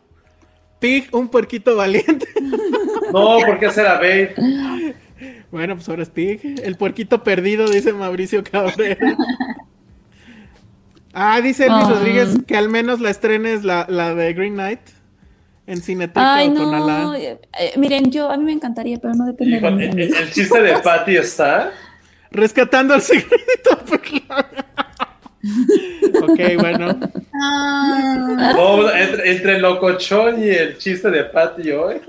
Pig, 0.78 1.09
un 1.14 1.28
puerquito 1.28 1.76
valiente. 1.76 2.26
No, 3.12 3.38
porque 3.45 3.68
será 3.72 3.95
Babe. 3.95 4.34
Bueno, 5.51 5.74
pues 5.74 5.88
ahora 5.88 6.05
es 6.05 6.11
Pig. 6.11 6.41
El 6.62 6.76
puerquito 6.76 7.24
perdido, 7.24 7.68
dice 7.68 7.93
Mauricio 7.93 8.45
Cabrera. 8.45 9.16
Ah, 11.12 11.40
dice 11.40 11.68
Luis 11.68 11.84
Ah. 11.86 11.90
Rodríguez 11.90 12.28
que 12.46 12.56
al 12.56 12.68
menos 12.68 13.00
la 13.00 13.11
estrenes 13.11 13.64
la, 13.64 13.86
la 13.88 14.14
de 14.14 14.32
Green 14.32 14.54
Knight 14.54 14.80
en 15.66 15.82
Cineteca 15.82 16.34
Ay, 16.34 16.48
o 16.48 16.52
no. 16.54 17.14
Eh, 17.14 17.38
eh, 17.58 17.72
miren, 17.76 18.11
yo 18.11 18.30
a 18.30 18.36
mí 18.36 18.44
me 18.44 18.52
encantaría, 18.52 18.98
pero 18.98 19.14
no 19.14 19.26
depende 19.26 19.61
de 19.61 19.86
el, 19.88 20.14
el 20.14 20.30
chiste 20.32 20.61
de 20.62 20.78
Patty 20.84 21.16
está. 21.16 21.72
Rescatando 22.32 22.94
el 22.94 23.00
secreto. 23.02 23.70
ok, 26.22 26.40
bueno. 26.58 26.98
Ah, 27.42 28.52
No, 28.54 28.90
entre, 28.90 29.30
entre 29.32 29.56
el 29.56 29.62
locochón 29.62 30.42
y 30.42 30.48
el 30.48 30.78
chiste 30.78 31.11
de 31.11 31.24
Patty 31.24 31.70
hoy. 31.72 32.00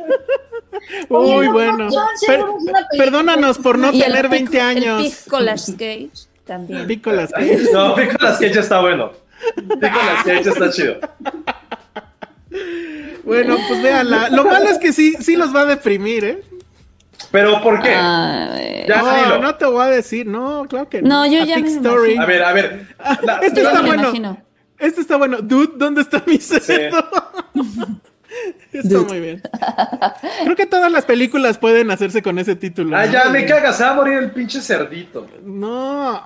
Uy, 1.09 1.47
bueno. 1.47 1.89
Per- 2.27 2.45
perdónanos 2.97 3.57
por 3.57 3.77
no 3.79 3.89
el 3.89 3.99
tener 3.99 4.25
Pic- 4.25 4.29
20 4.31 4.57
El 4.57 4.63
años. 4.63 5.03
Picolas 5.23 5.71
Cage 5.71 6.09
también. 6.51 6.85
Pícolas 6.85 7.31
Cage. 7.31 7.59
No, 7.73 7.95
Nicolas 7.95 8.37
Cage 8.37 8.59
está 8.59 8.81
bueno. 8.81 9.11
Nicolas 9.55 10.23
Cage 10.25 10.49
está 10.49 10.69
chido. 10.69 10.95
Bueno, 13.23 13.55
pues 13.67 13.81
véanla. 13.81 14.29
Lo 14.29 14.43
malo 14.43 14.69
es 14.69 14.77
que 14.77 14.91
sí, 14.91 15.15
sí 15.21 15.35
los 15.37 15.55
va 15.55 15.61
a 15.61 15.65
deprimir, 15.65 16.25
¿eh? 16.25 16.43
Pero 17.31 17.61
¿por 17.61 17.81
qué? 17.81 17.93
Ay, 17.95 18.83
Ya, 18.87 19.01
No, 19.01 19.37
no 19.37 19.55
te 19.55 19.65
voy 19.65 19.81
a 19.83 19.87
decir, 19.87 20.25
no, 20.27 20.65
claro 20.67 20.89
que 20.89 21.01
No, 21.01 21.25
yo 21.25 21.43
A 21.43 21.45
ya 21.45 21.57
me 21.59 21.67
Story. 21.69 22.17
A 22.17 22.25
ver, 22.25 22.43
a 22.43 22.51
ver. 22.51 22.87
La- 23.23 23.37
Este 23.37 23.61
yo 23.61 23.69
está 23.69 23.81
bueno. 23.81 24.03
imagino. 24.03 24.37
Este 24.77 25.01
está 25.01 25.15
bueno. 25.15 25.37
Dude, 25.41 25.73
¿dónde 25.77 26.01
está 26.01 26.21
mi 26.25 26.37
cerdo? 26.39 27.07
está 28.73 28.99
muy 29.01 29.19
bien. 29.21 29.41
Creo 30.43 30.55
que 30.55 30.65
todas 30.65 30.91
las 30.91 31.05
películas 31.05 31.57
pueden 31.57 31.91
hacerse 31.91 32.21
con 32.21 32.37
ese 32.39 32.55
título. 32.55 32.97
Ah, 32.97 33.05
¿no? 33.05 33.11
ya 33.13 33.29
me 33.29 33.45
cagas, 33.45 33.77
se 33.77 33.83
va 33.83 33.91
a 33.91 33.93
morir 33.93 34.17
el 34.17 34.31
pinche 34.31 34.59
cerdito. 34.59 35.27
No. 35.43 36.21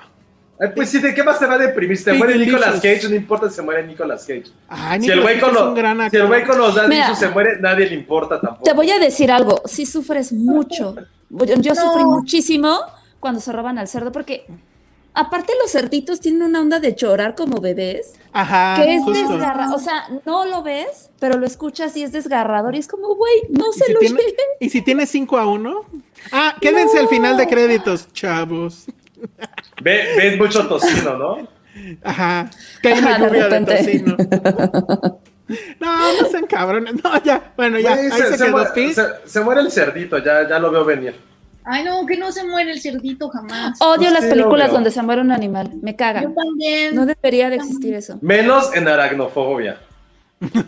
Ay, 0.59 0.69
pues 0.73 0.89
sí, 0.89 0.99
¿de 0.99 1.13
qué 1.13 1.21
más 1.23 1.37
te 1.37 1.45
va 1.45 1.55
a 1.55 1.57
deprimir? 1.57 1.97
Si 1.97 2.05
te 2.05 2.13
muere. 2.13 2.37
Nicolas 2.37 2.75
Cage, 2.75 3.09
no 3.09 3.15
importa 3.15 3.49
si 3.49 3.55
se 3.55 3.61
muere 3.61 3.85
Nicolas 3.85 4.21
Cage. 4.25 4.45
Ay, 4.69 5.01
Si 5.01 5.11
el 5.11 5.17
Nicolas 5.19 5.23
güey 5.23 5.39
con, 5.39 5.53
Cage 5.53 5.81
gran 5.81 6.09
si 6.11 6.17
el 6.17 6.27
güey 6.27 6.43
con 6.45 6.57
los 6.57 6.87
Mira. 6.87 7.15
se 7.15 7.29
muere, 7.29 7.59
nadie 7.59 7.87
le 7.89 7.95
importa 7.95 8.39
tampoco. 8.39 8.63
Te 8.63 8.73
voy 8.73 8.89
a 8.91 8.99
decir 8.99 9.31
algo, 9.31 9.61
si 9.65 9.85
sufres 9.85 10.31
mucho. 10.31 10.95
Yo, 11.29 11.75
sufrí 11.75 12.03
No. 12.03 12.09
muchísimo 12.11 12.79
cuando 13.19 13.41
se 13.41 13.51
roban 13.51 13.77
al 13.79 13.87
cerdo 13.89 14.11
porque 14.13 14.45
aparte 15.13 15.53
los 15.61 15.71
cerditos 15.71 16.19
tienen 16.21 16.43
una 16.43 16.61
onda 16.61 16.79
de 16.79 16.93
llorar 16.93 17.35
como 17.35 17.59
bebés, 17.59 18.13
Ajá, 18.31 18.75
que 18.81 18.95
es 18.95 19.05
desgarrador, 19.05 19.75
o 19.75 19.79
sea, 19.79 20.05
no 20.25 20.45
lo 20.45 20.61
ves, 20.61 21.09
pero 21.19 21.37
lo 21.37 21.45
escuchas 21.45 21.95
y 21.97 22.03
es 22.03 22.11
desgarrador 22.11 22.75
y 22.75 22.79
es 22.79 22.87
como, 22.87 23.15
güey, 23.15 23.33
no 23.49 23.65
¿Y 23.73 23.79
se 23.79 23.85
si, 23.85 23.93
lo 23.93 23.99
tiene, 23.99 24.17
lleven. 24.19 24.35
y 24.59 24.69
si 24.69 24.81
tiene 24.81 25.05
5 25.05 25.37
a 25.37 25.47
1? 25.47 25.81
Ah, 26.31 26.55
quédense 26.61 26.99
al 26.99 27.07
final 27.07 27.35
de 27.37 27.47
créditos, 27.47 28.11
chavos. 28.13 28.85
Ve, 29.81 30.03
ves 30.17 30.37
mucho 30.37 30.67
tocino, 30.67 31.17
¿no? 31.17 31.47
Ajá. 32.03 32.49
Que 32.81 32.89
hay 32.89 32.99
una 32.99 33.17
lluvia 33.19 33.47
de, 33.49 33.61
tocino. 33.61 34.15
No, 35.79 36.21
no 36.21 36.27
sean 36.29 36.45
cabrones. 36.47 36.95
No, 37.03 37.23
ya. 37.23 37.53
Bueno, 37.55 37.77
ya. 37.79 37.93
Ahí 37.93 38.09
se, 38.09 38.37
quedó 38.37 38.51
muere, 38.51 38.69
Pig. 38.73 38.93
se- 38.93 39.03
se 39.25 39.41
muere 39.41 39.61
el 39.61 39.71
cerdito, 39.71 40.17
ya, 40.17 40.47
ya 40.49 40.57
lo 40.59 40.71
veo 40.71 40.83
venir. 40.85 41.15
Ay, 41.63 41.83
no, 41.83 42.05
que 42.05 42.15
no 42.17 42.31
se 42.31 42.43
muere 42.43 42.71
el 42.71 42.79
cerdito 42.81 43.29
jamás. 43.29 43.79
Odio 43.81 43.97
Pues 43.97 44.11
las 44.13 44.23
sí, 44.23 44.29
películas 44.29 44.71
donde 44.71 44.91
se 44.91 45.01
muere 45.01 45.21
un 45.21 45.31
animal, 45.31 45.71
me 45.81 45.91
Yo 45.91 45.97
cagan. 45.97 46.33
también. 46.35 46.95
No 46.95 47.05
debería 47.05 47.49
de 47.49 47.57
existir 47.57 47.93
eso. 47.95 48.17
Menos 48.21 48.73
en 48.75 48.87
aracnofobia. 48.87 49.77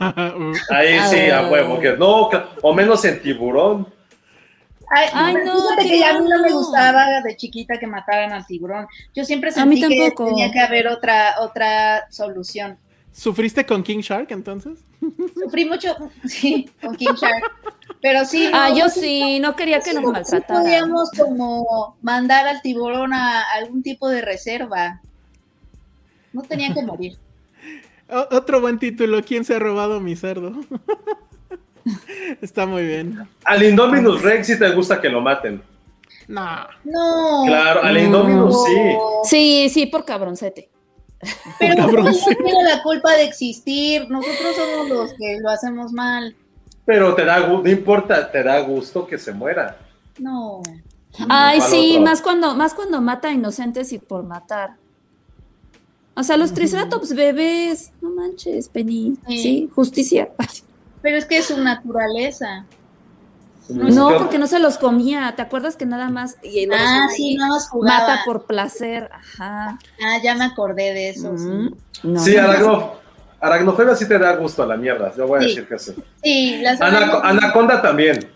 Ahí 0.70 1.00
sí, 1.10 1.30
a 1.30 1.40
Ah. 1.40 1.50
huevo. 1.50 1.80
Que 1.80 1.96
no, 1.98 2.30
o 2.62 2.74
menos 2.74 3.04
en 3.06 3.22
tiburón. 3.22 3.88
Ay, 4.90 5.36
no, 5.46 5.56
fíjate 5.56 5.84
que 5.90 6.06
a 6.06 6.20
mí 6.20 6.30
no 6.30 6.42
me 6.42 6.52
gustaba 6.54 7.22
de 7.22 7.36
chiquita 7.36 7.78
que 7.78 7.88
mataran 7.88 8.32
al 8.32 8.46
tiburón. 8.46 8.88
Yo 9.14 9.26
siempre 9.26 9.52
A 9.56 9.66
mí 9.66 9.80
sentí 9.80 9.98
que 9.98 10.12
tenía 10.12 10.52
que 10.52 10.60
haber 10.60 10.88
otra, 10.88 11.36
otra 11.42 12.10
solución. 12.10 12.78
¿Sufriste 13.12 13.66
con 13.66 13.84
King 13.84 14.00
Shark 14.00 14.28
entonces? 14.32 14.80
Sufrí 15.36 15.66
mucho, 15.66 15.96
sí, 16.26 16.70
con 16.82 16.96
King 16.96 17.16
Shark. 17.16 17.44
Pero 18.02 18.26
sí. 18.26 18.50
Ah, 18.54 18.70
yo 18.76 18.90
sí, 18.90 19.00
sí, 19.02 19.40
no 19.40 19.56
quería 19.56 19.80
que 19.82 19.94
nos 19.94 20.04
sí 20.04 20.12
maltrataran. 20.12 20.64
podíamos 20.64 21.10
como 21.12 21.98
mandar 22.02 22.48
al 22.48 22.62
tiburón 22.62 23.14
a 23.14 23.42
algún 23.56 23.82
tipo 23.82 24.08
de 24.08 24.22
reserva. 24.22 25.02
No 26.32 26.44
tenía 26.44 26.74
que 26.74 26.82
morir. 26.84 27.18
O- 28.10 28.36
otro 28.38 28.62
buen 28.62 28.80
título. 28.80 29.22
¿Quién 29.22 29.44
se 29.44 29.56
ha 29.56 29.60
robado 29.60 30.00
mi 30.00 30.16
cerdo? 30.16 30.54
Está 32.42 32.66
muy 32.66 32.86
bien. 32.86 33.28
Al 33.44 33.64
Indominus 33.64 34.22
Rex 34.22 34.48
sí 34.48 34.60
te 34.60 34.70
gusta 34.72 35.00
que 35.02 35.10
lo 35.10 35.22
maten. 35.22 35.62
No. 36.28 36.68
No. 36.84 37.44
Claro, 37.46 37.84
al 37.84 37.98
Indominus 37.98 38.66
sí. 38.66 38.98
Sí, 39.24 39.70
sí, 39.70 39.86
por 39.86 40.06
cabroncete. 40.06 40.70
Pero 41.60 41.88
no 41.88 42.12
tiene 42.12 42.64
la 42.64 42.84
culpa 42.84 43.14
de 43.14 43.24
existir. 43.24 44.10
Nosotros 44.10 44.56
somos 44.56 44.90
los 44.90 45.14
que 45.14 45.40
lo 45.42 45.50
hacemos 45.50 45.92
mal. 45.92 46.36
Pero 46.86 47.16
te 47.16 47.26
da 47.26 47.40
no 47.40 47.68
importa, 47.68 48.32
te 48.32 48.44
da 48.44 48.60
gusto 48.62 49.08
que 49.08 49.18
se 49.18 49.32
muera. 49.32 49.78
No. 50.20 50.62
Ay, 51.28 51.60
¿Cuál 51.60 51.72
sí, 51.72 51.90
otro? 51.92 52.04
más 52.04 52.22
cuando, 52.22 52.56
más 52.56 52.74
cuando 52.74 53.02
mata 53.02 53.30
a 53.30 53.34
inocentes 53.34 53.92
y 53.92 53.98
por 53.98 54.24
matar. 54.24 54.76
O 56.16 56.24
sea, 56.24 56.38
los 56.38 56.54
triceratops 56.54 57.14
bebés, 57.14 57.92
no 58.02 58.10
manches, 58.12 58.70
Penny. 58.70 59.18
Sí. 59.28 59.38
Sí, 59.42 59.70
justicia. 59.74 60.30
Pero 61.08 61.20
es 61.20 61.26
que 61.26 61.38
es 61.38 61.46
su 61.46 61.58
naturaleza. 61.64 62.66
No, 63.70 64.10
porque 64.18 64.38
no 64.38 64.46
se 64.46 64.60
los 64.60 64.78
comía. 64.78 65.32
¿Te 65.38 65.42
acuerdas 65.42 65.78
que 65.78 65.86
nada 65.86 66.10
más 66.10 66.36
y 66.44 66.68
Ah, 66.70 67.08
sí, 67.16 67.36
nada 67.36 67.52
más 67.52 67.70
jugaba. 67.70 68.00
mata 68.00 68.22
por 68.26 68.44
placer? 68.46 69.10
Ajá. 69.14 69.80
Ah, 70.06 70.18
ya 70.22 70.36
me 70.36 70.44
acordé 70.44 70.94
de 70.94 71.10
eso. 71.12 71.38
sí. 71.38 71.46
Mm, 71.46 71.70
no, 72.04 72.20
Sí, 72.20 72.36
no, 72.36 72.42
aracno, 72.42 72.92
aracnofobia 73.40 73.96
sí 73.96 74.06
te 74.06 74.20
da 74.20 74.36
gusto 74.36 74.64
a 74.64 74.66
la 74.66 74.76
mierda. 74.76 75.14
Yo 75.16 75.28
voy 75.28 75.38
a 75.40 75.42
Sí. 75.44 75.48
decir 75.48 75.68
que 75.70 75.80
sí. 75.80 75.96
Sí, 76.22 76.58
las 76.62 76.78
Anaco- 76.82 77.22
anaconda 77.24 77.82
también, 77.82 78.30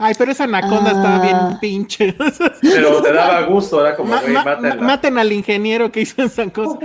Ay, 0.00 0.14
pero 0.16 0.30
esa 0.30 0.44
anaconda 0.44 0.90
Ah. 0.90 0.96
estaba 0.96 1.22
bien 1.22 1.58
pinche. 1.60 2.14
pero 2.62 3.02
te 3.02 3.12
daba 3.12 3.42
gusto, 3.46 3.80
era 3.84 3.96
como, 3.96 4.10
Ma- 4.10 4.20
güey, 4.20 4.32
ma- 4.32 4.44
mátenla. 4.44 4.74
ma- 4.76 4.82
maten 4.82 5.18
al 5.18 5.32
ingeniero 5.32 5.90
que 5.90 6.02
hizo 6.02 6.22
esa 6.22 6.48
cosa. 6.50 6.78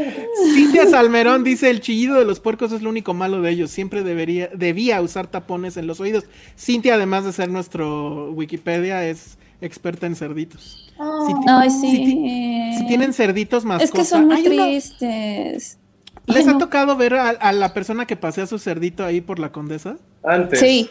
Cintia 0.56 0.88
Salmerón 0.88 1.44
dice: 1.44 1.70
el 1.70 1.80
chillido 1.82 2.16
de 2.16 2.26
los 2.26 2.40
puercos 2.40 2.72
es 2.72 2.82
lo 2.82 2.90
único 2.90 3.14
malo 3.14 3.42
de 3.42 3.52
ellos. 3.52 3.70
Siempre 3.70 4.02
debería, 4.04 4.50
debía 4.56 5.00
usar 5.02 5.28
tapones 5.28 5.78
en 5.78 5.86
los 5.86 6.00
oídos. 6.00 6.26
Cintia, 6.58 6.96
además 6.96 7.24
de 7.26 7.34
ser 7.34 7.50
nuestro 7.50 8.32
Wikipedia, 8.32 9.06
es 9.08 9.38
experta 9.62 10.08
en 10.08 10.16
cerditos. 10.16 10.92
Oh. 10.98 11.28
Si 11.28 11.34
Ay, 11.48 11.70
si 11.70 11.92
sí. 11.96 12.76
Si 12.80 12.88
tienen 12.88 13.14
cerditos 13.14 13.64
más 13.64 13.82
Es 13.84 13.92
que 13.92 14.04
son 14.06 14.26
muy 14.28 14.42
tristes. 14.44 15.78
¿Les 16.26 16.38
Ay, 16.38 16.44
ha 16.50 16.52
no. 16.54 16.58
tocado 16.58 16.96
ver 16.96 17.14
a, 17.16 17.30
a 17.30 17.52
la 17.52 17.74
persona 17.74 18.06
que 18.08 18.16
pasea 18.16 18.48
su 18.48 18.58
cerdito 18.58 19.06
ahí 19.06 19.22
por 19.22 19.40
la 19.40 19.52
condesa? 19.52 19.98
Antes. 20.24 20.60
Sí, 20.60 20.90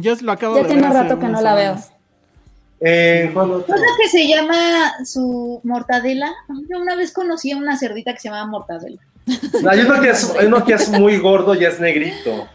Yo 0.00 0.14
lo 0.22 0.32
acabo 0.32 0.56
Ya 0.56 0.62
de 0.62 0.68
tiene 0.68 0.82
ver. 0.88 0.92
rato 0.92 1.18
que 1.18 1.26
no 1.28 1.40
la 1.40 1.54
veo. 1.54 1.76
Eh, 2.80 3.30
¿cuál 3.34 3.48
¿No 3.48 3.54
otro? 3.56 3.74
es 3.74 3.80
la 3.80 3.86
que 4.00 4.08
se 4.08 4.28
llama 4.28 5.04
su 5.04 5.60
mortadela? 5.64 6.32
Yo 6.70 6.78
una 6.78 6.94
vez 6.94 7.12
conocí 7.12 7.50
a 7.50 7.56
una 7.56 7.76
cerdita 7.76 8.12
que 8.14 8.20
se 8.20 8.28
llamaba 8.28 8.46
mortadela. 8.46 9.00
Hay 9.68 9.80
uno 9.80 10.00
que 10.00 10.10
es, 10.10 10.34
hay 10.38 10.46
uno 10.46 10.64
que 10.64 10.74
es 10.74 10.88
muy 10.90 11.18
gordo 11.18 11.54
y 11.54 11.64
es 11.64 11.80
negrito. 11.80 12.48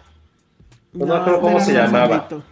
No 0.93 1.05
me 1.07 1.15
acuerdo 1.15 1.41
cómo 1.41 1.59
se 1.59 1.73
llamaba. 1.73 2.07
negrito. 2.15 2.43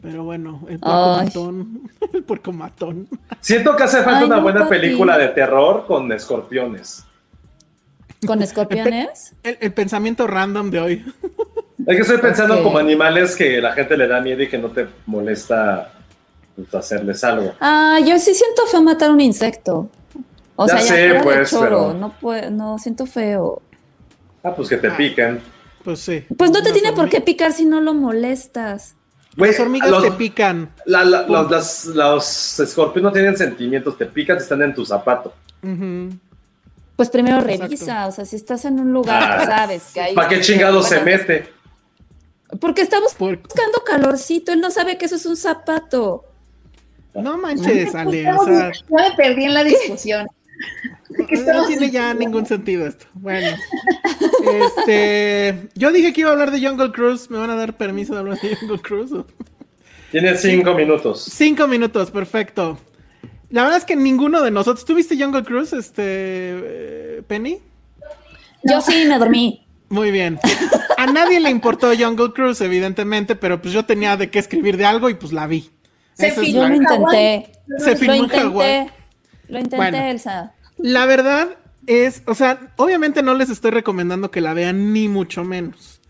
Pero 0.00 0.24
bueno, 0.24 0.60
el 0.68 0.80
puerco 0.80 1.14
Ay. 1.14 1.26
matón. 1.26 1.90
El 2.12 2.24
puerco 2.24 2.52
matón. 2.52 3.08
Siento 3.40 3.76
que 3.76 3.84
hace 3.84 3.98
falta 4.02 4.18
Ay, 4.18 4.24
una 4.26 4.36
no, 4.36 4.42
buena 4.42 4.60
papi. 4.64 4.70
película 4.70 5.16
de 5.16 5.28
terror 5.28 5.86
con 5.86 6.10
escorpiones. 6.10 7.04
¿Con 8.26 8.42
escorpiones? 8.42 9.34
El, 9.44 9.58
el 9.60 9.72
pensamiento 9.72 10.26
random 10.26 10.70
de 10.70 10.80
hoy. 10.80 11.14
Es 11.86 11.96
que 11.96 12.02
estoy 12.02 12.18
pensando 12.18 12.62
como 12.62 12.78
animales 12.78 13.34
que 13.36 13.60
la 13.60 13.72
gente 13.72 13.96
le 13.96 14.06
da 14.06 14.20
miedo 14.20 14.42
y 14.42 14.48
que 14.48 14.58
no 14.58 14.68
te 14.68 14.86
molesta 15.06 15.92
pues, 16.54 16.74
hacerles 16.74 17.22
algo. 17.24 17.52
Ah, 17.60 17.98
yo 18.04 18.18
sí 18.18 18.34
siento 18.34 18.66
feo 18.66 18.82
matar 18.82 19.10
un 19.10 19.20
insecto. 19.20 19.88
O 20.56 20.66
Ya 20.68 20.78
sea, 20.78 20.94
sé, 20.96 21.08
ya 21.14 21.22
pues, 21.22 21.50
choro, 21.50 21.64
pero- 21.88 21.94
no, 21.94 22.12
puedo, 22.20 22.50
no 22.50 22.78
siento 22.78 23.06
feo. 23.06 23.62
Ah, 24.44 24.54
pues 24.54 24.68
que 24.68 24.76
te 24.76 24.90
piquen. 24.90 25.40
Pues 25.82 25.98
sí. 26.00 26.24
Pues 26.36 26.50
no 26.50 26.58
te 26.62 26.70
Las 26.70 26.72
tiene 26.78 26.92
por 26.94 27.08
qué 27.08 27.20
picar 27.20 27.52
si 27.52 27.64
no 27.64 27.80
lo 27.80 27.94
molestas. 27.94 28.94
Güey, 29.36 29.50
Las 29.52 29.60
hormigas 29.60 29.90
los, 29.90 30.02
te 30.04 30.12
pican. 30.12 30.68
la- 30.84 31.04
la- 31.04 31.22
los, 31.26 31.50
las- 31.50 31.84
los 31.86 32.60
escorpiones 32.60 33.02
no 33.04 33.12
tienen 33.12 33.36
sentimientos, 33.36 33.96
te 33.96 34.04
pican 34.06 34.36
si 34.36 34.42
están 34.42 34.62
en 34.62 34.74
tu 34.74 34.84
zapato. 34.84 35.32
Pues 36.96 37.08
primero 37.08 37.38
Exacto. 37.38 37.62
revisa, 37.64 38.06
o 38.06 38.12
sea, 38.12 38.24
si 38.24 38.36
estás 38.36 38.64
en 38.66 38.78
un 38.78 38.92
lugar, 38.92 39.22
Ah, 39.22 39.38
tú 39.40 39.46
sabes 39.46 39.90
que 39.94 40.00
hay... 40.00 40.14
¿Para 40.14 40.28
qué 40.28 40.40
chingado 40.40 40.82
se 40.82 41.00
mete? 41.00 41.50
Porque 42.60 42.82
estamos 42.82 43.14
Puerco. 43.14 43.44
buscando 43.48 43.82
calorcito, 43.84 44.52
él 44.52 44.60
no 44.60 44.70
sabe 44.70 44.98
que 44.98 45.06
eso 45.06 45.16
es 45.16 45.26
un 45.26 45.36
zapato. 45.36 46.24
No 47.14 47.36
manches, 47.38 47.94
Ale. 47.94 48.26
O 48.26 48.30
Estamos- 48.30 48.46
sea, 48.46 48.72
ya 48.72 49.08
me 49.10 49.16
perdí 49.16 49.44
en 49.44 49.54
la 49.54 49.64
discusión. 49.64 50.28
¿Qué 51.28 51.36
no 51.52 51.66
tiene 51.66 51.90
ya 51.90 52.14
ningún 52.14 52.46
sentido 52.46 52.86
esto. 52.86 53.06
Bueno. 53.14 53.54
Este. 54.44 55.68
Yo 55.74 55.92
dije 55.92 56.12
que 56.12 56.22
iba 56.22 56.30
a 56.30 56.32
hablar 56.32 56.50
de 56.50 56.66
Jungle 56.66 56.92
Cruise. 56.92 57.30
¿Me 57.30 57.38
van 57.38 57.50
a 57.50 57.54
dar 57.56 57.76
permiso 57.76 58.14
de 58.14 58.20
hablar 58.20 58.40
de 58.40 58.56
Jungle 58.56 58.80
Cruise? 58.80 59.12
Tienes 60.10 60.40
cinco 60.40 60.74
minutos. 60.74 61.24
Cinco 61.24 61.66
minutos, 61.66 62.10
perfecto. 62.10 62.78
La 63.50 63.62
verdad 63.62 63.78
es 63.78 63.84
que 63.84 63.96
ninguno 63.96 64.42
de 64.42 64.50
nosotros. 64.50 64.84
¿Tuviste 64.84 65.16
Jungle 65.22 65.42
Cruise, 65.44 65.72
este. 65.72 66.02
eh, 66.06 67.22
Penny? 67.26 67.58
Yo 68.64 68.80
sí 68.80 69.04
me 69.06 69.18
dormí. 69.18 69.66
Muy 69.92 70.10
bien. 70.10 70.38
A 70.96 71.06
nadie 71.06 71.38
le 71.38 71.50
importó 71.50 71.92
Jungle 71.96 72.32
Cruise, 72.32 72.60
evidentemente, 72.62 73.36
pero 73.36 73.60
pues 73.60 73.74
yo 73.74 73.84
tenía 73.84 74.16
de 74.16 74.30
qué 74.30 74.38
escribir 74.38 74.78
de 74.78 74.86
algo 74.86 75.10
y 75.10 75.14
pues 75.14 75.32
la 75.32 75.46
vi. 75.46 75.70
Se 76.14 76.28
Esa 76.28 76.40
filmó 76.40 76.62
Yo 76.62 76.62
la- 76.62 76.68
lo 76.70 76.74
en 76.76 76.84
Hawái. 76.84 77.34
intenté. 77.34 77.52
Se 77.84 77.90
Lo 77.90 77.96
filmó 77.98 78.14
en 78.14 78.28
Hawái. 78.28 78.70
intenté. 78.70 78.94
Lo 79.48 79.58
intenté, 79.58 79.76
Bueno. 79.76 79.98
Elsa. 79.98 80.54
La 80.78 81.04
verdad 81.04 81.48
es, 81.86 82.22
o 82.26 82.34
sea, 82.34 82.72
obviamente 82.76 83.22
no 83.22 83.34
les 83.34 83.50
estoy 83.50 83.70
recomendando 83.70 84.30
que 84.30 84.40
la 84.40 84.54
vean 84.54 84.94
ni 84.94 85.08
mucho 85.08 85.44
menos. 85.44 86.00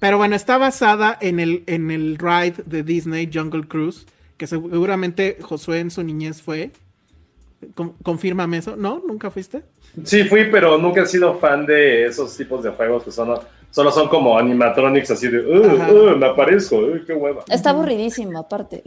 Pero 0.00 0.18
bueno, 0.18 0.34
está 0.34 0.58
basada 0.58 1.16
en 1.20 1.38
el, 1.38 1.62
en 1.68 1.92
el 1.92 2.18
ride 2.18 2.54
de 2.66 2.82
Disney 2.82 3.30
Jungle 3.32 3.68
Cruise, 3.68 4.04
que 4.36 4.48
seguramente 4.48 5.38
Josué 5.40 5.78
en 5.78 5.92
su 5.92 6.02
niñez 6.02 6.42
fue. 6.42 6.72
Con- 7.74 7.92
confírmame 8.02 8.58
eso. 8.58 8.76
¿No? 8.76 9.02
¿Nunca 9.06 9.30
fuiste? 9.30 9.62
Sí, 10.04 10.24
fui, 10.24 10.50
pero 10.50 10.78
nunca 10.78 11.02
he 11.02 11.06
sido 11.06 11.38
fan 11.38 11.66
de 11.66 12.06
esos 12.06 12.36
tipos 12.36 12.62
de 12.62 12.70
juegos 12.70 13.04
que 13.04 13.10
son, 13.10 13.34
solo 13.70 13.90
son 13.92 14.08
como 14.08 14.38
animatronics 14.38 15.10
así 15.10 15.28
de, 15.28 15.40
uh, 15.40 16.12
uh, 16.12 16.16
me 16.16 16.26
aparezco, 16.26 16.76
uh, 16.78 17.04
qué 17.06 17.12
hueva. 17.14 17.44
Está 17.48 17.70
aburridísimo, 17.70 18.38
aparte. 18.38 18.82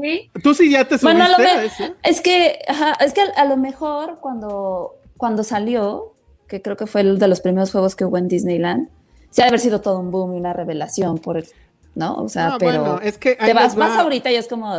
Sí. 0.00 0.28
Tú 0.42 0.54
sí 0.54 0.70
ya 0.70 0.84
te 0.84 0.98
subiste 0.98 1.06
Bueno, 1.06 1.24
a 1.24 1.28
lo 1.28 1.34
a 1.36 1.38
me- 1.38 1.64
ese? 1.66 1.94
es 2.02 2.20
que, 2.20 2.58
ajá, 2.66 2.94
es 2.94 3.12
que 3.14 3.20
a, 3.20 3.26
a 3.36 3.44
lo 3.44 3.56
mejor 3.56 4.18
cuando, 4.20 4.96
cuando 5.16 5.44
salió, 5.44 6.14
que 6.48 6.60
creo 6.60 6.76
que 6.76 6.86
fue 6.88 7.02
el 7.02 7.18
de 7.20 7.28
los 7.28 7.40
primeros 7.40 7.70
juegos 7.70 7.94
que 7.94 8.04
hubo 8.04 8.18
en 8.18 8.26
Disneyland, 8.26 8.88
sí 9.30 9.40
ha 9.40 9.44
de 9.44 9.48
haber 9.50 9.60
sido 9.60 9.80
todo 9.80 10.00
un 10.00 10.10
boom 10.10 10.34
y 10.34 10.36
una 10.38 10.52
revelación 10.52 11.18
por 11.18 11.36
el, 11.36 11.46
¿no? 11.94 12.16
O 12.16 12.28
sea, 12.28 12.48
No, 12.50 12.58
pero 12.58 12.80
bueno, 12.80 13.00
es 13.02 13.18
que 13.18 13.36
te 13.36 13.54
vas, 13.54 13.78
va. 13.78 13.88
vas 13.88 13.98
ahorita 13.98 14.32
y 14.32 14.34
es 14.34 14.48
como. 14.48 14.76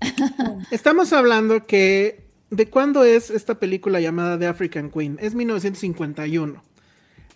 Estamos 0.70 1.12
hablando 1.12 1.66
que. 1.66 2.26
¿De 2.50 2.70
cuándo 2.70 3.04
es 3.04 3.28
esta 3.28 3.58
película 3.58 4.00
llamada 4.00 4.38
The 4.38 4.46
African 4.46 4.90
Queen? 4.90 5.18
Es 5.20 5.34
1951. 5.34 6.62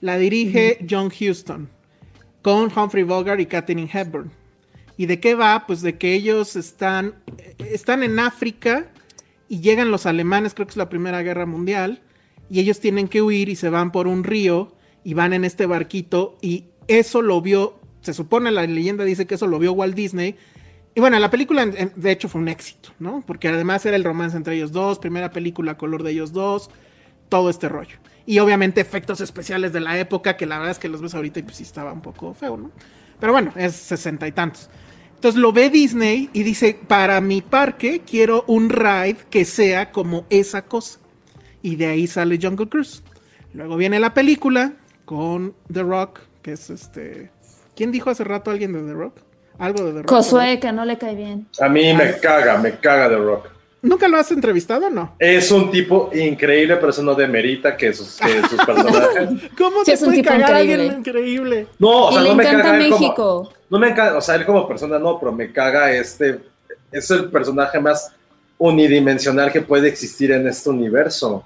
La 0.00 0.16
dirige 0.16 0.78
John 0.88 1.12
Huston 1.12 1.68
con 2.40 2.72
Humphrey 2.76 3.04
Bogart 3.04 3.40
y 3.40 3.46
Katharine 3.46 3.90
Hepburn. 3.92 4.30
¿Y 4.96 5.06
de 5.06 5.20
qué 5.20 5.34
va? 5.34 5.64
Pues 5.66 5.80
de 5.80 5.96
que 5.96 6.14
ellos 6.14 6.56
están, 6.56 7.14
están 7.58 8.02
en 8.02 8.18
África 8.18 8.90
y 9.48 9.60
llegan 9.60 9.90
los 9.90 10.06
alemanes, 10.06 10.54
creo 10.54 10.66
que 10.66 10.72
es 10.72 10.76
la 10.76 10.88
Primera 10.88 11.22
Guerra 11.22 11.46
Mundial, 11.46 12.02
y 12.50 12.60
ellos 12.60 12.80
tienen 12.80 13.08
que 13.08 13.22
huir 13.22 13.48
y 13.48 13.56
se 13.56 13.70
van 13.70 13.92
por 13.92 14.06
un 14.06 14.24
río 14.24 14.74
y 15.04 15.14
van 15.14 15.32
en 15.32 15.44
este 15.44 15.66
barquito 15.66 16.36
y 16.40 16.64
eso 16.88 17.22
lo 17.22 17.40
vio, 17.40 17.78
se 18.00 18.12
supone 18.12 18.50
la 18.50 18.66
leyenda 18.66 19.04
dice 19.04 19.26
que 19.26 19.36
eso 19.36 19.46
lo 19.46 19.58
vio 19.58 19.72
Walt 19.72 19.94
Disney. 19.94 20.36
Y 20.94 21.00
bueno, 21.00 21.18
la 21.18 21.30
película 21.30 21.64
de 21.64 22.10
hecho 22.10 22.28
fue 22.28 22.40
un 22.40 22.48
éxito, 22.48 22.90
¿no? 22.98 23.22
Porque 23.26 23.48
además 23.48 23.86
era 23.86 23.96
el 23.96 24.04
romance 24.04 24.36
entre 24.36 24.56
ellos 24.56 24.72
dos, 24.72 24.98
primera 24.98 25.30
película 25.30 25.78
color 25.78 26.02
de 26.02 26.10
ellos 26.10 26.32
dos, 26.32 26.70
todo 27.30 27.48
este 27.48 27.68
rollo. 27.68 27.96
Y 28.26 28.38
obviamente 28.40 28.80
efectos 28.80 29.20
especiales 29.22 29.72
de 29.72 29.80
la 29.80 29.98
época, 29.98 30.36
que 30.36 30.44
la 30.44 30.58
verdad 30.58 30.72
es 30.72 30.78
que 30.78 30.88
los 30.88 31.00
ves 31.00 31.14
ahorita 31.14 31.40
y 31.40 31.42
pues 31.44 31.56
sí 31.56 31.62
estaba 31.62 31.92
un 31.92 32.02
poco 32.02 32.34
feo, 32.34 32.56
¿no? 32.58 32.70
Pero 33.18 33.32
bueno, 33.32 33.52
es 33.56 33.74
sesenta 33.74 34.28
y 34.28 34.32
tantos. 34.32 34.68
Entonces 35.14 35.40
lo 35.40 35.52
ve 35.52 35.70
Disney 35.70 36.28
y 36.32 36.42
dice, 36.42 36.78
para 36.88 37.20
mi 37.20 37.40
parque 37.40 38.02
quiero 38.04 38.44
un 38.48 38.68
ride 38.68 39.16
que 39.30 39.44
sea 39.44 39.92
como 39.92 40.26
esa 40.28 40.66
cosa. 40.66 40.98
Y 41.62 41.76
de 41.76 41.86
ahí 41.86 42.06
sale 42.06 42.38
Jungle 42.42 42.68
Cruise. 42.68 43.02
Luego 43.54 43.76
viene 43.76 43.98
la 44.00 44.12
película 44.12 44.74
con 45.04 45.54
The 45.72 45.84
Rock, 45.84 46.20
que 46.42 46.52
es 46.52 46.68
este... 46.70 47.30
¿Quién 47.76 47.92
dijo 47.92 48.10
hace 48.10 48.24
rato 48.24 48.50
alguien 48.50 48.72
de 48.72 48.82
The 48.82 48.92
Rock? 48.92 49.20
Algo 49.58 49.84
de 49.84 49.92
The 49.92 49.98
Rock. 50.02 50.10
Josué, 50.10 50.58
que 50.60 50.72
no 50.72 50.84
le 50.84 50.98
cae 50.98 51.14
bien. 51.14 51.46
A 51.60 51.68
mí 51.68 51.92
me 51.94 52.18
caga, 52.18 52.58
me 52.58 52.72
caga 52.76 53.08
The 53.08 53.16
Rock. 53.16 53.48
¿Nunca 53.82 54.06
lo 54.06 54.16
has 54.16 54.30
entrevistado 54.30 54.86
o 54.86 54.90
no? 54.90 55.16
Es 55.18 55.50
un 55.50 55.68
tipo 55.70 56.08
increíble, 56.14 56.76
pero 56.76 56.90
eso 56.90 57.02
no 57.02 57.14
demerita 57.16 57.76
que 57.76 57.92
sus, 57.92 58.16
que 58.16 58.40
sus 58.48 58.64
personajes. 58.66 59.28
¿Cómo 59.58 59.80
Sí, 59.80 59.86
te 59.86 59.92
es 59.94 60.02
un 60.02 60.06
puede 60.10 60.18
tipo 60.22 60.28
cagar 60.30 60.50
increíble. 60.50 60.72
alguien 60.84 60.98
increíble? 61.00 61.66
No, 61.80 62.06
o 62.06 62.10
y 62.10 62.14
sea, 62.14 62.22
le 62.22 62.28
no 62.28 62.34
me 62.36 62.42
encanta 62.44 62.62
caga 62.62 62.76
él 62.78 62.90
como. 62.90 63.00
México. 63.00 63.52
No 63.70 63.78
me 63.80 63.88
encanta, 63.88 64.16
o 64.18 64.20
sea, 64.20 64.34
él 64.36 64.46
como 64.46 64.68
persona 64.68 64.98
no, 65.00 65.18
pero 65.18 65.32
me 65.32 65.52
caga 65.52 65.90
este. 65.92 66.38
Es 66.92 67.10
el 67.10 67.28
personaje 67.30 67.80
más 67.80 68.12
unidimensional 68.58 69.50
que 69.50 69.60
puede 69.62 69.88
existir 69.88 70.30
en 70.30 70.46
este 70.46 70.70
universo. 70.70 71.44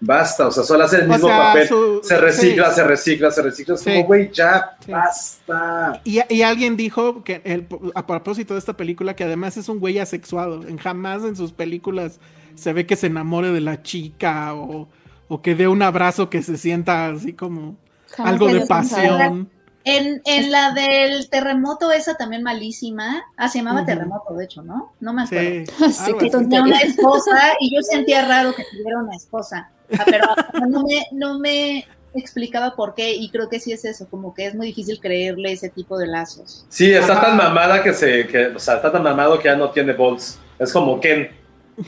Basta, 0.00 0.48
o 0.48 0.50
sea, 0.50 0.64
solo 0.64 0.84
hace 0.84 0.96
el 0.96 1.04
O 1.08 1.12
mismo 1.14 1.28
sea, 1.28 1.38
papel. 1.38 1.68
su- 1.68 2.00
se 2.02 2.18
recicla, 2.18 2.68
sí. 2.70 2.74
se 2.74 2.84
recicla, 2.84 3.30
se 3.30 3.42
recicla. 3.42 3.74
Es 3.74 3.80
Sí. 3.80 3.90
como, 3.92 4.04
güey, 4.04 4.30
ya, 4.32 4.76
Sí. 4.84 4.90
basta. 4.92 6.00
Y, 6.04 6.20
y 6.28 6.42
alguien 6.42 6.76
dijo 6.76 7.24
que 7.24 7.40
el- 7.44 7.66
a 7.94 8.06
propósito 8.06 8.52
de 8.54 8.58
esta 8.58 8.76
película 8.76 9.16
que 9.16 9.24
además 9.24 9.56
es 9.56 9.68
un 9.68 9.78
güey 9.80 9.98
asexuado. 9.98 10.66
En 10.66 10.76
jamás 10.78 11.22
en 11.24 11.36
sus 11.36 11.52
películas 11.52 12.20
se 12.54 12.72
ve 12.72 12.86
que 12.86 12.96
se 12.96 13.06
enamore 13.06 13.50
de 13.50 13.60
la 13.60 13.82
chica 13.82 14.54
o, 14.54 14.88
o 15.28 15.42
que 15.42 15.54
dé 15.54 15.68
un 15.68 15.80
abrazo 15.82 16.28
que 16.28 16.42
se 16.42 16.58
sienta 16.58 17.06
así 17.08 17.32
como 17.32 17.76
Jamás 18.14 18.32
algo 18.32 18.48
de 18.48 18.66
pasión. 18.66 19.48
En, 19.86 20.22
en 20.24 20.50
la 20.50 20.72
del 20.72 21.28
terremoto, 21.28 21.92
esa 21.92 22.14
también 22.14 22.42
malísima. 22.42 23.22
Ah, 23.36 23.48
se 23.48 23.58
llamaba. 23.58 23.84
Terremoto, 23.84 24.32
de 24.34 24.44
hecho, 24.44 24.62
¿no? 24.62 24.92
No 25.00 25.12
me 25.12 25.22
acuerdo. 25.24 25.64
Sí, 25.92 26.12
Sí, 26.20 26.30
tonto. 26.30 26.38
Tenía 26.48 26.62
una 26.62 26.80
esposa 26.80 27.38
y 27.60 27.74
yo 27.74 27.82
sentía 27.82 28.26
raro 28.26 28.54
que 28.54 28.64
tuviera 28.70 28.98
una 29.02 29.14
esposa. 29.14 29.70
Ah, 29.98 30.04
pero 30.06 30.26
no 30.68 30.82
me, 30.82 31.06
no 31.12 31.38
me 31.38 31.86
explicaba 32.14 32.76
por 32.76 32.94
qué 32.94 33.12
y 33.14 33.28
creo 33.30 33.48
que 33.48 33.60
sí 33.60 33.72
es 33.72 33.84
eso, 33.84 34.08
como 34.08 34.34
que 34.34 34.46
es 34.46 34.54
muy 34.54 34.68
difícil 34.68 35.00
creerle 35.00 35.52
ese 35.52 35.68
tipo 35.68 35.98
de 35.98 36.06
lazos. 36.06 36.64
Sí, 36.68 36.92
está 36.92 37.20
tan 37.20 37.36
mamada 37.36 37.82
que 37.82 37.92
se. 37.92 38.26
Que, 38.26 38.46
o 38.46 38.58
sea, 38.58 38.76
está 38.76 38.92
tan 38.92 39.02
mamado 39.02 39.38
que 39.38 39.44
ya 39.44 39.56
no 39.56 39.70
tiene 39.70 39.92
balls. 39.92 40.38
Es 40.58 40.72
como 40.72 41.00
Ken. 41.00 41.30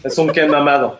Es 0.02 0.18
un 0.18 0.30
Ken 0.30 0.50
mamado. 0.50 0.98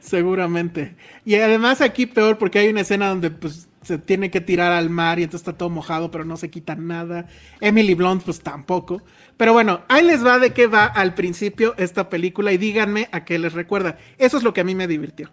Seguramente. 0.00 0.96
Y 1.24 1.36
además 1.36 1.80
aquí 1.80 2.06
peor 2.06 2.38
porque 2.38 2.58
hay 2.58 2.68
una 2.68 2.82
escena 2.82 3.08
donde 3.08 3.30
pues 3.30 3.68
se 3.82 3.96
tiene 3.96 4.30
que 4.30 4.42
tirar 4.42 4.72
al 4.72 4.90
mar 4.90 5.18
y 5.18 5.22
entonces 5.22 5.46
está 5.46 5.56
todo 5.56 5.70
mojado 5.70 6.10
pero 6.10 6.24
no 6.24 6.36
se 6.36 6.50
quita 6.50 6.74
nada. 6.74 7.26
Emily 7.60 7.94
Blunt 7.94 8.22
pues 8.24 8.40
tampoco. 8.40 9.02
Pero 9.36 9.52
bueno, 9.52 9.82
ahí 9.88 10.04
les 10.04 10.24
va 10.24 10.38
de 10.38 10.52
qué 10.52 10.66
va 10.66 10.84
al 10.84 11.14
principio 11.14 11.74
esta 11.78 12.08
película 12.10 12.52
y 12.52 12.58
díganme 12.58 13.08
a 13.12 13.24
qué 13.24 13.38
les 13.38 13.52
recuerda. 13.52 13.96
Eso 14.18 14.36
es 14.36 14.42
lo 14.42 14.52
que 14.52 14.60
a 14.60 14.64
mí 14.64 14.74
me 14.74 14.88
divirtió. 14.88 15.30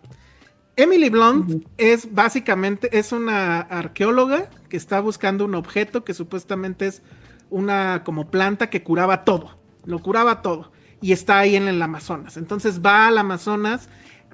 Emily 0.78 1.10
Blunt 1.10 1.66
es 1.78 2.14
básicamente 2.14 2.98
es 2.98 3.14
una 3.14 3.62
arqueóloga 3.62 4.50
que 4.68 4.76
está 4.76 5.00
buscando 5.00 5.46
un 5.46 5.56
objeto 5.56 6.04
que 6.04 6.14
supuestamente 6.14 6.88
es 6.88 7.02
una 7.50 8.04
como 8.04 8.30
planta 8.30 8.70
que 8.70 8.84
curaba 8.84 9.24
todo, 9.24 9.56
lo 9.86 10.00
curaba 10.00 10.42
todo 10.42 10.72
y 11.02 11.14
está 11.14 11.40
ahí 11.40 11.56
en 11.56 11.68
el 11.68 11.82
Amazonas. 11.82 12.36
Entonces 12.36 12.82
va 12.86 13.08
al 13.08 13.18
Amazonas, 13.18 13.88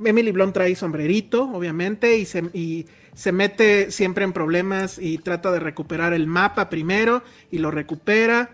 Emily 0.04 0.32
Blunt 0.32 0.54
trae 0.54 0.76
sombrerito, 0.76 1.44
obviamente, 1.44 2.18
y 2.18 2.26
se, 2.26 2.50
y 2.54 2.88
se 3.14 3.32
mete 3.32 3.92
siempre 3.92 4.24
en 4.24 4.34
problemas 4.34 4.98
y 4.98 5.20
trata 5.20 5.52
de 5.52 5.60
recuperar 5.60 6.14
el 6.14 6.26
mapa 6.26 6.70
primero 6.70 7.24
y 7.52 7.60
lo 7.60 7.70
recupera 7.70 8.50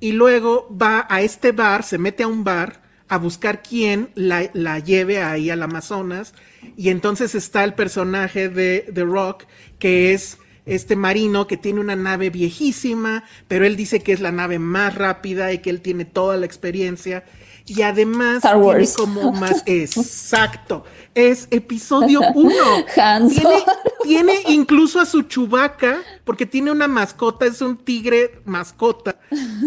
y 0.00 0.12
luego 0.12 0.68
va 0.70 1.06
a 1.08 1.20
este 1.22 1.52
bar, 1.52 1.84
se 1.84 1.98
mete 1.98 2.24
a 2.24 2.28
un 2.28 2.42
bar 2.42 2.87
a 3.08 3.18
buscar 3.18 3.62
quién 3.62 4.10
la, 4.14 4.50
la 4.52 4.78
lleve 4.78 5.22
ahí 5.22 5.50
al 5.50 5.62
Amazonas. 5.62 6.34
Y 6.76 6.90
entonces 6.90 7.34
está 7.34 7.64
el 7.64 7.74
personaje 7.74 8.48
de 8.48 8.90
The 8.92 9.04
Rock, 9.04 9.44
que 9.78 10.12
es 10.12 10.38
este 10.66 10.96
marino 10.96 11.46
que 11.46 11.56
tiene 11.56 11.80
una 11.80 11.96
nave 11.96 12.28
viejísima, 12.30 13.24
pero 13.48 13.64
él 13.64 13.74
dice 13.74 14.00
que 14.00 14.12
es 14.12 14.20
la 14.20 14.32
nave 14.32 14.58
más 14.58 14.94
rápida 14.94 15.52
y 15.52 15.58
que 15.58 15.70
él 15.70 15.80
tiene 15.80 16.04
toda 16.04 16.36
la 16.36 16.46
experiencia. 16.46 17.24
Y 17.68 17.82
además 17.82 18.42
tiene 18.42 18.88
como 18.96 19.32
más 19.32 19.62
exacto. 19.66 20.84
Es 21.14 21.48
episodio 21.50 22.20
1. 22.34 22.54
Tiene, 23.28 23.64
tiene, 24.02 24.32
incluso 24.48 25.00
a 25.00 25.06
su 25.06 25.22
chubaca, 25.22 26.00
porque 26.24 26.46
tiene 26.46 26.70
una 26.70 26.86
mascota, 26.86 27.46
es 27.46 27.60
un 27.60 27.76
tigre 27.76 28.40
mascota. 28.44 29.18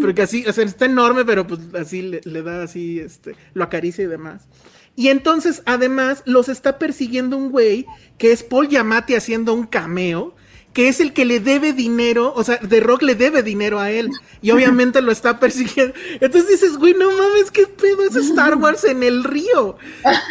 Porque 0.02 0.22
así, 0.24 0.46
o 0.48 0.54
sea, 0.54 0.64
está 0.64 0.86
enorme, 0.86 1.26
pero 1.26 1.46
pues 1.46 1.60
así 1.80 2.02
le, 2.02 2.22
le 2.24 2.42
da 2.42 2.64
así, 2.64 3.00
este, 3.00 3.36
lo 3.54 3.64
acaricia 3.64 4.04
y 4.04 4.08
demás. 4.08 4.48
Y 4.96 5.10
entonces, 5.10 5.62
además, 5.66 6.24
los 6.26 6.50
está 6.50 6.78
persiguiendo 6.78 7.38
un 7.38 7.50
güey 7.50 7.86
que 8.18 8.32
es 8.32 8.44
Paul 8.44 8.70
Yamati 8.70 9.16
haciendo 9.16 9.54
un 9.54 9.66
cameo 9.66 10.36
que 10.74 10.88
es 10.88 11.02
el 11.02 11.12
que 11.12 11.26
le 11.26 11.40
debe 11.42 11.74
dinero, 11.74 12.34
o 12.34 12.44
sea, 12.44 12.58
The 12.58 12.80
Rock 12.80 13.02
le 13.02 13.16
debe 13.16 13.44
dinero 13.44 13.80
a 13.80 13.92
él 13.92 14.10
y 14.42 14.52
obviamente 14.52 15.02
lo 15.02 15.12
está 15.12 15.38
persiguiendo. 15.40 15.94
Entonces 16.14 16.50
dices, 16.50 16.78
güey, 16.78 16.94
no 16.94 17.12
mames, 17.12 17.52
qué 17.52 17.68
pedo 17.68 18.04
es 18.04 18.16
Star 18.16 18.56
Wars 18.56 18.86
en 18.86 19.04
el 19.04 19.26
río. 19.26 19.78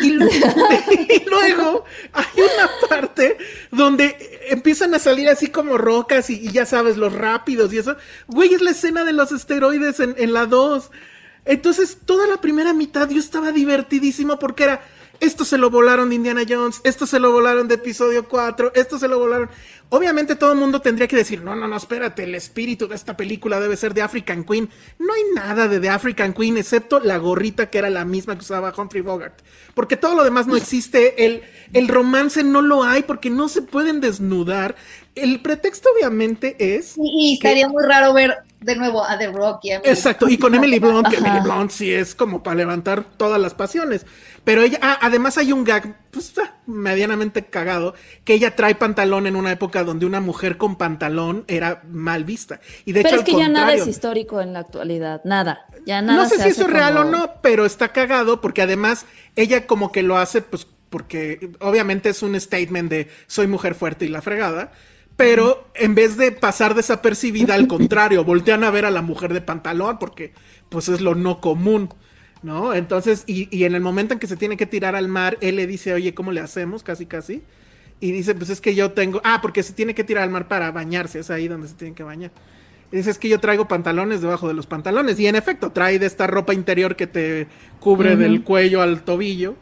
Y, 0.01 0.11
luego 1.31 1.85
hay 2.12 2.27
una 2.37 2.89
parte 2.89 3.37
donde 3.71 4.41
empiezan 4.49 4.95
a 4.95 4.99
salir 4.99 5.29
así 5.29 5.49
como 5.49 5.77
rocas 5.77 6.31
y, 6.31 6.51
ya 6.51 6.65
sabes, 6.65 6.97
los 6.97 7.12
rápidos 7.12 7.73
y 7.75 7.79
eso. 7.79 7.97
Güey, 8.27 8.55
es 8.55 8.62
la 8.62 8.71
escena 8.71 9.05
de 9.05 9.12
los 9.12 9.33
esteroides 9.33 10.01
en, 10.01 10.15
en 10.17 10.33
la 10.33 10.47
2. 10.47 10.91
Entonces, 11.45 11.99
toda 12.07 12.27
la 12.27 12.41
primera 12.41 12.73
mitad 12.73 13.11
yo 13.11 13.19
estaba 13.19 13.53
divertidísimo 13.53 14.39
porque 14.39 14.65
era 14.65 14.83
esto 15.21 15.45
se 15.45 15.59
lo 15.59 15.69
volaron 15.69 16.09
de 16.09 16.15
Indiana 16.15 16.43
Jones, 16.49 16.81
esto 16.83 17.07
se 17.07 17.21
lo 17.21 17.31
volaron 17.31 17.69
de 17.69 17.75
episodio 17.75 18.27
4, 18.27 18.73
esto 18.75 18.99
se 18.99 19.07
lo 19.07 19.19
volaron. 19.19 19.51
Obviamente 19.93 20.37
todo 20.37 20.53
el 20.53 20.59
mundo 20.59 20.81
tendría 20.81 21.09
que 21.09 21.17
decir, 21.17 21.43
no, 21.43 21.57
no, 21.57 21.67
no, 21.67 21.77
espérate, 21.77 22.23
el 22.23 22.37
espíritu 22.37 22.87
de 22.87 22.95
esta 22.95 23.17
película 23.17 23.59
debe 23.59 23.77
ser 23.77 23.93
de 23.93 24.03
African 24.03 24.45
Queen. 24.45 24.71
No 25.01 25.12
hay 25.12 25.23
nada 25.35 25.67
de 25.67 25.81
The 25.81 25.89
African 25.89 26.33
Queen 26.33 26.57
excepto 26.57 27.01
la 27.01 27.17
gorrita 27.17 27.71
que 27.71 27.79
era 27.79 27.91
la 27.91 28.05
misma 28.05 28.37
que 28.37 28.43
usaba 28.43 28.73
Humphrey 28.77 29.03
Bogart. 29.03 29.41
Porque 29.75 29.97
todo 29.97 30.15
lo 30.15 30.23
demás 30.23 30.47
no 30.47 30.55
existe, 30.55 31.27
el, 31.27 31.43
el 31.73 31.89
romance 31.89 32.45
no 32.45 32.62
lo 32.62 32.85
hay 32.85 33.03
porque 33.03 33.31
no 33.31 33.49
se 33.49 33.62
pueden 33.62 34.01
desnudar. 34.01 34.77
El 35.17 35.41
pretexto 35.41 35.89
obviamente 35.97 36.55
es... 36.77 36.95
Y, 36.97 37.35
estaría 37.35 37.69
muy 37.69 37.83
raro 37.85 38.12
ver 38.12 38.37
de 38.61 38.77
nuevo 38.77 39.05
a 39.05 39.19
The 39.19 39.33
Rock. 39.33 39.61
Exacto, 39.85 40.29
y 40.29 40.39
con 40.39 40.55
Emily 40.55 40.79
Blunt, 40.79 41.09
que 41.09 41.17
Emily 41.17 41.41
Blunt 41.41 41.71
sí 41.71 41.93
es 41.93 42.15
como 42.15 42.43
para 42.43 42.57
levantar 42.57 43.05
todas 43.17 43.41
las 43.41 43.55
pasiones. 43.55 44.07
Pero 44.45 44.62
ella, 44.62 44.79
ah, 44.81 44.99
además 45.03 45.37
hay 45.39 45.53
un 45.53 45.65
gag, 45.65 45.97
pues, 46.11 46.33
ah, 46.39 46.57
medianamente 46.67 47.45
cagado, 47.47 47.95
que 48.25 48.35
ella 48.35 48.57
trae 48.57 48.75
pantalón 48.75 49.27
en 49.27 49.37
una 49.37 49.53
época 49.53 49.85
donde 49.85 50.07
una 50.07 50.21
mujer 50.21 50.57
con 50.57 50.77
pantalón 50.77 51.45
era 51.47 51.83
mal 51.89 52.25
vista. 52.25 52.61
Y 52.85 52.93
de 52.93 53.03
pero 53.03 53.17
hecho, 53.17 53.25
es 53.25 53.31
que 53.31 53.39
ya 53.39 53.49
nada 53.49 53.75
es 53.75 53.87
histórico 53.87 54.41
en 54.41 54.55
la 54.55 54.61
actualidad, 54.61 55.21
nada. 55.25 55.67
Ya 55.87 56.01
nada 56.01 56.23
no 56.23 56.29
sé 56.29 56.43
si 56.43 56.49
eso 56.49 56.62
es 56.62 56.71
real 56.71 56.97
o 56.97 57.05
no, 57.05 57.35
pero 57.43 57.67
está 57.67 57.93
cagado 57.93 58.41
porque 58.41 58.62
además 58.62 59.07
ella 59.37 59.67
como 59.67 59.93
que 59.93 60.03
lo 60.03 60.17
hace, 60.17 60.41
pues, 60.41 60.67
porque 60.89 61.53
obviamente 61.61 62.09
es 62.09 62.23
un 62.23 62.39
statement 62.39 62.91
de 62.91 63.09
soy 63.27 63.47
mujer 63.47 63.75
fuerte 63.75 64.07
y 64.07 64.09
la 64.09 64.23
fregada. 64.23 64.73
Pero 65.17 65.69
en 65.75 65.95
vez 65.95 66.17
de 66.17 66.33
pasar 66.33 66.75
desapercibida, 66.75 67.55
al 67.55 67.69
contrario, 67.69 68.25
voltean 68.25 68.65
a 68.65 68.71
ver 68.71 68.87
a 68.87 68.91
la 68.91 69.03
mujer 69.03 69.35
de 69.35 69.43
pantalón 69.43 69.99
porque 69.99 70.33
pues 70.71 70.89
es 70.89 71.03
lo 71.03 71.15
no 71.15 71.43
común. 71.43 71.91
¿No? 72.43 72.75
Entonces, 72.75 73.25
y, 73.27 73.49
y, 73.57 73.65
en 73.65 73.75
el 73.75 73.81
momento 73.81 74.15
en 74.15 74.21
que 74.21 74.27
se 74.27 74.37
tiene 74.37 74.57
que 74.57 74.67
tirar 74.67 74.97
al 74.97 75.09
mar, 75.09 75.37
él 75.41 75.57
le 75.57 75.67
dice, 75.67 75.93
oye, 75.93 76.15
¿cómo 76.15 76.33
le 76.33 76.41
hacemos? 76.41 76.83
Casi, 76.83 77.07
casi. 77.07 77.43
Y 78.01 78.12
dice, 78.12 78.35
pues 78.35 78.49
es 78.51 78.61
que 78.61 78.75
yo 78.75 78.93
tengo, 78.93 79.21
ah, 79.25 79.41
porque 79.43 79.62
se 79.62 79.75
tiene 79.75 79.95
que 79.95 80.05
tirar 80.05 80.25
al 80.25 80.31
mar 80.31 80.49
para 80.49 80.71
bañarse, 80.71 81.19
es 81.19 81.31
ahí 81.31 81.49
donde 81.49 81.69
se 81.69 81.75
tiene 81.75 81.95
que 81.95 82.03
bañar. 82.03 82.31
Y 82.93 82.97
dice, 82.97 83.11
es 83.11 83.19
que 83.19 83.29
yo 83.29 83.39
traigo 83.39 83.69
pantalones 83.69 84.21
debajo 84.21 84.49
de 84.49 84.55
los 84.55 84.67
pantalones. 84.67 85.21
Y 85.21 85.27
en 85.27 85.37
efecto, 85.37 85.71
trae 85.71 85.99
de 85.99 86.07
esta 86.07 86.27
ropa 86.27 86.55
interior 86.55 86.97
que 86.97 87.07
te 87.07 87.47
cubre 87.79 88.17
del 88.17 88.43
cuello 88.43 88.83
al 88.83 89.03
tobillo. 89.03 89.55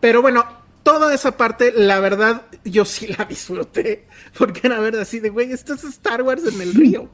Pero 0.00 0.22
bueno, 0.22 0.46
toda 0.82 1.14
esa 1.14 1.36
parte, 1.36 1.72
la 1.76 2.00
verdad, 2.00 2.42
yo 2.64 2.84
sí 2.84 3.06
la 3.18 3.24
disfruté. 3.24 4.06
Porque 4.38 4.62
era 4.64 4.80
verdad 4.80 5.02
así 5.02 5.20
de, 5.20 5.30
güey, 5.30 5.52
esto 5.52 5.74
es 5.74 5.84
Star 5.84 6.22
Wars 6.22 6.42
en 6.46 6.60
el 6.60 6.74
río. 6.74 7.10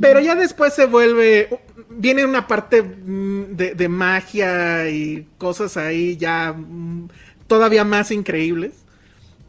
Pero 0.00 0.20
ya 0.20 0.34
después 0.34 0.74
se 0.74 0.86
vuelve 0.86 1.48
viene 1.96 2.24
una 2.24 2.46
parte 2.46 2.82
mm, 2.82 3.56
de, 3.56 3.88
magia 3.88 4.88
y 4.88 5.26
cosas 5.38 5.76
ahí 5.76 6.16
ya 6.16 6.52
mm, 6.52 7.08
todavía 7.46 7.84
más 7.84 8.10
increíbles. 8.10 8.72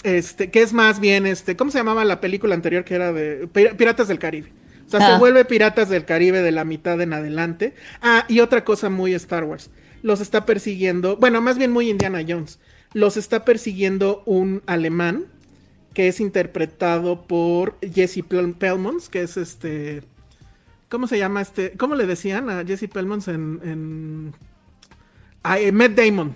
Este, 0.03 0.51
que 0.51 0.61
es 0.61 0.71
más 0.71 0.99
bien, 0.99 1.25
este, 1.25 1.55
¿cómo 1.55 1.71
se 1.71 1.79
llamaba 1.79 2.05
la 2.05 2.21
película 2.21 2.53
anterior 2.53 2.83
que 2.83 2.93
era 2.93 3.11
de 3.11 3.47
Piratas 3.47 4.07
del 4.07 4.19
Caribe? 4.19 4.51
O 4.85 4.89
sea, 4.89 4.99
se 4.99 5.13
ah. 5.13 5.17
vuelve 5.17 5.45
Piratas 5.45 5.89
del 5.89 6.05
Caribe 6.05 6.43
de 6.43 6.51
la 6.51 6.63
mitad 6.63 7.01
en 7.01 7.11
adelante. 7.11 7.73
Ah, 8.03 8.25
y 8.27 8.39
otra 8.39 8.63
cosa 8.63 8.89
muy 8.89 9.15
Star 9.15 9.43
Wars. 9.45 9.71
Los 10.03 10.21
está 10.21 10.45
persiguiendo, 10.45 11.17
bueno, 11.17 11.41
más 11.41 11.57
bien 11.57 11.71
muy 11.71 11.89
Indiana 11.89 12.23
Jones. 12.27 12.59
Los 12.95 13.17
está 13.17 13.43
persiguiendo 13.43 14.23
un 14.25 14.63
alemán 14.67 15.25
que 15.93 16.07
es 16.07 16.21
interpretado 16.21 17.27
por 17.27 17.77
Jesse 17.81 18.23
Pelmons, 18.23 19.09
que 19.09 19.21
es 19.21 19.35
este 19.35 20.01
¿Cómo 20.87 21.07
se 21.07 21.17
llama 21.17 21.41
este? 21.41 21.73
¿Cómo 21.73 21.95
le 21.95 22.07
decían 22.07 22.49
a 22.49 22.63
Jesse 22.63 22.87
Pelmons 22.87 23.27
en. 23.27 23.59
en... 23.65 24.33
Ah, 25.43 25.59
eh, 25.59 25.73
Matt 25.73 25.91
Damon. 25.91 26.33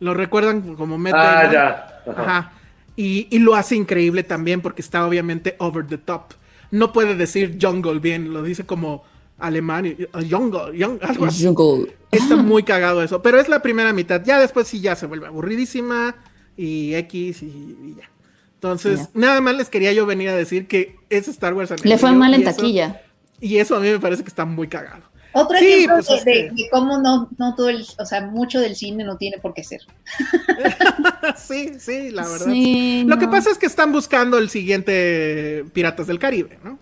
Lo 0.00 0.14
recuerdan 0.14 0.76
como 0.76 0.96
Matt 0.96 1.12
ah, 1.14 1.34
Damon. 1.34 1.52
ya. 1.52 2.02
Ajá. 2.16 2.52
Y, 2.96 3.28
y, 3.30 3.38
lo 3.38 3.54
hace 3.54 3.76
increíble 3.76 4.22
también 4.22 4.62
porque 4.62 4.80
está 4.80 5.06
obviamente 5.06 5.56
over 5.58 5.86
the 5.86 5.98
top. 5.98 6.32
No 6.70 6.94
puede 6.94 7.16
decir 7.16 7.58
jungle 7.60 7.98
bien, 7.98 8.32
lo 8.32 8.42
dice 8.42 8.64
como 8.64 9.04
alemán. 9.42 9.86
Y, 9.86 10.04
uh, 10.04 10.28
jungle, 10.28 10.84
algo 11.02 11.26
así. 11.26 11.44
Jungle. 11.44 11.94
Está 12.10 12.36
muy 12.36 12.62
cagado 12.62 13.02
eso. 13.02 13.20
Pero 13.22 13.40
es 13.40 13.48
la 13.48 13.60
primera 13.60 13.92
mitad. 13.92 14.22
Ya 14.24 14.38
después 14.38 14.68
sí 14.68 14.80
ya 14.80 14.96
se 14.96 15.06
vuelve 15.06 15.26
aburridísima. 15.26 16.14
Y 16.56 16.94
X 16.94 17.42
y, 17.42 17.96
ya. 17.98 18.10
Entonces, 18.54 19.08
nada 19.14 19.40
más 19.40 19.56
les 19.56 19.68
quería 19.68 19.92
yo 19.92 20.06
venir 20.06 20.28
a 20.28 20.36
decir 20.36 20.68
que 20.68 20.96
es 21.10 21.26
Star 21.26 21.54
Wars. 21.54 21.72
Le 21.84 21.98
fue 21.98 22.12
mal 22.12 22.32
en 22.32 22.44
taquilla. 22.44 23.02
Y 23.40 23.56
eso 23.56 23.74
a 23.74 23.80
mí 23.80 23.88
me 23.88 23.98
parece 23.98 24.22
que 24.22 24.28
está 24.28 24.44
muy 24.44 24.68
cagado. 24.68 25.02
Otro 25.32 25.56
ejemplo 25.56 25.96
pues, 26.06 26.24
de, 26.24 26.52
cómo 26.70 26.98
no, 26.98 27.28
no 27.38 27.54
todo 27.54 27.70
el, 27.70 27.86
o 27.98 28.04
sea, 28.04 28.20
mucho 28.20 28.60
del 28.60 28.76
cine 28.76 29.02
no 29.02 29.16
tiene 29.16 29.38
por 29.38 29.54
qué 29.54 29.64
ser. 29.64 29.80
sí, 31.36 31.72
sí, 31.78 32.10
la 32.10 32.28
verdad. 32.28 32.46
Lo 33.06 33.18
que 33.18 33.28
pasa 33.28 33.50
es 33.50 33.58
que 33.58 33.66
están 33.66 33.92
buscando 33.92 34.36
el 34.36 34.50
siguiente 34.50 35.64
Piratas 35.72 36.06
del 36.06 36.18
Caribe, 36.18 36.58
¿no? 36.62 36.78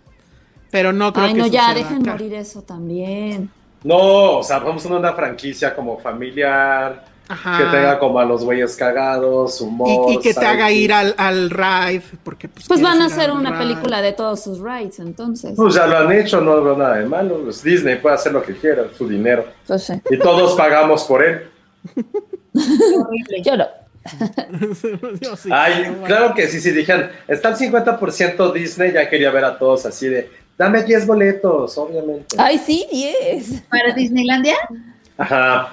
Pero 0.71 0.93
no 0.93 1.13
creo 1.13 1.27
Ay, 1.27 1.35
no, 1.35 1.47
ya, 1.47 1.75
dejen 1.75 2.03
morir 2.03 2.35
eso 2.35 2.63
también. 2.63 3.51
No, 3.83 4.39
o 4.39 4.43
sea, 4.43 4.59
vamos 4.59 4.85
a 4.85 4.89
una 4.89 5.13
franquicia 5.15 5.75
como 5.75 5.99
familiar, 5.99 7.05
que 7.29 7.65
tenga 7.65 7.99
como 7.99 8.19
a 8.19 8.25
los 8.25 8.45
güeyes 8.45 8.77
cagados, 8.77 9.61
humor. 9.61 10.13
Y, 10.13 10.19
que 10.19 10.35
te 10.35 10.45
haga 10.45 10.71
ir 10.71 10.93
al, 10.93 11.15
al 11.17 11.49
ride. 11.49 12.03
Porque, 12.23 12.49
pues, 12.49 12.67
pues 12.67 12.83
van 12.83 13.01
a 13.01 13.07
hacer 13.07 13.31
una 13.31 13.57
película 13.59 14.03
de 14.03 14.13
todos 14.13 14.43
sus 14.43 14.61
rides, 14.61 14.99
entonces. 14.99 15.55
Pues 15.57 15.75
ya 15.75 15.87
lo 15.87 15.99
han 15.99 16.13
hecho, 16.13 16.41
no 16.41 16.63
veo 16.63 16.77
nada 16.77 16.97
de 16.97 17.07
malo. 17.07 17.41
Pues 17.45 17.63
Disney 17.63 17.97
puede 17.97 18.17
hacer 18.17 18.33
lo 18.33 18.43
que 18.43 18.55
quiera, 18.55 18.85
su 18.97 19.09
dinero. 19.09 19.47
Pues 19.67 19.91
y 20.11 20.19
todos 20.19 20.55
pagamos 20.57 21.05
por 21.05 21.25
él. 21.25 21.49
Yo 23.45 23.57
no. 23.57 23.67
Ay, 25.51 25.95
claro 26.07 26.35
que 26.35 26.49
sí, 26.49 26.61
si 26.61 26.71
dijeron, 26.71 27.11
está 27.29 27.51
el 27.51 27.57
50% 27.57 28.53
Disney, 28.53 28.93
ya 28.93 29.09
quería 29.09 29.31
ver 29.31 29.45
a 29.45 29.59
todos 29.59 29.85
así 29.85 30.09
de, 30.09 30.31
dame 30.61 30.83
10 30.83 31.07
boletos, 31.07 31.79
obviamente. 31.79 32.37
Ay, 32.39 32.59
sí, 32.59 32.87
10. 32.93 33.63
¿Para 33.71 33.95
Disneylandia? 33.95 34.57
Ajá. 35.17 35.73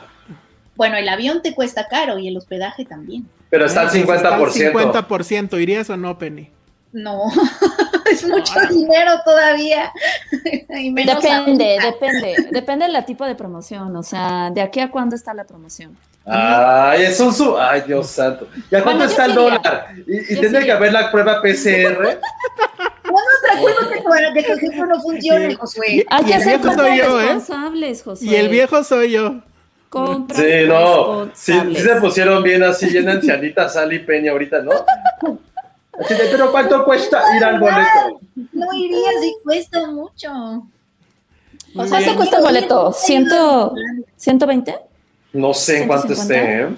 Bueno, 0.77 0.95
el 0.95 1.09
avión 1.09 1.41
te 1.41 1.53
cuesta 1.53 1.89
caro 1.89 2.17
y 2.17 2.29
el 2.29 2.37
hospedaje 2.37 2.85
también. 2.85 3.27
Pero 3.49 3.65
está 3.65 3.81
al 3.81 3.89
50%. 3.89 4.71
50%, 4.73 5.61
¿irías 5.61 5.89
o 5.89 5.97
no, 5.97 6.17
Penny? 6.17 6.49
No, 6.93 7.23
es 8.11 8.25
mucho 8.25 8.53
dinero 8.69 9.11
todavía. 9.25 9.91
depende, 10.69 11.77
depende, 11.83 12.35
depende 12.51 12.87
del 12.87 13.03
tipo 13.03 13.25
de 13.25 13.35
promoción, 13.35 13.93
o 13.93 14.03
sea, 14.03 14.51
de 14.51 14.61
aquí 14.61 14.79
a 14.79 14.89
cuándo 14.89 15.17
está 15.17 15.33
la 15.33 15.43
promoción. 15.43 15.97
Ay, 16.25 17.03
es 17.03 17.19
un 17.19 17.33
su... 17.33 17.57
Ay, 17.57 17.83
Dios 17.85 18.07
santo. 18.07 18.47
¿Ya 18.71 18.83
cuándo 18.83 19.03
está 19.03 19.25
el 19.25 19.33
dólar? 19.33 19.87
Y, 20.05 20.35
tiene 20.35 20.63
que 20.63 20.71
haber 20.71 20.93
la 20.93 21.11
prueba 21.11 21.41
PCR. 21.41 22.19
¿Cuándo 23.61 23.89
te 23.89 23.99
acuerdas 23.99 24.33
de 24.33 24.43
que 24.43 24.51
el 24.51 24.59
jefe 24.59 24.77
no 24.77 25.01
funcione, 25.01 25.55
Josué? 25.55 26.05
Hay 26.09 26.25
que 26.25 26.39
ser 26.39 26.59
¿eh? 26.59 26.63
responsables, 26.63 28.03
Josué. 28.03 28.27
Y 28.27 28.35
el 28.35 28.49
viejo 28.49 28.83
soy 28.83 29.11
yo 29.11 29.41
sí, 30.35 30.67
no. 30.67 31.29
Sí, 31.33 31.75
se 31.75 31.95
pusieron 32.01 32.43
bien 32.43 32.63
así, 32.63 32.87
bien 32.87 33.07
ancianitas, 33.09 33.73
Sally 33.73 33.99
Peña 33.99 34.31
ahorita, 34.31 34.61
¿no? 34.61 34.71
Así 35.99 36.13
de, 36.13 36.25
pero 36.31 36.51
¿cuánto 36.51 36.83
cuesta 36.85 37.21
ir 37.35 37.43
al 37.43 37.59
boleto? 37.59 38.19
No 38.53 38.73
iría 38.73 39.09
si 39.21 39.35
cuesta 39.43 39.87
mucho. 39.87 40.29
¿Cuánto 41.73 42.15
cuesta 42.15 42.37
el 42.37 42.43
boleto? 42.43 42.93
¿Ciento, 42.93 43.73
¿120? 44.19 44.79
No 45.33 45.53
sé 45.53 45.81
en 45.81 45.87
cuánto 45.87 46.13
esté. 46.13 46.61
¿eh? 46.61 46.69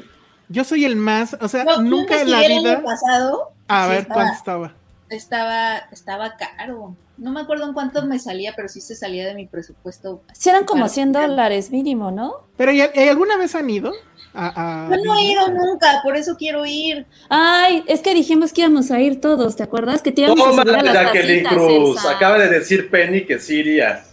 Yo 0.48 0.64
soy 0.64 0.86
el 0.86 0.96
más, 0.96 1.38
o 1.40 1.48
sea, 1.48 1.66
nunca 1.80 2.22
en 2.22 2.32
la 2.32 2.40
vida. 2.40 2.56
El 2.56 2.68
año 2.68 2.84
pasado, 2.84 3.52
a 3.68 3.88
ver, 3.88 4.08
¿cuánto 4.08 4.34
estaba? 4.34 4.74
Estaba, 5.10 5.78
estaba 5.92 6.36
caro. 6.38 6.96
No 7.18 7.32
me 7.32 7.42
acuerdo 7.42 7.66
en 7.68 7.74
cuánto 7.74 8.06
me 8.06 8.20
salía, 8.20 8.54
pero 8.56 8.70
sí 8.70 8.80
se 8.80 8.96
salía 8.96 9.28
de 9.28 9.34
mi 9.34 9.46
presupuesto. 9.48 10.24
Sí, 10.34 10.50
eran 10.50 10.66
como 10.66 10.88
100 10.88 11.12
dólares 11.12 11.72
mínimo, 11.72 12.12
¿no? 12.12 12.48
Pero 12.56 12.72
¿y, 12.72 12.82
alguna 12.82 13.38
vez 13.38 13.56
han 13.56 13.70
ido? 13.70 13.92
Yo 14.34 15.04
no 15.04 15.16
he 15.18 15.24
ido 15.24 15.48
nunca, 15.50 16.02
por 16.04 16.16
eso 16.16 16.36
quiero 16.38 16.66
ir. 16.66 17.08
Ay, 17.30 17.84
es 17.88 18.02
que 18.02 18.14
dijimos 18.14 18.54
que 18.54 18.62
íbamos 18.62 18.92
a 18.92 19.02
ir 19.02 19.20
todos, 19.20 19.56
¿te 19.56 19.64
acuerdas? 19.64 20.02
Que 20.02 20.12
te 20.12 20.22
íbamos 20.22 20.48
a 20.48 20.62
subir 20.62 20.76
a 20.76 20.84
las 20.84 20.94
Jacqueline 20.94 21.46
Cruz, 21.46 22.06
acaba 22.06 22.38
de 22.38 22.48
decir 22.48 22.90
Penny 22.90 23.26
que 23.26 23.40
sí 23.40 23.56
iría. 23.56 24.04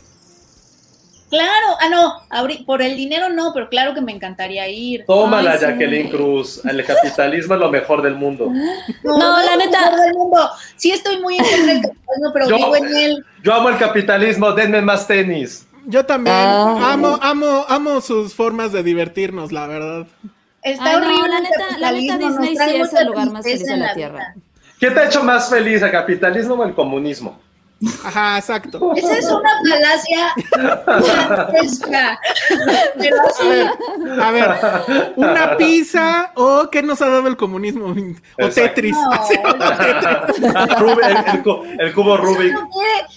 Claro, 1.29 1.77
ah, 1.81 1.89
no, 1.89 2.65
por 2.65 2.83
el 2.83 2.97
dinero 2.97 3.29
no, 3.31 3.53
pero 3.53 3.69
claro 3.69 3.95
que 3.95 4.01
me 4.01 4.13
encantaría 4.13 4.69
ir. 4.69 5.05
Tómala, 5.07 5.59
Jacqueline 5.59 6.09
Cruz. 6.09 6.65
El 6.65 6.85
capitalismo 6.85 7.55
es 7.55 7.61
lo 7.61 7.71
mejor 7.71 8.03
del 8.03 8.15
mundo. 8.15 8.53
No, 9.03 9.43
la 9.43 9.57
neta. 9.57 9.97
Del 9.97 10.15
mundo. 10.15 10.51
Sí, 10.77 10.93
estoy 10.93 11.21
muy 11.21 11.37
en 11.37 11.45
contra 11.45 11.67
del 11.67 11.83
capitalismo, 11.83 12.33
pero 12.33 12.49
yo, 12.49 12.57
vivo 12.57 12.77
en 12.77 12.97
él. 12.97 13.27
Yo 13.43 13.55
amo 13.55 13.69
el 13.71 13.79
capitalismo, 13.79 14.53
denme 14.53 14.81
más 14.83 15.07
tenis. 15.07 15.67
Yo 15.87 16.05
también. 16.07 16.37
Ah. 16.37 16.93
Amo, 16.93 17.19
amo, 17.21 17.65
amo 17.69 18.01
sus 18.01 18.35
formas 18.35 18.73
de 18.73 18.83
divertirnos, 18.85 19.51
la 19.51 19.67
verdad. 19.67 20.07
Está 20.63 20.97
horrible. 20.97 21.29
la 21.29 21.41
neta, 21.41 21.79
la 21.79 21.93
neta 21.93 22.19
Disney 22.19 22.57
sí 22.57 22.77
es 22.77 22.93
el 22.93 23.07
lugar 23.07 23.31
más 23.31 23.45
feliz 23.45 23.65
de 23.65 23.77
la, 23.77 23.95
tierra. 23.95 24.35
¿Qué 24.79 24.91
te 24.91 25.01
ha 25.01 25.07
hecho 25.07 25.23
más 25.23 25.49
feliz, 25.49 25.83
el 25.83 25.91
capitalismo 25.91 26.55
o 26.55 26.65
el 26.65 26.75
comunismo? 26.75 27.41
Ajá, 28.05 28.39
exacto. 28.39 28.93
Esa 28.97 29.19
es 29.19 29.27
una 29.27 29.51
falacia 29.69 30.33
gigantesca. 31.03 32.19
a, 34.23 34.31
ver, 34.31 34.49
una 35.17 35.57
pizza 35.59 36.33
o 36.37 36.71
qué 36.71 36.83
nos 36.83 37.03
ha 37.03 37.11
dado 37.11 37.29
el 37.29 37.37
comunismo 37.37 37.95
o 38.41 38.49
Tetris. 38.49 38.97
el, 41.79 41.93
cubo 41.95 42.17
Rubik. 42.17 42.57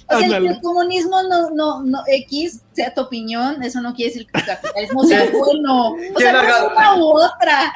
o 0.07 0.19
sea, 0.19 0.37
el 0.37 0.59
comunismo 0.61 1.23
no, 1.23 1.49
no, 1.51 1.81
no, 1.83 2.03
X 2.07 2.61
sea 2.79 2.93
tu 2.93 3.01
opinión, 3.01 3.61
eso 3.61 3.81
no 3.81 3.93
quiere 3.93 4.13
decir 4.13 4.27
que 4.27 4.39
el 4.39 4.45
capitalismo 4.55 5.03
sea 5.03 5.29
bueno. 5.31 5.95
O 6.15 6.19
sea, 6.19 6.69
una 6.71 6.95
u 6.95 7.09
otra. 7.09 7.73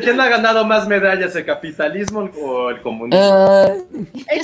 ¿Quién, 0.00 0.20
ha 0.20 0.28
ganado 0.28 0.64
más 0.64 0.86
medallas, 0.86 1.34
el 1.34 1.44
capitalismo 1.44 2.30
o 2.40 2.70
el 2.70 2.80
comunismo? 2.82 3.84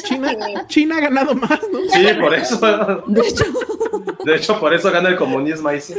China, 0.05 0.37
China 0.67 0.97
ha 0.97 1.01
ganado 1.01 1.35
más. 1.35 1.61
Sí, 1.93 2.07
por 2.21 2.35
eso. 2.35 2.59
De 4.25 4.35
hecho. 4.35 4.59
por 4.59 4.75
eso 4.75 4.91
gana 4.91 5.11
el 5.11 5.17
comunismo 5.17 5.69
ahí 5.69 5.81
sí. 5.81 5.95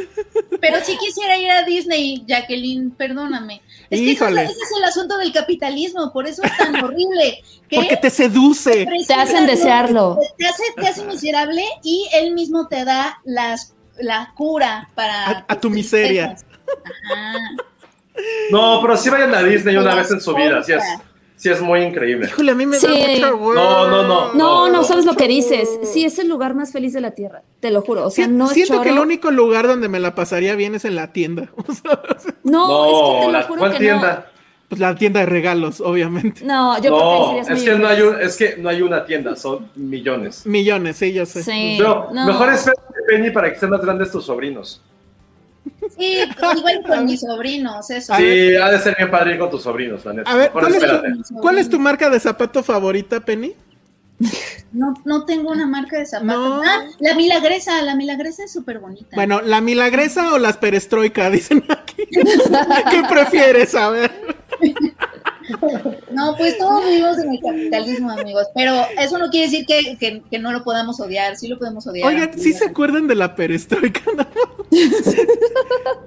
Pero 0.59 0.83
si 0.83 0.97
quisiera 0.97 1.37
ir 1.37 1.49
a 1.51 1.63
Disney, 1.63 2.23
Jacqueline, 2.27 2.91
perdóname. 2.91 3.61
Es 3.89 3.99
que 4.01 4.11
ese, 4.11 4.25
es 4.43 4.71
el 4.77 4.83
asunto 4.83 5.17
del 5.17 5.31
capitalismo, 5.31 6.11
por 6.11 6.27
eso 6.27 6.43
es 6.43 6.55
tan 6.57 6.75
horrible. 6.83 7.41
Porque 7.73 7.97
te 7.97 8.09
seduce. 8.09 8.87
Te 9.07 9.13
hacen 9.13 9.45
desearlo. 9.45 10.19
Te 10.37 10.47
hace, 10.47 10.63
te 10.75 10.87
hace 10.87 11.05
miserable 11.05 11.63
y 11.83 12.07
él 12.13 12.33
mismo 12.33 12.67
te 12.67 12.83
da 12.83 13.19
las, 13.23 13.68
la 13.99 14.31
cura 14.35 14.89
para... 14.95 15.45
A, 15.47 15.59
tu 15.59 15.69
miseria. 15.69 16.35
No, 18.51 18.79
pero 18.81 18.97
sí 18.97 19.09
vayan 19.09 19.33
a 19.33 19.43
Disney 19.43 19.77
una 19.77 19.95
vez 19.95 20.11
en 20.11 20.21
su 20.21 20.33
vida, 20.35 20.59
así 20.59 20.73
es 20.73 20.83
sí 21.39 21.49
es 21.49 21.61
muy 21.61 21.81
increíble. 21.81 22.27
Híjole, 22.27 22.51
a 22.51 22.55
mí 22.55 22.65
me 22.65 22.77
da 22.77 22.89
mucha 22.89 23.29
No, 23.31 23.87
no, 23.87 24.03
no. 24.03 24.33
No, 24.33 24.69
no, 24.69 24.83
sabes 24.83 25.05
lo 25.05 25.15
que 25.15 25.27
dices. 25.27 25.69
Sí, 25.83 26.05
es 26.05 26.19
el 26.19 26.27
lugar 26.27 26.53
más 26.53 26.71
feliz 26.71 26.93
de 26.93 27.01
la 27.01 27.11
Tierra, 27.11 27.43
te 27.59 27.71
lo 27.71 27.81
juro. 27.81 28.05
O 28.05 28.11
sea, 28.11 28.27
no 28.27 28.49
Siento 28.49 28.81
que 28.81 28.89
el 28.89 28.99
único 28.99 29.31
lugar 29.31 29.67
donde 29.67 29.87
me 29.87 29.99
la 29.99 30.15
pasaría 30.15 30.55
bien 30.55 30.75
es 30.75 30.85
en 30.85 30.95
la 30.95 31.13
tienda. 31.13 31.49
no, 31.57 31.93
es 32.15 32.23
que 32.23 33.25
te 33.25 33.31
lo 33.31 33.43
juro 33.43 33.59
¿cuál 33.59 33.77
tienda? 33.77 34.31
Pues 34.67 34.79
la 34.79 34.93
tienda 34.93 35.21
de 35.21 35.25
regalos, 35.25 35.81
obviamente. 35.81 36.45
No, 36.45 36.75
yo 36.79 36.95
creo 36.95 37.43
que 37.43 37.53
es 37.53 37.63
que 37.63 37.75
no 37.75 37.87
hay 37.87 38.01
un, 38.01 38.21
es 38.21 38.37
que 38.37 38.57
no 38.57 38.69
hay 38.69 38.83
una 38.83 39.03
tienda, 39.03 39.35
son 39.35 39.71
millones. 39.75 40.45
Millones, 40.45 40.97
sí, 40.97 41.11
yo 41.11 41.25
sé. 41.25 41.41
Sí, 41.41 41.75
Pero 41.79 42.09
mejor 42.11 42.53
espera 42.53 42.75
Penny 43.09 43.31
para 43.31 43.51
que 43.51 43.59
sean 43.59 43.71
más 43.71 43.81
grandes 43.81 44.11
tus 44.11 44.25
sobrinos. 44.25 44.81
Sí, 45.97 46.19
igual 46.57 46.83
con 46.85 47.05
mis 47.05 47.21
sobrinos, 47.21 47.89
eso. 47.89 48.15
Sí, 48.15 48.55
ha 48.55 48.69
de 48.69 48.79
ser 48.79 48.95
bien 48.97 49.11
padre 49.11 49.37
con 49.37 49.49
tus 49.49 49.63
sobrinos, 49.63 50.03
la 50.05 50.21
A 50.25 50.35
ver, 50.35 50.51
¿cuál 50.51 51.57
es, 51.57 51.69
tu, 51.69 51.79
marca 51.79 52.09
de 52.09 52.19
zapato 52.19 52.63
favorita, 52.63 53.19
Penny? 53.19 53.55
No, 54.71 54.93
no 55.05 55.25
tengo 55.25 55.51
una 55.51 55.65
marca 55.65 55.97
de 55.97 56.05
zapatos. 56.05 56.63
Ah, 56.65 56.85
la 56.99 57.15
milagresa, 57.15 57.81
la 57.81 57.95
milagresa 57.95 58.43
es 58.43 58.51
súper 58.51 58.79
bonita. 58.79 59.15
Bueno, 59.15 59.41
¿la 59.41 59.61
milagresa 59.61 60.33
o 60.33 60.37
las 60.37 60.57
perestroika? 60.57 61.29
Dicen 61.31 61.63
aquí. 61.69 62.05
¿Qué 62.05 63.03
prefieres? 63.09 63.75
A 63.75 63.89
ver. 63.89 64.11
No, 66.11 66.35
pues 66.37 66.57
todos 66.57 66.85
vivimos 66.85 67.17
en 67.19 67.33
el 67.33 67.39
capitalismo, 67.39 68.11
amigos, 68.11 68.47
pero 68.53 68.85
eso 68.99 69.17
no 69.17 69.29
quiere 69.29 69.49
decir 69.49 69.65
que, 69.65 70.39
no 70.39 70.51
lo 70.51 70.63
podamos 70.63 70.99
odiar, 70.99 71.35
sí 71.35 71.47
lo 71.47 71.57
podemos 71.57 71.85
odiar. 71.87 72.07
Oigan, 72.07 72.37
¿sí 72.37 72.53
se 72.53 72.65
acuerdan 72.65 73.07
de 73.07 73.15
la 73.15 73.35
perestroika? 73.35 74.01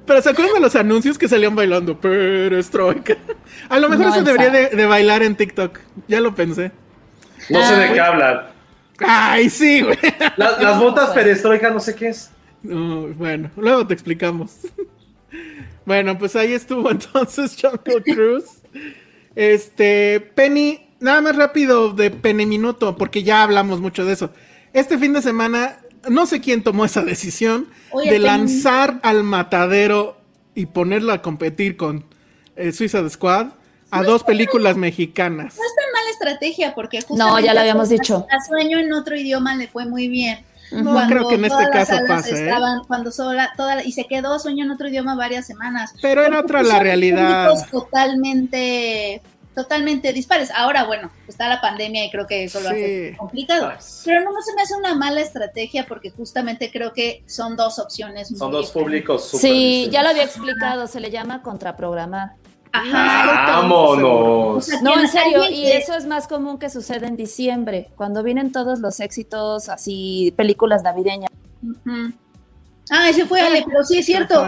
Pero 0.06 0.22
¿se 0.22 0.30
acuerdan 0.30 0.54
de 0.54 0.60
los 0.60 0.76
anuncios 0.76 1.18
que 1.18 1.28
salían 1.28 1.56
bailando 1.56 1.98
perestroika? 1.98 3.16
A 3.68 3.78
lo 3.78 3.88
mejor 3.88 4.06
eso 4.06 4.22
debería 4.22 4.50
de, 4.50 4.86
bailar 4.86 5.22
en 5.22 5.36
TikTok, 5.36 5.78
ya 6.08 6.20
lo 6.20 6.34
pensé. 6.34 6.70
No 7.48 7.66
sé 7.66 7.74
de 7.74 7.92
qué 7.92 8.00
hablan. 8.00 8.42
Ay, 8.98 9.50
sí, 9.50 9.82
güey. 9.82 9.98
Las, 10.36 10.78
botas 10.78 11.10
perestroika 11.10 11.70
no 11.70 11.80
sé 11.80 11.94
qué 11.94 12.08
es. 12.08 12.30
bueno, 12.62 13.50
luego 13.56 13.86
te 13.86 13.94
explicamos. 13.94 14.58
Bueno, 15.84 16.16
pues 16.16 16.36
ahí 16.36 16.52
estuvo 16.52 16.88
entonces 16.92 17.56
Jungle 17.60 18.02
Cruz. 18.04 18.44
Este, 19.34 20.20
Penny, 20.34 20.88
nada 21.00 21.20
más 21.20 21.36
rápido 21.36 21.92
de 21.92 22.10
Penny 22.10 22.46
Minuto, 22.46 22.96
porque 22.96 23.22
ya 23.22 23.42
hablamos 23.42 23.80
mucho 23.80 24.04
de 24.04 24.12
eso. 24.12 24.30
Este 24.72 24.98
fin 24.98 25.12
de 25.12 25.22
semana, 25.22 25.78
no 26.08 26.26
sé 26.26 26.40
quién 26.40 26.62
tomó 26.62 26.84
esa 26.84 27.02
decisión 27.02 27.68
de 28.04 28.18
lanzar 28.18 29.00
al 29.02 29.24
matadero 29.24 30.16
y 30.54 30.66
ponerlo 30.66 31.12
a 31.12 31.22
competir 31.22 31.76
con 31.76 32.04
eh, 32.56 32.72
Suiza 32.72 33.02
de 33.02 33.10
Squad 33.10 33.48
a 33.90 34.02
dos 34.02 34.24
películas 34.24 34.76
mexicanas. 34.76 35.56
No 35.56 35.62
es 35.64 35.74
tan 35.74 35.92
mala 35.92 36.10
estrategia, 36.10 36.74
porque 36.74 37.00
No, 37.10 37.38
ya 37.40 37.52
lo 37.52 37.60
habíamos 37.60 37.90
dicho. 37.90 38.26
A 38.30 38.44
sueño 38.46 38.78
en 38.78 38.92
otro 38.92 39.14
idioma 39.16 39.54
le 39.54 39.68
fue 39.68 39.84
muy 39.84 40.08
bien. 40.08 40.44
No 40.72 41.06
creo 41.06 41.28
que 41.28 41.34
en 41.34 41.44
este 41.44 41.68
caso 41.70 41.96
pase. 42.06 42.48
¿eh? 42.48 42.54
Cuando 42.86 43.12
sola, 43.12 43.52
toda, 43.56 43.82
y 43.84 43.92
se 43.92 44.06
quedó 44.06 44.38
sueño 44.38 44.64
en 44.64 44.70
otro 44.70 44.88
idioma 44.88 45.14
varias 45.14 45.46
semanas. 45.46 45.94
Pero 46.00 46.22
era 46.22 46.40
otra 46.40 46.62
la 46.62 46.78
realidad. 46.78 47.52
Totalmente, 47.70 49.22
totalmente 49.54 50.12
dispares. 50.12 50.50
Ahora, 50.54 50.84
bueno, 50.84 51.10
está 51.28 51.48
la 51.48 51.60
pandemia 51.60 52.04
y 52.06 52.10
creo 52.10 52.26
que 52.26 52.44
eso 52.44 52.60
lo 52.60 52.70
hace 52.70 53.14
complicado. 53.18 53.70
Pues. 53.72 54.02
Pero 54.04 54.22
no 54.22 54.42
se 54.42 54.54
me 54.54 54.62
hace 54.62 54.74
una 54.74 54.94
mala 54.94 55.20
estrategia 55.20 55.86
porque 55.86 56.10
justamente 56.10 56.70
creo 56.70 56.92
que 56.92 57.22
son 57.26 57.56
dos 57.56 57.78
opciones. 57.78 58.28
Son 58.28 58.50
dos 58.50 58.70
públicos. 58.70 59.28
sí, 59.28 59.88
ya 59.90 60.02
lo 60.02 60.08
había 60.08 60.24
explicado, 60.24 60.86
se 60.86 61.00
le 61.00 61.10
llama 61.10 61.42
contraprogramar. 61.42 62.41
Ajá. 62.72 63.60
Vámonos. 63.60 64.68
No, 64.82 64.98
en 64.98 65.08
serio, 65.08 65.42
y 65.50 65.66
eso 65.66 65.94
es 65.94 66.06
más 66.06 66.26
común 66.26 66.58
que 66.58 66.70
sucede 66.70 67.06
en 67.06 67.16
diciembre, 67.16 67.90
cuando 67.96 68.22
vienen 68.22 68.50
todos 68.50 68.80
los 68.80 69.00
éxitos, 69.00 69.68
así, 69.68 70.32
películas 70.36 70.82
navideñas. 70.82 71.30
Ah, 72.90 73.08
ese 73.10 73.26
fue 73.26 73.40
Ale, 73.40 73.64
pero 73.66 73.84
sí 73.84 73.98
es 73.98 74.06
cierto. 74.06 74.46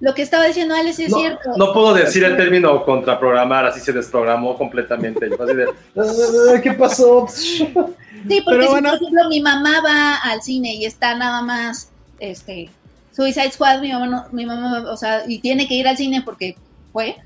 Lo 0.00 0.12
que 0.12 0.22
estaba 0.22 0.44
diciendo 0.46 0.74
Ale 0.74 0.92
sí 0.92 1.04
es 1.04 1.14
cierto. 1.14 1.50
No 1.56 1.72
puedo 1.72 1.94
decir 1.94 2.24
el 2.24 2.36
término 2.36 2.84
contraprogramar, 2.84 3.66
así 3.66 3.80
se 3.80 3.92
desprogramó 3.92 4.56
completamente. 4.56 5.30
Ah, 5.96 6.60
¿Qué 6.62 6.72
pasó? 6.72 7.26
Sí, 7.28 7.66
porque 7.72 8.66
si, 8.66 8.68
por 8.68 8.86
ejemplo, 8.86 9.28
mi 9.28 9.40
mamá 9.40 9.80
va 9.84 10.16
al 10.16 10.42
cine 10.42 10.74
y 10.74 10.84
está 10.84 11.14
nada 11.14 11.42
más, 11.42 11.90
este, 12.18 12.70
Suicide 13.12 13.52
Squad, 13.52 13.80
mi 13.80 13.92
mamá, 13.92 14.28
mi 14.32 14.46
mamá, 14.46 14.84
o 14.90 14.96
sea, 14.96 15.22
y 15.26 15.38
tiene 15.40 15.68
que 15.68 15.74
ir 15.74 15.86
al 15.86 15.96
cine 15.96 16.22
porque 16.24 16.56
fue, 16.92 17.16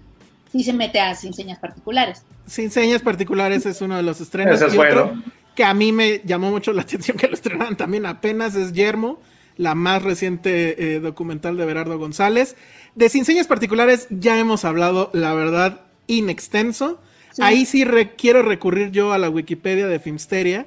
sí 0.51 0.62
se 0.62 0.73
mete 0.73 1.01
a 1.01 1.15
Sin 1.15 1.33
Señas 1.33 1.59
Particulares. 1.59 2.23
Sin 2.47 2.70
Señas 2.70 3.03
Particulares 3.03 3.66
es 3.66 3.81
uno 3.81 3.97
de 3.97 4.03
los 4.03 4.20
estrenos. 4.20 4.61
es 4.61 4.75
bueno. 4.75 5.23
que 5.55 5.65
a 5.65 5.75
mí 5.75 5.93
me 5.93 6.23
llamó 6.25 6.51
mucho 6.51 6.73
la 6.73 6.83
atención 6.89 7.16
que 7.16 7.29
lo 7.29 7.35
estrenaran 7.35 7.77
también 7.77 8.07
apenas 8.07 8.55
es 8.55 8.73
Yermo, 8.73 9.20
la 9.57 9.75
más 9.75 10.03
reciente 10.03 10.95
eh, 10.95 11.01
documental 11.01 11.57
de 11.57 11.65
Berardo 11.65 11.99
González. 11.99 12.57
De 12.95 13.09
Sin 13.09 13.25
Señas 13.25 13.47
Particulares 13.47 14.07
ya 14.11 14.39
hemos 14.39 14.65
hablado, 14.65 15.11
la 15.12 15.35
verdad, 15.35 15.81
in 16.07 16.31
extenso. 16.31 17.01
Ahí 17.41 17.66
sí 17.66 17.85
quiero 18.16 18.43
recurrir 18.43 18.91
yo 18.91 19.12
a 19.12 19.19
la 19.19 19.31
Wikipedia 19.31 19.87
de 19.87 20.01
Filmsteria, 20.01 20.66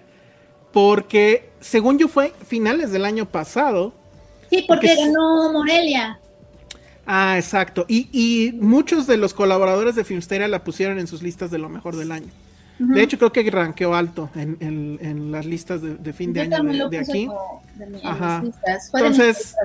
porque 0.71 1.49
según 1.59 1.99
yo 1.99 2.07
fue 2.07 2.33
finales 2.47 2.91
del 2.91 3.03
año 3.03 3.25
pasado. 3.25 3.93
Sí, 4.49 4.63
porque 4.67 4.95
ganó 4.95 5.51
Morelia. 5.51 6.19
Ah, 7.05 7.37
exacto. 7.37 7.85
Y, 7.87 8.53
muchos 8.59 9.07
de 9.07 9.17
los 9.17 9.33
colaboradores 9.33 9.95
de 9.95 10.03
Filmsteria 10.03 10.47
la 10.47 10.63
pusieron 10.63 10.99
en 10.99 11.07
sus 11.07 11.21
listas 11.21 11.51
de 11.51 11.57
lo 11.57 11.69
mejor 11.69 11.95
del 11.95 12.11
año. 12.11 12.29
De 12.79 13.03
hecho, 13.03 13.19
creo 13.19 13.31
que 13.31 13.49
ranqueó 13.51 13.93
alto 13.93 14.31
en, 14.33 15.31
las 15.31 15.45
listas 15.45 15.81
de, 15.81 16.13
fin 16.13 16.33
de 16.33 16.41
año 16.41 16.89
de, 16.89 16.97
aquí. 16.97 17.29
Ajá. 18.03 18.43
Entonces, 18.93 19.55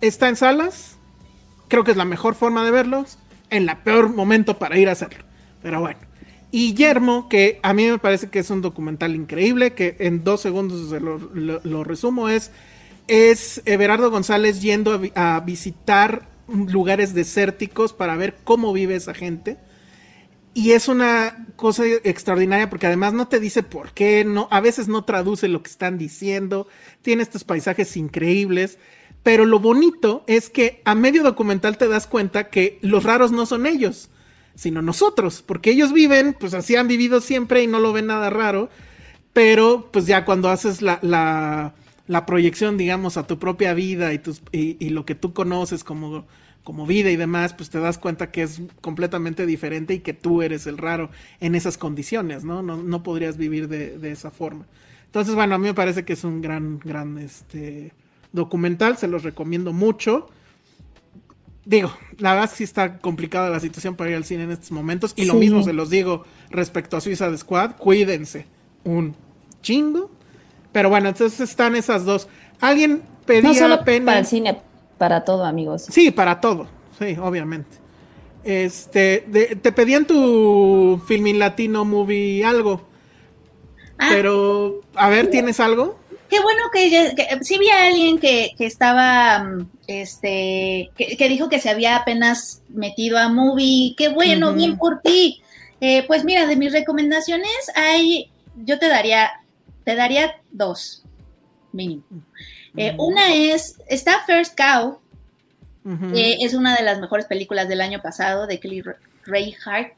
está 0.00 0.28
en 0.28 0.36
salas. 0.36 0.96
Creo 1.68 1.84
que 1.84 1.92
es 1.92 1.96
la 1.96 2.04
mejor 2.04 2.34
forma 2.34 2.64
de 2.64 2.70
verlos. 2.72 3.18
En 3.50 3.66
la 3.66 3.84
peor 3.84 4.12
momento 4.12 4.58
para 4.58 4.78
ir 4.78 4.88
a 4.88 4.92
hacerlo. 4.92 5.24
Pero 5.62 5.80
bueno. 5.80 5.98
Y 6.50 6.74
Yermo, 6.74 7.28
que 7.28 7.60
a 7.62 7.74
mí 7.74 7.90
me 7.90 7.98
parece 7.98 8.30
que 8.30 8.38
es 8.38 8.48
un 8.50 8.62
documental 8.62 9.14
increíble, 9.14 9.74
que 9.74 9.96
en 9.98 10.24
dos 10.24 10.40
segundos 10.40 10.90
lo, 10.90 11.84
resumo, 11.84 12.30
es, 12.30 12.50
es 13.08 13.62
Everardo 13.64 14.10
González 14.10 14.60
yendo 14.60 15.00
a 15.14 15.40
visitar 15.40 16.28
lugares 16.48 17.14
desérticos 17.14 17.92
para 17.92 18.16
ver 18.16 18.36
cómo 18.44 18.72
vive 18.72 18.96
esa 18.96 19.14
gente. 19.14 19.58
Y 20.54 20.72
es 20.72 20.88
una 20.88 21.46
cosa 21.56 21.84
extraordinaria 22.04 22.68
porque 22.68 22.86
además 22.86 23.12
no 23.12 23.28
te 23.28 23.38
dice 23.38 23.62
por 23.62 23.92
qué, 23.92 24.24
no, 24.24 24.48
a 24.50 24.60
veces 24.60 24.88
no 24.88 25.04
traduce 25.04 25.46
lo 25.46 25.62
que 25.62 25.70
están 25.70 25.98
diciendo, 25.98 26.66
tiene 27.02 27.22
estos 27.22 27.44
paisajes 27.44 27.96
increíbles, 27.96 28.78
pero 29.22 29.44
lo 29.44 29.60
bonito 29.60 30.24
es 30.26 30.50
que 30.50 30.82
a 30.84 30.94
medio 30.94 31.22
documental 31.22 31.78
te 31.78 31.86
das 31.86 32.06
cuenta 32.06 32.48
que 32.48 32.78
los 32.82 33.04
raros 33.04 33.30
no 33.30 33.46
son 33.46 33.66
ellos, 33.66 34.10
sino 34.54 34.82
nosotros, 34.82 35.42
porque 35.46 35.70
ellos 35.70 35.92
viven, 35.92 36.34
pues 36.38 36.54
así 36.54 36.74
han 36.74 36.88
vivido 36.88 37.20
siempre 37.20 37.62
y 37.62 37.68
no 37.68 37.78
lo 37.78 37.92
ven 37.92 38.06
nada 38.06 38.28
raro, 38.30 38.68
pero 39.32 39.90
pues 39.92 40.06
ya 40.06 40.24
cuando 40.24 40.48
haces 40.48 40.82
la, 40.82 40.98
la, 41.02 41.74
la 42.08 42.26
proyección, 42.26 42.76
digamos, 42.76 43.16
a 43.16 43.26
tu 43.26 43.38
propia 43.38 43.72
vida 43.74 44.12
y, 44.12 44.18
tus, 44.18 44.42
y 44.50 44.90
lo 44.90 45.06
que 45.06 45.14
tú 45.14 45.32
conoces 45.32 45.84
como 45.84 46.26
como 46.68 46.84
vida 46.84 47.10
y 47.10 47.16
demás, 47.16 47.54
pues 47.54 47.70
te 47.70 47.80
das 47.80 47.96
cuenta 47.96 48.30
que 48.30 48.42
es 48.42 48.60
completamente 48.82 49.46
diferente 49.46 49.94
y 49.94 50.00
que 50.00 50.12
tú 50.12 50.42
eres 50.42 50.66
el 50.66 50.76
raro 50.76 51.08
en 51.40 51.54
esas 51.54 51.78
condiciones, 51.78 52.44
¿no? 52.44 52.62
No, 52.62 53.02
podrías 53.02 53.38
vivir 53.38 53.68
de, 53.68 54.10
esa 54.10 54.30
forma. 54.30 54.66
Entonces, 55.06 55.34
bueno, 55.34 55.54
a 55.54 55.58
mí 55.58 55.64
me 55.64 55.72
parece 55.72 56.04
que 56.04 56.12
es 56.12 56.24
un 56.24 56.42
gran, 56.42 56.78
gran 56.80 57.16
este, 57.16 57.94
documental, 58.34 58.98
se 58.98 59.08
los 59.08 59.22
recomiendo 59.22 59.72
mucho. 59.72 60.28
Digo, 61.64 61.90
la 62.18 62.34
verdad 62.34 62.50
sí 62.54 62.64
está 62.64 62.98
complicada 62.98 63.48
la 63.48 63.60
situación 63.60 63.96
para 63.96 64.10
ir 64.10 64.16
al 64.16 64.24
cine 64.24 64.42
en 64.42 64.50
estos 64.50 64.70
momentos. 64.70 65.14
Y 65.16 65.24
lo 65.24 65.36
mismo 65.36 65.62
se 65.62 65.72
los 65.72 65.88
digo 65.88 66.26
respecto 66.50 66.98
a 66.98 67.00
Suiza 67.00 67.30
de 67.30 67.38
Squad, 67.38 67.76
cuídense 67.76 68.44
un 68.84 69.16
chingo. 69.62 70.10
Pero 70.72 70.88
bueno, 70.88 71.08
entonces 71.08 71.40
están 71.40 71.76
esas 71.76 72.04
dos. 72.04 72.28
Alguien 72.60 73.02
pedía 73.26 73.42
no 73.42 73.54
solo 73.54 73.84
pena. 73.84 74.06
Para 74.06 74.18
el 74.20 74.26
cine, 74.26 74.60
para 74.98 75.24
todo, 75.24 75.44
amigos. 75.44 75.86
Sí, 75.90 76.10
para 76.10 76.40
todo. 76.40 76.66
Sí, 76.98 77.16
obviamente. 77.20 77.76
Este, 78.44 79.26
te 79.60 79.72
pedían 79.72 80.06
tu 80.06 81.00
filming 81.06 81.38
latino 81.38 81.84
movie 81.84 82.44
algo. 82.44 82.88
Ah. 83.98 84.10
pero, 84.12 84.80
a 84.94 85.08
ver, 85.08 85.28
¿tienes 85.28 85.58
algo? 85.58 85.98
Qué 86.30 86.40
bueno 86.40 86.62
que, 86.72 87.16
sí 87.42 87.58
vi 87.58 87.68
a 87.70 87.86
alguien 87.86 88.18
que, 88.18 88.54
estaba, 88.58 89.40
mm, 89.40 89.70
este, 89.86 90.90
que, 90.96 91.28
dijo 91.28 91.48
que 91.48 91.58
se 91.58 91.70
había 91.70 91.96
apenas 91.96 92.62
metido 92.68 93.18
a 93.18 93.28
movie. 93.28 93.94
Qué 93.96 94.08
bueno, 94.08 94.52
bien 94.52 94.76
por 94.76 95.00
ti. 95.00 95.42
Eh, 95.80 96.04
pues 96.06 96.24
mira, 96.24 96.46
de 96.46 96.56
mis 96.56 96.72
recomendaciones 96.72 97.50
hay, 97.74 98.30
yo 98.56 98.78
te 98.78 98.88
daría, 98.88 99.30
te 99.88 99.96
daría 99.96 100.36
dos, 100.50 101.02
mínimo. 101.72 102.02
Eh, 102.76 102.94
una 102.98 103.32
es, 103.32 103.80
está 103.88 104.22
First 104.26 104.54
Cow, 104.54 105.00
que 106.12 106.44
es 106.44 106.52
una 106.52 106.76
de 106.76 106.82
las 106.82 107.00
mejores 107.00 107.24
películas 107.24 107.70
del 107.70 107.80
año 107.80 108.02
pasado 108.02 108.46
de 108.46 108.60
Kelly 108.60 108.82
Reichardt. 109.24 109.94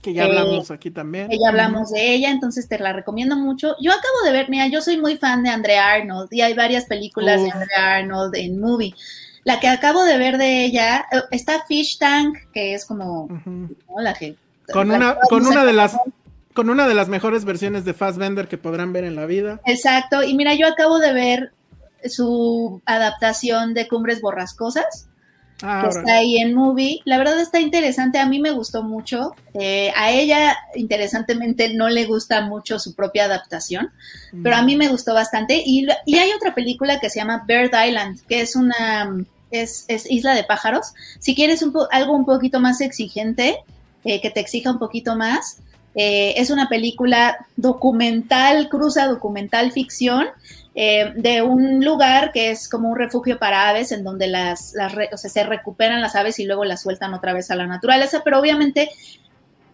Que 0.00 0.14
ya 0.14 0.24
hablamos 0.24 0.70
aquí 0.70 0.90
también. 0.90 1.28
Que 1.28 1.38
ya 1.38 1.50
hablamos 1.50 1.90
de 1.90 2.14
ella, 2.14 2.30
entonces 2.30 2.66
te 2.66 2.78
la 2.78 2.94
recomiendo 2.94 3.36
mucho. 3.36 3.76
Yo 3.78 3.92
acabo 3.92 4.24
de 4.24 4.32
ver, 4.32 4.48
mira, 4.48 4.68
yo 4.68 4.80
soy 4.80 4.96
muy 4.96 5.18
fan 5.18 5.42
de 5.42 5.50
Andrea 5.50 5.92
Arnold 5.92 6.32
y 6.32 6.40
hay 6.40 6.54
varias 6.54 6.86
películas 6.86 7.42
de 7.42 7.50
Andrea 7.50 7.96
Arnold 7.96 8.34
en 8.36 8.58
movie. 8.58 8.94
La 9.44 9.60
que 9.60 9.68
acabo 9.68 10.02
de 10.04 10.16
ver 10.16 10.38
de 10.38 10.64
ella, 10.64 11.04
eh, 11.12 11.20
está 11.30 11.66
Fish 11.66 11.98
Tank, 11.98 12.38
que 12.54 12.72
es 12.72 12.86
como 12.86 13.28
la 13.98 14.14
que... 14.14 14.36
Con 14.72 14.90
una, 14.90 15.16
con 15.28 15.44
una 15.44 15.66
de 15.66 15.74
las 15.74 15.94
con 16.54 16.68
una 16.68 16.88
de 16.88 16.94
las 16.94 17.08
mejores 17.08 17.44
versiones 17.44 17.84
de 17.84 17.94
Fassbender 17.94 18.48
que 18.48 18.58
podrán 18.58 18.92
ver 18.92 19.04
en 19.04 19.16
la 19.16 19.26
vida. 19.26 19.60
Exacto, 19.66 20.22
y 20.22 20.34
mira, 20.34 20.54
yo 20.54 20.66
acabo 20.66 20.98
de 20.98 21.12
ver 21.12 21.52
su 22.04 22.80
adaptación 22.86 23.74
de 23.74 23.88
Cumbres 23.88 24.20
Borrascosas, 24.20 25.08
ah, 25.62 25.82
que 25.82 25.98
está 25.98 26.14
ahí 26.14 26.38
en 26.38 26.54
movie. 26.54 27.00
La 27.04 27.18
verdad 27.18 27.38
está 27.40 27.60
interesante, 27.60 28.18
a 28.18 28.26
mí 28.26 28.40
me 28.40 28.50
gustó 28.50 28.82
mucho. 28.82 29.34
Eh, 29.54 29.92
a 29.96 30.10
ella, 30.10 30.56
interesantemente, 30.74 31.74
no 31.74 31.88
le 31.88 32.06
gusta 32.06 32.40
mucho 32.42 32.78
su 32.78 32.94
propia 32.94 33.24
adaptación, 33.24 33.90
pero 34.42 34.56
a 34.56 34.62
mí 34.62 34.76
me 34.76 34.88
gustó 34.88 35.14
bastante. 35.14 35.62
Y, 35.64 35.86
hay 35.88 36.32
otra 36.36 36.54
película 36.54 36.98
que 37.00 37.10
se 37.10 37.20
llama 37.20 37.44
Bird 37.46 37.72
Island, 37.86 38.20
que 38.28 38.40
es 38.40 38.56
una... 38.56 39.24
Es, 39.50 39.86
Isla 39.88 40.34
de 40.34 40.44
Pájaros. 40.44 40.94
Si 41.18 41.34
quieres 41.34 41.60
un 41.62 41.74
algo 41.90 42.14
un 42.14 42.24
poquito 42.24 42.60
más 42.60 42.80
exigente, 42.80 43.56
eh, 44.04 44.20
que 44.20 44.30
te 44.30 44.38
exija 44.38 44.70
un 44.70 44.78
poquito 44.78 45.16
más, 45.16 45.58
eh, 46.02 46.40
es 46.40 46.48
una 46.48 46.70
película 46.70 47.46
documental, 47.56 48.70
cruza 48.70 49.06
documental 49.06 49.70
ficción, 49.70 50.28
eh, 50.74 51.12
de 51.14 51.42
un 51.42 51.84
lugar 51.84 52.32
que 52.32 52.50
es 52.50 52.70
como 52.70 52.88
un 52.88 52.96
refugio 52.96 53.38
para 53.38 53.68
aves, 53.68 53.92
en 53.92 54.02
donde 54.02 54.26
las, 54.26 54.72
se 55.14 55.44
recuperan 55.44 56.00
las 56.00 56.16
aves 56.16 56.38
y 56.38 56.46
luego 56.46 56.64
las 56.64 56.80
sueltan 56.80 57.12
otra 57.12 57.34
vez 57.34 57.50
a 57.50 57.54
la 57.54 57.66
naturaleza, 57.66 58.22
pero 58.24 58.40
obviamente 58.40 58.88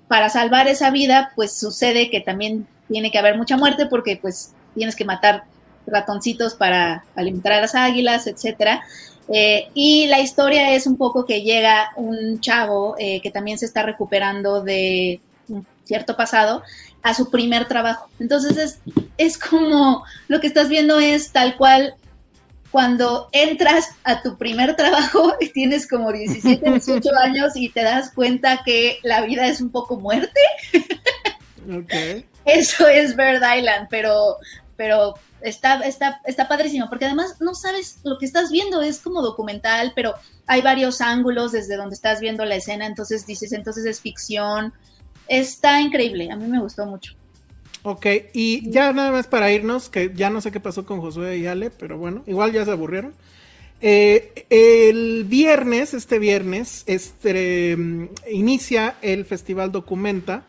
para 0.09 0.29
salvar 0.29 0.67
esa 0.67 0.91
vida, 0.91 1.31
pues 1.37 1.57
sucede 1.57 2.11
que 2.11 2.21
también 2.21 2.67
tiene 2.89 3.13
que 3.13 3.19
haber 3.21 3.37
mucha 3.37 3.57
muerte 3.57 3.87
porque 3.87 4.19
pues 4.21 4.53
tienes 4.75 4.97
que 4.97 5.05
matar 5.05 5.45
ratoncitos 5.87 6.57
para 6.57 7.05
alimentar 7.15 7.53
a 7.53 7.61
las 7.61 7.77
águilas, 7.77 8.27
etcétera. 8.27 8.83
Eh, 9.29 9.69
y 9.75 10.09
la 10.09 10.19
historia 10.19 10.75
es 10.75 10.89
un 10.89 10.97
poco 10.97 11.25
que 11.25 11.43
llega 11.43 11.93
un 11.95 12.41
chavo 12.41 12.97
que 12.97 13.31
también 13.33 13.59
se 13.59 13.67
está 13.67 13.85
recuperando 13.85 14.63
de 14.63 15.21
cierto 15.87 16.17
pasado 16.17 16.63
a 17.03 17.15
su 17.15 17.31
primer 17.31 17.69
trabajo. 17.69 18.09
Entonces 18.19 18.57
es, 18.57 18.79
es 19.17 19.39
como 19.39 20.05
lo 20.29 20.41
que 20.41 20.49
estás 20.49 20.69
viendo 20.69 20.99
es 21.01 21.31
tal 21.31 21.57
cual 21.57 21.95
cuando 22.71 23.29
entras 23.33 23.91
a 24.05 24.23
tu 24.23 24.37
primer 24.37 24.77
trabajo 24.77 25.35
y 25.41 25.49
tienes 25.51 25.89
como 25.89 26.13
17, 26.13 26.71
18 26.71 27.09
años 27.23 27.53
y 27.55 27.71
te 27.71 27.83
das 27.83 28.11
cuenta 28.13 28.63
que 28.65 28.99
la 29.03 29.23
vida 29.23 29.47
es 29.47 29.61
un 29.61 29.71
poco 29.71 29.99
muerte. 29.99 30.41
Eso 32.45 32.87
es 32.87 33.17
Bird 33.17 33.43
Island, 33.43 33.89
pero, 33.91 34.37
pero 34.77 35.15
está, 35.41 35.81
está, 35.81 36.21
está 36.25 36.49
padrísimo, 36.49 36.89
porque 36.89 37.07
además 37.07 37.37
no 37.41 37.55
sabes 37.55 37.99
lo 38.05 38.19
que 38.19 38.27
estás 38.27 38.51
viendo, 38.51 38.83
es 38.83 39.01
como 39.01 39.23
documental, 39.23 39.93
pero 39.95 40.15
hay 40.47 40.61
varios 40.61 41.01
ángulos 41.01 41.53
desde 41.53 41.77
donde 41.77 41.95
estás 41.95 42.21
viendo 42.21 42.45
la 42.45 42.57
escena, 42.57 42.87
entonces 42.87 43.27
dices, 43.27 43.53
entonces 43.53 43.85
es 43.87 44.01
ficción, 44.01 44.73
Está 45.29 45.81
increíble, 45.81 46.31
a 46.31 46.37
mí 46.37 46.47
me 46.47 46.61
gustó 46.61 46.87
mucho. 46.87 47.15
Ok, 47.83 48.07
y 48.33 48.69
ya 48.71 48.93
nada 48.93 49.13
más 49.13 49.29
para 49.29 49.53
irnos, 49.53 49.89
que 49.89 50.13
ya 50.15 50.29
no 50.29 50.41
sé 50.41 50.51
qué 50.51 50.59
pasó 50.59 50.85
con 50.85 51.01
Josué 51.01 51.39
y 51.39 51.47
Ale, 51.47 51.71
pero 51.71 51.99
bueno, 51.99 52.25
igual 52.27 52.53
ya 52.53 52.65
se 52.65 52.73
aburrieron. 52.73 53.15
Eh, 53.81 54.47
el 54.51 55.25
viernes, 55.25 55.95
este 55.95 56.19
viernes, 56.19 56.83
este, 56.87 57.77
mm, 57.77 58.09
inicia 58.33 58.97
el 59.03 59.25
Festival 59.25 59.71
Documenta, 59.71 60.47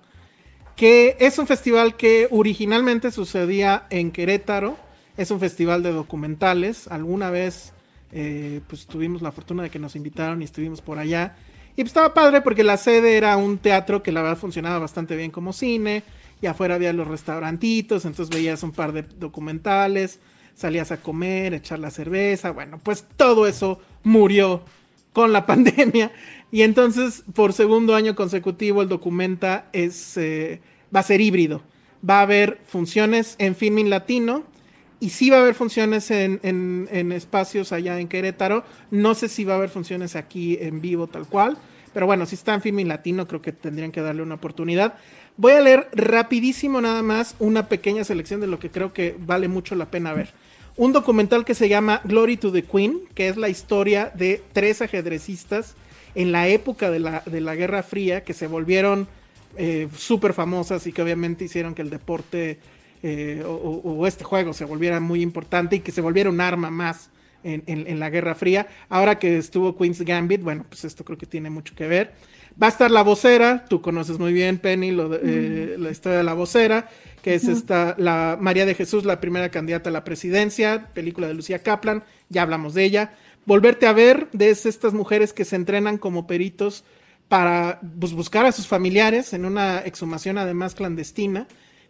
que 0.76 1.18
es 1.20 1.38
un 1.38 1.48
festival 1.48 1.96
que 1.98 2.28
originalmente 2.32 3.12
sucedía 3.12 3.86
en 3.90 4.12
Querétaro, 4.12 4.78
es 5.18 5.32
un 5.32 5.40
festival 5.40 5.84
de 5.84 5.92
documentales, 5.92 6.88
alguna 6.88 7.30
vez 7.30 7.74
eh, 8.12 8.62
pues 8.68 8.86
tuvimos 8.86 9.22
la 9.22 9.32
fortuna 9.32 9.64
de 9.64 9.70
que 9.70 9.80
nos 9.80 9.96
invitaron 9.96 10.42
y 10.42 10.46
estuvimos 10.46 10.82
por 10.82 10.98
allá 10.98 11.36
y 11.78 11.82
pues 11.82 11.92
estaba 11.92 12.16
padre 12.16 12.42
porque 12.42 12.64
la 12.64 12.76
sede 12.76 13.18
era 13.18 13.38
un 13.38 13.60
teatro 13.60 14.02
que 14.02 14.12
la 14.12 14.24
verdad 14.24 14.38
funcionaba 14.40 14.80
bastante 14.80 15.16
bien 15.16 15.30
como 15.30 15.54
cine. 15.54 16.02
Y 16.42 16.48
afuera 16.48 16.74
había 16.74 16.92
los 16.92 17.08
restaurantitos, 17.08 18.04
entonces 18.06 18.36
veías 18.36 18.64
un 18.64 18.72
par 18.72 18.94
de 18.94 19.04
documentales, 19.04 20.20
salías 20.56 20.92
a 20.92 20.98
comer, 20.98 21.54
echar 21.54 21.78
la 21.78 21.92
cerveza. 21.92 22.50
Bueno, 22.50 22.80
pues 22.82 23.06
todo 23.16 23.46
eso 23.46 23.80
murió 24.04 24.64
con 25.14 25.32
la 25.32 25.46
pandemia. 25.46 26.12
Y 26.52 26.64
entonces, 26.64 27.24
por 27.36 27.54
segundo 27.54 27.94
año 27.94 28.16
consecutivo, 28.16 28.82
el 28.82 28.90
documenta 28.90 29.70
es, 29.72 30.18
eh, 30.18 30.62
va 30.96 31.02
a 31.02 31.04
ser 31.04 31.22
híbrido. 31.22 31.62
Va 32.08 32.20
a 32.20 32.24
haber 32.24 32.60
funciones 32.66 33.36
en 33.38 33.56
Filming 33.56 33.92
Latino 33.92 34.46
y 35.00 35.10
sí 35.10 35.30
va 35.30 35.38
a 35.38 35.42
haber 35.42 35.54
funciones 35.54 36.10
en, 36.12 36.40
en, 36.44 37.12
espacios 37.12 37.72
allá 37.72 38.00
en 38.00 38.08
Querétaro. 38.08 38.64
No 38.90 39.14
sé 39.14 39.30
si 39.30 39.44
va 39.44 39.54
a 39.54 39.58
haber 39.58 39.70
funciones 39.70 40.16
aquí 40.16 40.58
en 40.60 40.82
vivo 40.82 41.08
tal 41.08 41.28
cual. 41.28 41.58
Pero 41.94 42.06
bueno, 42.06 42.26
si 42.26 42.36
está 42.36 42.54
en 42.54 42.62
Filming 42.62 42.88
Latino, 42.88 43.28
creo 43.28 43.42
que 43.42 43.52
tendrían 43.52 43.92
que 43.92 44.02
darle 44.02 44.22
una 44.22 44.36
oportunidad. 44.36 44.96
Voy 45.36 45.54
a 45.54 45.62
leer 45.62 45.90
rapidísimo 45.94 46.82
nada 46.82 47.04
más 47.04 47.36
una 47.40 47.70
pequeña 47.70 48.04
selección 48.04 48.42
de 48.42 48.48
lo 48.48 48.60
que 48.60 48.72
creo 48.72 48.94
que 48.94 49.16
vale 49.20 49.48
mucho 49.48 49.76
la 49.76 49.86
pena 49.92 50.14
ver. 50.14 50.34
Un 50.76 50.94
documental 50.94 51.46
que 51.46 51.56
se 51.56 51.70
llama 51.70 52.02
Glory 52.04 52.38
to 52.38 52.52
the 52.52 52.64
Queen, 52.64 53.02
que 53.16 53.28
es 53.28 53.38
la 53.38 53.50
historia 53.50 54.12
de 54.16 54.44
tres 54.54 54.82
ajedrecistas 54.82 55.76
en 56.14 56.32
la 56.32 56.48
época 56.48 56.92
de 56.92 57.00
la, 57.00 57.24
de 57.26 57.42
la 57.42 57.56
Guerra 57.56 57.84
Fría 57.84 58.24
que 58.24 58.34
se 58.34 58.48
volvieron 58.48 59.08
eh, 59.58 59.88
súper 59.96 60.34
famosas 60.34 60.86
y 60.86 60.92
que 60.92 61.02
obviamente 61.02 61.46
hicieron 61.46 61.74
que 61.74 61.82
el 61.82 61.90
deporte 61.90 62.60
eh, 63.04 63.44
o, 63.46 64.08
este 64.08 64.24
juego 64.24 64.54
se 64.54 64.66
volviera 64.66 65.00
muy 65.00 65.22
importante 65.22 65.78
y 65.78 65.80
que 65.80 65.92
se 65.92 66.02
volviera 66.02 66.30
un 66.30 66.42
arma 66.42 66.70
más 66.70 67.10
en, 67.44 68.00
la 68.00 68.10
Guerra 68.10 68.36
Fría. 68.36 68.68
Ahora 68.90 69.20
que 69.20 69.38
estuvo 69.38 69.78
Queen's 69.78 70.02
Gambit, 70.02 70.42
bueno, 70.42 70.66
pues 70.68 70.84
esto 70.84 71.06
creo 71.06 71.18
que 71.18 71.26
tiene 71.26 71.50
mucho 71.50 71.76
que 71.76 71.88
ver. 71.88 72.14
Va 72.62 72.68
a 72.68 72.70
estar 72.70 72.90
la 72.90 73.04
vocera, 73.04 73.66
tú 73.70 73.82
conoces 73.82 74.18
muy 74.18 74.34
bien, 74.34 74.58
Penny, 74.58 74.92
lo 74.92 75.14
eh, 75.14 75.76
la 75.78 75.92
historia 75.92 76.18
de 76.18 76.24
la 76.24 76.34
vocera, 76.34 76.90
que 77.22 77.36
es 77.36 77.48
esta, 77.48 77.96
la 78.00 78.38
María 78.42 78.66
de 78.66 78.74
Jesús, 78.74 79.06
la 79.06 79.22
primera 79.22 79.50
candidata 79.50 79.90
a 79.90 79.94
la 79.94 80.04
presidencia, 80.04 80.90
película 80.94 81.28
de 81.28 81.36
Lucía 81.36 81.60
Kaplan, 81.60 82.04
ya 82.30 82.42
hablamos 82.42 82.74
de 82.74 82.84
ella. 82.84 83.12
Volverte 83.46 83.86
a 83.86 83.94
ver 83.94 84.28
de 84.34 84.50
estas 84.50 84.94
mujeres 84.94 85.34
que 85.34 85.46
se 85.46 85.56
entrenan 85.56 85.98
como 85.98 86.26
peritos 86.26 86.84
para 87.28 87.80
pues, 88.00 88.14
buscar 88.14 88.46
a 88.46 88.52
sus 88.52 88.68
familiares 88.68 89.34
en 89.34 89.46
una 89.46 89.80
exhumación 89.80 90.38
además 90.38 90.76
clandestina. 90.76 91.48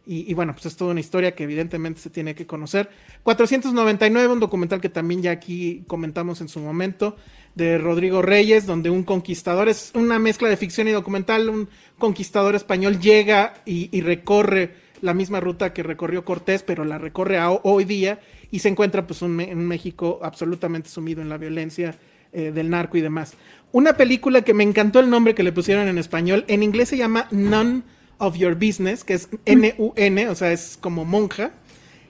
Y, 0.10 0.34
bueno, 0.34 0.54
pues 0.54 0.68
es 0.68 0.78
toda 0.78 0.92
una 0.92 1.02
historia 1.02 1.36
que 1.36 1.44
evidentemente 1.44 2.00
se 2.00 2.10
tiene 2.10 2.34
que 2.34 2.48
conocer. 2.48 2.90
499, 3.24 4.32
un 4.32 4.40
documental 4.40 4.80
que 4.80 4.88
también 4.88 5.22
ya 5.22 5.32
aquí 5.32 5.84
comentamos 5.86 6.40
en 6.40 6.48
su 6.48 6.62
momento, 6.62 7.18
de 7.56 7.78
Rodrigo 7.78 8.22
Reyes, 8.22 8.66
donde 8.66 8.90
un 8.90 9.04
conquistador, 9.04 9.68
es 9.68 9.92
una 9.96 10.18
mezcla 10.18 10.48
de 10.48 10.56
ficción 10.56 10.88
y 10.88 10.92
documental, 10.92 11.50
un 11.50 11.68
conquistador 11.98 12.56
español 12.56 13.02
llega 13.02 13.56
y, 13.66 14.00
recorre 14.00 14.76
la 15.02 15.14
misma 15.14 15.42
ruta 15.42 15.74
que 15.74 15.84
recorrió 15.84 16.24
Cortés, 16.24 16.64
pero 16.64 16.86
la 16.86 16.98
recorre 16.98 17.38
hoy 17.64 17.84
día 17.84 18.22
y 18.50 18.60
se 18.60 18.70
encuentra 18.70 19.06
pues 19.06 19.22
un, 19.22 19.36
México 19.36 20.20
absolutamente 20.24 20.88
sumido 20.88 21.22
en 21.22 21.28
la 21.28 21.38
violencia 21.38 21.96
eh, 22.32 22.52
del 22.52 22.70
narco 22.70 22.96
y 22.96 23.02
demás. 23.02 23.34
Una 23.74 23.98
película 23.98 24.42
que 24.44 24.54
me 24.54 24.64
encantó 24.64 25.02
el 25.02 25.10
nombre 25.10 25.36
que 25.36 25.44
le 25.44 25.52
pusieron 25.52 25.90
en 25.90 25.98
español. 25.98 26.46
En 26.48 26.64
inglés 26.64 26.90
se 26.90 26.98
llama 26.98 27.28
None 27.32 27.82
of 28.19 28.38
Your 28.38 28.56
Business, 28.56 29.03
que 29.03 29.14
es 29.14 29.30
N-U-N, 29.45 30.30
o 30.30 30.35
sea, 30.35 30.52
es 30.52 30.77
como 30.80 31.06
monja. 31.06 31.52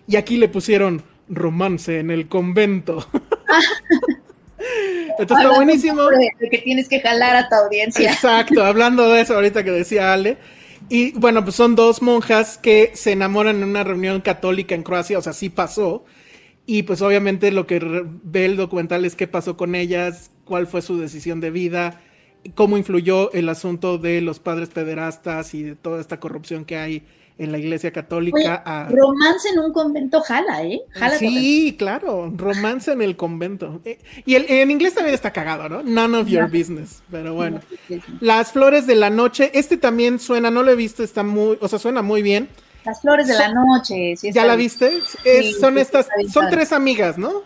Y 0.07 0.15
aquí 0.15 0.37
le 0.37 0.47
pusieron 0.47 1.03
romance 1.29 1.99
en 1.99 2.11
el 2.11 2.27
convento. 2.27 3.05
Esto 5.19 5.35
está 5.35 5.53
buenísimo. 5.53 6.03
De 6.07 6.49
que 6.49 6.59
tienes 6.59 6.87
que 6.87 6.99
jalar 6.99 7.35
a 7.35 7.49
tu 7.49 7.55
audiencia. 7.55 8.11
Exacto, 8.11 8.63
hablando 8.63 9.09
de 9.09 9.21
eso 9.21 9.35
ahorita 9.35 9.63
que 9.63 9.71
decía 9.71 10.13
Ale. 10.13 10.37
Y 10.89 11.11
bueno, 11.13 11.43
pues 11.43 11.55
son 11.55 11.75
dos 11.75 12.01
monjas 12.01 12.57
que 12.57 12.91
se 12.93 13.11
enamoran 13.11 13.57
en 13.57 13.63
una 13.63 13.83
reunión 13.83 14.21
católica 14.21 14.75
en 14.75 14.83
Croacia, 14.83 15.17
o 15.17 15.21
sea, 15.21 15.33
sí 15.33 15.49
pasó. 15.49 16.05
Y 16.65 16.83
pues 16.83 17.01
obviamente 17.01 17.51
lo 17.51 17.65
que 17.65 17.79
ve 18.23 18.45
el 18.45 18.57
documental 18.57 19.05
es 19.05 19.15
qué 19.15 19.27
pasó 19.27 19.57
con 19.57 19.75
ellas, 19.75 20.31
cuál 20.45 20.67
fue 20.67 20.81
su 20.81 20.97
decisión 20.99 21.39
de 21.39 21.49
vida, 21.49 22.01
cómo 22.55 22.77
influyó 22.77 23.31
el 23.31 23.49
asunto 23.49 23.97
de 23.97 24.21
los 24.21 24.39
padres 24.39 24.69
pederastas 24.69 25.53
y 25.53 25.63
de 25.63 25.75
toda 25.75 26.01
esta 26.01 26.19
corrupción 26.19 26.65
que 26.65 26.77
hay 26.77 27.03
en 27.37 27.51
la 27.51 27.57
iglesia 27.57 27.91
católica. 27.91 28.87
Romance 28.89 29.49
en 29.49 29.59
un 29.59 29.71
convento 29.71 30.21
jala, 30.21 30.63
¿eh? 30.63 30.81
Jala 30.89 31.17
sí, 31.17 31.75
claro, 31.77 32.31
romance 32.35 32.91
en 32.91 33.01
el 33.01 33.15
convento. 33.15 33.79
Eh, 33.85 33.99
y 34.25 34.35
el, 34.35 34.45
en 34.49 34.71
inglés 34.71 34.95
también 34.95 35.13
está 35.13 35.31
cagado, 35.31 35.69
¿no? 35.69 35.83
None 35.83 36.17
of 36.17 36.27
your 36.27 36.45
business. 36.49 37.03
Pero 37.11 37.33
bueno. 37.33 37.59
Las 38.19 38.51
flores 38.51 38.87
de 38.87 38.95
la 38.95 39.09
noche, 39.09 39.51
este 39.53 39.77
también 39.77 40.19
suena, 40.19 40.49
no 40.49 40.63
lo 40.63 40.71
he 40.71 40.75
visto, 40.75 41.03
está 41.03 41.23
muy, 41.23 41.57
o 41.61 41.67
sea, 41.67 41.79
suena 41.79 42.01
muy 42.01 42.21
bien. 42.21 42.49
Las 42.85 43.01
flores 43.01 43.27
de 43.27 43.35
la 43.35 43.53
noche. 43.53 44.15
¿Ya 44.15 44.45
la 44.45 44.55
viste? 44.55 45.01
son 45.59 45.77
estas, 45.77 46.07
son 46.31 46.49
tres 46.49 46.71
amigas, 46.71 47.17
¿no? 47.17 47.43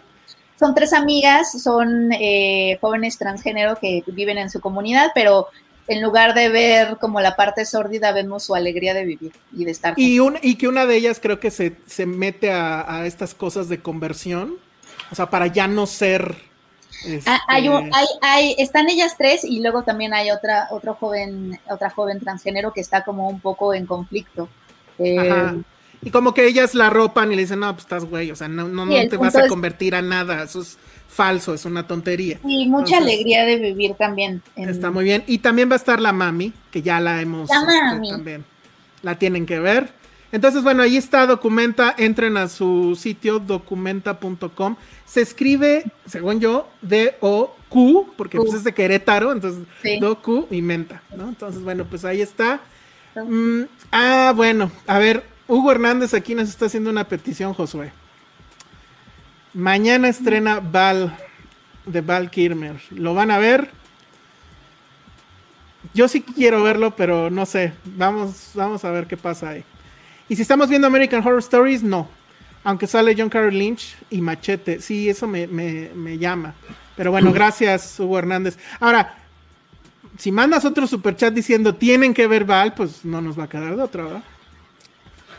Son 0.62 0.76
tres 0.76 0.94
amigas, 0.94 1.60
son 1.60 2.12
eh, 2.14 2.78
jóvenes 2.82 3.18
transgénero 3.18 3.78
que 3.78 4.04
viven 4.06 4.38
en 4.38 4.52
su 4.52 4.62
comunidad, 4.62 5.10
pero 5.16 5.48
en 5.88 6.04
lugar 6.04 6.36
de 6.36 6.50
ver 6.50 6.98
como 7.00 7.20
la 7.20 7.36
parte 7.36 7.66
sórdida, 7.66 8.12
vemos 8.12 8.44
su 8.44 8.54
alegría 8.54 8.94
de 8.94 9.04
vivir 9.04 9.32
y 9.58 9.66
de 9.66 9.72
estar. 9.72 9.96
Y, 9.98 10.20
y 10.44 10.56
que 10.58 10.68
una 10.68 10.86
de 10.86 10.98
ellas 10.98 11.20
creo 11.20 11.40
que 11.40 11.50
se, 11.50 12.06
mete 12.06 12.52
a, 12.52 13.08
estas 13.08 13.34
cosas 13.34 13.70
de 13.70 13.82
conversión, 13.82 14.58
o 15.12 15.16
sea, 15.16 15.32
para 15.32 15.48
ya 15.48 15.68
no 15.68 15.88
ser... 15.88 16.36
Ah, 17.26 17.40
hay, 17.48 17.68
este 17.68 17.90
hay, 17.94 18.08
hay, 18.22 18.56
están 18.60 18.88
ellas 18.88 19.16
tres 19.18 19.44
y 19.44 19.62
luego 19.62 19.82
también 19.82 20.14
hay 20.14 20.30
otra, 20.30 20.68
otro 20.70 20.94
joven, 20.94 21.60
otra 21.68 21.90
joven 21.90 22.20
transgénero 22.20 22.72
que 22.72 22.82
está 22.82 23.04
como 23.04 23.28
un 23.28 23.40
poco 23.40 23.74
en 23.74 23.88
conflicto. 23.88 24.48
Eh, 25.00 25.64
y 26.02 26.10
como 26.10 26.34
que 26.34 26.48
ellas 26.48 26.74
la 26.74 26.90
ropan 26.90 27.32
y 27.32 27.36
le 27.36 27.44
dicen, 27.44 27.60
no, 27.60 27.72
pues 27.74 27.86
estás 27.86 28.06
güey, 28.06 28.32
o 28.32 28.36
sea, 28.36 28.48
no, 28.48 28.68
no, 28.68 28.86
te 29.08 29.18
vas 29.18 29.36
a 29.36 29.48
convertir 29.48 29.96
a 29.96 30.02
nada, 30.02 30.44
eso 30.44 30.62
es 30.62 30.78
falso, 31.08 31.54
es 31.54 31.66
una 31.66 31.86
tontería. 31.88 32.40
Y 32.44 32.68
mucha 32.68 32.98
alegría 32.98 33.46
de 33.46 33.58
vivir 33.58 33.96
también. 33.96 34.42
Está 34.56 34.92
muy 34.92 35.04
bien. 35.04 35.24
Y 35.28 35.40
también 35.40 35.70
va 35.70 35.74
a 35.74 35.78
estar 35.78 36.00
la 36.00 36.14
mami, 36.14 36.54
que 36.72 36.82
ya 36.82 37.00
la 37.00 37.22
hemos 37.22 37.50
la 37.50 37.58
este, 37.58 37.84
mami. 37.84 38.10
también. 38.10 38.46
La 39.04 39.20
tienen 39.20 39.46
que 39.46 39.60
ver. 39.60 39.90
Entonces, 40.32 40.64
bueno, 40.64 40.84
ahí 40.84 40.96
está 40.96 41.28
Documenta, 41.28 41.94
entren 41.98 42.38
a 42.38 42.48
su 42.48 42.96
sitio 42.96 43.40
documenta.com. 43.40 44.78
Se 45.06 45.22
escribe, 45.22 45.84
según 46.06 46.40
yo, 46.40 46.70
D-O-Q, 46.82 48.14
porque 48.16 48.38
pues 48.38 48.54
es 48.54 48.64
de 48.64 48.74
Querétaro, 48.74 49.34
entonces 49.34 49.64
Do-Q 50.00 50.48
y 50.50 50.62
Menta, 50.62 51.04
¿no? 51.16 51.28
Entonces, 51.28 51.62
bueno, 51.62 51.86
pues 51.90 52.06
ahí 52.06 52.22
está. 52.22 52.62
Mm, 53.16 53.64
ah, 53.92 54.32
bueno, 54.34 54.72
a 54.88 55.00
ver, 55.00 55.26
Hugo 55.52 55.70
Hernández 55.70 56.14
aquí 56.14 56.34
nos 56.34 56.48
está 56.48 56.68
haciendo 56.68 56.90
una 56.90 57.10
petición, 57.10 57.54
Josué. 57.54 57.92
Mañana 59.54 60.08
estrena 60.08 60.62
Val 60.62 61.14
de 61.86 62.00
Val 62.00 62.32
Kirmer. 62.32 62.78
¿Lo 62.92 63.14
van 63.14 63.32
a 63.32 63.38
ver? 63.38 63.70
Yo 65.94 66.08
sí 66.08 66.22
quiero 66.22 66.64
verlo, 66.64 66.96
pero 66.96 67.30
no 67.30 67.46
sé. 67.46 67.74
Vamos, 67.84 68.52
vamos 68.54 68.86
a 68.86 68.92
ver 68.92 69.08
qué 69.08 69.18
pasa 69.18 69.50
ahí. 69.50 69.66
Y 70.30 70.38
si 70.38 70.42
estamos 70.42 70.70
viendo 70.70 70.88
American 70.88 71.20
Horror 71.20 71.40
Stories, 71.40 71.84
no. 71.84 72.08
Aunque 72.64 72.88
sale 72.88 73.14
John 73.18 73.28
Carroll 73.28 73.54
Lynch 73.54 73.98
y 74.10 74.22
Machete. 74.22 74.80
Sí, 74.80 75.10
eso 75.10 75.28
me, 75.28 75.48
me 75.48 76.18
llama. 76.18 76.54
Pero 76.96 77.12
bueno, 77.12 77.34
gracias, 77.34 78.00
Hugo 78.00 78.20
Hernández. 78.20 78.58
Ahora, 78.80 79.18
si 80.18 80.32
mandas 80.32 80.64
otro 80.64 80.88
superchat 80.88 81.34
diciendo 81.34 81.76
tienen 81.76 82.14
que 82.14 82.26
ver 82.26 82.46
Val, 82.46 82.74
pues 82.74 83.04
no 83.04 83.20
nos 83.20 83.38
va 83.38 83.44
a 83.44 83.50
quedar 83.50 83.76
de 83.76 83.82
otra, 83.82 84.04
¿verdad? 84.06 84.24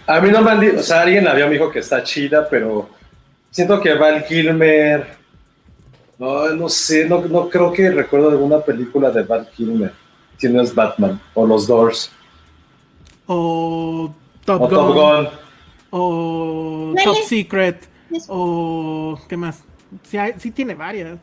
A 0.07 0.21
mí 0.21 0.31
no 0.31 0.43
me 0.43 0.51
han 0.51 0.61
dicho, 0.61 0.81
o 0.81 0.83
sea, 0.83 1.03
alguien 1.03 1.25
la 1.25 1.35
vio, 1.35 1.47
me 1.47 1.55
dijo 1.55 1.71
que 1.71 1.79
está 1.79 2.03
chida, 2.03 2.49
pero 2.49 2.89
siento 3.51 3.81
que 3.81 3.95
Val 3.95 4.25
Kilmer, 4.25 5.07
no, 6.19 6.49
no 6.51 6.69
sé, 6.69 7.09
no, 7.09 7.21
no 7.23 7.49
creo 7.49 7.73
que 7.73 7.91
recuerdo 7.91 8.31
alguna 8.31 8.61
película 8.61 9.11
de 9.11 9.23
Val 9.23 9.49
Kilmer, 9.55 9.93
si 10.37 10.49
no 10.49 10.61
es 10.61 10.75
Batman, 10.75 11.21
o 11.35 11.47
Los 11.47 11.67
Doors. 11.67 12.11
O 13.27 14.13
Top, 14.45 14.71
Gun, 14.71 15.29
O 15.91 16.95
Top 17.05 17.17
Secret. 17.27 17.89
O 18.29 19.19
¿qué 19.29 19.37
más? 19.37 19.63
Sí, 20.03 20.19
sí 20.39 20.51
tiene 20.51 20.75
varias. 20.75 21.19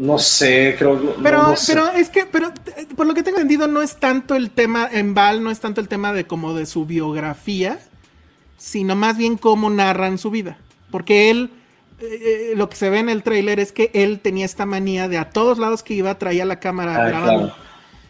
No 0.00 0.18
sé, 0.18 0.76
creo. 0.78 1.14
Pero, 1.22 1.54
pero 1.66 1.90
es 1.90 2.08
que, 2.08 2.24
pero 2.24 2.54
por 2.96 3.06
lo 3.06 3.12
que 3.12 3.22
tengo 3.22 3.36
entendido, 3.36 3.68
no 3.68 3.82
es 3.82 3.96
tanto 3.96 4.34
el 4.34 4.50
tema 4.50 4.88
en 4.90 5.12
Val, 5.12 5.42
no 5.44 5.50
es 5.50 5.60
tanto 5.60 5.82
el 5.82 5.88
tema 5.88 6.14
de 6.14 6.26
como 6.26 6.54
de 6.54 6.64
su 6.64 6.86
biografía, 6.86 7.78
sino 8.56 8.96
más 8.96 9.18
bien 9.18 9.36
cómo 9.36 9.68
narran 9.68 10.16
su 10.16 10.30
vida. 10.30 10.56
Porque 10.90 11.28
él, 11.28 11.50
eh, 12.00 12.54
lo 12.56 12.70
que 12.70 12.76
se 12.76 12.88
ve 12.88 13.00
en 13.00 13.10
el 13.10 13.22
tráiler 13.22 13.60
es 13.60 13.72
que 13.72 13.90
él 13.92 14.20
tenía 14.20 14.46
esta 14.46 14.64
manía 14.64 15.06
de 15.06 15.18
a 15.18 15.28
todos 15.28 15.58
lados 15.58 15.82
que 15.82 15.92
iba 15.92 16.18
traía 16.18 16.46
la 16.46 16.60
cámara 16.60 17.04
ah, 17.04 17.06
grabando. 17.06 17.54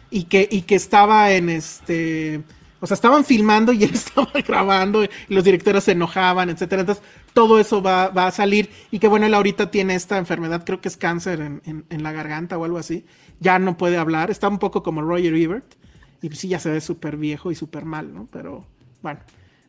Y 0.09 0.23
que, 0.23 0.47
y 0.49 0.61
que 0.61 0.75
estaba 0.75 1.33
en 1.33 1.49
este 1.49 2.41
o 2.81 2.87
sea, 2.87 2.95
estaban 2.95 3.23
filmando 3.23 3.71
y 3.71 3.83
él 3.83 3.91
estaba 3.93 4.31
grabando 4.45 5.03
y 5.03 5.09
los 5.29 5.43
directores 5.43 5.83
se 5.83 5.91
enojaban, 5.91 6.49
etcétera. 6.49 6.81
Entonces, 6.81 7.03
todo 7.33 7.59
eso 7.59 7.81
va, 7.81 8.05
a 8.07 8.31
salir. 8.31 8.69
Y 8.89 8.99
que 8.99 9.07
bueno, 9.07 9.27
él 9.27 9.33
ahorita 9.35 9.69
tiene 9.69 9.95
esta 9.95 10.17
enfermedad, 10.17 10.65
creo 10.65 10.81
que 10.81 10.89
es 10.89 10.97
cáncer 10.97 11.39
en, 11.39 12.03
la 12.03 12.11
garganta 12.11 12.57
o 12.57 12.65
algo 12.65 12.79
así. 12.79 13.05
Ya 13.39 13.59
no 13.59 13.77
puede 13.77 13.97
hablar. 13.97 14.31
Está 14.31 14.47
un 14.49 14.57
poco 14.57 14.81
como 14.81 15.01
Roger 15.01 15.35
Ebert. 15.35 15.75
Y 16.23 16.27
pues 16.27 16.39
sí, 16.39 16.47
ya 16.47 16.59
se 16.59 16.71
ve 16.71 16.81
súper 16.81 17.17
viejo 17.17 17.51
y 17.51 17.55
súper 17.55 17.85
mal, 17.85 18.13
¿no? 18.13 18.27
Pero 18.31 18.65
bueno. 19.01 19.19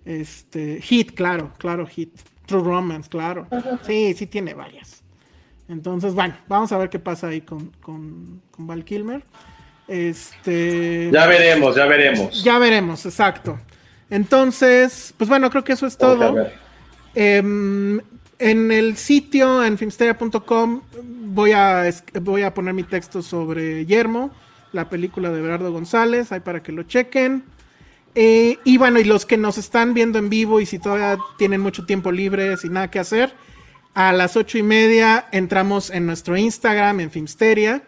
Este. 0.05 0.81
Hit, 0.81 1.13
claro, 1.13 1.53
claro, 1.59 1.87
Hit. 1.87 2.19
True 2.47 2.63
Romance, 2.63 3.09
claro. 3.09 3.47
Sí, 3.83 4.15
sí 4.15 4.27
tiene 4.27 4.55
varias. 4.55 5.03
Entonces, 5.69 6.15
bueno, 6.15 6.35
vamos 6.49 6.73
a 6.73 6.79
ver 6.79 6.91
qué 6.91 6.99
pasa 6.99 7.29
ahí 7.29 7.43
con, 7.43 7.71
con 7.81 8.43
Val 8.59 8.85
Kilmer. 8.85 9.25
Este. 9.89 11.11
Ya 11.13 11.27
veremos, 11.27 11.77
ya 11.77 11.87
veremos. 11.87 12.43
Ya 12.43 12.59
veremos, 12.59 13.05
exacto. 13.07 13.59
Entonces, 14.11 15.15
pues 15.17 15.29
bueno, 15.29 15.51
creo 15.51 15.65
que 15.65 15.73
eso 15.73 15.87
es 15.87 15.97
todo. 15.97 16.49
Em, 17.15 18.01
en 18.39 18.73
el 18.73 18.97
sitio, 18.97 19.65
en 19.65 19.79
filmsteria.com, 19.79 20.83
voy 21.03 21.53
a, 21.53 21.91
voy 22.21 22.43
a 22.43 22.53
poner 22.53 22.75
mi 22.75 22.85
texto 22.85 23.23
sobre 23.23 23.87
Yermo, 23.87 24.31
la 24.73 24.89
película 24.89 25.31
de 25.31 25.41
Berardo 25.41 25.73
González, 25.73 26.33
ahí 26.33 26.41
para 26.41 26.63
que 26.63 26.73
lo 26.73 26.83
chequen. 26.83 27.45
Eh, 28.15 28.59
y 28.65 28.77
bueno, 28.77 29.01
y 29.01 29.05
los 29.05 29.25
que 29.25 29.39
nos 29.39 29.57
están 29.57 29.95
viendo 29.95 30.19
en 30.19 30.29
vivo 30.29 30.61
y 30.61 30.67
si 30.67 30.79
todavía 30.79 31.19
tienen 31.39 31.63
mucho 31.63 31.87
tiempo 31.87 32.13
libre, 32.13 32.57
sin 32.59 32.75
nada 32.75 32.91
que 32.91 32.99
hacer, 32.99 33.33
a 33.95 34.13
las 34.13 34.37
ocho 34.37 34.59
y 34.59 34.63
media 34.63 35.27
entramos 35.33 35.91
en 35.91 36.05
nuestro 36.07 36.37
Instagram, 36.37 37.01
en 37.01 37.11
Filmsteria 37.11 37.83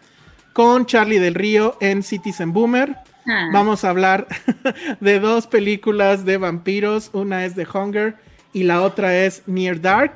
con 0.55 0.85
Charlie 0.85 1.19
del 1.19 1.35
Río 1.35 1.75
en 1.81 2.01
Citizen 2.01 2.53
Boomer. 2.53 2.95
ah. 3.27 3.49
vamos 3.51 3.83
a 3.83 3.89
hablar 3.89 4.25
de 5.01 5.19
dos 5.19 5.47
películas 5.47 6.23
de 6.23 6.37
vampiros. 6.37 7.09
Una 7.11 7.43
es 7.43 7.55
The 7.55 7.67
Hunger 7.67 8.15
y 8.53 8.63
la 8.63 8.81
otra 8.81 9.13
es 9.17 9.43
Near 9.47 9.81
Dark. 9.81 10.13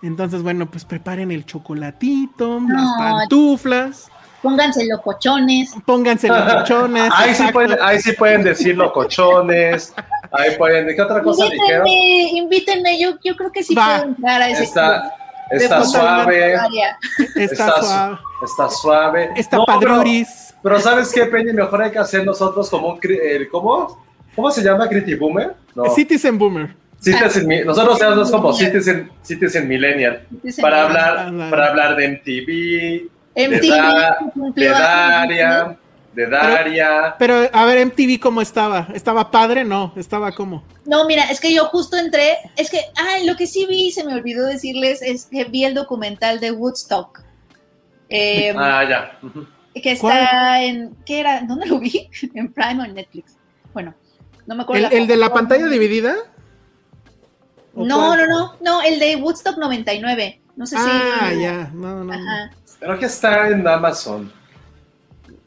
Entonces, 0.00 0.42
bueno, 0.42 0.70
pues 0.70 0.84
preparen 0.84 1.32
el 1.32 1.44
chocolatito, 1.44 2.60
las 2.68 2.88
pantuflas. 2.96 4.08
Pónganse 4.42 4.86
locochones. 4.86 5.74
Pónganse 5.84 6.28
locochones. 6.28 7.10
ahí, 7.12 7.34
sí 7.34 7.44
pueden, 7.52 7.76
ahí 7.82 8.00
sí 8.00 8.12
pueden 8.12 8.44
decir 8.44 8.76
locochones. 8.76 9.92
Ahí 10.30 10.56
pueden. 10.56 10.94
¿Qué 10.94 11.02
otra 11.02 11.20
cosa 11.20 11.46
invítenme, 11.46 11.64
dijeron? 11.64 11.86
Invítenme, 11.88 13.00
yo, 13.00 13.10
yo 13.24 13.34
creo 13.34 13.50
que 13.50 13.64
sí 13.64 13.74
pueden 13.74 14.10
entrar 14.10 14.40
a 14.40 14.50
ese 14.50 14.62
Está, 14.62 15.16
está 15.50 15.84
suave. 15.84 16.54
Está, 17.36 17.82
suave. 17.82 18.18
Está 18.42 18.70
suave. 18.70 19.30
Está 19.36 19.56
no. 19.56 19.66
Pero, 20.62 20.80
¿sabes 20.80 21.12
qué, 21.12 21.26
Peña? 21.26 21.52
Mejor 21.52 21.82
hay 21.82 21.90
que 21.90 21.98
hacer 21.98 22.24
nosotros 22.24 22.70
como 22.70 22.88
un. 22.88 23.00
¿Cómo? 23.50 24.02
¿Cómo 24.34 24.50
se 24.50 24.62
llama? 24.62 24.88
¿Criti 24.88 25.14
Boomer? 25.14 25.54
Citizen 25.94 26.38
Boomer. 26.38 26.74
Citizen, 26.98 27.66
nosotros 27.66 27.98
somos 27.98 28.30
como 28.30 28.52
Citizen, 28.52 29.10
Citizen 29.22 29.68
Millennial. 29.68 30.26
para, 30.60 30.84
hablar, 30.84 31.50
para 31.50 31.68
hablar 31.68 31.96
de 31.96 32.08
MTV, 32.08 33.10
MTV 33.36 34.54
de, 34.54 34.68
Daria, 34.68 35.76
de 36.14 36.28
Daria. 36.28 37.16
Pero, 37.18 37.48
a 37.52 37.64
ver, 37.64 37.86
MTV 37.86 38.20
cómo 38.20 38.40
estaba, 38.40 38.88
¿estaba 38.94 39.30
padre? 39.30 39.64
No, 39.64 39.92
estaba 39.96 40.32
como. 40.32 40.64
No, 40.86 41.06
mira, 41.06 41.24
es 41.24 41.40
que 41.40 41.52
yo 41.52 41.66
justo 41.66 41.96
entré, 41.96 42.36
es 42.56 42.70
que, 42.70 42.80
ay, 42.96 43.26
lo 43.26 43.36
que 43.36 43.46
sí 43.46 43.66
vi, 43.66 43.90
se 43.90 44.04
me 44.04 44.14
olvidó 44.14 44.46
decirles, 44.46 45.02
es 45.02 45.26
que 45.26 45.44
vi 45.44 45.64
el 45.64 45.74
documental 45.74 46.40
de 46.40 46.52
Woodstock. 46.52 47.22
Em, 48.08 48.56
ah, 48.58 48.84
ya. 48.88 49.18
Que 49.74 49.92
está 49.92 50.62
en, 50.62 50.94
¿qué 51.04 51.20
era? 51.20 51.42
¿Dónde 51.42 51.66
lo 51.66 51.80
vi? 51.80 52.08
en 52.34 52.52
Prime 52.52 52.82
o 52.82 52.84
en 52.84 52.94
Netflix. 52.94 53.36
Bueno, 53.72 53.94
no 54.46 54.54
me 54.54 54.62
acuerdo. 54.62 54.88
¿El, 54.90 55.06
de 55.06 55.16
la 55.16 55.32
pantalla 55.32 55.66
dividida? 55.66 56.14
No, 57.74 58.16
no, 58.16 58.26
no, 58.26 58.54
no, 58.60 58.82
el 58.82 59.00
de 59.00 59.16
Woodstock 59.16 59.58
99. 59.58 60.40
No 60.54 60.64
sé 60.64 60.76
si. 60.76 60.82
Ah, 60.86 61.32
ya, 61.32 61.70
no, 61.74 62.04
no. 62.04 62.12
Ajá. 62.12 62.52
Creo 62.78 62.98
que 62.98 63.06
está 63.06 63.48
en 63.48 63.66
Amazon. 63.66 64.32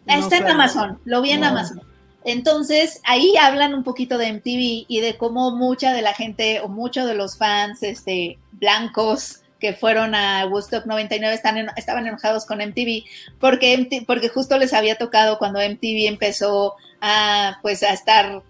Está 0.08 0.38
en 0.38 0.48
Amazon, 0.48 1.00
lo 1.06 1.22
vi 1.22 1.32
en 1.32 1.44
Amazon. 1.44 1.82
Entonces, 2.24 3.00
ahí 3.06 3.36
hablan 3.40 3.74
un 3.74 3.84
poquito 3.84 4.18
de 4.18 4.34
MTV 4.34 4.86
y 4.88 5.00
de 5.02 5.16
cómo 5.18 5.52
mucha 5.52 5.94
de 5.94 6.02
la 6.02 6.14
gente 6.14 6.60
o 6.62 6.68
muchos 6.68 7.06
de 7.06 7.14
los 7.14 7.38
fans 7.38 7.84
este, 7.84 8.38
blancos 8.52 9.42
que 9.60 9.74
fueron 9.74 10.14
a 10.14 10.46
Woodstock 10.46 10.86
99 10.86 11.34
están 11.34 11.70
estaban 11.78 12.06
enojados 12.06 12.46
con 12.46 12.60
MTV 12.60 13.04
porque, 13.40 14.04
porque 14.06 14.30
justo 14.30 14.58
les 14.58 14.74
había 14.74 14.98
tocado 14.98 15.38
cuando 15.40 15.60
MTV 15.60 16.08
empezó 16.08 16.76
a, 17.02 17.60
pues, 17.62 17.82
a 17.84 17.94
estar 17.94 18.44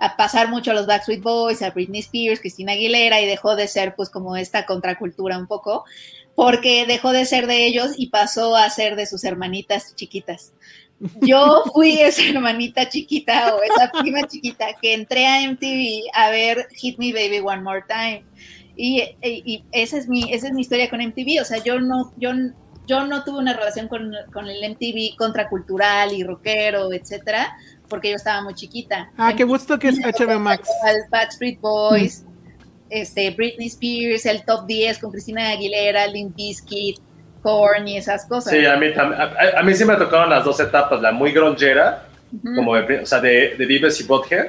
a 0.00 0.16
pasar 0.16 0.48
mucho 0.48 0.70
a 0.70 0.74
los 0.74 0.86
Backstreet 0.86 1.22
Boys, 1.22 1.60
a 1.60 1.70
Britney 1.70 2.00
Spears, 2.00 2.40
Christina 2.40 2.72
Aguilera 2.72 3.20
y 3.20 3.26
dejó 3.26 3.56
de 3.56 3.66
ser 3.66 3.94
pues 3.96 4.10
como 4.10 4.36
esta 4.36 4.64
contracultura 4.64 5.36
un 5.36 5.48
poco 5.48 5.84
porque 6.34 6.86
dejó 6.86 7.10
de 7.10 7.24
ser 7.24 7.48
de 7.48 7.66
ellos 7.66 7.92
y 7.96 8.10
pasó 8.10 8.54
a 8.54 8.70
ser 8.70 8.94
de 8.94 9.06
sus 9.06 9.24
hermanitas 9.24 9.96
chiquitas. 9.96 10.52
Yo 11.22 11.64
fui 11.72 12.00
esa 12.00 12.22
hermanita 12.22 12.88
chiquita 12.88 13.54
o 13.54 13.62
esa 13.62 13.90
prima 14.00 14.26
chiquita 14.26 14.66
que 14.80 14.94
entré 14.94 15.26
a 15.26 15.48
MTV 15.48 16.10
a 16.12 16.30
ver 16.30 16.68
Hit 16.72 16.98
Me 16.98 17.12
Baby 17.12 17.40
One 17.40 17.62
More 17.62 17.84
Time. 17.88 18.24
Y, 18.76 19.02
esa, 19.72 19.98
es 19.98 20.08
mi, 20.08 20.32
esa 20.32 20.48
es 20.48 20.52
mi 20.52 20.62
historia 20.62 20.88
con 20.88 21.00
MTV. 21.00 21.40
O 21.40 21.44
sea, 21.44 21.62
yo 21.62 21.80
no, 21.80 22.12
yo, 22.16 22.30
yo 22.86 23.04
no 23.06 23.24
tuve 23.24 23.38
una 23.38 23.52
relación 23.52 23.88
con, 23.88 24.12
con 24.32 24.48
el 24.48 24.70
MTV 24.70 25.16
contracultural 25.16 26.12
y 26.12 26.22
rockero, 26.24 26.92
etcétera, 26.92 27.56
porque 27.88 28.10
yo 28.10 28.16
estaba 28.16 28.42
muy 28.42 28.54
chiquita. 28.54 29.10
Ah, 29.16 29.34
qué 29.36 29.44
gusto 29.44 29.78
que 29.78 29.88
es 29.88 29.98
HBO 29.98 30.38
Max. 30.38 30.68
Al 30.84 30.96
Backstreet 31.10 31.60
Boys, 31.60 32.24
este, 32.90 33.30
Britney 33.30 33.66
Spears, 33.66 34.26
el 34.26 34.44
top 34.44 34.66
10 34.66 34.98
con 34.98 35.10
Cristina 35.10 35.50
Aguilera, 35.50 36.06
Limp 36.06 36.36
Bizkit, 36.36 37.00
Korn 37.42 37.86
y 37.88 37.96
esas 37.96 38.26
cosas. 38.26 38.52
Sí, 38.52 38.64
a 38.64 38.76
mí, 38.76 38.86
a, 38.96 39.62
mí 39.62 39.74
sí 39.74 39.84
me 39.84 39.96
tocaron 39.96 40.30
las 40.30 40.44
dos 40.44 40.58
etapas, 40.60 41.00
la 41.00 41.12
muy 41.12 41.32
grongera, 41.32 42.04
como 42.54 42.74
de, 42.74 43.00
o 43.00 43.06
sea, 43.06 43.20
de, 43.20 43.54
de 43.56 43.66
Dives 43.66 44.00
y 44.00 44.04
Bothead, 44.04 44.48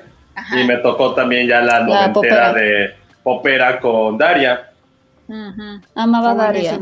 y 0.58 0.64
me 0.66 0.78
tocó 0.78 1.14
también 1.14 1.48
ya 1.48 1.62
la, 1.62 1.82
noventera 1.82 2.54
de 2.54 2.96
popera 3.24 3.80
con 3.80 4.18
Daria. 4.18 4.72
Amaba 5.96 6.34
Daria. 6.34 6.80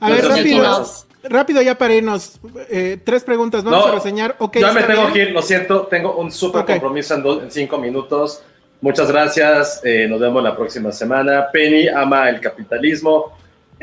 A 0.00 0.10
ver, 0.10 0.24
rápido, 0.24 0.84
rápido 1.24 1.62
ya 1.62 1.76
para 1.76 1.94
irnos. 1.94 2.40
Eh, 2.70 2.98
tres 3.04 3.24
preguntas, 3.24 3.64
vamos 3.64 3.86
a 3.86 3.92
reseñar. 3.92 4.36
Okay, 4.38 4.62
ya 4.62 4.72
me 4.72 4.82
tengo 4.82 5.12
que 5.12 5.22
ir, 5.22 5.30
lo 5.30 5.42
siento, 5.42 5.86
tengo 5.86 6.16
un 6.16 6.30
súper 6.30 6.64
compromiso 6.64 7.14
en, 7.14 7.44
en 7.44 7.50
cinco 7.50 7.78
minutos. 7.78 8.42
Muchas 8.84 9.10
gracias. 9.10 9.80
Eh, 9.82 10.06
nos 10.06 10.20
vemos 10.20 10.42
la 10.42 10.54
próxima 10.54 10.92
semana. 10.92 11.48
Penny 11.50 11.88
ama 11.88 12.28
el 12.28 12.38
capitalismo. 12.38 13.32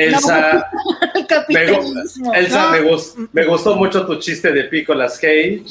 Elsa, 0.05 0.69
Elsa 2.35 2.71
me, 3.31 3.45
gustó 3.45 3.75
mucho 3.75 4.05
tu 4.05 4.17
chiste 4.17 4.51
de 4.51 4.65
Picolas 4.65 5.17
Cage. 5.19 5.63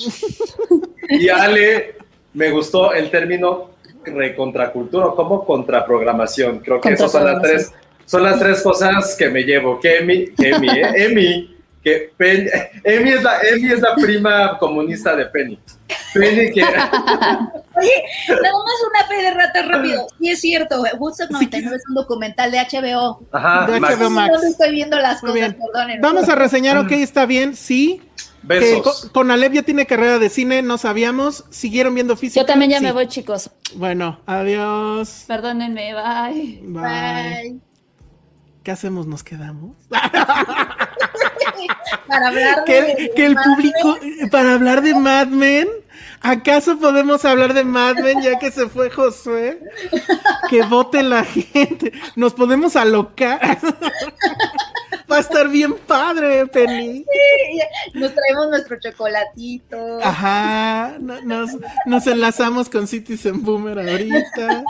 Y 1.08 1.28
Ale, 1.28 1.96
me 2.34 2.50
gustó 2.50 2.92
el 2.92 3.10
término 3.10 3.70
recontracultura 4.04 5.08
como 5.16 5.44
contraprogramación. 5.44 6.60
Creo 6.60 6.80
que 6.80 6.90
esas 6.90 7.12
son 7.12 7.24
las 7.24 7.42
tres, 7.42 7.72
son 8.06 8.22
las 8.22 8.38
tres 8.38 8.62
cosas 8.62 9.16
que 9.16 9.28
me 9.28 9.42
llevo. 9.42 9.80
Que 9.80 9.98
Emi, 10.00 10.32
Emi, 10.38 10.68
eh, 10.68 10.92
Emi 10.94 11.59
que 11.82 12.12
Penny, 12.16 12.48
Emi 12.84 13.10
es 13.10 13.22
la, 13.22 13.40
Emi 13.40 13.72
es 13.72 13.80
la 13.80 13.94
prima 13.94 14.58
comunista 14.58 15.16
de 15.16 15.26
Penny. 15.26 15.58
Penny 16.14 16.52
que... 16.52 16.62
Oye, 16.62 18.04
nada 18.28 18.52
más 18.52 18.80
una 18.90 19.08
fe 19.08 19.22
de 19.22 19.30
rata 19.30 19.62
rápido. 19.62 20.06
Sí 20.18 20.28
es 20.28 20.40
cierto, 20.40 20.82
Woodstock 20.98 21.30
99 21.30 21.76
es 21.76 21.82
un 21.88 21.94
documental 21.94 22.50
de 22.50 22.58
HBO. 22.58 23.22
Ajá, 23.32 23.66
de 23.66 23.80
HBO 23.80 24.10
Max. 24.10 24.32
No 24.42 24.48
estoy 24.48 24.72
viendo 24.72 24.98
las 24.98 25.20
cosas, 25.20 25.54
perdonen. 25.54 26.00
Vamos 26.00 26.28
a 26.28 26.34
reseñar, 26.34 26.76
ok, 26.76 26.92
está 26.92 27.26
bien, 27.26 27.56
sí. 27.56 28.02
Besos. 28.42 29.02
con, 29.02 29.10
con 29.10 29.30
Alep 29.30 29.52
ya 29.52 29.62
tiene 29.62 29.86
carrera 29.86 30.18
de 30.18 30.30
cine, 30.30 30.62
no 30.62 30.78
sabíamos. 30.78 31.44
¿Siguieron 31.50 31.94
viendo 31.94 32.16
física? 32.16 32.40
Yo 32.40 32.46
también 32.46 32.70
ya 32.70 32.80
me 32.80 32.92
voy, 32.92 33.06
chicos. 33.06 33.50
Bueno, 33.74 34.20
adiós. 34.26 35.24
Perdónenme, 35.26 35.94
bye. 35.94 36.60
Bye. 36.62 36.82
bye. 36.82 37.69
¿Qué 38.62 38.70
hacemos? 38.70 39.06
¿Nos 39.06 39.24
quedamos? 39.24 39.76
para 42.06 42.28
hablar 42.28 42.64
de, 42.66 43.10
que, 43.14 43.26
el 43.26 43.34
público, 43.36 43.98
para 44.30 44.54
hablar 44.54 44.82
de 44.82 44.94
Mad 44.94 45.28
Men, 45.28 45.68
¿acaso 46.20 46.78
podemos 46.78 47.24
hablar 47.24 47.54
de 47.54 47.64
Mad 47.64 47.96
Men 47.96 48.20
ya 48.20 48.38
que 48.38 48.50
se 48.50 48.68
fue 48.68 48.90
Josué? 48.90 49.60
Que 50.50 50.62
vote 50.62 51.02
la 51.02 51.24
gente, 51.24 51.92
nos 52.16 52.34
podemos 52.34 52.76
alocar. 52.76 53.58
Va 55.10 55.16
a 55.16 55.20
estar 55.20 55.48
bien 55.48 55.74
padre, 55.86 56.46
Penny. 56.46 57.04
Sí, 57.04 57.98
nos 57.98 58.14
traemos 58.14 58.48
nuestro 58.50 58.78
chocolatito. 58.78 59.98
Ajá, 60.02 60.96
nos, 61.00 61.50
nos 61.86 62.06
enlazamos 62.06 62.68
con 62.68 62.86
Citizen 62.86 63.42
Boomer 63.42 63.78
ahorita. 63.78 64.64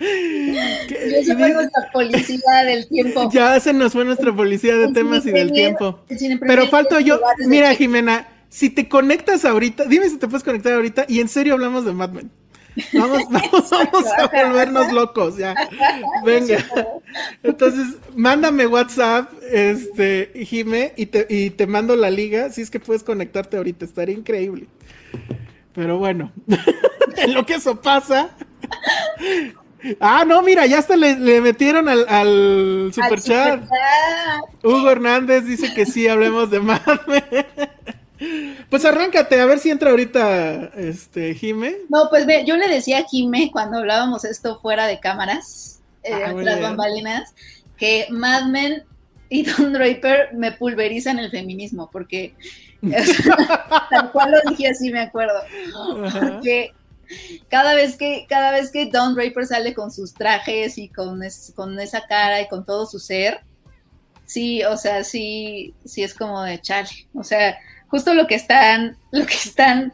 Yo 0.00 1.24
soy 1.24 1.52
nuestra 1.52 1.90
policía 1.92 2.64
del 2.64 2.88
tiempo. 2.88 3.30
Ya 3.32 3.58
se 3.60 3.72
nos 3.72 3.92
fue 3.92 4.04
nuestra 4.04 4.34
policía 4.34 4.76
de 4.76 4.92
temas 4.92 5.26
y 5.26 5.30
del 5.30 5.52
tiempo. 5.52 6.00
Pero 6.40 6.66
falto 6.68 6.98
yo. 7.00 7.20
Mira, 7.46 7.74
Jimena, 7.74 8.26
si 8.48 8.70
te 8.70 8.88
conectas 8.88 9.44
ahorita, 9.44 9.84
dime 9.84 10.08
si 10.08 10.18
te 10.18 10.28
puedes 10.28 10.44
conectar 10.44 10.72
ahorita 10.72 11.04
y 11.08 11.20
en 11.20 11.28
serio 11.28 11.54
hablamos 11.54 11.84
de 11.84 11.92
Mad 11.92 12.10
Men. 12.10 12.30
Vamos, 12.92 13.22
vamos, 13.30 13.70
vamos 13.70 14.06
a 14.18 14.26
volvernos 14.26 14.92
locos, 14.92 15.36
ya. 15.36 15.54
Venga. 16.24 16.64
Entonces, 17.42 17.96
mándame 18.14 18.66
WhatsApp, 18.66 19.32
este, 19.50 20.32
Jime, 20.44 20.92
y 20.96 21.06
te, 21.06 21.26
y 21.28 21.50
te 21.50 21.66
mando 21.66 21.96
la 21.96 22.10
liga. 22.10 22.50
Si 22.50 22.62
es 22.62 22.70
que 22.70 22.80
puedes 22.80 23.02
conectarte 23.02 23.56
ahorita, 23.56 23.84
estaría 23.84 24.14
increíble. 24.14 24.66
Pero 25.74 25.98
bueno, 25.98 26.32
en 27.16 27.34
lo 27.34 27.46
que 27.46 27.54
eso 27.54 27.80
pasa, 27.80 28.30
Ah, 30.00 30.24
no, 30.26 30.42
mira, 30.42 30.66
ya 30.66 30.78
hasta 30.78 30.96
le, 30.96 31.40
metieron 31.40 31.88
al, 31.88 32.06
al 32.08 32.90
superchat. 32.92 33.62
Hugo 34.62 34.90
Hernández 34.90 35.44
dice 35.44 35.72
que 35.72 35.86
sí, 35.86 36.08
hablemos 36.08 36.50
de 36.50 36.60
Madme. 36.60 37.24
Pues 38.68 38.84
arráncate, 38.84 39.40
a 39.40 39.46
ver 39.46 39.58
si 39.58 39.70
entra 39.70 39.90
ahorita 39.90 40.72
este 40.76 41.34
Jime. 41.34 41.76
No, 41.88 42.08
pues 42.10 42.26
ve, 42.26 42.44
yo 42.46 42.56
le 42.56 42.68
decía 42.68 42.98
a 42.98 43.04
Jime 43.04 43.50
cuando 43.52 43.78
hablábamos 43.78 44.24
esto 44.24 44.58
fuera 44.60 44.86
de 44.86 44.98
cámaras, 45.00 45.80
eh, 46.02 46.12
ah, 46.12 46.32
las 46.32 46.60
bambalinas, 46.60 47.34
que 47.76 48.06
Mad 48.10 48.46
Men 48.46 48.84
y 49.28 49.44
Don 49.44 49.72
Draper 49.72 50.30
me 50.34 50.52
pulverizan 50.52 51.18
el 51.18 51.30
feminismo, 51.30 51.90
porque 51.92 52.34
tal 53.90 54.12
cual 54.12 54.32
lo 54.32 54.50
dije 54.50 54.68
así, 54.68 54.90
me 54.90 55.00
acuerdo. 55.00 55.40
Porque 56.12 56.72
cada 57.48 57.74
vez 57.74 57.96
que, 57.96 58.26
cada 58.28 58.52
vez 58.52 58.70
que 58.70 58.86
Don 58.86 59.14
Draper 59.14 59.46
sale 59.46 59.74
con 59.74 59.90
sus 59.90 60.14
trajes 60.14 60.78
y 60.78 60.88
con, 60.88 61.20
con 61.54 61.78
esa 61.80 62.06
cara 62.06 62.40
y 62.40 62.48
con 62.48 62.64
todo 62.64 62.86
su 62.86 62.98
ser, 62.98 63.40
sí, 64.26 64.62
o 64.64 64.76
sea, 64.76 65.04
sí, 65.04 65.74
sí 65.84 66.02
es 66.02 66.14
como 66.14 66.42
de 66.42 66.60
Charlie. 66.60 67.06
O 67.14 67.24
sea, 67.24 67.56
justo 67.88 68.14
lo 68.14 68.26
que 68.26 68.34
están, 68.34 68.96
lo 69.10 69.26
que 69.26 69.34
están 69.34 69.92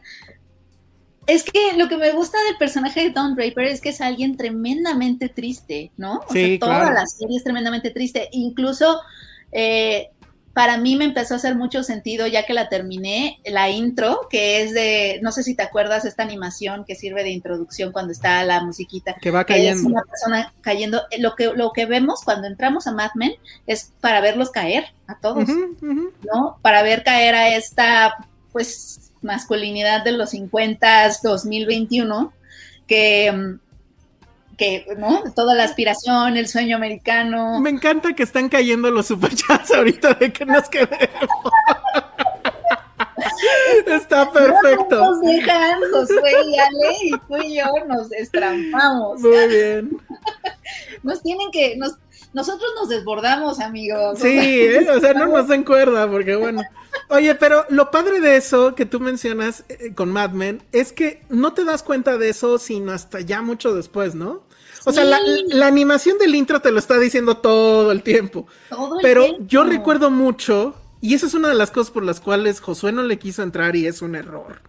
es 1.26 1.42
que 1.44 1.72
lo 1.76 1.88
que 1.88 1.96
me 1.96 2.12
gusta 2.12 2.38
del 2.44 2.56
personaje 2.56 3.04
de 3.04 3.10
Don 3.10 3.34
Draper 3.34 3.64
es 3.64 3.80
que 3.80 3.90
es 3.90 4.00
alguien 4.00 4.36
tremendamente 4.36 5.28
triste, 5.28 5.90
¿no? 5.96 6.20
O 6.28 6.32
sea, 6.32 6.58
toda 6.58 6.92
la 6.92 7.06
serie 7.06 7.38
es 7.38 7.44
tremendamente 7.44 7.90
triste. 7.90 8.28
Incluso 8.32 9.00
eh, 9.52 10.10
para 10.54 10.78
mí 10.78 10.94
me 10.94 11.04
empezó 11.04 11.34
a 11.34 11.38
hacer 11.38 11.56
mucho 11.56 11.82
sentido 11.82 12.28
ya 12.28 12.46
que 12.46 12.54
la 12.54 12.68
terminé, 12.68 13.40
la 13.44 13.70
intro, 13.70 14.28
que 14.30 14.62
es 14.62 14.72
de, 14.72 15.18
no 15.20 15.32
sé 15.32 15.42
si 15.42 15.56
te 15.56 15.64
acuerdas, 15.64 16.04
esta 16.04 16.22
animación 16.22 16.84
que 16.84 16.94
sirve 16.94 17.24
de 17.24 17.30
introducción 17.30 17.90
cuando 17.90 18.12
está 18.12 18.44
la 18.44 18.62
musiquita. 18.62 19.16
Que 19.20 19.32
va 19.32 19.44
cayendo. 19.44 19.80
es 19.80 19.84
una 19.84 20.02
persona 20.02 20.52
cayendo. 20.60 21.02
Lo 21.18 21.34
que, 21.34 21.52
lo 21.54 21.72
que 21.72 21.86
vemos 21.86 22.20
cuando 22.24 22.46
entramos 22.46 22.86
a 22.86 22.92
Mad 22.92 23.10
Men 23.16 23.32
es 23.66 23.92
para 24.00 24.20
verlos 24.20 24.52
caer 24.52 24.84
a 25.08 25.18
todos, 25.18 25.48
¿no? 25.80 26.58
Para 26.62 26.84
ver 26.84 27.02
caer 27.02 27.34
a 27.34 27.48
esta, 27.56 28.28
pues, 28.52 29.10
masculinidad 29.22 30.04
de 30.04 30.12
los 30.12 30.30
50, 30.30 31.10
2021, 31.20 32.32
que, 32.86 33.32
mm, 33.32 33.58
que, 34.54 34.86
¿no? 34.96 35.22
Toda 35.34 35.54
la 35.54 35.64
aspiración, 35.64 36.36
el 36.36 36.48
sueño 36.48 36.76
americano. 36.76 37.60
Me 37.60 37.70
encanta 37.70 38.14
que 38.14 38.22
están 38.22 38.48
cayendo 38.48 38.90
los 38.90 39.06
superchats 39.06 39.72
ahorita 39.72 40.14
de 40.14 40.32
que 40.32 40.44
nos 40.44 40.68
quedemos. 40.68 41.08
Está 43.86 44.30
perfecto. 44.30 44.96
No 44.96 45.10
nos 45.10 45.20
dejan, 45.20 45.80
Josué 45.92 46.32
y 46.46 46.58
Ale, 46.58 46.96
y 47.02 47.10
tú 47.10 47.36
y 47.42 47.56
yo 47.56 47.66
nos 47.86 48.12
estrampamos. 48.12 49.20
Muy 49.20 49.48
bien. 49.48 49.96
Nos 51.02 51.22
tienen 51.22 51.50
que, 51.50 51.76
nos, 51.76 51.96
nosotros 52.32 52.70
nos 52.80 52.88
desbordamos, 52.88 53.60
amigos. 53.60 54.18
Sí, 54.18 54.38
¿eh? 54.38 54.88
o 54.90 54.98
sea, 55.00 55.12
no 55.12 55.26
nos 55.26 55.48
den 55.48 55.64
cuerda, 55.64 56.10
porque 56.10 56.34
bueno. 56.34 56.62
Oye, 57.14 57.36
pero 57.36 57.64
lo 57.68 57.92
padre 57.92 58.20
de 58.20 58.36
eso 58.36 58.74
que 58.74 58.86
tú 58.86 58.98
mencionas 58.98 59.62
eh, 59.68 59.92
con 59.94 60.10
Mad 60.10 60.30
Men 60.30 60.62
es 60.72 60.92
que 60.92 61.22
no 61.28 61.52
te 61.52 61.64
das 61.64 61.84
cuenta 61.84 62.18
de 62.18 62.28
eso 62.28 62.58
sino 62.58 62.90
hasta 62.90 63.20
ya 63.20 63.40
mucho 63.40 63.72
después, 63.72 64.16
¿no? 64.16 64.42
O 64.84 64.92
sea, 64.92 65.04
la, 65.04 65.66
animación 65.66 66.18
del 66.18 66.34
intro 66.34 66.60
te 66.60 66.72
lo 66.72 66.78
está 66.78 66.98
diciendo 66.98 67.36
todo 67.36 67.92
el 67.92 68.02
tiempo. 68.02 68.48
Todo 68.68 68.98
el 68.98 69.02
pero 69.02 69.26
yo 69.46 69.62
recuerdo 69.64 70.10
mucho, 70.10 70.74
y 71.00 71.14
esa 71.14 71.26
es 71.26 71.34
una 71.34 71.48
de 71.48 71.54
las 71.54 71.70
cosas 71.70 71.92
por 71.92 72.02
las 72.02 72.20
cuales 72.20 72.60
Josué 72.60 72.90
no 72.90 73.04
le 73.04 73.18
quiso 73.18 73.42
entrar 73.42 73.76
y 73.76 73.86
es 73.86 74.02
un 74.02 74.16
error. 74.16 74.60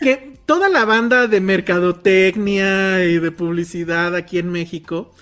Que 0.00 0.38
toda 0.46 0.68
la 0.68 0.84
banda 0.84 1.26
de 1.26 1.40
mercadotecnia 1.40 3.04
y 3.04 3.18
de 3.18 3.30
publicidad 3.30 4.16
aquí 4.16 4.38
en 4.38 4.50
México 4.50 5.12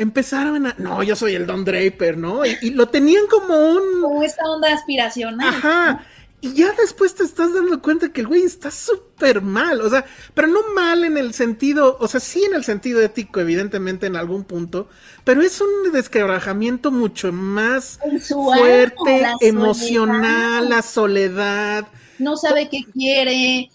empezaron 0.00 0.66
a, 0.66 0.74
no, 0.78 1.02
yo 1.02 1.14
soy 1.14 1.34
el 1.34 1.46
Don 1.46 1.62
Draper, 1.62 2.16
¿no? 2.16 2.44
Y, 2.46 2.70
lo 2.70 2.88
tenían 2.88 3.26
como 3.26 3.54
un... 3.54 4.00
Como 4.00 4.22
esta 4.22 4.48
onda 4.48 4.72
aspiracional. 4.72 5.46
Ajá. 5.46 6.06
Y 6.40 6.54
ya 6.54 6.72
después 6.72 7.14
te 7.14 7.22
estás 7.22 7.52
dando 7.52 7.82
cuenta 7.82 8.10
que 8.10 8.22
el 8.22 8.26
güey 8.26 8.44
está 8.44 8.70
súper 8.70 9.42
mal, 9.42 9.82
o 9.82 9.90
sea, 9.90 10.06
pero 10.32 10.48
no 10.48 10.60
mal 10.74 11.04
en 11.04 11.18
el 11.18 11.34
sentido, 11.34 11.98
o 12.00 12.08
sea, 12.08 12.18
sí 12.18 12.42
en 12.42 12.54
el 12.54 12.64
sentido 12.64 13.02
ético, 13.02 13.40
evidentemente 13.40 14.06
en 14.06 14.16
algún 14.16 14.44
punto, 14.44 14.88
pero 15.24 15.42
es 15.42 15.60
un 15.60 15.92
desquebrajamiento 15.92 16.90
mucho 16.90 17.30
más 17.30 17.98
fuerte, 18.26 19.26
emocional, 19.42 20.70
la 20.70 20.80
soledad, 20.80 21.86
no 22.20 22.36
sabe 22.36 22.68
qué 22.68 22.84
quiere, 22.92 23.70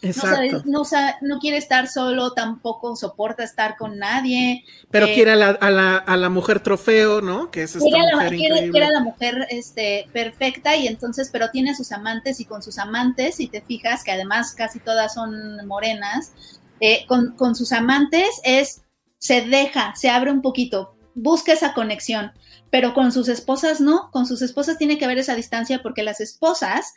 no, 0.66 0.86
sabe, 0.86 1.18
no, 1.22 1.40
quiere 1.40 1.58
estar 1.58 1.88
solo, 1.88 2.32
tampoco 2.34 2.96
soporta 2.96 3.44
estar 3.44 3.76
con 3.76 3.98
nadie. 3.98 4.64
Pero 4.92 5.08
eh, 5.08 5.14
quiere 5.14 5.32
a 5.32 5.36
la, 5.36 5.50
a, 5.50 5.70
la, 5.72 5.98
a 5.98 6.18
la, 6.18 6.30
mujer 6.30 6.60
trofeo, 6.60 7.22
¿no? 7.22 7.52
Que 7.52 7.64
es 7.64 7.76
esta 7.76 7.90
quiere, 7.90 8.14
mujer 8.14 8.32
la, 8.32 8.38
quiere, 8.38 8.72
quiere, 8.72 8.86
a 8.86 8.92
la 8.92 9.00
mujer 9.02 9.48
este, 9.50 10.08
perfecta 10.14 10.76
y 10.76 10.88
entonces, 10.88 11.30
pero 11.32 11.50
tiene 11.50 11.72
a 11.72 11.76
sus 11.76 11.92
amantes 11.92 12.40
y 12.40 12.46
con 12.46 12.64
sus 12.64 12.78
amantes, 12.78 13.36
si 13.36 13.48
te 13.48 13.62
fijas, 13.62 14.04
que 14.04 14.12
además 14.12 14.54
casi 14.54 14.80
todas 14.80 15.14
son 15.14 15.66
morenas, 15.68 16.32
eh, 16.80 17.06
con, 17.08 17.36
con 17.36 17.56
sus 17.56 17.72
amantes 17.72 18.30
es, 18.44 18.82
se 19.18 19.42
deja, 19.42 19.94
se 19.96 20.10
abre 20.10 20.32
un 20.32 20.42
poquito, 20.42 20.96
busca 21.16 21.54
esa 21.54 21.74
conexión 21.74 22.32
pero 22.76 22.94
con 22.94 23.14
sus 23.14 23.30
esposas 23.30 23.80
no, 23.80 24.12
con 24.12 24.26
sus 24.26 24.42
esposas 24.42 24.78
tiene 24.78 24.98
que 24.98 25.06
haber 25.06 25.18
esa 25.18 25.34
distancia 25.34 25.82
porque 25.82 26.04
las 26.04 26.20
esposas 26.20 26.94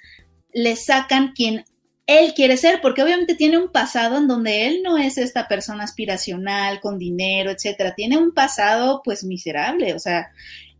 le 0.62 0.76
sacan 0.76 1.32
quien 1.34 1.64
él 2.06 2.32
quiere 2.34 2.56
ser, 2.56 2.80
porque 2.80 3.02
obviamente 3.02 3.34
tiene 3.34 3.58
un 3.58 3.70
pasado 3.70 4.16
en 4.16 4.26
donde 4.26 4.66
él 4.66 4.80
no 4.82 4.96
es 4.96 5.18
esta 5.18 5.46
persona 5.46 5.84
aspiracional, 5.84 6.80
con 6.80 6.98
dinero, 6.98 7.50
etcétera. 7.50 7.94
Tiene 7.94 8.16
un 8.16 8.32
pasado, 8.32 9.02
pues, 9.04 9.24
miserable, 9.24 9.94
o 9.94 9.98
sea, 9.98 10.30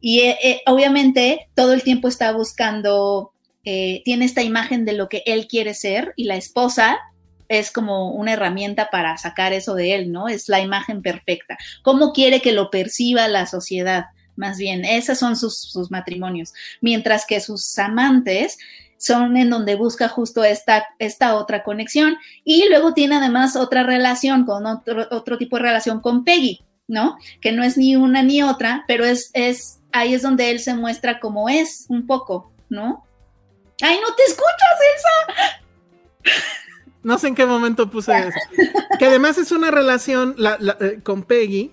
y 0.01 0.21
eh, 0.21 0.39
eh, 0.43 0.61
obviamente 0.67 1.49
todo 1.55 1.75
el 1.75 1.83
tiempo 1.83 2.09
está 2.09 2.33
buscando, 2.33 3.33
eh, 3.65 4.01
tiene 4.05 4.25
esta 4.25 4.43
imagen 4.43 4.85
de 4.87 4.95
lo 4.95 5.09
que 5.09 5.23
él 5.27 5.47
quiere 5.49 5.75
ser, 5.75 6.15
y 6.17 6.25
la 6.25 6.37
esposa 6.37 6.99
es 7.49 7.71
como 7.71 8.13
una 8.13 8.33
herramienta 8.33 8.89
para 8.91 9.17
sacar 9.19 9.53
eso 9.53 9.75
de 9.75 9.95
él, 9.95 10.11
¿no? 10.11 10.29
Es 10.29 10.49
la 10.49 10.61
imagen 10.61 11.03
perfecta. 11.03 11.59
¿Cómo 11.83 12.13
quiere 12.13 12.41
que 12.41 12.53
lo 12.53 12.71
perciba 12.71 13.29
la 13.29 13.47
sociedad? 13.47 14.07
Más 14.35 14.57
bien, 14.57 14.85
esos 14.85 15.19
son 15.19 15.37
sus, 15.37 15.61
sus 15.61 15.91
matrimonios. 15.91 16.55
Mientras 16.81 17.27
que 17.27 17.41
sus 17.41 17.79
amantes 17.79 18.57
son 18.99 19.37
en 19.37 19.49
donde 19.49 19.77
busca 19.77 20.09
justo 20.09 20.45
esta, 20.45 20.87
esta 20.99 21.37
otra 21.37 21.63
conexión. 21.63 22.19
Y 22.45 22.69
luego 22.69 22.93
tiene 22.93 23.17
además 23.17 23.57
otra 23.57 23.85
relación 23.85 24.45
con 24.45 24.67
otro, 24.67 25.07
otro 25.11 25.39
tipo 25.39 25.57
de 25.57 25.63
relación 25.63 26.01
con 26.01 26.25
Peggy, 26.25 26.61
¿no? 26.87 27.17
Que 27.41 27.53
no 27.53 27.63
es 27.63 27.79
ni 27.79 27.97
una 27.97 28.23
ni 28.23 28.43
otra, 28.43 28.85
pero 28.87 29.05
es, 29.05 29.31
es, 29.33 29.81
ahí 29.93 30.13
es 30.13 30.23
donde 30.23 30.51
él 30.51 30.61
se 30.61 30.75
muestra 30.75 31.21
como 31.21 31.49
es 31.49 31.87
un 31.89 32.07
poco, 32.07 32.53
¿no? 32.69 33.05
¡Ay, 33.81 33.99
no 34.01 34.15
te 34.15 34.23
escuchas, 34.25 34.79
Elsa! 34.95 36.35
No 37.05 37.17
sé 37.19 37.29
en 37.29 37.35
qué 37.37 37.47
momento 37.47 37.89
puse 37.89 38.13
eso. 38.29 38.39
Que 38.99 39.07
además 39.07 39.39
es 39.39 39.53
una 39.53 39.71
relación 39.71 40.35
eh, 40.81 41.01
con 41.03 41.23
Peggy 41.23 41.73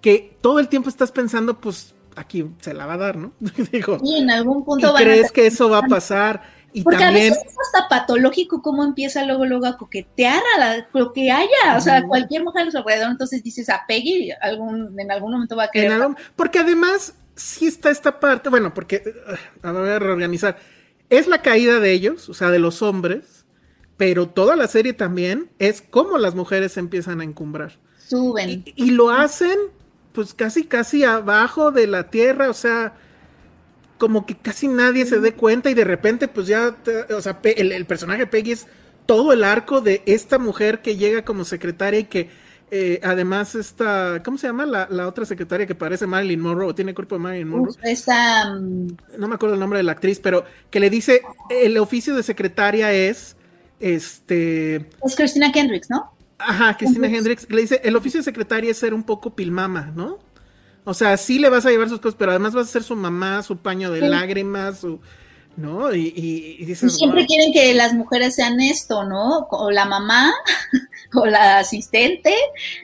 que 0.00 0.36
todo 0.40 0.58
el 0.58 0.68
tiempo 0.68 0.88
estás 0.88 1.12
pensando, 1.12 1.60
pues, 1.60 1.94
aquí 2.18 2.50
se 2.60 2.74
la 2.74 2.86
va 2.86 2.94
a 2.94 2.98
dar, 2.98 3.16
¿no? 3.16 3.32
Digo, 3.72 3.98
y 4.02 4.18
en 4.18 4.30
algún 4.30 4.64
punto 4.64 4.92
¿y 4.92 5.02
crees 5.02 5.32
que 5.32 5.46
eso 5.46 5.70
va 5.70 5.78
a 5.78 5.82
pasar 5.82 6.42
y 6.72 6.82
Porque 6.82 6.98
también... 6.98 7.32
a 7.32 7.36
veces 7.36 7.46
es 7.46 7.56
hasta 7.58 7.88
patológico 7.88 8.60
cómo 8.60 8.84
empieza 8.84 9.24
luego 9.24 9.46
luego 9.46 9.66
a 9.66 9.76
coquetear 9.76 10.42
a 10.60 10.86
lo 10.92 11.12
que 11.12 11.30
haya, 11.30 11.76
o 11.76 11.80
sea, 11.80 12.06
cualquier 12.06 12.44
mujer 12.44 12.68
a 12.68 12.70
su 12.70 12.78
alrededor, 12.78 13.10
entonces 13.10 13.42
dices 13.42 13.70
a 13.70 13.84
Peggy 13.88 14.30
algún, 14.42 14.98
en 14.98 15.10
algún 15.10 15.32
momento 15.32 15.56
va 15.56 15.64
a 15.64 15.70
querer. 15.70 16.00
porque 16.36 16.58
además 16.58 17.14
sí 17.36 17.66
está 17.66 17.90
esta 17.90 18.20
parte, 18.20 18.50
bueno, 18.50 18.74
porque, 18.74 19.02
uh, 19.62 19.66
a 19.66 19.72
ver, 19.72 19.92
a 19.92 19.98
reorganizar, 19.98 20.58
es 21.08 21.26
la 21.26 21.40
caída 21.40 21.80
de 21.80 21.92
ellos, 21.92 22.28
o 22.28 22.34
sea, 22.34 22.50
de 22.50 22.58
los 22.58 22.82
hombres, 22.82 23.46
pero 23.96 24.28
toda 24.28 24.54
la 24.54 24.68
serie 24.68 24.92
también 24.92 25.50
es 25.58 25.80
cómo 25.80 26.18
las 26.18 26.34
mujeres 26.34 26.72
se 26.72 26.80
empiezan 26.80 27.20
a 27.20 27.24
encumbrar. 27.24 27.78
Suben. 28.08 28.64
y 28.74 28.90
lo 28.92 29.10
hacen 29.10 29.58
pues 30.18 30.34
casi, 30.34 30.64
casi 30.64 31.04
abajo 31.04 31.70
de 31.70 31.86
la 31.86 32.10
tierra, 32.10 32.50
o 32.50 32.52
sea, 32.52 32.92
como 33.98 34.26
que 34.26 34.36
casi 34.36 34.66
nadie 34.66 35.06
se 35.06 35.20
dé 35.20 35.34
cuenta 35.34 35.70
y 35.70 35.74
de 35.74 35.84
repente 35.84 36.26
pues 36.26 36.48
ya, 36.48 36.74
o 37.16 37.20
sea, 37.20 37.38
el, 37.44 37.86
personaje 37.86 38.26
Peggy 38.26 38.50
es 38.50 38.66
todo 39.06 39.32
el 39.32 39.44
arco 39.44 39.80
de 39.80 40.02
esta 40.06 40.40
mujer 40.40 40.82
que 40.82 40.96
llega 40.96 41.24
como 41.24 41.44
secretaria 41.44 42.00
y 42.00 42.04
que 42.06 42.30
eh, 42.72 42.98
además 43.04 43.54
esta, 43.54 44.20
¿cómo 44.24 44.38
se 44.38 44.48
llama 44.48 44.66
la, 44.66 45.06
otra 45.06 45.24
secretaria 45.24 45.68
que 45.68 45.76
parece 45.76 46.08
Marilyn 46.08 46.40
Monroe? 46.40 46.74
¿Tiene 46.74 46.94
cuerpo 46.94 47.14
de 47.14 47.20
Marilyn 47.20 47.48
Monroe? 47.50 47.76
esta... 47.84 48.56
Mm, 48.56 48.96
no 49.18 49.28
me 49.28 49.36
acuerdo 49.36 49.54
el 49.54 49.60
nombre 49.60 49.76
de 49.76 49.84
la 49.84 49.92
actriz, 49.92 50.18
pero 50.18 50.44
que 50.68 50.80
le 50.80 50.90
dice, 50.90 51.22
el 51.48 51.78
oficio 51.78 52.16
de 52.16 52.24
secretaria 52.24 52.92
es, 52.92 53.36
este... 53.78 54.88
Es 55.04 55.14
Christina 55.14 55.52
Kendricks, 55.52 55.88
¿no? 55.88 56.17
Ajá, 56.38 56.76
Cristina 56.76 57.08
Hendricks 57.08 57.46
le 57.50 57.62
dice, 57.62 57.80
el 57.84 57.96
oficio 57.96 58.20
de 58.20 58.24
secretaria 58.24 58.70
es 58.70 58.78
ser 58.78 58.94
un 58.94 59.02
poco 59.02 59.34
pilmama, 59.34 59.92
¿no? 59.94 60.18
O 60.84 60.94
sea, 60.94 61.16
sí 61.16 61.38
le 61.38 61.50
vas 61.50 61.66
a 61.66 61.70
llevar 61.70 61.88
sus 61.88 62.00
cosas, 62.00 62.16
pero 62.18 62.30
además 62.30 62.54
vas 62.54 62.68
a 62.68 62.72
ser 62.72 62.82
su 62.82 62.96
mamá, 62.96 63.42
su 63.42 63.58
paño 63.58 63.90
de 63.90 64.08
lágrimas, 64.08 64.78
su, 64.78 65.00
¿no? 65.58 65.92
Y, 65.92 66.14
y, 66.16 66.74
siempre 66.74 67.26
quieren 67.26 67.52
que 67.52 67.74
las 67.74 67.92
mujeres 67.92 68.36
sean 68.36 68.60
esto, 68.60 69.04
¿no? 69.04 69.48
O 69.50 69.70
la 69.70 69.84
mamá, 69.84 70.32
o 71.14 71.26
la 71.26 71.58
asistente, 71.58 72.32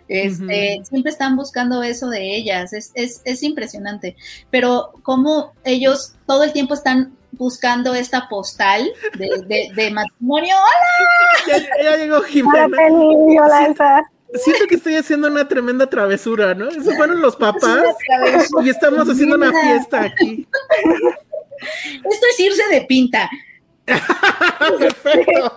este, 0.09 0.81
siempre 0.83 1.13
están 1.13 1.37
buscando 1.37 1.83
eso 1.83 2.09
de 2.11 2.37
ellas, 2.37 2.73
es, 2.73 2.91
es, 2.95 3.23
es 3.25 3.43
impresionante. 3.45 4.17
Pero 4.51 4.93
como 5.03 5.53
ellos 5.65 6.15
todo 6.27 6.43
el 6.43 6.53
tiempo 6.53 6.75
están 6.75 7.17
buscando 7.37 7.95
esta 7.95 8.29
postal 8.29 8.91
de, 9.19 9.71
de, 9.75 9.91
matrimonio. 9.91 10.55
¡Hola! 10.57 11.65
Ya, 11.83 11.97
llegó 11.97 12.21
Jimena. 12.23 12.67
Hola, 12.67 14.05
Siento 14.35 14.67
que 14.67 14.75
estoy 14.75 14.97
haciendo 14.97 15.29
una 15.29 15.47
tremenda 15.47 15.89
travesura, 15.89 16.55
¿no? 16.55 16.69
Esos 16.69 16.97
fueron 16.97 17.21
los 17.21 17.37
papás 17.37 17.85
y 18.65 18.69
estamos 18.69 19.09
haciendo 19.09 19.37
una 19.37 19.53
fiesta 19.53 20.03
aquí. 20.03 20.49
Esto 22.11 22.27
es 22.31 22.41
irse 22.41 22.69
de 22.69 22.81
pinta. 22.83 23.31
Perfecto. 24.79 25.53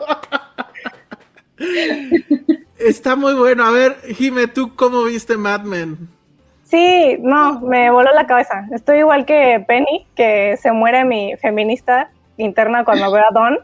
Está 2.78 3.16
muy 3.16 3.34
bueno. 3.34 3.66
A 3.66 3.72
ver, 3.72 4.00
Jime, 4.16 4.48
¿tú 4.48 4.76
cómo 4.76 5.04
viste 5.06 5.38
Mad 5.38 5.62
Men? 5.62 6.17
Sí, 6.70 7.18
no, 7.22 7.62
me 7.62 7.90
voló 7.92 8.12
la 8.14 8.28
cabeza. 8.28 8.68
Estoy 8.74 9.00
igual 9.00 9.26
que 9.26 9.64
Penny, 9.66 10.06
que 10.16 10.58
se 10.58 10.74
muere 10.74 11.06
mi 11.06 11.36
feminista 11.38 12.12
interna 12.36 12.84
cuando 12.84 13.10
veo 13.10 13.24
a 13.24 13.34
Don. 13.34 13.58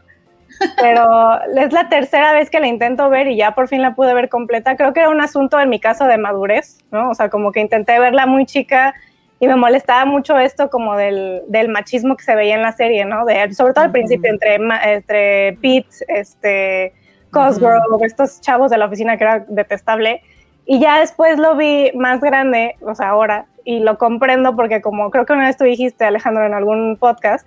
pero 0.80 1.38
es 1.56 1.72
la 1.72 1.88
tercera 1.88 2.32
vez 2.32 2.48
que 2.48 2.60
la 2.60 2.66
intento 2.66 3.10
ver 3.10 3.26
y 3.26 3.36
ya 3.36 3.54
por 3.54 3.68
fin 3.68 3.82
la 3.82 3.94
pude 3.94 4.14
ver 4.14 4.30
completa. 4.30 4.76
Creo 4.76 4.94
que 4.94 5.00
era 5.00 5.10
un 5.10 5.20
asunto 5.20 5.60
en 5.60 5.68
mi 5.68 5.80
caso 5.80 6.06
de 6.06 6.16
madurez, 6.16 6.78
¿no? 6.92 7.10
O 7.10 7.14
sea, 7.14 7.28
como 7.28 7.52
que 7.52 7.60
intenté 7.60 7.98
verla 7.98 8.24
muy 8.24 8.46
chica 8.46 8.94
y 9.38 9.48
me 9.48 9.56
molestaba 9.56 10.06
mucho 10.06 10.38
esto 10.38 10.70
como 10.70 10.96
del, 10.96 11.42
del 11.48 11.68
machismo 11.68 12.16
que 12.16 12.24
se 12.24 12.34
veía 12.34 12.54
en 12.54 12.62
la 12.62 12.72
serie, 12.72 13.04
¿no? 13.04 13.26
De, 13.26 13.52
sobre 13.52 13.74
todo 13.74 13.84
al 13.84 13.92
principio 13.92 14.30
entre, 14.30 14.54
entre 14.54 15.58
Pete, 15.60 15.88
este, 16.08 16.94
Cosgrove, 17.30 18.06
estos 18.06 18.40
chavos 18.40 18.70
de 18.70 18.78
la 18.78 18.86
oficina 18.86 19.18
que 19.18 19.24
era 19.24 19.44
detestable. 19.48 20.22
Y 20.66 20.80
ya 20.80 21.00
después 21.00 21.38
lo 21.38 21.56
vi 21.56 21.90
más 21.94 22.20
grande, 22.20 22.76
o 22.80 22.94
sea, 22.94 23.10
ahora, 23.10 23.46
y 23.64 23.80
lo 23.80 23.98
comprendo 23.98 24.56
porque 24.56 24.80
como 24.80 25.10
creo 25.10 25.26
que 25.26 25.32
una 25.32 25.46
vez 25.46 25.56
tú 25.56 25.64
dijiste, 25.64 26.04
Alejandro, 26.04 26.46
en 26.46 26.54
algún 26.54 26.96
podcast, 26.96 27.46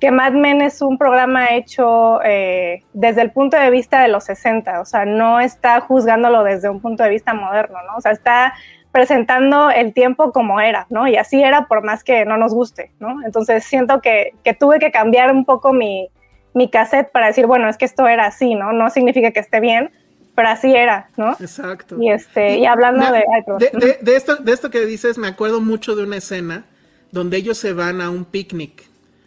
que 0.00 0.10
Mad 0.10 0.32
Men 0.32 0.62
es 0.62 0.80
un 0.80 0.96
programa 0.96 1.54
hecho 1.54 2.22
eh, 2.24 2.82
desde 2.94 3.20
el 3.20 3.32
punto 3.32 3.58
de 3.58 3.70
vista 3.70 4.02
de 4.02 4.08
los 4.08 4.24
60, 4.24 4.80
o 4.80 4.84
sea, 4.84 5.04
no 5.04 5.40
está 5.40 5.80
juzgándolo 5.80 6.42
desde 6.42 6.70
un 6.70 6.80
punto 6.80 7.02
de 7.02 7.10
vista 7.10 7.34
moderno, 7.34 7.78
¿no? 7.86 7.96
O 7.98 8.00
sea, 8.00 8.12
está 8.12 8.54
presentando 8.92 9.70
el 9.70 9.92
tiempo 9.92 10.32
como 10.32 10.60
era, 10.60 10.86
¿no? 10.88 11.06
Y 11.06 11.16
así 11.16 11.42
era 11.42 11.66
por 11.66 11.84
más 11.84 12.02
que 12.02 12.24
no 12.24 12.38
nos 12.38 12.54
guste, 12.54 12.90
¿no? 12.98 13.22
Entonces 13.24 13.64
siento 13.64 14.00
que, 14.00 14.32
que 14.42 14.54
tuve 14.54 14.78
que 14.78 14.90
cambiar 14.90 15.32
un 15.32 15.44
poco 15.44 15.72
mi, 15.72 16.08
mi 16.54 16.68
cassette 16.70 17.12
para 17.12 17.26
decir, 17.26 17.46
bueno, 17.46 17.68
es 17.68 17.76
que 17.76 17.84
esto 17.84 18.08
era 18.08 18.26
así, 18.26 18.54
¿no? 18.54 18.72
No 18.72 18.90
significa 18.90 19.30
que 19.30 19.40
esté 19.40 19.60
bien, 19.60 19.90
pero 20.34 20.48
así 20.48 20.74
era, 20.74 21.10
¿no? 21.16 21.32
Exacto. 21.32 21.96
Y, 22.00 22.10
este, 22.10 22.58
y, 22.58 22.66
hablando 22.66 23.06
de, 23.12 23.24
de, 23.58 23.98
de, 24.00 24.16
esto, 24.16 24.36
de 24.36 24.52
esto 24.52 24.70
que 24.70 24.86
dices, 24.86 25.18
me 25.18 25.28
acuerdo 25.28 25.60
mucho 25.60 25.96
de 25.96 26.04
una 26.04 26.16
escena 26.16 26.64
donde 27.12 27.36
ellos 27.36 27.58
se 27.58 27.72
van 27.72 28.00
a 28.00 28.10
un 28.10 28.24
picnic. 28.24 28.84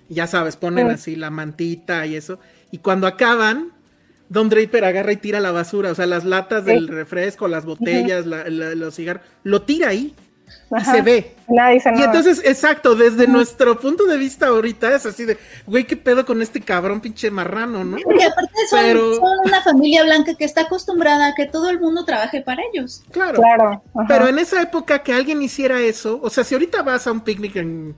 Ya 0.09 0.27
sabes, 0.27 0.55
ponen 0.55 0.89
así 0.89 1.15
la 1.15 1.29
mantita 1.29 2.05
y 2.05 2.15
eso. 2.15 2.39
Y 2.71 2.79
cuando 2.79 3.07
acaban, 3.07 3.71
Don 4.29 4.49
Draper 4.49 4.85
agarra 4.85 5.11
y 5.11 5.17
tira 5.17 5.39
la 5.39 5.51
basura, 5.51 5.91
o 5.91 5.95
sea, 5.95 6.05
las 6.05 6.23
latas 6.23 6.65
del 6.65 6.87
refresco, 6.87 7.47
las 7.47 7.65
botellas, 7.65 8.25
los 8.25 8.95
cigarros, 8.95 9.23
lo 9.43 9.61
tira 9.61 9.89
ahí 9.89 10.13
y 10.79 10.85
se 10.85 11.01
ve. 11.01 11.35
Nadie 11.47 11.81
y 11.85 12.01
entonces, 12.01 12.41
exacto, 12.43 12.95
desde 12.95 13.27
nuestro 13.27 13.79
punto 13.79 14.05
de 14.05 14.17
vista 14.17 14.47
ahorita 14.47 14.95
es 14.95 15.05
así 15.05 15.25
de, 15.25 15.37
güey, 15.65 15.85
qué 15.85 15.97
pedo 15.97 16.25
con 16.25 16.41
este 16.41 16.61
cabrón 16.61 17.01
pinche 17.01 17.29
marrano, 17.29 17.83
¿no? 17.83 17.97
Y 17.97 18.23
aparte 18.23 18.53
son, 18.69 19.15
son 19.15 19.37
una 19.45 19.61
familia 19.61 20.03
blanca 20.03 20.35
que 20.35 20.45
está 20.45 20.61
acostumbrada 20.61 21.27
a 21.27 21.35
que 21.35 21.45
todo 21.45 21.69
el 21.69 21.79
mundo 21.79 22.05
trabaje 22.05 22.41
para 22.41 22.61
ellos. 22.71 23.03
Claro. 23.11 23.41
claro. 23.41 23.83
Pero 24.07 24.27
en 24.27 24.39
esa 24.39 24.61
época 24.61 24.99
que 24.99 25.13
alguien 25.13 25.41
hiciera 25.41 25.79
eso, 25.81 26.19
o 26.23 26.29
sea, 26.29 26.43
si 26.43 26.55
ahorita 26.55 26.81
vas 26.81 27.07
a 27.07 27.11
un 27.11 27.21
picnic 27.21 27.57
en 27.57 27.95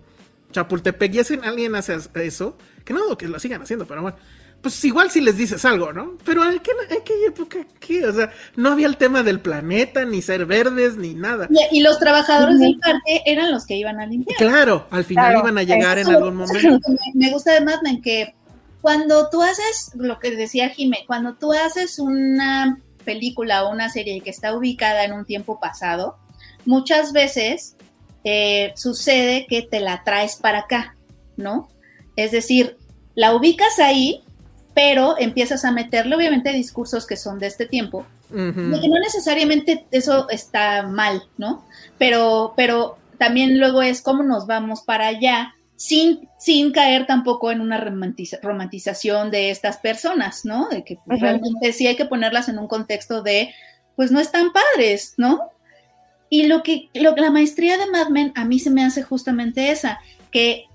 Chapultepec 0.52 1.14
y 1.14 1.20
hacen, 1.20 1.46
alguien 1.46 1.76
hace 1.76 1.98
eso, 2.16 2.58
que 2.84 2.94
no, 2.94 3.18
que 3.18 3.28
lo 3.28 3.40
sigan 3.40 3.62
haciendo, 3.62 3.86
pero 3.86 4.02
bueno 4.02 4.18
pues 4.62 4.84
igual 4.84 5.12
si 5.12 5.22
les 5.22 5.38
dices 5.38 5.64
algo, 5.66 5.94
¿no? 5.94 6.18
Pero 6.26 6.44
en, 6.50 6.60
qué, 6.60 6.72
aquella 6.86 7.28
época, 7.28 7.60
¿qué? 7.80 8.06
O 8.06 8.14
sea, 8.14 8.32
no 8.56 8.72
había 8.72 8.88
el 8.88 8.98
tema 8.98 9.22
del 9.22 9.40
planeta, 9.40 10.06
ni 10.06 10.22
ser 10.22 10.46
verdes, 10.46 10.98
ni 10.98 11.14
nada. 11.14 11.48
Y, 11.72 11.82
los 11.82 12.00
trabajadores 12.00 12.60
del 12.60 12.80
parque 12.80 13.22
eran 13.26 13.52
los 13.52 13.66
que 13.66 13.76
iban 13.76 14.00
a 14.00 14.08
limpiar. 14.08 14.38
Claro, 14.38 14.88
al 14.90 15.06
final 15.06 15.38
iban 15.38 15.58
a 15.58 15.64
llegar 15.64 16.00
en 16.00 16.08
algún 16.08 16.36
momento. 16.36 16.80
Me, 17.14 17.32
gusta 17.32 17.54
de 17.54 17.62
Mad 17.62 17.80
que 18.04 18.34
cuando 18.82 19.30
tú 19.30 19.42
haces, 19.42 19.92
lo 19.96 20.20
que 20.20 20.36
decía 20.36 20.70
Jimé, 20.70 21.06
cuando 21.08 21.36
tú 21.36 21.54
haces 21.54 22.00
una 22.00 22.80
película 23.04 23.66
o 23.66 23.72
una 23.72 23.90
serie 23.90 24.22
que 24.22 24.30
está 24.32 24.56
ubicada 24.56 25.04
en 25.06 25.14
un 25.14 25.26
tiempo 25.26 25.60
pasado, 25.60 26.18
muchas 26.66 27.14
veces 27.14 27.76
eh, 28.24 28.74
sucede 28.76 29.46
que 29.48 29.62
te 29.62 29.80
la 29.80 30.04
traes 30.04 30.36
para 30.36 30.60
acá, 30.60 30.96
¿no? 31.38 31.70
Es 32.16 32.32
decir, 32.32 32.78
la 33.14 33.36
ubicas 33.36 33.80
ahí, 33.80 34.24
pero 34.76 35.16
empiezas 35.18 35.64
a 35.64 35.72
meterle 35.72 36.16
obviamente 36.16 36.52
discursos 36.52 37.08
que 37.08 37.16
son 37.16 37.40
de 37.40 37.48
este 37.48 37.66
tiempo, 37.66 38.06
que 38.30 38.90
no 38.90 39.00
necesariamente 39.00 39.86
eso 39.90 40.30
está 40.30 40.84
mal, 40.84 41.24
¿no? 41.38 41.64
Pero, 41.98 42.54
pero 42.58 42.98
también 43.18 43.58
luego 43.58 43.82
es 43.82 44.02
cómo 44.02 44.22
nos 44.22 44.48
vamos 44.48 44.82
para 44.82 45.08
allá 45.08 45.56
sin, 45.78 46.28
sin 46.38 46.74
caer 46.74 47.08
tampoco 47.08 47.52
en 47.52 47.62
una 47.62 47.78
romantización 47.78 49.32
de 49.32 49.50
estas 49.50 49.78
personas, 49.78 50.44
¿no? 50.44 50.68
De 50.68 50.84
que 50.84 51.00
realmente 51.08 51.72
sí 51.72 51.88
hay 51.88 51.96
que 51.96 52.06
ponerlas 52.06 52.50
en 52.50 52.60
un 52.60 52.68
contexto 52.68 53.24
de, 53.24 53.54
pues 53.96 54.12
no 54.12 54.20
están 54.20 54.52
padres, 54.52 55.14
¿no? 55.16 55.52
Y 56.30 56.48
lo 56.48 56.64
que 56.64 56.90
lo, 56.94 57.16
la 57.16 57.32
maestría 57.32 57.78
de 57.78 57.90
Mad 57.90 58.10
Men 58.10 58.34
a 58.36 58.44
mí 58.44 58.60
se 58.60 58.72
me 58.72 58.84
hace 58.84 59.04
justamente 59.04 59.72
esa, 59.72 60.02
que 60.32 60.66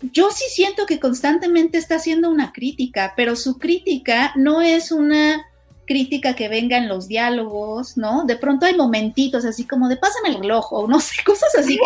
yo 0.00 0.30
sí 0.30 0.44
siento 0.50 0.86
que 0.86 1.00
constantemente 1.00 1.78
está 1.78 1.96
haciendo 1.96 2.30
una 2.30 2.52
crítica, 2.52 3.14
pero 3.16 3.36
su 3.36 3.58
crítica 3.58 4.32
no 4.36 4.60
es 4.60 4.92
una 4.92 5.46
crítica 5.86 6.34
que 6.34 6.48
venga 6.48 6.76
en 6.76 6.88
los 6.88 7.08
diálogos, 7.08 7.96
¿no? 7.96 8.24
De 8.24 8.36
pronto 8.36 8.66
hay 8.66 8.76
momentitos 8.76 9.44
así 9.44 9.64
como 9.64 9.88
de 9.88 9.96
pásame 9.96 10.30
el 10.30 10.40
reloj 10.40 10.88
no 10.88 11.00
sé, 11.00 11.14
cosas 11.24 11.54
así 11.56 11.78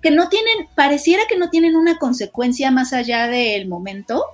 que 0.00 0.10
no 0.10 0.28
tienen, 0.28 0.68
pareciera 0.74 1.24
que 1.28 1.36
no 1.36 1.50
tienen 1.50 1.76
una 1.76 1.98
consecuencia 1.98 2.70
más 2.70 2.92
allá 2.92 3.26
del 3.26 3.68
momento, 3.68 4.24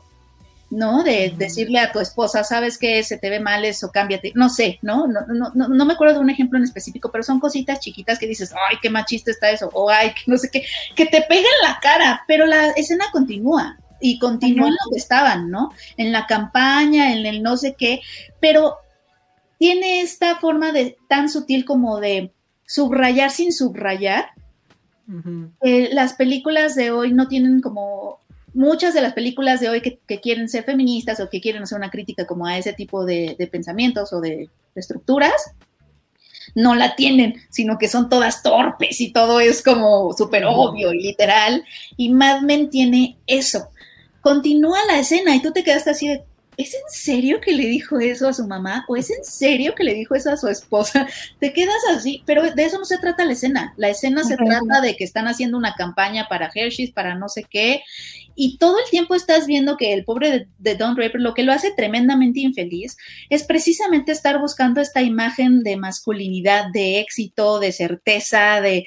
¿no? 0.70 1.05
De 1.05 1.32
decirle 1.36 1.78
a 1.78 1.93
tu 1.93 2.01
esposa, 2.01 2.43
sabes 2.44 2.78
que 2.78 3.02
se 3.02 3.18
te 3.18 3.30
ve 3.30 3.40
mal 3.40 3.64
eso, 3.64 3.90
cámbiate, 3.93 4.32
no 4.34 4.48
sé, 4.48 4.78
¿no? 4.82 5.06
No, 5.06 5.20
no, 5.26 5.52
no, 5.55 5.68
no 5.68 5.84
me 5.84 5.93
acuerdo 5.93 6.14
de 6.14 6.20
un 6.20 6.30
ejemplo 6.30 6.59
en 6.59 6.64
específico, 6.64 7.10
pero 7.12 7.24
son 7.24 7.40
cositas 7.40 7.80
chiquitas 7.80 8.18
que 8.18 8.26
dices, 8.26 8.52
ay, 8.68 8.78
qué 8.82 8.90
machista 8.90 9.30
está 9.30 9.51
eso, 9.51 9.70
o 9.72 9.90
ay, 9.90 10.10
que 10.10 10.22
no 10.26 10.36
sé 10.36 10.51
qué, 10.51 10.64
que 10.94 11.06
te 11.06 11.22
pega 11.22 11.40
en 11.40 11.68
la 11.68 11.78
cara, 11.80 12.24
pero 12.26 12.47
la 12.47 12.70
escena 12.70 13.06
continúa 13.12 13.78
y 14.01 14.18
continúa 14.18 14.68
en 14.68 14.74
lo 14.74 14.90
que 14.93 14.98
estaban, 14.98 15.51
¿no? 15.51 15.72
En 15.97 16.12
la 16.12 16.26
campaña, 16.26 17.12
en 17.12 17.24
el 17.26 17.43
no 17.43 17.56
sé 17.56 17.74
qué, 17.78 18.01
pero 18.40 18.76
tiene 19.59 20.01
esta 20.01 20.36
forma 20.36 20.72
de 20.72 20.98
tan 21.09 21.28
sutil 21.28 21.64
como 21.64 22.01
de 22.01 22.32
subrayar 22.66 23.30
sin 23.30 23.52
subrayar. 23.52 24.30
las 25.62 26.14
películas 26.14 26.74
de 26.74 26.90
hoy 26.90 27.12
no 27.12 27.28
tienen 27.28 27.60
como 27.60 28.20
muchas 28.56 28.94
de 28.94 29.02
las 29.02 29.12
películas 29.12 29.60
de 29.60 29.68
hoy 29.68 29.80
que, 29.80 30.20
quieren 30.20 30.48
ser 30.48 30.64
feministas 30.64 31.20
o 31.20 31.28
que 31.28 31.40
quieren 31.40 31.62
hacer 31.62 31.78
una 31.78 31.90
crítica 31.90 32.26
como 32.26 32.46
a 32.46 32.58
ese 32.58 32.72
tipo 32.72 33.04
de, 33.04 33.36
pensamientos 33.52 34.12
o 34.12 34.20
de, 34.20 34.48
estructuras, 34.74 35.52
no 36.54 36.74
la 36.74 36.96
tienen, 36.96 37.40
sino 37.50 37.78
que 37.78 37.88
son 37.88 38.08
todas 38.08 38.42
torpes 38.42 39.00
y 39.00 39.12
todo 39.12 39.40
es 39.40 39.62
como 39.62 40.12
súper 40.12 40.44
obvio 40.46 40.92
y 40.92 41.02
literal. 41.02 41.64
Y 41.96 42.10
Mad 42.10 42.42
Men 42.42 42.70
tiene 42.70 43.18
eso. 43.26 43.68
Continúa 44.20 44.78
la 44.86 44.98
escena 44.98 45.34
y 45.34 45.42
tú 45.42 45.52
te 45.52 45.62
quedaste 45.62 45.90
así 45.90 46.08
de, 46.08 46.24
¿es 46.56 46.74
en 46.74 46.80
serio 46.88 47.40
que 47.40 47.52
le 47.52 47.66
dijo 47.66 47.98
eso 47.98 48.28
a 48.28 48.32
su 48.32 48.46
mamá? 48.46 48.84
¿O 48.88 48.96
es 48.96 49.10
en 49.10 49.24
serio 49.24 49.74
que 49.74 49.84
le 49.84 49.94
dijo 49.94 50.14
eso 50.14 50.30
a 50.30 50.36
su 50.36 50.48
esposa? 50.48 51.06
Te 51.40 51.52
quedas 51.52 51.76
así, 51.90 52.22
pero 52.26 52.42
de 52.42 52.64
eso 52.64 52.78
no 52.78 52.84
se 52.84 52.98
trata 52.98 53.24
la 53.24 53.32
escena. 53.32 53.74
La 53.76 53.88
escena 53.88 54.24
se 54.24 54.36
trata 54.36 54.80
de 54.80 54.96
que 54.96 55.04
están 55.04 55.28
haciendo 55.28 55.58
una 55.58 55.74
campaña 55.74 56.26
para 56.28 56.50
Hershey's, 56.54 56.92
para 56.92 57.14
no 57.14 57.28
sé 57.28 57.44
qué, 57.48 57.82
y 58.36 58.58
todo 58.58 58.78
el 58.78 58.90
tiempo 58.90 59.14
estás 59.14 59.46
viendo 59.46 59.76
que 59.76 59.92
el 59.92 60.04
pobre 60.04 60.48
de, 60.58 60.74
Don 60.76 60.94
Draper 60.94 61.20
lo 61.20 61.34
que 61.34 61.42
lo 61.42 61.52
hace 61.52 61.72
tremendamente 61.72 62.40
infeliz 62.40 62.96
es 63.30 63.42
precisamente 63.44 64.12
estar 64.12 64.38
buscando 64.38 64.80
esta 64.80 65.02
imagen 65.02 65.62
de 65.62 65.76
masculinidad, 65.76 66.66
de 66.72 67.00
éxito, 67.00 67.58
de 67.58 67.72
certeza, 67.72 68.60
de 68.60 68.86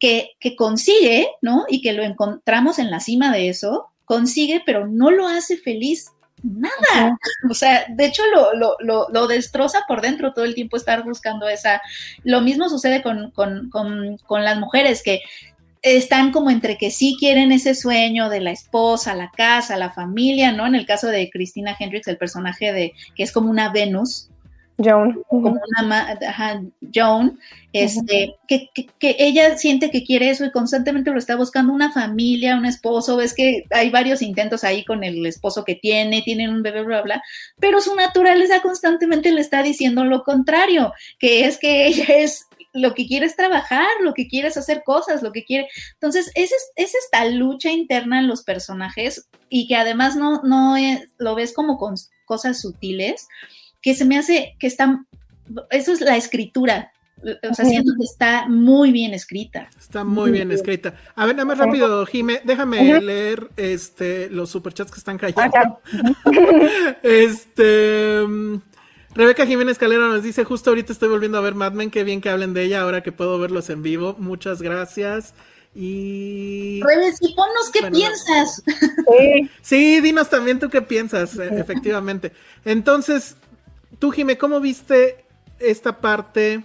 que, 0.00 0.32
que 0.40 0.56
consigue, 0.56 1.28
¿no? 1.40 1.64
Y 1.68 1.80
que 1.80 1.92
lo 1.92 2.02
encontramos 2.02 2.78
en 2.78 2.90
la 2.90 3.00
cima 3.00 3.32
de 3.32 3.48
eso, 3.48 3.86
consigue, 4.04 4.60
pero 4.66 4.88
no 4.88 5.10
lo 5.10 5.28
hace 5.28 5.56
feliz 5.56 6.10
nada. 6.42 7.18
O 7.48 7.54
sea, 7.54 7.86
de 7.88 8.06
hecho 8.06 8.22
lo, 8.34 8.54
lo, 8.54 8.76
lo, 8.80 9.08
lo, 9.10 9.26
destroza 9.26 9.84
por 9.86 10.00
dentro 10.00 10.32
todo 10.32 10.44
el 10.44 10.54
tiempo 10.54 10.76
estar 10.76 11.04
buscando 11.04 11.48
esa. 11.48 11.80
Lo 12.24 12.40
mismo 12.40 12.68
sucede 12.68 13.02
con, 13.02 13.30
con, 13.32 13.70
con, 13.70 14.16
con, 14.18 14.44
las 14.44 14.58
mujeres 14.58 15.02
que 15.02 15.20
están 15.82 16.30
como 16.32 16.50
entre 16.50 16.76
que 16.76 16.90
sí 16.90 17.16
quieren 17.18 17.52
ese 17.52 17.74
sueño 17.74 18.28
de 18.28 18.40
la 18.40 18.50
esposa, 18.50 19.14
la 19.14 19.30
casa, 19.30 19.76
la 19.76 19.90
familia, 19.90 20.52
¿no? 20.52 20.66
En 20.66 20.74
el 20.74 20.86
caso 20.86 21.06
de 21.06 21.30
Christina 21.30 21.76
Hendricks, 21.78 22.08
el 22.08 22.18
personaje 22.18 22.72
de 22.72 22.92
que 23.14 23.22
es 23.22 23.32
como 23.32 23.50
una 23.50 23.72
Venus. 23.72 24.28
Joan. 24.82 25.22
Como 25.28 25.58
una 25.78 26.16
ajá, 26.26 26.62
Joan, 26.94 27.38
este, 27.72 28.34
que, 28.48 28.70
que, 28.98 29.16
ella 29.18 29.58
siente 29.58 29.90
que 29.90 30.04
quiere 30.04 30.30
eso 30.30 30.46
y 30.46 30.50
constantemente 30.50 31.10
lo 31.10 31.18
está 31.18 31.36
buscando 31.36 31.72
una 31.72 31.92
familia, 31.92 32.56
un 32.56 32.64
esposo. 32.64 33.16
Ves 33.16 33.34
que 33.34 33.64
hay 33.70 33.90
varios 33.90 34.22
intentos 34.22 34.64
ahí 34.64 34.84
con 34.84 35.04
el 35.04 35.24
esposo 35.26 35.64
que 35.64 35.74
tiene, 35.74 36.22
tienen 36.22 36.50
un 36.50 36.62
bebé, 36.62 36.82
bla, 36.82 37.02
bla, 37.02 37.22
pero 37.58 37.82
su 37.82 37.94
naturaleza 37.94 38.62
constantemente 38.62 39.32
le 39.32 39.42
está 39.42 39.62
diciendo 39.62 40.04
lo 40.04 40.24
contrario, 40.24 40.94
que 41.18 41.44
es 41.44 41.58
que 41.58 41.86
ella 41.86 42.16
es 42.16 42.46
lo 42.72 42.94
que 42.94 43.06
quieres 43.06 43.36
trabajar, 43.36 43.88
lo 44.00 44.14
que 44.14 44.28
quieres 44.28 44.56
hacer 44.56 44.82
cosas, 44.84 45.22
lo 45.22 45.32
que 45.32 45.44
quiere. 45.44 45.68
Entonces, 45.94 46.30
es, 46.34 46.52
es 46.76 46.94
esta 46.94 47.24
lucha 47.26 47.70
interna 47.70 48.20
en 48.20 48.28
los 48.28 48.42
personajes 48.42 49.28
y 49.48 49.66
que 49.66 49.76
además 49.76 50.16
no, 50.16 50.42
no 50.42 50.76
lo 51.18 51.34
ves 51.34 51.52
como 51.52 51.78
con 51.78 51.94
cosas 52.24 52.60
sutiles, 52.60 53.28
que 53.82 53.94
se 53.94 54.04
me 54.04 54.18
hace 54.18 54.54
que 54.58 54.66
están, 54.66 55.06
eso 55.70 55.92
es 55.92 56.00
la 56.00 56.16
escritura 56.16 56.92
O 57.50 57.54
sea, 57.54 57.64
siento 57.64 57.92
que 57.98 58.04
está 58.04 58.48
muy 58.48 58.92
bien 58.92 59.14
escrita. 59.14 59.68
Está 59.78 60.04
muy 60.04 60.30
bien 60.30 60.52
escrita. 60.52 60.94
A 61.16 61.26
ver, 61.26 61.34
nada 61.34 61.46
más 61.46 61.58
rápido, 61.58 62.06
Jime, 62.06 62.40
déjame 62.44 63.00
leer 63.00 63.50
este 63.56 64.30
los 64.30 64.50
superchats 64.50 64.90
que 64.90 64.98
están 64.98 65.18
cayendo. 65.18 65.80
este 67.02 68.22
mm, 68.26 68.56
Rebeca 69.14 69.44
Jiménez 69.44 69.76
Calera 69.76 70.08
nos 70.08 70.22
dice, 70.22 70.44
justo 70.44 70.70
ahorita 70.70 70.92
estoy 70.92 71.08
volviendo 71.08 71.38
a 71.38 71.40
ver 71.40 71.54
Mad 71.54 71.72
Men, 71.72 71.90
qué 71.90 72.04
bien 72.04 72.20
que 72.20 72.30
hablen 72.30 72.54
de 72.54 72.62
ella 72.62 72.82
ahora 72.82 73.02
que 73.02 73.12
puedo 73.12 73.38
verlos 73.38 73.68
en 73.70 73.82
vivo. 73.82 74.14
Muchas 74.18 74.62
gracias. 74.62 75.34
Y... 75.74 76.80
Rebeca, 76.82 77.16
y 77.20 77.34
ponnos 77.34 77.70
qué 77.72 77.90
piensas. 77.90 78.62
Sí. 79.62 80.00
dinos 80.00 80.30
también 80.30 80.58
tú 80.58 80.68
qué 80.70 80.82
piensas, 80.82 81.36
e, 81.38 81.60
efectivamente. 81.60 82.32
Entonces, 82.64 83.36
tú, 83.98 84.10
Jime, 84.10 84.38
¿cómo 84.38 84.60
viste 84.60 85.24
esta 85.58 86.00
parte? 86.00 86.62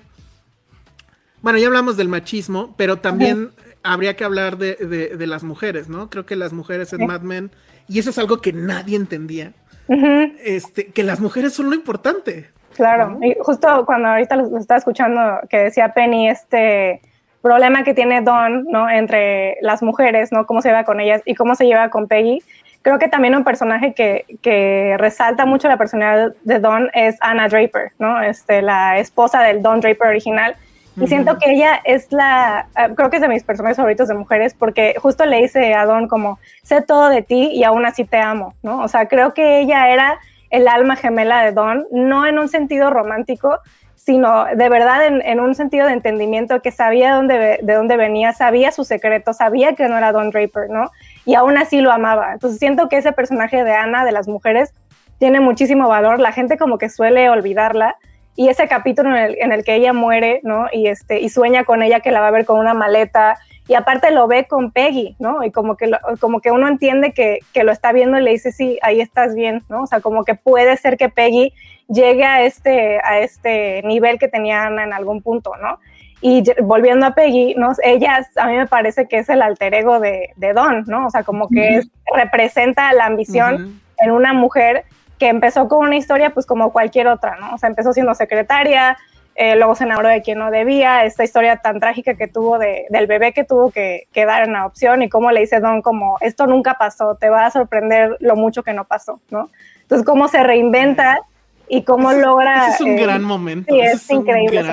Bueno, 1.41 1.59
ya 1.59 1.67
hablamos 1.67 1.97
del 1.97 2.09
machismo, 2.09 2.75
pero 2.77 2.97
también 2.97 3.51
habría 3.83 4.15
que 4.15 4.23
hablar 4.23 4.57
de, 4.57 4.75
de, 4.75 5.27
las 5.27 5.43
mujeres, 5.43 5.89
¿no? 5.89 6.09
Creo 6.09 6.25
que 6.25 6.35
las 6.35 6.53
mujeres 6.53 6.91
en 6.93 7.05
Mad 7.05 7.21
Men, 7.21 7.51
y 7.87 7.99
eso 7.99 8.09
es 8.09 8.17
algo 8.17 8.41
que 8.41 8.51
nadie 8.51 8.95
entendía, 8.95 9.53
este, 9.87 10.87
que 10.87 11.03
las 11.03 11.19
mujeres 11.19 11.53
son 11.53 11.69
lo 11.69 11.75
importante. 11.75 12.49
Claro, 12.75 13.17
y 13.21 13.35
justo 13.39 13.85
cuando 13.85 14.09
ahorita 14.09 14.35
lo, 14.35 14.57
estaba 14.57 14.77
escuchando 14.77 15.39
que 15.49 15.57
decía 15.57 15.93
Penny, 15.93 16.29
este 16.29 17.01
problema 17.41 17.83
que 17.83 17.93
tiene 17.93 18.21
Don, 18.21 18.65
¿no? 18.65 18.89
Entre 18.89 19.57
las 19.61 19.81
mujeres, 19.81 20.31
¿no? 20.31 20.45
Cómo 20.45 20.61
se 20.61 20.69
lleva 20.69 20.83
con 20.83 20.99
ellas 20.99 21.21
y 21.25 21.35
cómo 21.35 21.55
se 21.55 21.65
lleva 21.65 21.89
con 21.89 22.07
Peggy. 22.07 22.39
Creo 22.81 22.99
que 22.99 23.07
también 23.07 23.35
un 23.35 23.43
personaje 23.43 23.93
que, 23.93 24.25
que 24.41 24.95
resalta 24.97 25.45
mucho 25.45 25.67
la 25.67 25.77
personalidad 25.77 26.33
de 26.43 26.59
Don 26.59 26.89
es 26.93 27.17
Anna 27.21 27.47
Draper, 27.47 27.91
¿no? 27.97 28.21
Este, 28.21 28.61
la 28.61 28.99
esposa 28.99 29.41
del 29.41 29.61
Don 29.61 29.79
Draper 29.79 30.07
original 30.07 30.55
y 30.97 31.07
siento 31.07 31.37
que 31.37 31.51
ella 31.51 31.81
es 31.83 32.11
la, 32.11 32.67
ah, 32.75 32.89
creo 32.95 33.09
que 33.09 33.17
es 33.17 33.21
de 33.21 33.27
mis 33.27 33.43
personajes 33.43 33.77
favoritos 33.77 34.07
de 34.07 34.15
mujeres, 34.15 34.53
porque 34.53 34.95
justo 34.97 35.25
le 35.25 35.41
dice 35.41 35.73
a 35.73 35.85
Don 35.85 36.07
como, 36.07 36.39
sé 36.63 36.81
todo 36.81 37.09
de 37.09 37.21
ti 37.21 37.49
y 37.53 37.63
aún 37.63 37.85
así 37.85 38.05
te 38.05 38.17
amo, 38.17 38.53
¿no? 38.63 38.81
O 38.81 38.87
sea, 38.87 39.07
creo 39.07 39.33
que 39.33 39.59
ella 39.59 39.89
era 39.89 40.19
el 40.49 40.67
alma 40.67 40.95
gemela 40.95 41.43
de 41.43 41.51
Don, 41.51 41.85
no 41.91 42.25
en 42.25 42.39
un 42.39 42.47
sentido 42.47 42.89
romántico, 42.89 43.59
sino 43.95 44.45
de 44.45 44.69
verdad 44.69 45.05
en, 45.07 45.39
un 45.39 45.55
sentido 45.55 45.87
de 45.87 45.93
entendimiento 45.93 46.61
que 46.61 46.71
sabía 46.71 47.15
dónde, 47.15 47.59
de 47.61 47.73
dónde 47.73 47.97
venía, 47.97 48.33
sabía 48.33 48.71
su 48.71 48.83
secreto, 48.83 49.33
sabía 49.33 49.73
que 49.73 49.87
no 49.87 49.97
era 49.97 50.11
Don 50.11 50.29
Draper, 50.29 50.69
¿no? 50.69 50.91
Y 51.25 51.33
aún 51.33 51.57
así 51.57 51.81
lo 51.81 51.91
amaba. 51.91 52.33
Entonces 52.33 52.59
siento 52.59 52.87
que 52.87 52.97
ese 52.97 53.13
personaje 53.13 53.63
de 53.63 53.73
Ana, 53.73 54.05
de 54.05 54.11
las 54.11 54.27
mujeres, 54.27 54.73
tiene 55.17 55.39
muchísimo 55.39 55.87
valor. 55.87 56.19
La 56.19 56.31
gente 56.31 56.57
como 56.57 56.77
que 56.77 56.89
suele 56.89 57.29
olvidarla, 57.29 57.97
y 58.35 58.49
ese 58.49 58.67
capítulo 58.67 59.09
en 59.09 59.15
el, 59.15 59.37
en 59.39 59.51
el, 59.51 59.63
que 59.63 59.75
ella 59.75 59.93
muere, 59.93 60.41
¿no? 60.43 60.67
Y, 60.71 60.87
este, 60.87 61.19
y 61.21 61.29
sueña 61.29 61.63
con 61.63 61.81
ella 61.81 62.01
que 62.01 62.11
la 62.11 62.21
va 62.21 62.27
a 62.27 62.31
ver 62.31 62.45
con 62.45 62.59
una 62.59 62.73
maleta, 62.73 63.37
y 63.67 63.73
aparte 63.73 64.11
lo 64.11 64.27
ve 64.27 64.45
con 64.45 64.71
Peggy, 64.71 65.15
¿no? 65.17 65.43
Y 65.43 65.51
como 65.51 65.75
que, 65.75 65.89
como 66.19 66.39
que 66.39 66.51
uno 66.51 66.67
entiende 66.67 67.13
que, 67.13 67.39
que, 67.53 67.63
lo 67.63 67.71
está 67.71 67.91
viendo 67.93 68.17
y 68.19 68.23
le 68.23 68.31
dice, 68.31 68.51
sí, 68.51 68.77
ahí 68.83 69.01
estás 69.01 69.33
bien, 69.33 69.63
¿no? 69.69 69.83
O 69.83 69.87
sea, 69.87 70.01
como 70.01 70.23
que 70.23 70.35
puede 70.35 70.77
ser 70.77 70.97
que 70.97 71.09
Peggy 71.09 71.51
llegue 71.87 72.25
a 72.25 72.43
este, 72.43 72.99
a 73.03 73.19
este 73.19 73.81
nivel 73.83 74.19
que 74.19 74.27
tenía 74.27 74.65
Ana 74.65 74.83
en 74.83 74.93
algún 74.93 75.21
punto, 75.21 75.51
¿no? 75.61 75.79
Y 76.21 76.43
volviendo 76.61 77.07
a 77.07 77.15
Peggy, 77.15 77.55
¿no? 77.55 77.73
ella 77.83 78.25
a 78.37 78.47
mí 78.47 78.55
me 78.55 78.67
parece 78.67 79.07
que 79.07 79.17
es 79.17 79.29
el 79.29 79.41
alter 79.41 79.73
ego 79.73 79.99
de, 79.99 80.31
de 80.35 80.53
Don, 80.53 80.83
¿no? 80.87 81.07
O 81.07 81.09
sea, 81.09 81.23
como 81.23 81.49
que 81.49 81.81
representa 82.15 82.93
la 82.93 83.05
ambición 83.05 83.81
en 83.97 84.11
una 84.11 84.33
mujer 84.33 84.85
que 85.19 85.27
empezó 85.27 85.67
con 85.67 85.85
una 85.85 85.95
historia 85.95 86.31
pues 86.31 86.45
como 86.45 86.71
cualquier 86.71 87.07
otra, 87.07 87.37
¿no? 87.37 87.53
O 87.53 87.57
sea, 87.57 87.69
empezó 87.69 87.93
siendo 87.93 88.13
secretaria, 88.15 88.97
eh, 89.35 89.55
luego 89.55 89.75
se 89.75 89.83
enamoró 89.83 90.09
de 90.09 90.21
quien 90.21 90.39
no 90.39 90.49
debía, 90.49 91.03
esta 91.03 91.23
historia 91.23 91.57
tan 91.57 91.79
trágica 91.79 92.15
que 92.15 92.27
tuvo 92.27 92.57
de, 92.57 92.85
del 92.89 93.05
bebé 93.05 93.33
que 93.33 93.43
tuvo 93.43 93.69
que, 93.69 94.07
que, 94.13 94.25
dar 94.25 94.47
en 94.47 94.55
adopción 94.55 95.01
y 95.01 95.09
cómo 95.09 95.31
le 95.31 95.41
dice 95.41 95.59
Don 95.59 95.81
como, 95.81 96.17
esto 96.21 96.47
nunca 96.47 96.75
pasó, 96.75 97.15
te 97.15 97.29
va 97.29 97.45
a 97.45 97.51
sorprender 97.51 98.15
lo 98.21 98.35
mucho 98.35 98.63
que 98.63 98.73
no 98.73 98.85
pasó, 98.85 99.19
¿no? 99.29 99.49
Entonces, 99.81 100.05
cómo 100.05 100.27
se 100.29 100.41
reinventa 100.41 101.19
y 101.67 101.83
cómo 101.83 102.13
logra... 102.13 102.69
es 102.69 102.81
un 102.81 102.97
eh, 102.97 103.03
gran 103.03 103.23
momento. 103.23 103.73
Sí, 103.73 103.79
es, 103.79 104.09
increíble. 104.09 104.63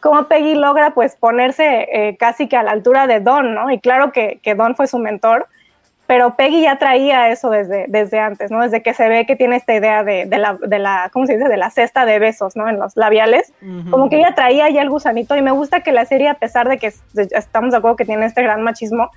Cómo 0.00 0.24
Peggy 0.24 0.54
logra 0.54 0.94
pues 0.94 1.16
ponerse 1.16 1.88
eh, 1.92 2.16
casi 2.18 2.48
que 2.48 2.56
a 2.56 2.62
la 2.62 2.72
altura 2.72 3.06
de 3.06 3.20
Don, 3.20 3.54
¿no? 3.54 3.70
Y 3.70 3.78
claro 3.80 4.12
que, 4.12 4.40
que 4.42 4.54
Don 4.54 4.74
fue 4.74 4.86
su 4.86 4.98
mentor, 4.98 5.46
pero 6.12 6.36
Peggy 6.36 6.60
ya 6.60 6.76
traía 6.76 7.30
eso 7.30 7.48
desde, 7.48 7.86
desde 7.88 8.18
antes, 8.20 8.50
¿no? 8.50 8.60
Desde 8.60 8.82
que 8.82 8.92
se 8.92 9.08
ve 9.08 9.24
que 9.24 9.34
tiene 9.34 9.56
esta 9.56 9.72
idea 9.72 10.04
de, 10.04 10.26
de, 10.26 10.36
la, 10.36 10.58
de 10.60 10.78
la, 10.78 11.08
¿cómo 11.10 11.24
se 11.24 11.38
dice? 11.38 11.48
De 11.48 11.56
la 11.56 11.70
cesta 11.70 12.04
de 12.04 12.18
besos, 12.18 12.54
¿no? 12.54 12.68
En 12.68 12.78
los 12.78 12.98
labiales. 12.98 13.54
Como 13.90 14.10
que 14.10 14.18
ella 14.18 14.34
traía 14.34 14.68
ya 14.68 14.82
el 14.82 14.90
gusanito 14.90 15.34
y 15.36 15.40
me 15.40 15.52
gusta 15.52 15.80
que 15.80 15.90
la 15.90 16.04
serie, 16.04 16.28
a 16.28 16.34
pesar 16.34 16.68
de 16.68 16.76
que 16.76 16.92
estamos 17.14 17.70
de 17.70 17.78
acuerdo 17.78 17.96
que 17.96 18.04
tiene 18.04 18.26
este 18.26 18.42
gran 18.42 18.60
machismo, 18.60 19.10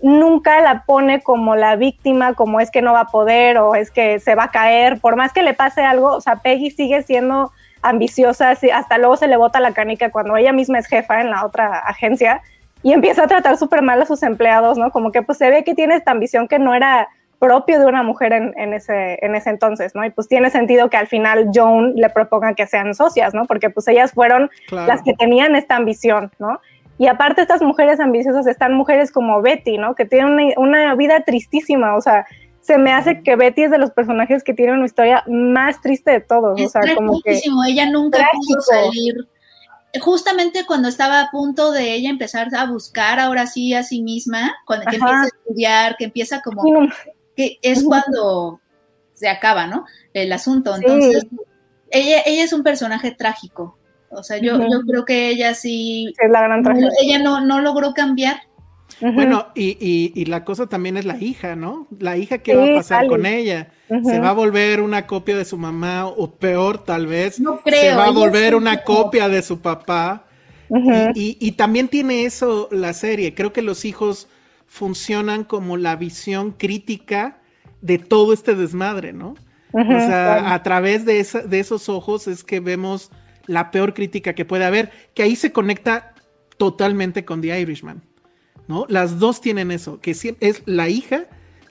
nunca 0.00 0.62
la 0.62 0.84
pone 0.86 1.20
como 1.20 1.54
la 1.54 1.76
víctima, 1.76 2.32
como 2.32 2.60
es 2.60 2.70
que 2.70 2.80
no 2.80 2.94
va 2.94 3.00
a 3.00 3.08
poder 3.08 3.58
o 3.58 3.74
es 3.74 3.90
que 3.90 4.18
se 4.18 4.34
va 4.34 4.44
a 4.44 4.50
caer, 4.50 5.00
por 5.00 5.16
más 5.16 5.34
que 5.34 5.42
le 5.42 5.52
pase 5.52 5.82
algo, 5.82 6.14
o 6.14 6.22
sea, 6.22 6.36
Peggy 6.36 6.70
sigue 6.70 7.02
siendo 7.02 7.52
ambiciosa, 7.82 8.52
hasta 8.52 8.96
luego 8.96 9.18
se 9.18 9.28
le 9.28 9.36
bota 9.36 9.60
la 9.60 9.72
canica 9.72 10.10
cuando 10.10 10.34
ella 10.34 10.54
misma 10.54 10.78
es 10.78 10.86
jefa 10.86 11.20
en 11.20 11.28
la 11.28 11.44
otra 11.44 11.78
agencia, 11.80 12.40
y 12.82 12.92
empieza 12.92 13.24
a 13.24 13.26
tratar 13.26 13.56
súper 13.56 13.82
mal 13.82 14.00
a 14.00 14.06
sus 14.06 14.22
empleados, 14.22 14.78
¿no? 14.78 14.90
Como 14.90 15.12
que 15.12 15.22
pues 15.22 15.38
se 15.38 15.50
ve 15.50 15.64
que 15.64 15.74
tiene 15.74 15.96
esta 15.96 16.12
ambición 16.12 16.48
que 16.48 16.58
no 16.58 16.74
era 16.74 17.08
propio 17.38 17.78
de 17.78 17.86
una 17.86 18.02
mujer 18.02 18.32
en, 18.32 18.74
ese, 18.74 19.18
en 19.24 19.34
ese 19.34 19.50
entonces, 19.50 19.94
¿no? 19.94 20.04
Y 20.04 20.10
pues 20.10 20.28
tiene 20.28 20.50
sentido 20.50 20.90
que 20.90 20.96
al 20.96 21.06
final 21.06 21.50
Joan 21.54 21.94
le 21.94 22.10
proponga 22.10 22.54
que 22.54 22.66
sean 22.66 22.94
socias, 22.94 23.32
¿no? 23.32 23.46
Porque 23.46 23.70
pues 23.70 23.86
ellas 23.88 24.12
fueron 24.12 24.50
las 24.70 25.02
que 25.02 25.14
tenían 25.14 25.54
esta 25.54 25.76
ambición, 25.76 26.32
¿no? 26.38 26.60
Y 26.98 27.06
aparte 27.06 27.42
estas 27.42 27.62
mujeres 27.62 28.00
ambiciosas 28.00 28.46
están 28.48 28.74
mujeres 28.74 29.12
como 29.12 29.40
Betty, 29.40 29.78
¿no? 29.78 29.94
Que 29.94 30.04
tienen 30.04 30.52
una, 30.56 30.94
vida 30.96 31.20
tristísima, 31.20 31.94
o 31.94 32.00
sea, 32.00 32.26
se 32.60 32.76
me 32.76 32.92
hace 32.92 33.22
que 33.22 33.36
Betty 33.36 33.62
es 33.62 33.70
de 33.70 33.78
los 33.78 33.92
personajes 33.92 34.42
que 34.42 34.52
tienen 34.52 34.76
una 34.76 34.86
historia 34.86 35.22
más 35.28 35.80
triste 35.80 36.10
de 36.10 36.20
todos, 36.20 36.60
o 36.60 36.68
sea, 36.68 36.82
como 36.96 37.20
que... 37.22 37.40
Ella 37.68 37.88
nunca 37.88 38.28
pudo 38.32 38.60
salir 38.62 39.28
justamente 40.00 40.66
cuando 40.66 40.88
estaba 40.88 41.20
a 41.20 41.30
punto 41.30 41.72
de 41.72 41.94
ella 41.94 42.10
empezar 42.10 42.54
a 42.54 42.66
buscar 42.66 43.18
ahora 43.20 43.46
sí 43.46 43.74
a 43.74 43.82
sí 43.82 44.02
misma, 44.02 44.54
cuando 44.66 44.84
empieza 44.84 45.22
a 45.22 45.26
estudiar, 45.26 45.96
que 45.96 46.04
empieza 46.04 46.42
como, 46.42 46.62
que 47.34 47.58
es 47.62 47.82
cuando 47.82 48.60
se 49.12 49.28
acaba, 49.28 49.66
¿no? 49.66 49.84
El 50.12 50.32
asunto. 50.32 50.76
Entonces, 50.76 51.26
ella, 51.90 52.22
ella 52.26 52.44
es 52.44 52.52
un 52.52 52.62
personaje 52.62 53.12
trágico. 53.12 53.78
O 54.10 54.22
sea, 54.22 54.38
yo, 54.38 54.58
yo 54.58 54.80
creo 54.86 55.04
que 55.04 55.28
ella 55.28 55.54
sí. 55.54 56.12
Es 56.18 56.30
la 56.30 56.42
gran 56.42 56.62
tragedia. 56.62 56.90
Ella 57.00 57.18
no, 57.18 57.40
no 57.40 57.60
logró 57.60 57.92
cambiar. 57.94 58.47
Bueno, 59.00 59.48
y, 59.54 60.12
y, 60.14 60.24
la 60.24 60.44
cosa 60.44 60.66
también 60.66 60.96
es 60.96 61.04
la 61.04 61.16
hija, 61.18 61.54
¿no? 61.56 61.86
La 61.98 62.16
hija, 62.16 62.38
¿qué 62.38 62.54
va 62.54 62.64
a 62.64 62.74
pasar 62.76 63.06
con 63.06 63.26
ella? 63.26 63.68
¿Se 63.88 64.18
va 64.18 64.30
a 64.30 64.32
volver 64.32 64.80
una 64.80 65.06
copia 65.06 65.36
de 65.36 65.44
su 65.44 65.56
mamá 65.56 66.06
o 66.06 66.32
peor 66.32 66.84
tal 66.84 67.06
vez? 67.06 67.38
No 67.38 67.60
creo. 67.60 67.80
¿Se 67.80 67.94
va 67.94 68.06
a 68.06 68.10
volver 68.10 68.54
una 68.54 68.82
copia 68.82 69.28
de 69.28 69.42
su 69.42 69.60
papá? 69.60 70.24
y, 71.14 71.36
y, 71.40 71.52
también 71.52 71.88
tiene 71.88 72.24
eso 72.24 72.68
la 72.72 72.92
serie. 72.92 73.34
Creo 73.34 73.52
que 73.52 73.62
los 73.62 73.84
hijos 73.84 74.28
funcionan 74.66 75.44
como 75.44 75.76
la 75.76 75.96
visión 75.96 76.52
crítica 76.52 77.38
de 77.80 77.98
todo 77.98 78.32
este 78.32 78.54
desmadre, 78.54 79.12
¿no? 79.12 79.34
o 79.72 79.84
sea, 79.84 80.54
a 80.54 80.62
través 80.62 81.04
de, 81.04 81.20
esa, 81.20 81.40
de 81.40 81.60
esos 81.60 81.88
ojos 81.88 82.26
es 82.26 82.42
que 82.42 82.60
vemos 82.60 83.10
la 83.46 83.70
peor 83.70 83.94
crítica 83.94 84.34
que 84.34 84.44
puede 84.44 84.64
haber, 84.64 84.90
que 85.14 85.22
ahí 85.22 85.36
se 85.36 85.52
conecta 85.52 86.14
totalmente 86.56 87.24
con 87.24 87.40
The 87.40 87.60
Irishman. 87.60 88.02
¿No? 88.68 88.86
Las 88.88 89.18
dos 89.18 89.40
tienen 89.40 89.70
eso, 89.70 90.00
que 90.00 90.12
es 90.12 90.62
la 90.66 90.88
hija 90.88 91.24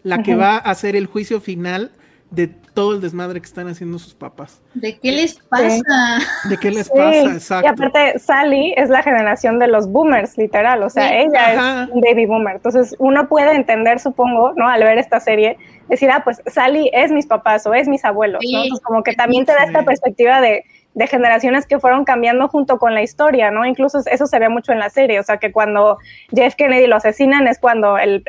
la 0.03 0.23
que 0.23 0.35
va 0.35 0.55
a 0.55 0.57
hacer 0.57 0.95
el 0.95 1.05
juicio 1.05 1.41
final 1.41 1.91
de 2.29 2.47
todo 2.47 2.93
el 2.93 3.01
desmadre 3.01 3.39
que 3.39 3.45
están 3.45 3.67
haciendo 3.67 3.99
sus 3.99 4.13
papás. 4.13 4.61
¿De 4.73 4.97
qué 4.99 5.11
les 5.11 5.35
pasa? 5.35 6.19
¿De 6.49 6.57
qué 6.57 6.71
les 6.71 6.89
pasa? 6.89 7.33
Exacto. 7.33 7.65
Y 7.65 7.69
aparte, 7.69 8.19
Sally 8.19 8.73
es 8.77 8.89
la 8.89 9.01
generación 9.01 9.59
de 9.59 9.67
los 9.67 9.89
boomers, 9.89 10.37
literal, 10.37 10.83
o 10.83 10.89
sea, 10.89 11.19
ella 11.19 11.83
es 11.83 11.89
un 11.89 12.01
baby 12.01 12.25
boomer. 12.25 12.57
Entonces, 12.57 12.95
uno 12.99 13.27
puede 13.27 13.55
entender, 13.55 13.99
supongo, 13.99 14.53
¿no? 14.55 14.67
Al 14.67 14.83
ver 14.83 14.97
esta 14.97 15.19
serie, 15.19 15.57
decir, 15.89 16.09
ah, 16.11 16.21
pues 16.23 16.41
Sally 16.47 16.89
es 16.93 17.11
mis 17.11 17.25
papás 17.25 17.65
o 17.65 17.73
es 17.73 17.87
mis 17.87 18.03
abuelos, 18.05 18.41
¿no? 18.51 18.63
Entonces, 18.63 18.85
como 18.85 19.03
que 19.03 19.13
también 19.13 19.45
te 19.45 19.53
da 19.53 19.63
esta 19.63 19.83
perspectiva 19.83 20.41
de 20.41 20.63
de 20.97 21.05
generaciones 21.05 21.67
que 21.67 21.77
fueron 21.77 22.05
cambiando 22.05 22.47
junto 22.47 22.79
con 22.79 22.95
la 22.95 23.03
historia, 23.03 23.51
¿no? 23.51 23.67
Incluso 23.67 23.99
eso 24.09 24.25
se 24.25 24.39
ve 24.39 24.49
mucho 24.49 24.71
en 24.71 24.79
la 24.79 24.89
serie, 24.89 25.19
o 25.19 25.23
sea, 25.23 25.37
que 25.37 25.51
cuando 25.51 25.99
Jeff 26.35 26.55
Kennedy 26.55 26.87
lo 26.87 26.95
asesinan 26.95 27.47
es 27.47 27.59
cuando 27.59 27.99
el, 27.99 28.23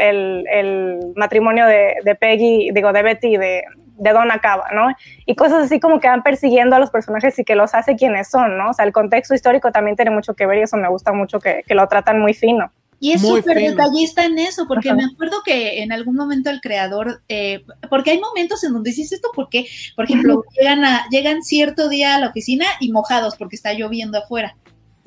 matrimonio 1.17 1.65
de, 1.65 2.15
Peggy, 2.21 2.71
digo, 2.75 2.93
de 2.93 3.03
Betty 3.03 3.29
y 3.29 3.37
de, 3.39 3.65
Don 3.97 4.31
acaba, 4.31 4.67
¿no? 4.75 4.89
Y 5.25 5.35
cosas 5.35 5.65
así 5.65 5.81
como 5.81 5.99
que 5.99 6.09
van 6.09 6.23
persiguiendo 6.23 6.77
a 6.77 6.79
los 6.79 6.91
personajes 6.91 7.39
y 7.39 7.45
que 7.45 7.55
los 7.55 7.75
hace 7.75 7.97
quienes 7.97 8.29
son, 8.29 8.59
¿no? 8.59 8.69
O 8.69 8.73
sea, 8.75 8.85
el 8.85 8.93
contexto 8.93 9.35
histórico 9.35 9.73
también 9.73 9.97
tiene 9.97 10.11
mucho 10.11 10.35
que 10.35 10.45
ver 10.45 10.59
y 10.59 10.63
eso 10.63 10.77
me 10.77 10.89
gusta 10.89 11.13
mucho 11.13 11.41
que, 11.41 11.63
que 11.67 11.75
lo 11.75 11.89
tratan 11.89 12.21
muy 12.21 12.35
fino. 12.35 12.71
Y 13.01 13.13
es 13.13 13.21
súper 13.21 13.57
detallista 13.59 14.25
en 14.25 14.39
eso, 14.39 14.67
porque 14.67 14.93
me 14.93 15.05
acuerdo 15.05 15.43
que 15.45 15.83
en 15.83 15.93
algún 15.93 16.17
momento 16.17 16.51
el 16.51 16.61
creador, 16.61 17.23
eh, 17.29 17.65
porque 17.89 18.11
hay 18.11 18.21
momentos 18.21 18.65
en 18.65 18.73
donde 18.73 18.91
dices 18.91 19.13
esto, 19.13 19.29
porque, 19.35 19.67
por 19.95 20.07
ejemplo, 20.07 20.45
llegan, 20.59 20.85
a, 20.85 21.07
llegan 21.11 21.43
cierto 21.43 21.89
día 21.89 22.17
a 22.17 22.21
la 22.21 22.29
oficina 22.29 22.67
y 22.81 22.91
mojados 22.91 23.37
porque 23.37 23.55
está 23.55 23.73
lloviendo 23.73 24.19
afuera. 24.19 24.57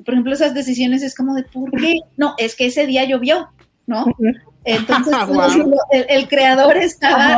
por 0.04 0.14
ejemplo, 0.14 0.32
esas 0.32 0.54
decisiones 0.54 1.02
es 1.02 1.14
como 1.14 1.34
de, 1.34 1.42
¿por 1.42 1.70
qué? 1.72 2.00
No, 2.16 2.34
es 2.38 2.56
que 2.56 2.66
ese 2.66 2.86
día 2.86 3.04
llovió, 3.04 3.48
¿no? 3.86 4.06
Entonces, 4.64 5.14
el, 6.08 6.28
creador 6.28 6.78
estaba 6.78 7.36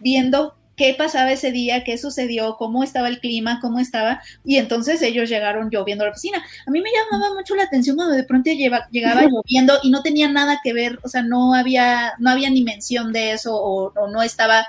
viendo 0.00 0.55
qué 0.76 0.94
pasaba 0.96 1.32
ese 1.32 1.50
día, 1.50 1.82
qué 1.84 1.98
sucedió, 1.98 2.56
cómo 2.56 2.84
estaba 2.84 3.08
el 3.08 3.18
clima, 3.18 3.58
cómo 3.60 3.80
estaba, 3.80 4.20
y 4.44 4.58
entonces 4.58 5.00
ellos 5.02 5.28
llegaron 5.28 5.70
lloviendo 5.70 6.04
a 6.04 6.08
la 6.08 6.10
oficina. 6.12 6.44
A 6.66 6.70
mí 6.70 6.80
me 6.80 6.90
llamaba 6.90 7.34
mucho 7.34 7.54
la 7.54 7.64
atención 7.64 7.96
cuando 7.96 8.14
de 8.14 8.24
pronto 8.24 8.50
llegaba 8.50 9.22
lloviendo 9.26 9.78
y 9.82 9.90
no 9.90 10.02
tenía 10.02 10.28
nada 10.28 10.60
que 10.62 10.72
ver, 10.72 10.98
o 11.02 11.08
sea, 11.08 11.22
no 11.22 11.54
había, 11.54 12.12
no 12.18 12.30
había 12.30 12.50
ni 12.50 12.62
mención 12.62 13.12
de 13.12 13.32
eso 13.32 13.56
o, 13.56 13.92
no 14.08 14.22
estaba 14.22 14.66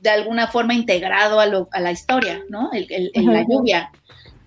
de 0.00 0.10
alguna 0.10 0.46
forma 0.46 0.74
integrado 0.74 1.40
a, 1.40 1.46
lo, 1.46 1.68
a 1.72 1.80
la 1.80 1.90
historia, 1.90 2.42
¿no? 2.48 2.70
El, 2.72 3.10
la 3.14 3.44
lluvia. 3.48 3.90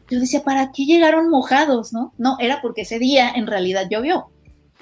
Yo 0.10 0.20
decía, 0.20 0.44
¿para 0.44 0.72
qué 0.72 0.86
llegaron 0.86 1.30
mojados, 1.30 1.92
no? 1.92 2.14
No, 2.18 2.38
era 2.40 2.62
porque 2.62 2.82
ese 2.82 3.00
día 3.00 3.32
en 3.36 3.48
realidad 3.48 3.88
llovió. 3.90 4.30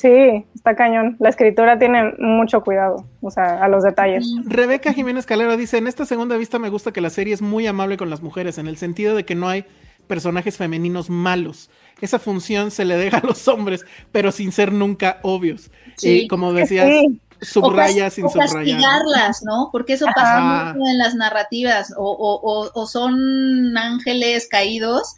Sí, 0.04 0.46
está 0.54 0.76
cañón. 0.76 1.16
La 1.22 1.30
escritura 1.30 1.80
tiene 1.80 2.12
mucho 2.20 2.60
cuidado, 2.62 3.08
o 3.22 3.32
sea, 3.32 3.64
a 3.64 3.70
los 3.70 3.84
detalles. 3.86 4.28
Rebeca 4.44 4.92
Jiménez 4.92 5.26
Calera 5.26 5.56
dice, 5.56 5.78
en 5.78 5.88
esta 5.88 6.06
segunda 6.06 6.36
vista 6.36 6.60
me 6.60 6.68
gusta 6.68 6.92
que 6.92 7.00
la 7.00 7.10
serie 7.10 7.34
es 7.34 7.42
muy 7.42 7.68
amable 7.68 7.96
con 7.96 8.10
las 8.10 8.22
mujeres, 8.22 8.58
en 8.58 8.68
el 8.68 8.76
sentido 8.76 9.16
de 9.16 9.24
que 9.24 9.34
no 9.36 9.48
hay 9.48 9.64
personajes 10.08 10.58
femeninos 10.58 11.10
malos. 11.10 11.70
Esa 12.02 12.20
función 12.20 12.70
se 12.70 12.84
le 12.84 12.98
deja 12.98 13.20
a 13.20 13.26
los 13.26 13.48
hombres, 13.48 13.86
pero 14.12 14.34
sin 14.34 14.52
ser 14.52 14.74
nunca 14.74 15.20
obvios. 15.22 15.72
y 16.02 16.28
como 16.28 16.52
decías, 16.52 16.90
subraya 17.40 18.10
sin 18.10 18.28
subrayar. 18.28 18.56
castigarlas, 18.56 19.42
¿no? 19.46 19.70
Porque 19.72 19.94
eso 19.94 20.08
pasa 20.14 20.74
mucho 20.74 20.86
en 20.86 20.98
las 20.98 21.16
narrativas, 21.16 21.94
o, 21.96 22.86
son 22.92 23.78
ángeles 23.78 24.50
caídos, 24.50 25.16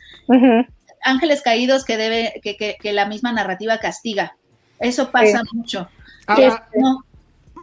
ángeles 1.02 1.42
caídos 1.42 1.86
que 1.86 1.98
debe, 1.98 2.40
que, 2.44 2.78
que 2.80 2.94
la 2.94 3.08
misma 3.08 3.32
narrativa 3.32 3.80
castiga. 3.80 4.36
Eso 4.80 5.12
pasa 5.12 5.42
mucho. 5.54 5.88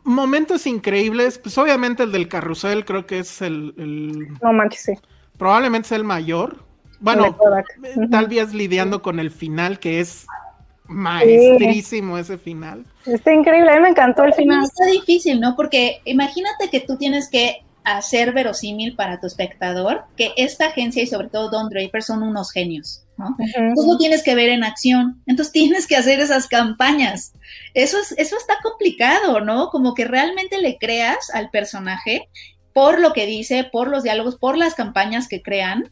Momentos 0.05 0.67
increíbles, 0.67 1.39
pues 1.39 1.57
obviamente 1.59 2.03
el 2.03 2.13
del 2.13 2.29
carrusel 2.29 2.85
creo 2.85 3.07
que 3.07 3.21
es 3.21 3.41
el... 3.41 4.37
no 4.43 4.53
manches, 4.53 4.83
sí. 4.83 4.93
Probablemente 5.39 5.87
es 5.87 5.93
el 5.93 6.05
mayor. 6.05 6.65
Bueno, 7.01 7.37
eh, 7.85 7.95
tal 8.11 8.29
vez 8.29 8.53
lidiando 8.53 9.03
con 9.03 9.19
el 9.19 9.31
final 9.31 9.79
que 9.79 10.01
es 10.01 10.27
maestrísimo 10.87 12.19
ese 12.19 12.39
final. 12.39 12.85
Está 13.07 13.33
increíble, 13.33 13.71
a 13.71 13.77
mí 13.77 13.81
me 13.83 13.89
encantó 13.89 14.25
el 14.25 14.35
final. 14.35 14.65
Está 14.65 14.87
difícil, 14.87 15.41
¿no? 15.41 15.57
Porque 15.57 16.01
imagínate 16.05 16.69
que 16.71 16.81
tú 16.81 16.97
tienes 16.97 17.29
que 17.29 17.65
hacer 17.85 18.33
verosímil 18.33 18.95
para 18.95 19.19
tu 19.19 19.27
espectador 19.27 20.05
que 20.17 20.33
esta 20.37 20.67
agencia 20.67 21.03
y 21.03 21.07
sobre 21.07 21.29
todo 21.29 21.51
Don 21.51 21.69
Draper 21.69 22.03
son 22.03 22.23
unos 22.23 22.53
genios, 22.53 23.03
¿no? 23.23 23.37
Tú 23.75 23.87
lo 23.87 23.97
tienes 23.97 24.23
que 24.23 24.35
ver 24.35 24.51
en 24.51 24.65
acción, 24.65 25.23
entonces 25.27 25.53
tienes 25.53 25.87
que 25.87 25.97
hacer 25.97 26.21
esas 26.21 26.49
campañas. 26.49 27.33
Eso, 27.75 27.99
es, 27.99 28.13
eso 28.19 28.37
está 28.37 28.55
complicado, 28.63 29.41
¿no? 29.41 29.71
Como 29.71 29.95
que 29.95 30.05
realmente 30.05 30.59
le 30.59 30.77
creas 30.79 31.31
al 31.33 31.51
personaje 31.51 32.29
por 32.73 33.01
lo 33.01 33.13
que 33.13 33.27
dice, 33.27 33.65
por 33.65 33.89
los 33.89 34.03
diálogos, 34.03 34.37
por 34.37 34.57
las 34.57 34.75
campañas 34.75 35.29
que 35.29 35.43
crean, 35.43 35.91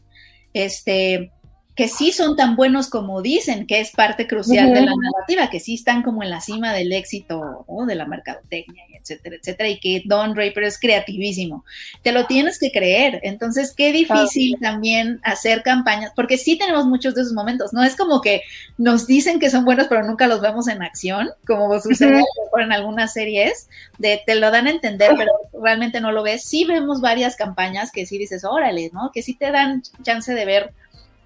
este, 0.53 1.31
que 1.75 1.87
sí 1.87 2.11
son 2.11 2.35
tan 2.35 2.55
buenos 2.55 2.89
como 2.89 3.21
dicen, 3.21 3.67
que 3.67 3.79
es 3.79 3.91
parte 3.91 4.27
crucial 4.27 4.73
de 4.73 4.81
la 4.81 4.93
narrativa, 4.95 5.49
que 5.49 5.59
sí 5.59 5.75
están 5.75 6.03
como 6.03 6.23
en 6.23 6.29
la 6.29 6.41
cima 6.41 6.73
del 6.73 6.91
éxito 6.91 7.65
o 7.67 7.85
de 7.85 7.95
la 7.95 8.05
mercadotecnia, 8.05 8.83
etcétera, 9.01 9.35
etcétera, 9.35 9.69
y 9.69 9.79
que 9.79 10.03
Don 10.05 10.33
Draper 10.33 10.63
es 10.63 10.79
creativísimo. 10.79 11.65
Te 12.03 12.11
lo 12.11 12.25
tienes 12.25 12.59
que 12.59 12.71
creer. 12.71 13.19
Entonces, 13.23 13.73
qué 13.75 13.91
difícil 13.91 14.57
también 14.59 15.19
hacer 15.23 15.63
campañas, 15.63 16.11
porque 16.15 16.37
sí 16.37 16.57
tenemos 16.57 16.85
muchos 16.85 17.15
de 17.15 17.21
esos 17.21 17.33
momentos. 17.33 17.73
No 17.73 17.83
es 17.83 17.95
como 17.95 18.21
que 18.21 18.41
nos 18.77 19.07
dicen 19.07 19.39
que 19.39 19.49
son 19.49 19.65
buenos, 19.65 19.87
pero 19.87 20.03
nunca 20.03 20.27
los 20.27 20.41
vemos 20.41 20.67
en 20.67 20.81
acción, 20.81 21.29
como 21.45 21.79
sucede 21.79 22.23
en 22.59 22.71
algunas 22.71 23.13
series, 23.13 23.67
de 23.97 24.21
te 24.25 24.35
lo 24.35 24.51
dan 24.51 24.67
a 24.67 24.71
entender, 24.71 25.11
pero 25.17 25.31
realmente 25.61 26.01
no 26.01 26.11
lo 26.11 26.23
ves. 26.23 26.43
Sí 26.43 26.65
vemos 26.65 27.01
varias 27.01 27.35
campañas 27.35 27.91
que 27.91 28.05
sí 28.05 28.17
dices, 28.17 28.43
órale, 28.43 28.91
¿no? 28.93 29.11
Que 29.13 29.21
sí 29.21 29.33
te 29.33 29.51
dan 29.51 29.83
chance 30.03 30.33
de 30.33 30.45
ver 30.45 30.73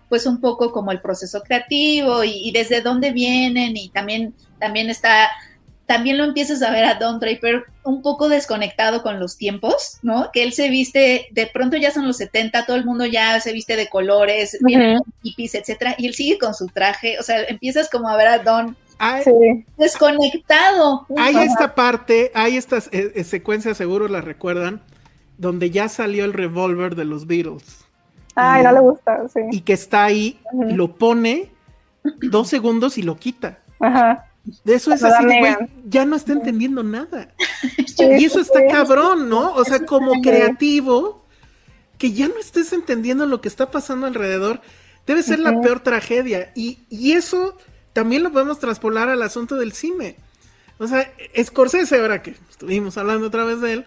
pues 0.10 0.26
un 0.26 0.39
poco 0.39 0.72
como 0.72 0.91
el 0.91 1.02
proceso 1.02 1.41
creativo 1.41 2.23
y, 2.23 2.52
desde 2.52 2.81
dónde 2.81 3.11
vienen 3.11 3.76
y 3.76 3.89
también, 3.89 4.34
también 4.60 4.89
está, 4.89 5.30
también 5.85 6.17
lo 6.17 6.23
empiezas 6.23 6.61
a 6.61 6.71
ver 6.71 6.85
a 6.85 6.95
Don 6.95 7.19
Draper 7.19 7.65
un 7.83 8.01
poco 8.01 8.27
desconectado 8.27 9.03
con 9.03 9.19
los 9.19 9.37
tiempos, 9.37 9.99
¿no? 10.01 10.31
Que 10.33 10.43
él 10.43 10.53
se 10.53 10.69
viste, 10.69 11.27
de 11.31 11.47
pronto 11.47 11.77
ya 11.77 11.91
son 11.91 12.07
los 12.07 12.17
70, 12.17 12.65
todo 12.65 12.75
el 12.75 12.85
mundo 12.85 13.05
ya 13.05 13.39
se 13.39 13.53
viste 13.53 13.75
de 13.75 13.87
colores, 13.87 14.57
hippies, 15.21 15.55
etcétera, 15.55 15.95
y 15.97 16.07
él 16.07 16.15
sigue 16.15 16.39
con 16.39 16.53
su 16.53 16.67
traje, 16.67 17.19
o 17.19 17.23
sea, 17.23 17.43
empiezas 17.43 17.89
como 17.89 18.09
a 18.09 18.17
ver 18.17 18.27
a 18.27 18.39
Don 18.39 18.75
desconectado. 19.77 21.05
Hay 21.17 21.35
esta 21.35 21.75
parte, 21.75 22.31
hay 22.33 22.57
estas 22.57 22.87
eh, 22.91 23.11
eh, 23.15 23.23
secuencias, 23.23 23.77
seguro 23.77 24.07
las 24.07 24.23
recuerdan, 24.23 24.81
donde 25.37 25.69
ya 25.69 25.89
salió 25.89 26.25
el 26.25 26.33
revólver 26.33 26.95
de 26.95 27.05
los 27.05 27.27
Beatles. 27.27 27.85
Ay, 28.35 28.63
no 28.63 28.71
le 28.71 28.79
gusta, 28.79 29.27
sí. 29.27 29.41
Y 29.51 29.61
que 29.61 29.73
está 29.73 30.03
ahí, 30.03 30.39
lo 30.51 30.95
pone 30.95 31.51
dos 32.21 32.49
segundos 32.49 32.97
y 32.97 33.03
lo 33.03 33.17
quita. 33.17 33.59
Ajá. 33.79 34.25
De 34.63 34.76
eso 34.76 34.93
es 34.93 35.03
así, 35.03 35.26
güey, 35.26 35.55
ya 35.85 36.05
no 36.05 36.15
está 36.15 36.34
entendiendo 36.34 36.84
nada. 36.84 37.34
y 37.97 38.26
eso 38.26 38.39
está 38.39 38.65
cabrón, 38.67 39.27
¿no? 39.27 39.53
O 39.53 39.65
sea, 39.65 39.85
como 39.85 40.22
creativo, 40.22 41.26
que 41.97 42.11
ya 42.11 42.27
no 42.27 42.38
estés 42.39 42.72
entendiendo 42.73 43.26
lo 43.26 43.41
que 43.41 43.47
está 43.47 43.72
pasando 43.72 44.05
alrededor, 44.05 44.61
debe 45.07 45.23
ser 45.23 45.39
la 45.39 45.59
peor 45.61 45.80
tragedia. 45.80 46.51
Y, 46.55 46.80
y 46.89 47.13
eso 47.13 47.57
también 47.93 48.23
lo 48.23 48.31
podemos 48.31 48.59
traspolar 48.59 49.09
al 49.09 49.23
asunto 49.23 49.55
del 49.55 49.73
cine. 49.73 50.17
O 50.77 50.88
sea, 50.88 51.11
Scorsese, 51.41 51.99
ahora 51.99 52.22
que 52.22 52.35
estuvimos 52.49 52.97
hablando 52.97 53.27
otra 53.27 53.45
vez 53.45 53.61
de 53.61 53.73
él, 53.73 53.85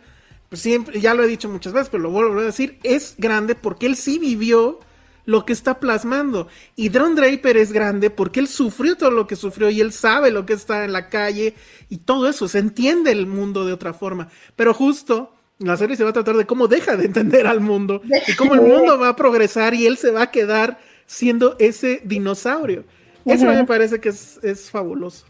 pues 0.49 0.63
siempre, 0.63 1.01
ya 1.01 1.15
lo 1.15 1.23
he 1.23 1.29
dicho 1.29 1.49
muchas 1.49 1.73
veces, 1.73 1.89
pero 1.91 2.03
lo 2.03 2.11
vuelvo 2.11 2.41
a 2.41 2.45
decir, 2.45 2.79
es 2.83 3.15
grande 3.19 3.55
porque 3.55 3.87
él 3.87 3.97
sí 3.97 4.19
vivió 4.19 4.81
lo 5.29 5.45
que 5.45 5.53
está 5.53 5.79
plasmando. 5.79 6.49
Y 6.75 6.89
Don 6.89 7.15
Draper 7.15 7.59
es 7.59 7.71
grande 7.71 8.09
porque 8.09 8.41
él 8.41 8.49
sufrió 8.49 8.97
todo 8.97 9.11
lo 9.11 9.27
que 9.27 9.37
sufrió 9.37 9.69
y 9.69 9.83
él 9.83 9.93
sabe 9.93 10.31
lo 10.31 10.47
que 10.47 10.55
está 10.55 10.87
en 10.87 10.93
la 10.95 11.11
calle 11.11 11.53
y 11.91 11.99
todo 11.99 12.31
eso, 12.31 12.49
se 12.49 12.59
entiende 12.59 13.13
el 13.13 13.27
mundo 13.27 13.67
de 13.67 13.75
otra 13.75 13.93
forma. 13.93 14.29
Pero 14.57 14.73
justo 14.73 15.35
la 15.59 15.77
serie 15.77 15.97
se 15.97 16.05
va 16.05 16.11
a 16.11 16.13
tratar 16.15 16.35
de 16.35 16.47
cómo 16.47 16.67
deja 16.67 16.97
de 16.97 17.05
entender 17.05 17.47
al 17.47 17.61
mundo 17.61 18.01
y 18.27 18.35
cómo 18.37 18.55
el 18.55 18.63
mundo 18.63 18.99
va 18.99 19.11
a 19.11 19.17
progresar 19.17 19.75
y 19.75 19.87
él 19.87 19.99
se 19.99 20.13
va 20.13 20.23
a 20.23 20.31
quedar 20.31 20.79
siendo 21.05 21.57
ese 21.59 22.01
dinosaurio. 22.05 22.85
Eso 23.27 23.45
me 23.45 23.67
parece 23.67 24.01
que 24.01 24.09
es, 24.09 24.41
es, 24.43 24.71
fabuloso. 24.71 25.27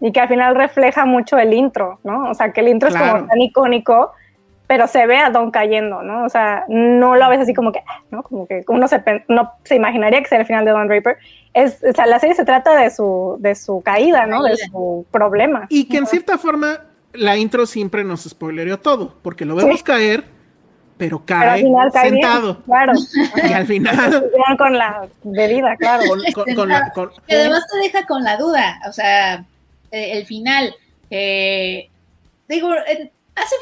Y 0.00 0.10
que 0.10 0.18
al 0.18 0.26
final 0.26 0.56
refleja 0.56 1.04
mucho 1.06 1.38
el 1.38 1.54
intro, 1.54 2.00
¿no? 2.02 2.28
O 2.28 2.34
sea, 2.34 2.52
que 2.52 2.60
el 2.60 2.66
intro 2.66 2.88
es 2.88 2.96
como 2.96 3.24
tan 3.24 3.40
icónico 3.40 4.10
pero 4.68 4.86
se 4.86 5.06
ve 5.06 5.16
a 5.16 5.30
Don 5.30 5.50
cayendo, 5.50 6.02
¿no? 6.02 6.24
O 6.24 6.28
sea, 6.28 6.66
no 6.68 7.16
lo 7.16 7.28
ves 7.30 7.40
así 7.40 7.54
como 7.54 7.72
que, 7.72 7.82
¿no? 8.10 8.22
Como 8.22 8.46
que 8.46 8.62
uno 8.68 8.86
se, 8.86 9.02
no 9.26 9.54
se 9.64 9.76
imaginaría 9.76 10.20
que 10.20 10.28
sea 10.28 10.38
el 10.38 10.46
final 10.46 10.66
de 10.66 10.72
Don 10.72 10.86
Draper. 10.86 11.16
Es, 11.54 11.82
o 11.82 11.92
sea, 11.92 12.04
la 12.04 12.20
serie 12.20 12.36
se 12.36 12.44
trata 12.44 12.76
de 12.76 12.90
su, 12.90 13.38
de 13.40 13.54
su 13.54 13.80
caída, 13.80 14.26
¿no? 14.26 14.42
De 14.42 14.58
su 14.58 15.06
problema. 15.10 15.66
Y 15.70 15.88
que 15.88 15.96
en 15.96 16.06
cierta 16.06 16.36
forma 16.36 16.82
la 17.14 17.38
intro 17.38 17.64
siempre 17.64 18.04
nos 18.04 18.24
spoilereó 18.24 18.78
todo, 18.78 19.14
porque 19.22 19.46
lo 19.46 19.56
vemos 19.56 19.82
caer, 19.82 20.24
pero 20.98 21.24
cae, 21.24 21.64
sentado. 22.02 22.62
claro. 22.64 22.92
Y 23.36 23.52
al 23.52 23.66
final. 23.66 24.30
con 24.58 24.76
la 24.76 25.08
bebida, 25.24 25.76
claro. 25.76 26.02
Con, 26.34 26.70
además 26.70 27.66
te 27.72 27.78
deja 27.78 28.06
con 28.06 28.22
la 28.22 28.36
duda, 28.36 28.80
o 28.86 28.92
sea, 28.92 29.46
eh, 29.90 30.12
el 30.12 30.26
final. 30.26 30.74
Eh, 31.10 31.88
digo, 32.48 32.68
hace 33.34 33.56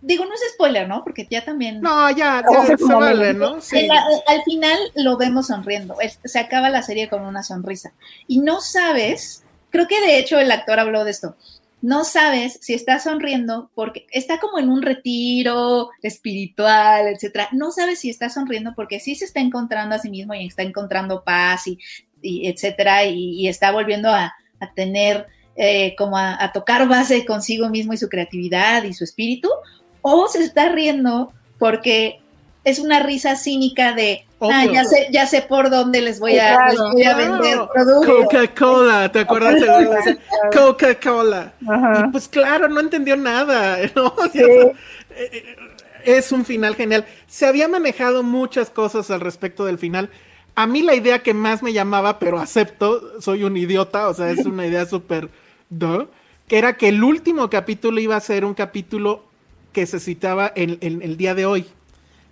digo, 0.00 0.24
no 0.24 0.34
es 0.34 0.40
spoiler, 0.54 0.88
¿no? 0.88 1.02
Porque 1.02 1.26
ya 1.30 1.44
también. 1.44 1.80
No, 1.80 2.10
ya, 2.10 2.42
ya 2.50 2.76
se 2.76 2.84
vale, 2.84 3.34
¿no? 3.34 3.60
Sí. 3.60 3.88
al 4.26 4.42
final 4.44 4.78
lo 4.94 5.16
vemos 5.16 5.46
sonriendo. 5.46 5.96
Se 6.24 6.38
acaba 6.38 6.70
la 6.70 6.82
serie 6.82 7.08
con 7.08 7.24
una 7.24 7.42
sonrisa. 7.42 7.92
Y 8.26 8.40
no 8.40 8.60
sabes, 8.60 9.44
creo 9.70 9.88
que 9.88 10.00
de 10.00 10.18
hecho 10.18 10.38
el 10.38 10.50
actor 10.50 10.78
habló 10.78 11.04
de 11.04 11.10
esto. 11.10 11.36
No 11.80 12.04
sabes 12.04 12.58
si 12.60 12.74
está 12.74 13.00
sonriendo 13.00 13.70
porque 13.74 14.06
está 14.12 14.38
como 14.38 14.58
en 14.58 14.68
un 14.68 14.82
retiro 14.82 15.90
espiritual, 16.02 17.08
etcétera. 17.08 17.48
No 17.52 17.72
sabes 17.72 17.98
si 17.98 18.10
está 18.10 18.30
sonriendo 18.30 18.72
porque 18.76 19.00
sí 19.00 19.16
se 19.16 19.24
está 19.24 19.40
encontrando 19.40 19.96
a 19.96 19.98
sí 19.98 20.08
mismo 20.08 20.34
y 20.34 20.46
está 20.46 20.62
encontrando 20.62 21.24
paz 21.24 21.66
y, 21.66 21.78
etcétera, 22.22 23.04
y, 23.06 23.48
está 23.48 23.72
volviendo 23.72 24.10
a, 24.10 24.32
a 24.60 24.72
tener 24.74 25.26
eh, 25.56 25.94
como 25.96 26.16
a, 26.16 26.50
tocar 26.52 26.88
base 26.88 27.24
consigo 27.24 27.68
mismo 27.68 27.92
y 27.92 27.98
su 27.98 28.08
creatividad 28.08 28.84
y 28.84 28.94
su 28.94 29.04
espíritu, 29.04 29.48
o 30.00 30.28
se 30.28 30.42
está 30.42 30.70
riendo 30.70 31.32
porque 31.58 32.20
es 32.64 32.78
una 32.78 33.00
risa 33.00 33.36
cínica 33.36 33.92
de, 33.92 34.24
ah, 34.40 34.64
ya 34.72 34.84
sé, 34.84 35.08
ya 35.10 35.26
sé 35.26 35.42
por 35.42 35.70
dónde 35.70 36.00
les 36.00 36.20
voy 36.20 36.38
a, 36.38 36.68
vender 37.16 37.58
productos. 37.72 38.06
Coca-Cola, 38.06 39.10
¿te 39.10 39.20
acuerdas? 39.20 39.56
Coca-Cola. 40.52 41.52
Pues 42.10 42.28
claro, 42.28 42.68
no 42.68 42.80
entendió 42.80 43.16
nada. 43.16 43.78
Es 46.04 46.32
un 46.32 46.44
final 46.44 46.74
genial. 46.74 47.04
Se 47.28 47.46
había 47.46 47.68
manejado 47.68 48.24
muchas 48.24 48.70
cosas 48.70 49.08
al 49.12 49.20
respecto 49.20 49.64
del 49.64 49.78
final, 49.78 50.10
a 50.54 50.66
mí 50.66 50.82
la 50.82 50.94
idea 50.94 51.20
que 51.20 51.34
más 51.34 51.62
me 51.62 51.72
llamaba, 51.72 52.18
pero 52.18 52.38
acepto, 52.38 53.20
soy 53.20 53.44
un 53.44 53.56
idiota, 53.56 54.08
o 54.08 54.14
sea, 54.14 54.30
es 54.30 54.44
una 54.44 54.66
idea 54.66 54.84
súper... 54.86 55.30
que 56.48 56.58
era 56.58 56.76
que 56.76 56.88
el 56.88 57.02
último 57.02 57.48
capítulo 57.50 58.00
iba 58.00 58.16
a 58.16 58.20
ser 58.20 58.44
un 58.44 58.54
capítulo 58.54 59.24
que 59.72 59.86
se 59.86 60.00
citaba 60.00 60.52
en, 60.54 60.78
el 60.80 61.16
día 61.16 61.34
de 61.34 61.46
hoy. 61.46 61.66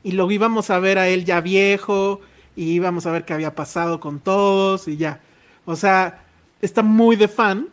Y 0.03 0.13
lo 0.13 0.31
íbamos 0.31 0.71
a 0.71 0.79
ver 0.79 0.99
a 0.99 1.09
él 1.09 1.25
ya 1.25 1.41
viejo, 1.41 2.21
y 2.57 2.73
íbamos 2.73 3.07
a 3.07 3.13
ver 3.13 3.25
qué 3.25 3.33
había 3.33 3.55
pasado 3.55 4.01
con 4.01 4.21
todos, 4.21 4.89
y 4.89 4.97
ya. 4.97 5.21
O 5.65 5.77
sea, 5.77 6.25
está 6.61 6.83
muy 6.83 7.17
de 7.17 7.29
fan, 7.29 7.69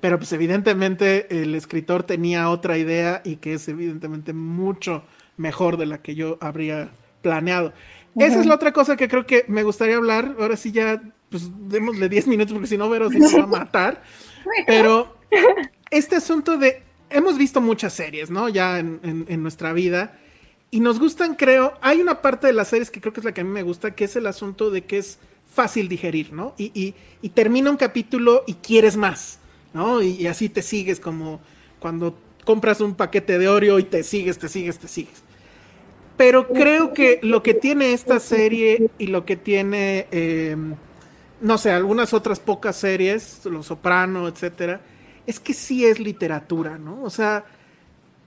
pero 0.00 0.18
pues 0.18 0.32
evidentemente 0.32 1.42
el 1.42 1.54
escritor 1.54 2.02
tenía 2.02 2.50
otra 2.50 2.78
idea 2.78 3.22
y 3.24 3.36
que 3.36 3.54
es 3.54 3.66
evidentemente 3.68 4.32
mucho 4.32 5.02
mejor 5.36 5.76
de 5.76 5.86
la 5.86 5.98
que 5.98 6.14
yo 6.14 6.38
habría 6.40 6.90
planeado. 7.22 7.72
Esa 8.16 8.40
es 8.40 8.46
la 8.46 8.54
otra 8.54 8.72
cosa 8.72 8.96
que 8.96 9.08
creo 9.08 9.26
que 9.26 9.44
me 9.48 9.62
gustaría 9.62 9.96
hablar. 9.96 10.36
Ahora 10.38 10.56
sí 10.56 10.72
ya, 10.72 11.02
pues 11.28 11.50
démosle 11.68 12.08
10 12.08 12.28
minutos 12.28 12.52
porque 12.52 12.68
si 12.68 12.78
no, 12.78 12.88
Vero 12.88 13.10
se 13.10 13.18
va 13.18 13.44
a 13.44 13.46
matar. 13.46 14.02
Pero 14.66 15.16
este 15.90 16.16
asunto 16.16 16.56
de... 16.58 16.82
Hemos 17.08 17.38
visto 17.38 17.60
muchas 17.60 17.92
series, 17.92 18.30
¿no? 18.30 18.48
Ya 18.48 18.78
en, 18.78 19.42
nuestra 19.42 19.72
vida. 19.72 20.18
Y 20.70 20.80
nos 20.80 20.98
gustan, 20.98 21.34
creo... 21.34 21.74
Hay 21.80 22.00
una 22.00 22.20
parte 22.20 22.46
de 22.46 22.52
las 22.52 22.68
series 22.68 22.90
que 22.90 23.00
creo 23.00 23.12
que 23.12 23.20
es 23.20 23.24
la 23.24 23.32
que 23.32 23.42
a 23.42 23.44
mí 23.44 23.50
me 23.50 23.62
gusta, 23.62 23.94
que 23.94 24.04
es 24.04 24.16
el 24.16 24.26
asunto 24.26 24.70
de 24.70 24.84
que 24.84 24.98
es 24.98 25.18
fácil 25.46 25.88
digerir, 25.88 26.32
¿no? 26.32 26.54
Y, 26.58 26.94
y, 27.22 27.28
termina 27.30 27.70
un 27.70 27.76
capítulo 27.76 28.42
y 28.46 28.54
quieres 28.54 28.96
más, 28.96 29.38
¿no? 29.72 30.02
Y, 30.02 30.08
y 30.10 30.26
así 30.26 30.48
te 30.48 30.62
sigues 30.62 31.00
como 31.00 31.40
cuando 31.78 32.18
compras 32.44 32.80
un 32.80 32.94
paquete 32.94 33.38
de 33.38 33.48
Oreo 33.48 33.78
y 33.78 33.84
te 33.84 34.02
sigues, 34.02 34.38
te 34.38 34.48
sigues, 34.48 34.78
te 34.78 34.88
sigues. 34.88 35.22
Pero 36.16 36.48
creo 36.48 36.94
que 36.94 37.18
lo 37.22 37.42
que 37.42 37.52
tiene 37.52 37.92
esta 37.92 38.20
serie 38.20 38.88
y 38.98 39.08
lo 39.08 39.26
que 39.26 39.36
tiene, 39.36 40.06
em, 40.10 40.74
no 41.40 41.58
sé, 41.58 41.70
algunas 41.70 42.12
otras 42.12 42.40
pocas 42.40 42.76
series, 42.76 43.44
Los 43.44 43.66
Soprano, 43.66 44.28
etcétera, 44.28 44.80
es 45.26 45.40
que 45.40 45.54
sí 45.54 45.84
es 45.84 45.98
literatura, 45.98 46.78
¿no? 46.78 47.02
O 47.02 47.10
sea, 47.10 47.44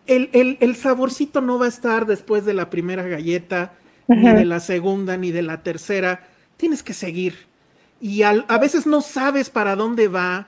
el, 0.05 0.57
el, 0.59 0.75
saborcito 0.75 1.41
no 1.41 1.59
va 1.59 1.65
a 1.65 1.69
estar 1.69 2.05
después 2.05 2.45
de 2.45 2.53
la 2.53 2.69
primera 2.69 3.03
galleta, 3.03 3.73
ni 4.07 4.27
de 4.33 4.45
la 4.45 4.59
segunda, 4.59 5.17
ni 5.17 5.31
de 5.31 5.43
la 5.43 5.61
tercera. 5.61 6.27
Tienes 6.57 6.81
que 6.81 6.93
seguir. 6.93 7.47
Y 8.01 8.23
a 8.23 8.57
veces 8.59 8.87
no 8.87 9.01
sabes 9.01 9.51
para 9.51 9.75
dónde 9.75 10.07
va. 10.07 10.47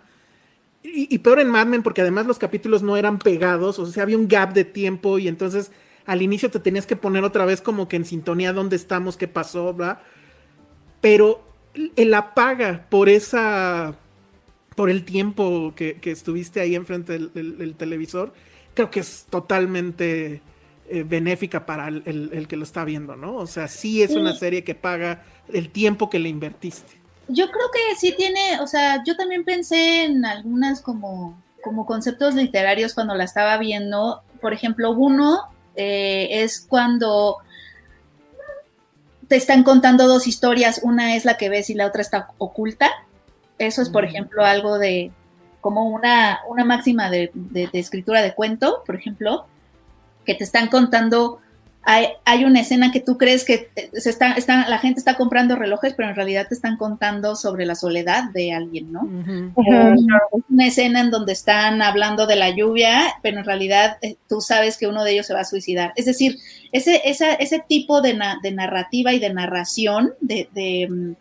Y, 0.82 1.14
y, 1.14 1.20
peor 1.20 1.40
en 1.40 1.52
Mad 1.52 1.68
Men, 1.68 1.84
porque 1.84 2.02
además 2.02 2.26
los 2.26 2.40
capítulos 2.40 2.82
no 2.82 2.98
eran 2.98 3.20
pegados, 3.20 3.78
o 3.78 3.86
sea, 3.86 4.02
había 4.02 4.18
un 4.18 4.28
gap 4.28 4.52
de 4.54 4.66
tiempo 4.66 5.20
y 5.20 5.28
entonces 5.28 5.72
al 6.08 6.24
inicio 6.24 6.50
te 6.50 6.60
tenías 6.60 6.88
que 6.88 6.96
poner 6.96 7.24
otra 7.24 7.46
vez 7.46 7.62
como 7.62 7.88
que 7.88 7.98
en 7.98 8.06
sintonía 8.06 8.52
dónde 8.52 8.78
estamos, 8.78 9.16
qué 9.16 9.28
pasó, 9.28 9.74
bla. 9.76 10.02
Pero 11.02 11.51
el 11.73 12.14
apaga 12.14 12.85
por 12.89 13.10
esa, 13.10 13.95
por 14.76 14.89
el 14.89 15.06
tiempo 15.06 15.73
que, 15.76 15.99
estuviste 16.03 16.60
ahí 16.61 16.76
enfrente 16.76 17.18
del, 17.18 17.76
televisor, 17.77 18.34
creo 18.73 18.91
que 18.91 19.02
es 19.02 19.26
totalmente 19.30 20.41
eh, 20.89 21.03
benéfica 21.03 21.65
para 21.65 21.88
el, 21.88 22.45
que 22.48 22.57
lo 22.57 22.64
está 22.64 22.84
viendo, 22.84 23.15
¿no? 23.15 23.35
O 23.35 23.48
sea, 23.48 23.68
sí 23.68 24.02
es 24.02 24.11
una 24.11 24.34
serie 24.35 24.64
que 24.64 24.76
paga 24.76 25.23
el 25.52 25.69
tiempo 25.69 26.10
que 26.10 26.19
le 26.19 26.30
invertiste. 26.30 26.99
Yo 27.27 27.49
creo 27.49 27.68
que 27.72 27.95
sí 27.95 28.14
tiene, 28.18 28.60
o 28.60 28.68
sea, 28.68 29.03
yo 29.06 29.15
también 29.15 29.45
pensé 29.45 30.06
en 30.06 30.26
algunas 30.26 30.81
como, 30.81 31.41
como 31.64 31.85
conceptos 31.85 32.35
literarios 32.35 32.93
cuando 32.93 33.15
la 33.15 33.23
estaba 33.23 33.57
viendo. 33.57 34.22
Por 34.41 34.53
ejemplo, 34.53 34.91
uno 34.91 35.43
eh, 35.76 36.27
es 36.43 36.65
cuando 36.68 37.38
te 39.32 39.38
están 39.38 39.64
contando 39.64 40.10
dos 40.10 40.28
historias, 40.28 40.82
una 40.84 41.16
es 41.16 41.24
la 41.24 41.38
que 41.38 41.48
ves 41.48 41.70
y 41.70 41.74
la 41.74 41.86
otra 41.86 42.02
está 42.02 42.32
oculta. 42.38 42.91
Eso 43.60 43.82
es, 43.82 43.88
por 43.88 44.03
ejemplo, 44.03 44.44
algo 44.44 44.78
de 44.78 45.14
como 45.62 45.88
una, 45.88 46.41
una 46.49 46.66
máxima 46.66 47.10
de, 47.10 47.32
de, 47.34 47.70
escritura 47.72 48.22
de 48.22 48.36
cuento, 48.36 48.84
por 48.86 48.98
ejemplo, 48.98 49.45
que 50.26 50.36
te 50.36 50.44
están 50.44 50.68
contando 50.68 51.40
hay, 51.84 52.44
una 52.45 52.62
escena 52.62 52.91
que 52.91 52.99
tú 52.99 53.18
crees 53.18 53.44
que 53.44 53.70
se 53.94 54.10
está, 54.10 54.34
está, 54.34 54.70
la 54.70 54.78
gente 54.78 54.99
está 54.99 55.16
comprando 55.18 55.56
relojes, 55.56 55.94
pero 55.95 56.10
en 56.10 56.16
realidad 56.16 56.48
te 56.48 56.53
están 56.53 56.78
contando 56.78 57.36
sobre 57.36 57.66
la 57.66 57.74
soledad 57.74 58.26
de 58.32 58.53
alguien, 58.53 58.91
¿no? 58.91 59.02
Una 59.02 60.68
escena 60.68 61.02
en 61.02 61.10
donde 61.10 61.34
están 61.34 61.82
hablando 61.82 62.28
de 62.28 62.36
la 62.36 62.56
lluvia, 62.56 63.16
pero 63.24 63.40
en 63.40 63.45
realidad 63.45 63.98
eh, 64.02 64.16
tú 64.30 64.41
sabes 64.41 64.78
que 64.78 64.88
uno 64.88 65.03
de 65.03 65.14
ellos 65.14 65.26
se 65.26 65.34
va 65.34 65.40
a 65.40 65.45
suicidar. 65.45 65.91
Es 65.95 66.06
decir, 66.06 66.38
ese, 66.72 67.02
ese 67.03 67.64
tipo 67.68 68.02
de, 68.02 68.18
de 68.44 68.52
narrativa 68.52 69.14
y 69.14 69.20
de 69.20 69.34
narración, 69.34 70.14
de, 70.22 70.88
mm, 70.90 71.14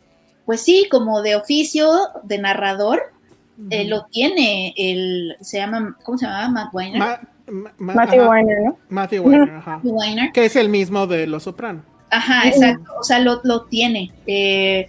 pues 0.44 0.60
sí, 0.60 0.88
como 0.90 1.22
de 1.22 1.36
oficio 1.36 1.90
de 2.22 2.38
narrador, 2.38 3.12
eh, 3.70 3.84
lo 3.84 4.06
tiene 4.06 4.74
el, 4.76 5.36
se 5.40 5.58
llama, 5.58 5.96
¿cómo 6.02 6.18
se 6.18 6.26
llama? 6.26 6.48
Matt 6.48 6.74
Weiner. 6.74 7.20
Matthew 7.78 8.28
Weiner, 8.28 8.58
¿no? 8.64 8.78
Matthew 8.88 9.22
Weiner, 9.22 9.50
ajá. 9.50 9.80
Weiner. 9.82 10.32
Que 10.32 10.44
es 10.44 10.56
el 10.56 10.68
mismo 10.68 11.06
de 11.06 11.26
Los 11.26 11.44
Soprano. 11.44 11.82
Ajá, 12.10 12.48
exacto. 12.48 12.92
O 12.98 13.04
sea, 13.04 13.18
lo, 13.20 13.40
lo 13.44 13.64
tiene. 13.66 14.12
Eh, 14.26 14.88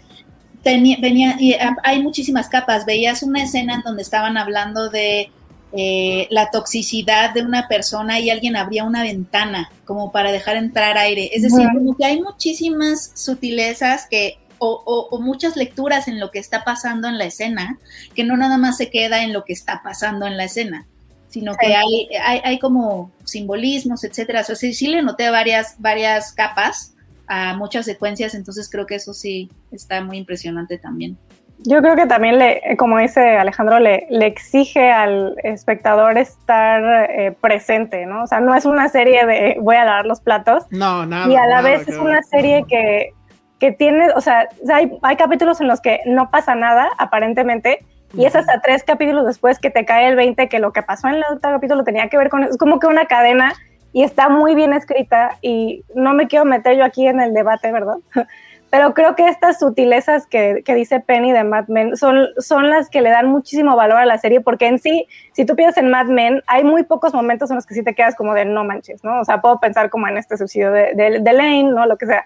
tenía, 0.64 0.98
venía, 1.00 1.36
y 1.40 1.56
hay 1.84 2.02
muchísimas 2.02 2.50
capas. 2.50 2.86
Veías 2.86 3.24
una 3.24 3.44
escena 3.44 3.76
en 3.76 3.82
donde 3.82 4.02
estaban 4.02 4.38
hablando 4.38 4.90
de 4.90 5.32
eh, 5.74 6.28
la 6.30 6.50
toxicidad 6.50 7.34
de 7.34 7.44
una 7.44 7.68
persona 7.68 8.20
y 8.20 8.30
alguien 8.30 8.56
abría 8.56 8.84
una 8.84 9.04
ventana 9.04 9.72
como 9.86 10.12
para 10.12 10.32
dejar 10.32 10.58
entrar 10.58 10.98
aire. 10.98 11.30
Es 11.34 11.44
decir, 11.44 11.68
como 11.74 11.96
que 11.96 12.06
hay 12.06 12.22
muchísimas 12.22 13.12
sutilezas 13.16 14.08
que 14.10 14.38
o, 14.64 14.84
o, 14.86 15.20
muchas 15.20 15.56
lecturas 15.56 16.08
en 16.08 16.20
lo 16.20 16.30
que 16.30 16.38
está 16.38 16.64
pasando 16.64 17.08
en 17.08 17.18
la 17.18 17.26
escena, 17.26 17.80
que 18.14 18.24
no 18.24 18.38
nada 18.38 18.60
más 18.60 18.78
se 18.78 18.92
queda 18.92 19.24
en 19.24 19.34
lo 19.34 19.44
que 19.44 19.54
está 19.54 19.82
pasando 19.84 20.28
en 20.28 20.38
la 20.38 20.44
escena 20.44 20.86
sino 21.32 21.56
que 21.56 21.76
hay, 21.76 22.10
hay, 22.44 22.60
como 22.60 23.12
simbolismos, 23.24 24.04
etcétera. 24.04 24.42
O 24.42 24.44
sea, 24.44 24.56
sí, 24.56 24.88
le 24.88 25.02
noté 25.02 25.30
varias, 25.30 25.76
varias 25.80 26.34
capas 26.34 26.94
a 27.28 27.56
muchas 27.56 27.86
secuencias, 27.86 28.36
entonces 28.36 28.70
creo 28.70 28.86
que 28.86 28.96
eso 28.96 29.14
sí 29.14 29.50
está 29.72 30.04
muy 30.04 30.18
impresionante 30.18 30.78
también. 30.78 31.18
Yo 31.60 31.80
creo 31.82 31.96
que 31.96 32.06
también, 32.06 32.38
le, 32.38 32.76
como 32.78 32.98
dice 32.98 33.38
Alejandro, 33.38 33.80
le, 33.80 34.08
le 34.10 34.26
exige 34.26 34.92
al 34.92 35.36
espectador 35.44 36.18
estar 36.18 37.10
eh, 37.12 37.32
presente, 37.40 38.06
¿no? 38.06 38.24
O 38.24 38.28
sea, 38.28 38.42
no 38.42 38.54
es 38.56 38.66
una 38.66 38.90
serie 38.90 39.26
de 39.26 39.58
voy 39.62 39.76
a 39.78 39.86
lavar 39.86 40.06
los 40.06 40.20
platos. 40.20 40.66
No, 40.72 41.06
nada. 41.06 41.32
Y 41.32 41.36
a 41.36 41.46
la 41.46 41.62
vez 41.62 41.88
es 41.88 41.98
una 41.98 42.22
serie 42.24 42.66
que, 42.68 43.14
que 43.60 43.72
tiene, 43.72 44.10
o 44.16 44.22
sea, 44.22 44.50
hay, 44.74 44.92
hay 45.04 45.16
capítulos 45.16 45.62
en 45.62 45.68
los 45.68 45.80
que 45.80 46.00
no 46.08 46.32
pasa 46.32 46.56
nada, 46.56 46.90
aparentemente, 46.98 47.86
y 48.14 48.26
es 48.26 48.36
hasta 48.36 48.62
tres 48.62 48.84
capítulos 48.84 49.26
después 49.26 49.60
que 49.60 49.70
te 49.70 49.86
cae 49.86 50.08
el 50.08 50.16
20 50.16 50.50
que 50.50 50.60
lo 50.60 50.74
que 50.74 50.84
pasó 50.84 51.08
en 51.08 51.16
el 51.16 51.24
otro 51.24 51.52
capítulo 51.52 51.84
tenía 51.84 52.10
que 52.10 52.18
ver 52.18 52.30
con 52.30 52.44
Es 52.44 52.58
como 52.58 52.80
que 52.80 52.88
una 52.88 53.06
cadena 53.06 53.54
y 53.94 54.04
está 54.04 54.30
muy 54.30 54.56
bien 54.56 54.74
escrita 54.74 55.38
y 55.42 55.84
no 55.96 56.14
me 56.14 56.28
quiero 56.28 56.46
meter 56.46 56.78
yo 56.78 56.86
aquí 56.86 57.08
en 57.08 57.22
el 57.22 57.34
debate, 57.34 57.72
¿verdad? 57.72 57.98
Pero 58.70 58.94
creo 58.94 59.18
que 59.18 59.28
estas 59.28 59.60
sutilezas 59.60 60.28
que, 60.28 60.62
que, 60.64 60.74
dice 60.74 61.02
Penny 61.02 61.34
de 61.34 61.44
Mad 61.44 61.68
Men 61.68 61.98
son, 61.98 62.30
son 62.38 62.70
las 62.70 62.90
que 62.90 63.02
le 63.02 63.10
dan 63.10 63.28
muchísimo 63.28 63.76
valor 63.76 63.98
a 63.98 64.06
la 64.06 64.18
serie, 64.18 64.40
porque 64.40 64.68
en 64.68 64.80
sí, 64.80 65.08
si 65.34 65.44
tú 65.44 65.58
piensas 65.58 65.84
en 65.84 65.92
Mad 65.92 66.06
Men, 66.06 66.42
hay 66.48 66.64
muy 66.64 66.84
pocos 66.84 67.14
momentos 67.14 67.50
en 67.50 67.58
los 67.58 67.66
que 67.66 67.74
sí 67.74 67.84
te 67.84 67.94
quedas 67.94 68.16
como 68.16 68.34
de 68.34 68.46
no 68.46 68.64
manches, 68.64 69.04
¿no? 69.04 69.20
O 69.20 69.26
sea, 69.26 69.42
puedo 69.42 69.60
pensar 69.60 69.90
como 69.90 70.08
en 70.08 70.18
este 70.18 70.38
suicidio 70.38 70.72
de, 70.72 70.94
de, 70.96 71.20
de 71.20 71.34
Lane, 71.34 71.66
¿no? 71.66 71.86
Lo 71.86 71.98
que 71.98 72.06
sea. 72.06 72.24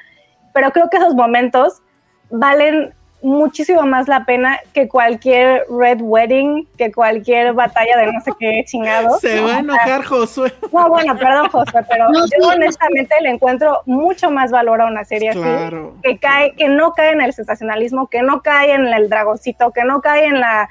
Pero 0.53 0.69
creo 0.69 0.87
que 0.91 0.97
esos 0.97 1.15
momentos 1.15 1.81
valen 2.29 2.93
muchísimo 3.25 3.81
más 3.81 4.07
la 4.07 4.23
pena 4.23 4.59
que 4.71 4.87
cualquier 4.87 5.65
Red 5.67 5.99
Wedding, 5.99 6.67
que 6.77 6.91
cualquier 6.91 7.53
batalla 7.53 7.97
de 7.97 8.13
no 8.13 8.21
sé 8.21 8.31
qué 8.39 8.63
chingado. 8.65 9.17
Se 9.19 9.41
va 9.41 9.57
a 9.57 9.59
enojar 9.59 10.03
Josué. 10.03 10.53
No, 10.71 10.89
bueno, 10.89 11.17
perdón 11.17 11.49
Josué, 11.49 11.81
pero 11.89 12.07
yo 12.13 12.47
honestamente 12.47 13.15
le 13.21 13.31
encuentro 13.31 13.81
mucho 13.87 14.29
más 14.29 14.51
valor 14.51 14.81
a 14.81 14.85
una 14.85 15.03
serie 15.03 15.31
así, 15.31 15.41
que 16.03 16.17
cae, 16.19 16.53
que 16.53 16.69
no 16.69 16.93
cae 16.93 17.13
en 17.13 17.21
el 17.21 17.33
sensacionalismo, 17.33 18.07
que 18.07 18.21
no 18.21 18.41
cae 18.41 18.73
en 18.73 18.85
el 18.87 19.09
dragoncito, 19.09 19.71
que 19.71 19.83
no 19.83 20.01
cae 20.01 20.25
en 20.25 20.39
la 20.39 20.69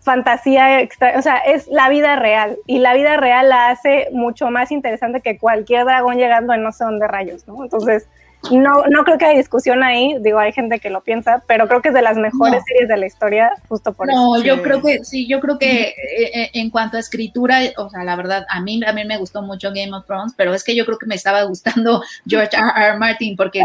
fantasía 0.00 0.80
extra, 0.80 1.18
o 1.18 1.22
sea, 1.22 1.38
es 1.38 1.68
la 1.68 1.88
vida 1.88 2.16
real 2.16 2.58
y 2.66 2.78
la 2.78 2.94
vida 2.94 3.16
real 3.16 3.48
la 3.48 3.70
hace 3.70 4.08
mucho 4.12 4.50
más 4.50 4.72
interesante 4.72 5.20
que 5.20 5.38
cualquier 5.38 5.84
dragón 5.84 6.16
llegando 6.16 6.52
en 6.52 6.62
no 6.62 6.72
sé 6.72 6.84
dónde 6.84 7.08
rayos, 7.08 7.46
¿no? 7.48 7.62
Entonces, 7.62 8.08
no, 8.50 8.86
no 8.86 9.04
creo 9.04 9.18
que 9.18 9.26
haya 9.26 9.38
discusión 9.38 9.82
ahí, 9.82 10.16
digo, 10.20 10.38
hay 10.38 10.52
gente 10.52 10.78
que 10.78 10.90
lo 10.90 11.02
piensa, 11.02 11.42
pero 11.46 11.68
creo 11.68 11.82
que 11.82 11.88
es 11.88 11.94
de 11.94 12.02
las 12.02 12.16
mejores 12.16 12.62
series 12.66 12.88
de 12.88 12.96
la 12.96 13.06
historia, 13.06 13.50
justo 13.68 13.92
por 13.92 14.08
eso. 14.08 14.16
No, 14.16 14.42
yo 14.42 14.62
creo 14.62 14.80
que, 14.80 15.04
sí, 15.04 15.26
yo 15.26 15.40
creo 15.40 15.58
que 15.58 15.88
eh, 15.88 15.94
eh, 16.34 16.50
en 16.54 16.70
cuanto 16.70 16.96
a 16.96 17.00
escritura, 17.00 17.58
o 17.76 17.90
sea, 17.90 18.04
la 18.04 18.16
verdad, 18.16 18.46
a 18.48 18.60
mí, 18.60 18.80
a 18.86 18.92
mí 18.92 19.04
me 19.04 19.18
gustó 19.18 19.42
mucho 19.42 19.70
Game 19.74 19.92
of 19.92 20.06
Thrones, 20.06 20.32
pero 20.36 20.54
es 20.54 20.64
que 20.64 20.74
yo 20.74 20.86
creo 20.86 20.98
que 20.98 21.06
me 21.06 21.16
estaba 21.16 21.42
gustando 21.42 22.02
George 22.26 22.56
R. 22.56 22.86
R. 22.90 22.98
Martin, 22.98 23.36
porque 23.36 23.62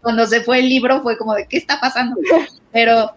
cuando 0.00 0.26
se 0.26 0.40
fue 0.40 0.60
el 0.60 0.68
libro 0.68 1.02
fue 1.02 1.18
como 1.18 1.34
de, 1.34 1.46
¿qué 1.46 1.58
está 1.58 1.80
pasando? 1.80 2.16
Pero 2.72 3.12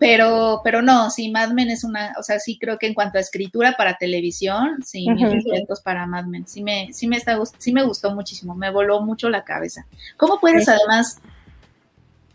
pero, 0.00 0.62
pero 0.64 0.80
no, 0.80 1.10
sí, 1.10 1.30
Mad 1.30 1.50
Men 1.50 1.68
es 1.68 1.84
una, 1.84 2.14
o 2.18 2.22
sea, 2.22 2.38
sí 2.40 2.58
creo 2.58 2.78
que 2.78 2.86
en 2.86 2.94
cuanto 2.94 3.18
a 3.18 3.20
escritura 3.20 3.74
para 3.76 3.98
televisión, 3.98 4.82
sí, 4.82 5.06
uh 5.06 5.74
para 5.84 6.06
Mad 6.06 6.24
Men. 6.24 6.46
Sí 6.48 6.62
me, 6.62 6.88
sí 6.92 7.06
me 7.06 7.18
está, 7.18 7.38
sí 7.58 7.70
me 7.70 7.84
gustó 7.84 8.14
muchísimo, 8.14 8.54
me 8.54 8.70
voló 8.70 9.02
mucho 9.02 9.28
la 9.28 9.44
cabeza. 9.44 9.84
¿Cómo 10.16 10.40
puedes 10.40 10.66
además 10.70 11.20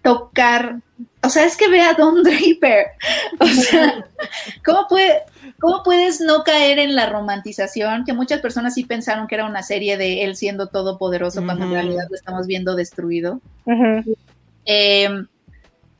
tocar, 0.04 0.80
o 1.24 1.30
sea, 1.30 1.44
es 1.44 1.58
que 1.58 1.68
ve 1.68 1.82
a 1.82 1.96
Don 1.96 2.22
Draper, 2.24 2.86
o 3.40 3.48
sea, 3.48 4.06
¿cómo, 4.64 4.88
puede, 4.88 5.24
¿cómo 5.60 5.82
puedes 5.82 6.22
no 6.22 6.44
caer 6.44 6.78
en 6.78 6.94
la 6.94 7.10
romantización? 7.10 8.06
Que 8.06 8.14
muchas 8.14 8.42
personas 8.42 8.76
sí 8.76 8.86
pensaron 8.86 9.26
que 9.26 9.34
era 9.34 9.48
una 9.48 9.64
serie 9.64 9.98
de 9.98 10.24
él 10.24 10.36
siendo 10.36 10.68
todopoderoso 10.68 11.44
cuando 11.44 11.66
en 11.66 11.72
realidad 11.72 12.06
lo 12.12 12.16
estamos 12.16 12.46
viendo 12.46 12.76
destruido. 12.76 13.42
Eh, 14.66 15.10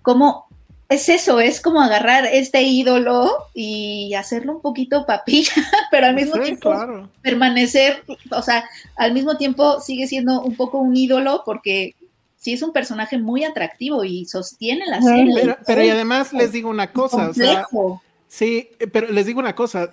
¿Cómo 0.04 0.44
es 0.90 1.10
eso? 1.10 1.40
Es 1.40 1.62
como 1.62 1.82
agarrar 1.82 2.26
este 2.26 2.62
ídolo 2.62 3.32
y 3.53 4.14
hacerlo 4.14 4.53
un 4.53 4.62
poquito 4.62 5.06
papilla, 5.06 5.52
pero 5.91 6.07
al 6.07 6.16
mismo 6.16 6.40
tiempo 6.40 6.74
permanecer, 7.22 8.03
o 8.32 8.41
sea, 8.41 8.66
al 8.95 9.14
mismo 9.14 9.38
tiempo 9.38 9.80
sigue 9.82 10.07
siendo 10.07 10.41
un 10.41 10.56
poco 10.56 10.78
un 10.78 10.95
ídolo 10.95 11.41
porque 11.45 11.95
sí 12.38 12.53
es 12.53 12.62
un 12.62 12.72
personaje 12.72 13.18
muy 13.18 13.44
atractivo 13.44 14.03
y 14.03 14.26
sostiene 14.26 14.86
la 14.86 15.02
serie. 15.02 15.56
Pero, 15.66 15.84
y 15.84 15.90
además 15.90 16.32
les 16.32 16.52
digo 16.52 16.70
una 16.70 16.91
cosa, 16.91 17.30
o 17.30 17.34
sea, 17.34 17.66
sí, 18.28 18.70
pero 18.91 19.12
les 19.12 19.26
digo 19.26 19.40
una 19.40 19.56
cosa, 19.56 19.90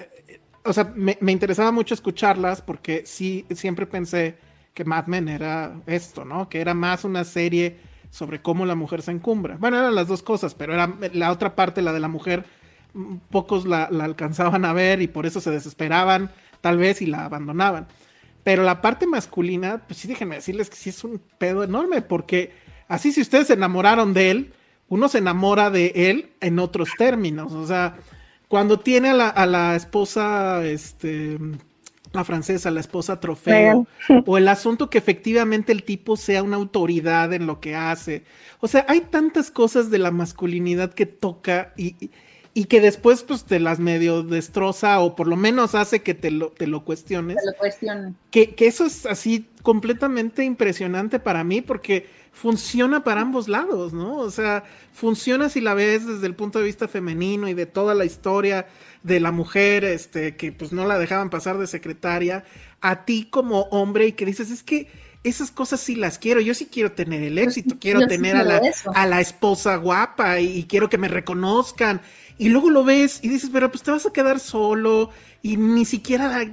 o 0.65 0.73
sea, 0.73 0.93
me, 0.95 1.17
interesaba 1.33 1.73
mucho 1.73 1.95
escucharlas 1.95 2.61
porque 2.61 3.05
sí, 3.07 3.47
siempre 3.55 3.87
pensé 3.87 4.37
que 4.75 4.85
Mad 4.85 5.07
Men 5.07 5.29
era 5.29 5.81
esto, 5.87 6.25
¿no? 6.25 6.49
Que 6.49 6.61
era 6.61 6.75
más 6.75 7.05
una 7.05 7.25
serie 7.25 7.79
sobre 8.13 8.43
cómo 8.43 8.67
la 8.67 8.75
mujer 8.75 9.01
se 9.01 9.11
encumbra. 9.11 9.57
Bueno, 9.57 9.79
eran 9.79 9.95
las 9.95 10.07
dos 10.07 10.23
cosas, 10.23 10.55
pero 10.55 10.75
era 10.75 10.95
la 11.15 11.33
otra 11.33 11.57
parte, 11.57 11.81
la 11.81 11.95
de 11.95 11.99
la 11.99 12.09
mujer, 12.09 12.45
pocos 13.31 13.65
la, 13.65 13.89
la 13.91 14.05
alcanzaban 14.05 14.67
a 14.67 14.75
ver 14.75 15.01
y 15.01 15.09
por 15.09 15.25
eso 15.25 15.41
se 15.41 15.51
desesperaban, 15.51 16.31
tal 16.61 16.77
vez, 16.77 17.01
y 17.01 17.07
la 17.07 17.25
abandonaban. 17.25 17.89
Pero 18.45 18.65
la 18.65 18.83
parte 18.83 19.07
masculina, 19.07 19.83
pues 19.87 19.99
sí, 19.99 20.09
déjenme 20.09 20.35
decirles 20.37 20.69
que 20.69 20.77
sí 20.77 20.91
es 20.91 21.03
un 21.05 21.23
pedo 21.39 21.65
enorme, 21.65 22.03
porque 22.03 22.53
así 22.87 23.13
si 23.13 23.23
ustedes 23.23 23.47
se 23.47 23.55
enamoraron 23.55 24.13
de 24.13 24.31
él, 24.31 24.53
uno 24.89 25.09
se 25.09 25.19
enamora 25.19 25.71
de 25.71 25.93
él 25.95 26.33
en 26.43 26.59
otros 26.59 26.91
términos. 26.99 27.53
O 27.53 27.67
sea, 27.67 27.97
cuando 28.47 28.79
tiene 28.79 29.09
a 29.09 29.15
la, 29.15 29.29
a 29.31 29.47
la 29.47 29.75
esposa, 29.75 30.63
este, 30.67 31.39
la 32.13 32.25
francesa, 32.25 32.71
la 32.71 32.81
esposa 32.81 33.21
trofeo, 33.21 33.87
o 34.27 34.39
el 34.39 34.49
asunto 34.49 34.91
que 34.91 34.99
efectivamente 34.99 35.73
el 35.73 35.83
tipo 35.83 36.17
sea 36.17 36.43
una 36.43 36.57
autoridad 36.57 37.33
en 37.33 37.47
lo 37.47 37.61
que 37.61 37.75
hace. 37.75 38.25
O 38.61 38.69
sea, 38.69 38.85
hay 38.89 39.01
tantas 39.01 39.51
cosas 39.51 39.91
de 39.91 39.99
la 39.99 40.11
masculinidad 40.11 40.93
que 40.93 41.07
toca 41.07 41.73
y, 41.77 42.11
y 42.55 42.65
que 42.65 42.81
después 42.81 43.23
pues 43.23 43.45
te 43.45 43.61
las 43.61 43.79
medio 43.79 44.23
destroza 44.23 45.01
o 45.01 45.17
por 45.17 45.27
lo 45.27 45.37
menos 45.37 45.75
hace 45.75 46.03
que 46.03 46.15
te 46.15 46.31
lo, 46.31 46.51
te 46.51 46.67
lo 46.67 46.85
cuestiones. 46.85 47.39
Te 47.39 47.47
lo 47.51 47.57
cuestiones. 47.57 48.15
Que, 48.31 48.55
que, 48.55 48.67
eso 48.67 48.85
es 48.85 49.07
así 49.07 49.49
completamente 49.63 50.45
impresionante 50.45 51.19
para 51.19 51.45
mí 51.45 51.63
porque 51.63 52.07
funciona 52.33 53.05
para 53.05 53.21
ambos 53.21 53.47
lados, 53.47 53.93
¿no? 53.93 54.17
O 54.17 54.31
sea, 54.31 54.65
funciona 54.93 55.49
si 55.49 55.61
la 55.61 55.75
ves 55.75 56.07
desde 56.07 56.27
el 56.27 56.35
punto 56.35 56.59
de 56.59 56.65
vista 56.65 56.89
femenino 56.89 57.49
y 57.49 57.55
de 57.55 57.67
toda 57.67 57.95
la 57.95 58.05
historia 58.05 58.67
de 59.03 59.21
la 59.21 59.31
mujer, 59.31 59.85
este, 59.85 60.37
que 60.37 60.51
pues 60.51 60.73
no 60.73 60.87
la 60.87 60.99
dejaban 60.99 61.31
pasar 61.31 61.59
de 61.59 61.67
secretaria, 61.67 62.45
a 62.81 63.05
ti 63.05 63.29
como 63.31 63.63
hombre 63.71 64.07
y 64.09 64.13
que 64.13 64.27
dices, 64.27 64.51
es 64.51 64.63
que 64.63 64.89
esas 65.25 65.51
cosas 65.51 65.81
sí 65.81 65.95
las 65.95 66.19
quiero. 66.19 66.41
Yo 66.41 66.55
sí 66.55 66.67
quiero 66.67 66.93
tener 66.93 67.23
el 67.23 67.39
éxito, 67.39 67.77
quiero 67.81 68.07
tener 68.07 68.37
a 68.37 68.43
la, 68.43 68.61
a 68.95 69.07
la, 69.07 69.21
esposa 69.21 69.77
guapa 69.77 70.41
y, 70.41 70.65
quiero 70.65 70.89
que 70.89 70.99
me 70.99 71.09
reconozcan 71.09 72.01
y 72.39 72.49
luego 72.49 72.71
lo 72.71 72.83
ves 72.83 73.21
y 73.23 73.29
dices, 73.29 73.51
pero 73.53 73.71
pues 73.71 73.83
te 73.83 73.91
vas 73.91 74.07
a 74.07 74.13
quedar 74.13 74.41
solo 74.41 75.11
y 75.43 75.57
ni 75.57 75.85
siquiera 75.85 76.45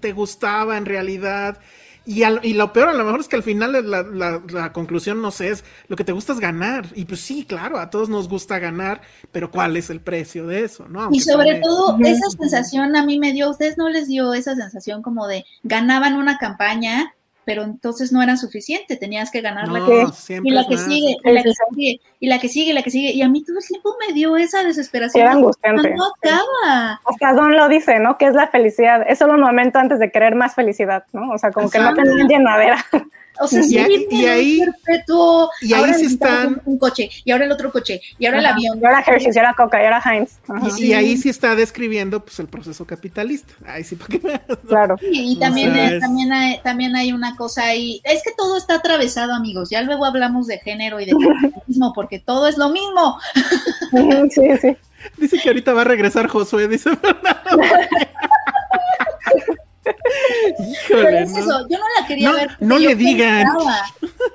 te 0.00 0.12
gustaba 0.12 0.78
en 0.78 0.86
realidad. 0.86 1.60
Y, 2.08 2.24
y, 2.24 2.54
lo 2.54 2.72
peor 2.72 2.88
a 2.88 2.94
lo 2.94 3.04
mejor 3.04 3.20
es 3.20 3.28
que 3.28 3.36
al 3.36 3.42
final 3.42 3.70
la, 3.90 4.72
conclusión, 4.72 5.20
no 5.20 5.30
sé, 5.30 5.50
es 5.50 5.62
lo 5.88 5.96
que 5.96 6.04
te 6.04 6.12
gusta 6.12 6.32
es 6.32 6.40
ganar. 6.40 6.86
Y 6.94 7.04
pues 7.04 7.20
sí, 7.20 7.44
claro, 7.44 7.78
a 7.78 7.90
todos 7.90 8.08
nos 8.08 8.30
gusta 8.30 8.58
ganar, 8.58 9.02
pero 9.30 9.50
¿cuál 9.50 9.76
es 9.76 9.90
el 9.90 10.00
precio 10.00 10.46
de 10.46 10.64
eso? 10.64 10.88
¿no? 10.88 11.10
y 11.12 11.20
sobre 11.20 11.60
todo, 11.60 11.98
esa 12.02 12.30
sensación 12.30 12.96
a 12.96 13.04
mí 13.04 13.18
me 13.18 13.34
dio, 13.34 13.44
¿a 13.44 13.50
ustedes 13.50 13.76
no 13.76 13.90
les 13.90 14.08
dio 14.08 14.32
esa 14.32 14.56
sensación 14.56 15.02
como 15.02 15.26
de 15.26 15.44
ganaban 15.64 16.14
una 16.14 16.38
campaña 16.38 17.14
pero 17.48 17.62
entonces 17.62 18.12
no 18.12 18.20
era 18.22 18.36
suficiente, 18.36 18.98
tenías 18.98 19.30
que 19.30 19.40
ganar 19.40 19.68
la 19.68 19.86
que 19.86 20.04
y 20.44 20.50
la 20.50 20.66
que 20.68 20.76
sigue, 20.76 21.16
y 21.24 21.32
la 21.32 21.42
que 21.42 21.54
sigue, 21.54 22.00
y 22.20 22.26
la 22.26 22.38
que 22.38 22.48
sigue, 22.50 22.70
y 22.70 22.74
la 22.74 22.82
que 22.82 22.90
sigue, 22.90 23.10
y 23.12 23.22
a 23.22 23.28
mí 23.30 23.42
todo 23.42 23.56
el 23.56 23.64
tiempo 23.64 23.96
me 24.06 24.12
dio 24.12 24.36
esa 24.36 24.62
desesperación. 24.64 25.22
Era 25.22 25.32
angustiante. 25.32 25.94
No 25.94 26.04
acaba. 26.22 27.00
Hasta 27.06 27.32
Don 27.32 27.56
lo 27.56 27.70
dice, 27.70 28.00
¿no? 28.00 28.18
Que 28.18 28.26
es 28.26 28.34
la 28.34 28.48
felicidad, 28.48 29.02
es 29.08 29.18
solo 29.18 29.32
un 29.32 29.40
momento 29.40 29.78
antes 29.78 29.98
de 29.98 30.10
querer 30.10 30.34
más 30.34 30.54
felicidad, 30.54 31.06
¿no? 31.14 31.30
O 31.30 31.38
sea, 31.38 31.50
como 31.50 31.70
que 31.70 31.78
no 31.78 31.94
tenían 31.94 32.28
llenadera. 32.28 32.84
O 33.40 33.48
sea, 33.48 33.62
y, 33.62 34.06
y 34.10 34.26
ahí, 34.26 34.60
perpetuo. 34.84 35.50
Y 35.60 35.72
ahí 35.72 35.94
sí 35.94 36.06
están. 36.06 36.60
Un 36.64 36.78
coche, 36.78 37.08
y 37.24 37.30
ahora 37.30 37.44
el 37.44 37.52
otro 37.52 37.70
coche, 37.70 38.00
y 38.18 38.26
ahora 38.26 38.38
el 38.40 38.46
avión. 38.46 38.78
Y 38.80 38.84
ahora 38.84 39.04
Hershey's, 39.06 39.36
y 39.36 39.38
ahora 39.38 39.54
Coca, 39.56 39.80
y 39.82 39.84
ahora 39.84 40.02
Heinz. 40.04 40.38
Y, 40.78 40.92
ahí 40.92 41.16
sí 41.16 41.28
está 41.28 41.54
describiendo 41.54 42.24
pues 42.24 42.38
el 42.40 42.48
proceso 42.48 42.86
capitalista. 42.86 43.54
Ahí 43.66 43.84
sí, 43.84 43.96
porque 43.96 44.20
Claro. 44.66 44.96
y 45.00 45.38
también, 45.38 46.00
también, 46.00 46.32
hay, 46.32 46.60
también 46.62 46.96
hay 46.96 47.12
una 47.12 47.36
cosa 47.36 47.64
ahí. 47.64 48.00
Es 48.04 48.22
que 48.22 48.32
todo 48.36 48.56
está 48.56 48.76
atravesado, 48.76 49.34
amigos. 49.34 49.70
Ya 49.70 49.82
luego 49.82 50.04
hablamos 50.04 50.46
de 50.46 50.58
género 50.58 51.00
y 51.00 51.06
de 51.06 51.12
capitalismo, 51.12 51.92
porque 51.94 52.18
todo 52.18 52.46
es 52.46 52.58
lo 52.58 52.68
mismo. 52.70 53.18
sí, 54.30 54.42
sí. 54.60 54.76
Dice 55.16 55.38
que 55.38 55.48
ahorita 55.48 55.72
va 55.72 55.82
a 55.82 55.84
regresar 55.84 56.26
Josué, 56.28 56.68
dice 56.68 56.94
Fernando. 56.96 57.64
Pero 60.88 61.08
es 61.08 61.30
eso, 61.30 61.66
yo 61.68 61.78
no 61.78 61.84
la 62.00 62.06
quería 62.06 62.32
ver. 62.32 62.50
No 62.60 62.78
le 62.78 62.94
digan. 62.94 63.46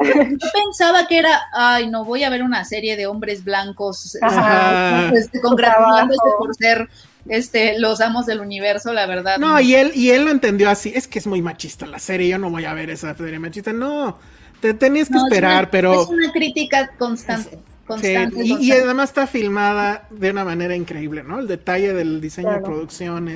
yo 0.01 0.47
pensaba 0.53 1.07
que 1.07 1.19
era, 1.19 1.41
ay, 1.53 1.89
no, 1.89 2.05
voy 2.05 2.23
a 2.23 2.29
ver 2.29 2.43
una 2.43 2.65
serie 2.65 2.97
de 2.97 3.07
hombres 3.07 3.43
blancos 3.43 4.15
este, 4.15 5.41
congratulándose 5.41 6.29
por 6.37 6.55
ser 6.55 6.89
este, 7.27 7.79
los 7.79 8.01
amos 8.01 8.25
del 8.25 8.39
universo, 8.39 8.93
la 8.93 9.05
verdad. 9.05 9.37
No, 9.37 9.59
y 9.59 9.75
él, 9.75 9.91
y 9.95 10.11
él 10.11 10.25
lo 10.25 10.31
entendió 10.31 10.69
así, 10.69 10.91
es 10.95 11.07
que 11.07 11.19
es 11.19 11.27
muy 11.27 11.41
machista 11.41 11.85
la 11.85 11.99
serie, 11.99 12.29
yo 12.29 12.37
no 12.37 12.49
voy 12.49 12.65
a 12.65 12.73
ver 12.73 12.89
esa 12.89 13.15
serie 13.15 13.39
machista, 13.39 13.73
no, 13.73 14.17
te 14.59 14.73
tenías 14.73 15.09
que 15.09 15.17
esperar, 15.17 15.69
pero... 15.69 16.03
Es 16.03 16.09
una 16.09 16.31
crítica 16.31 16.91
constante. 16.97 17.59
Constante, 17.85 18.45
y, 18.45 18.71
además 18.71 19.09
está 19.09 19.27
filmada 19.27 20.07
de 20.09 20.31
una 20.31 20.45
manera 20.45 20.73
increíble, 20.73 21.21
¿no? 21.21 21.39
El 21.39 21.49
detalle 21.49 21.93
del 21.93 22.21
diseño 22.21 22.51
de 22.51 22.61
producción 22.61 23.27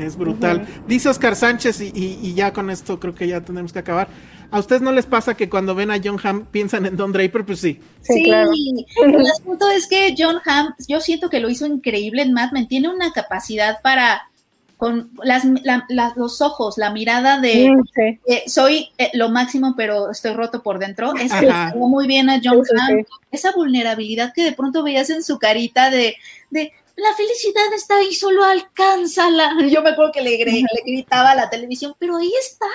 es, 0.00 0.16
brutal. 0.16 0.66
Dice 0.86 1.08
Oscar 1.08 1.36
Sánchez, 1.36 1.80
y, 1.80 2.34
ya 2.34 2.52
con 2.52 2.70
esto 2.70 2.98
creo 2.98 3.14
que 3.14 3.28
ya 3.28 3.40
tenemos 3.40 3.72
que 3.72 3.78
acabar. 3.78 4.08
¿A 4.50 4.58
ustedes 4.58 4.82
no 4.82 4.90
les 4.90 5.06
pasa 5.06 5.34
que 5.34 5.48
cuando 5.48 5.74
ven 5.74 5.90
a 5.90 6.00
John 6.02 6.18
Hamm 6.22 6.46
piensan 6.46 6.84
en 6.86 6.96
Don 6.96 7.12
Draper? 7.12 7.44
Pues 7.44 7.60
sí. 7.60 7.78
Sí, 8.00 8.24
claro. 8.24 8.50
el 9.04 9.26
asunto 9.26 9.70
es 9.70 9.86
que 9.86 10.14
John 10.18 10.40
Hamm, 10.44 10.74
yo 10.88 11.00
siento 11.00 11.30
que 11.30 11.38
lo 11.38 11.48
hizo 11.48 11.66
increíble 11.66 12.22
en 12.22 12.32
Mad 12.32 12.50
Men. 12.52 12.66
Tiene 12.66 12.88
una 12.88 13.12
capacidad 13.12 13.80
para, 13.80 14.28
con 14.76 15.10
las, 15.22 15.44
los 16.16 16.40
ojos, 16.40 16.78
la 16.78 16.90
mirada 16.90 17.38
de 17.38 17.70
soy 18.46 18.88
eh, 18.98 19.10
lo 19.12 19.28
máximo, 19.28 19.74
pero 19.76 20.10
estoy 20.10 20.32
roto 20.32 20.62
por 20.62 20.78
dentro. 20.78 21.14
Es 21.14 21.32
que 21.32 21.52
muy 21.76 22.06
bien 22.08 22.28
a 22.30 22.40
John 22.42 22.58
Hamm. 22.58 23.04
Esa 23.30 23.52
vulnerabilidad 23.52 24.32
que 24.34 24.42
de 24.42 24.52
pronto 24.52 24.82
veías 24.82 25.10
en 25.10 25.22
su 25.22 25.38
carita 25.38 25.90
de, 25.90 26.16
de 26.50 26.72
la 27.00 27.14
felicidad 27.14 27.72
está 27.74 27.96
ahí, 27.96 28.12
solo 28.12 28.44
alcánzala. 28.44 29.54
Yo 29.68 29.82
me 29.82 29.90
acuerdo 29.90 30.12
que 30.12 30.20
le, 30.22 30.36
le 30.44 30.64
gritaba 30.84 31.30
a 31.30 31.34
la 31.34 31.50
televisión, 31.50 31.94
pero 31.98 32.16
ahí 32.16 32.32
está. 32.38 32.66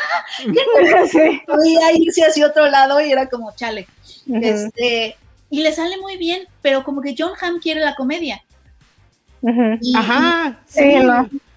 Sí. 1.12 1.42
Podía 1.46 1.92
irse 1.94 2.26
hacia 2.26 2.48
otro 2.48 2.68
lado 2.68 3.00
y 3.00 3.12
era 3.12 3.30
como, 3.30 3.56
chale. 3.56 3.88
este, 4.42 5.16
y 5.50 5.62
le 5.62 5.72
sale 5.72 5.98
muy 5.98 6.18
bien, 6.18 6.48
pero 6.62 6.84
como 6.84 7.02
que 7.02 7.16
John 7.18 7.34
Hamm 7.40 7.60
quiere 7.60 7.82
la 7.82 7.96
comedia. 7.96 8.44
Ajá, 9.96 10.60
sí. 10.66 10.82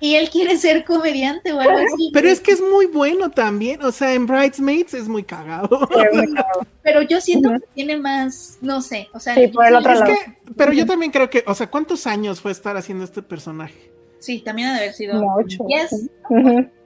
Y 0.01 0.15
él 0.15 0.31
quiere 0.31 0.57
ser 0.57 0.85
comediante 0.85 1.53
o 1.53 1.61
algo 1.61 1.79
así. 1.79 2.11
Pero 2.13 2.29
es 2.29 2.41
que 2.41 2.53
es 2.53 2.61
muy 2.61 2.87
bueno 2.87 3.31
también. 3.31 3.83
O 3.83 3.91
sea, 3.91 4.15
en 4.15 4.27
Bridesmaids 4.27 4.95
es 4.95 5.09
muy 5.09 5.25
cagado. 5.25 5.89
Pero 6.83 7.03
yo 7.03 7.21
siento 7.21 7.51
que 7.51 7.67
tiene 7.75 7.97
más, 7.97 8.59
no 8.61 8.81
sé. 8.81 9.09
O 9.13 9.21
sea, 9.21 9.35
sí, 9.35 9.49
por 9.49 9.67
el 9.67 9.75
otro 9.75 9.95
lado. 9.95 10.15
pero 10.57 10.73
yo 10.73 10.87
también 10.87 11.13
creo 11.13 11.29
que, 11.29 11.45
o 11.47 11.55
sea, 11.55 11.67
¿cuántos 11.69 12.07
años 12.07 12.41
fue 12.41 12.51
estar 12.51 12.77
haciendo 12.77 13.05
este 13.05 13.23
personaje? 13.23 13.93
Sí, 14.21 14.41
también 14.41 14.69
ha 14.69 14.73
de 14.75 14.79
haber 14.79 14.95
sido. 14.95 15.23
ocho. 15.37 15.67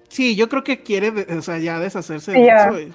Sí, 0.08 0.36
yo 0.36 0.48
creo 0.48 0.62
que 0.62 0.82
quiere, 0.82 1.10
o 1.34 1.40
sea, 1.40 1.58
ya 1.58 1.78
deshacerse 1.78 2.32
de 2.32 2.48
eso. 2.48 2.92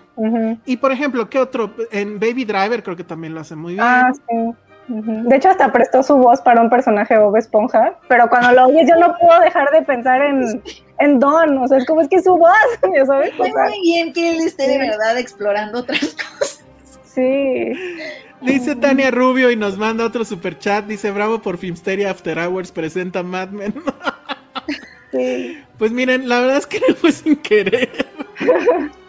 Y 0.66 0.78
por 0.78 0.92
ejemplo, 0.92 1.30
¿qué 1.30 1.40
otro? 1.40 1.74
En 1.92 2.20
Baby 2.20 2.46
Driver 2.46 2.84
creo 2.84 2.96
que 2.96 3.04
también 3.04 3.34
lo 3.34 3.40
hace 3.40 3.56
muy 3.56 3.74
bien. 3.74 3.84
Ah, 3.84 4.12
sí. 4.14 4.66
De 4.88 5.36
hecho, 5.36 5.50
hasta 5.50 5.72
prestó 5.72 6.02
su 6.02 6.16
voz 6.16 6.40
para 6.42 6.62
un 6.62 6.70
personaje 6.70 7.18
Bob 7.18 7.36
Esponja, 7.36 7.98
pero 8.08 8.30
cuando 8.30 8.54
lo 8.54 8.68
oyes 8.68 8.88
yo 8.88 8.96
no 8.96 9.18
puedo 9.18 9.40
dejar 9.42 9.70
de 9.72 9.82
pensar 9.82 10.22
en, 10.22 10.62
en 11.00 11.20
Don, 11.20 11.58
o 11.58 11.68
sea, 11.68 11.78
es 11.78 11.86
como 11.86 12.02
es 12.02 12.08
que 12.08 12.22
su 12.22 12.38
voz, 12.38 12.52
ya 12.96 13.06
sabes. 13.06 13.34
muy 13.38 13.82
bien 13.82 14.14
que 14.14 14.32
él 14.32 14.48
esté 14.48 14.68
de 14.68 14.78
verdad 14.78 15.18
explorando 15.18 15.80
otras 15.80 16.16
cosas. 16.16 16.64
Sí. 17.04 17.74
Dice 18.42 18.76
Tania 18.76 19.12
Rubio 19.12 19.52
y 19.52 19.56
nos 19.56 19.78
manda 19.78 20.06
otro 20.06 20.24
super 20.24 20.58
chat, 20.58 20.86
dice, 20.86 21.12
bravo 21.12 21.42
por 21.42 21.58
Filmsteria 21.58 22.12
After 22.12 22.40
Hours, 22.40 22.72
presenta 22.72 23.24
Mad 23.24 23.50
Men. 23.50 23.74
sí. 25.12 25.64
Pues 25.78 25.92
miren, 25.92 26.28
la 26.28 26.40
verdad 26.40 26.58
es 26.58 26.66
que 26.66 26.82
no 26.88 26.96
fue 26.96 27.12
sin 27.12 27.36
querer. 27.36 28.08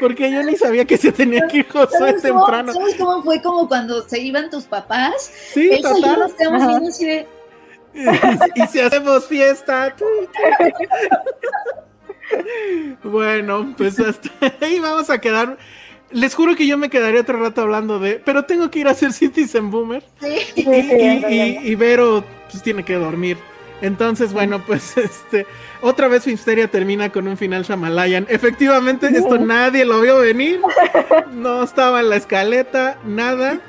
Porque 0.00 0.30
yo 0.30 0.42
ni 0.42 0.56
sabía 0.56 0.84
que 0.84 0.96
se 0.96 1.12
tenía 1.12 1.46
que 1.48 1.58
ir 1.58 1.68
Josué 1.68 2.14
temprano. 2.20 2.72
¿Sabes 2.72 2.94
cómo 2.96 3.22
fue 3.22 3.40
como 3.42 3.68
cuando 3.68 4.06
se 4.08 4.20
iban 4.20 4.50
tus 4.50 4.64
papás? 4.64 5.30
Sí, 5.52 5.68
Eso 5.72 5.94
total. 5.94 6.32
viendo 6.38 6.88
así 6.88 7.04
de. 7.06 7.26
y, 8.56 8.62
y 8.62 8.66
si 8.66 8.80
hacemos 8.80 9.26
fiesta. 9.26 9.94
bueno, 13.02 13.74
pues 13.76 13.98
hasta 14.00 14.30
ahí 14.60 14.78
vamos 14.80 15.10
a 15.10 15.18
quedar. 15.20 15.58
Les 16.10 16.34
juro 16.34 16.54
que 16.54 16.66
yo 16.66 16.78
me 16.78 16.90
quedaría 16.90 17.20
otro 17.20 17.40
rato 17.40 17.62
hablando 17.62 17.98
de. 17.98 18.14
Pero 18.24 18.44
tengo 18.44 18.70
que 18.70 18.80
ir 18.80 18.88
a 18.88 18.92
hacer 18.92 19.12
Citizen 19.12 19.70
Boomer. 19.70 20.02
Sí. 20.20 20.36
Y, 20.54 20.68
y- 20.70 21.24
y- 21.28 21.58
y 21.72 21.74
Vero 21.74 22.24
pues, 22.50 22.62
tiene 22.62 22.84
que 22.84 22.94
dormir. 22.94 23.36
Entonces, 23.84 24.32
bueno, 24.32 24.62
pues 24.66 24.96
este. 24.96 25.46
Otra 25.80 26.08
vez 26.08 26.24
Filmsteria 26.24 26.68
termina 26.68 27.10
con 27.12 27.28
un 27.28 27.36
final 27.36 27.62
Shamalayan. 27.64 28.26
Efectivamente, 28.28 29.08
esto 29.08 29.38
nadie 29.38 29.84
lo 29.84 30.00
vio 30.00 30.18
venir. 30.18 30.60
No 31.32 31.62
estaba 31.62 32.00
en 32.00 32.08
la 32.10 32.16
escaleta, 32.16 32.96
nada. 33.04 33.60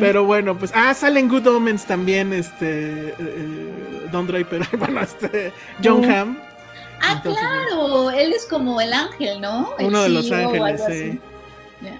Pero 0.00 0.24
bueno, 0.24 0.56
pues. 0.58 0.72
Ah, 0.74 0.92
salen 0.94 1.28
Good 1.28 1.46
Omens 1.46 1.84
también, 1.84 2.32
este. 2.32 3.14
eh, 3.18 4.08
Don 4.10 4.26
Draper. 4.26 4.62
Bueno, 4.78 5.00
este. 5.02 5.52
John 5.84 6.00
Mm. 6.00 6.10
Hamm. 6.10 6.38
Ah, 7.02 7.12
Entonces, 7.16 7.42
claro. 7.42 8.10
Él 8.10 8.32
es 8.32 8.46
como 8.46 8.80
el 8.80 8.92
ángel, 8.92 9.40
¿no? 9.40 9.74
El 9.78 9.86
Uno 9.86 10.02
de 10.02 10.08
los 10.08 10.30
o 10.30 10.34
ángeles, 10.34 10.82
sí. 10.88 11.20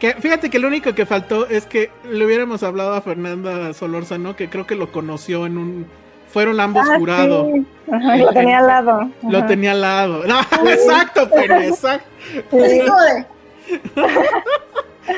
Que, 0.01 0.15
fíjate 0.15 0.49
que 0.49 0.59
lo 0.59 0.69
único 0.69 0.95
que 0.95 1.05
faltó 1.05 1.47
es 1.47 1.67
que 1.67 1.91
le 2.11 2.25
hubiéramos 2.25 2.63
hablado 2.63 2.95
a 2.95 3.03
Fernanda 3.03 3.75
Solórzano, 3.75 4.35
que 4.35 4.49
creo 4.49 4.67
que 4.67 4.75
lo 4.75 4.91
conoció 4.91 5.45
en 5.47 5.59
un. 5.59 5.87
Fueron 6.29 6.61
ambos 6.61 6.87
Ah, 6.91 6.99
jurados. 6.99 7.47
sí. 7.55 7.67
Ajá, 7.93 8.17
lo 8.17 8.33
tenía 8.33 8.59
al 8.59 8.67
lado. 8.67 9.11
Lo 9.31 9.47
tenía 9.47 9.71
al 9.73 9.81
lado. 9.81 10.25
No, 10.27 10.41
exacto, 10.71 11.27
de. 11.27 11.73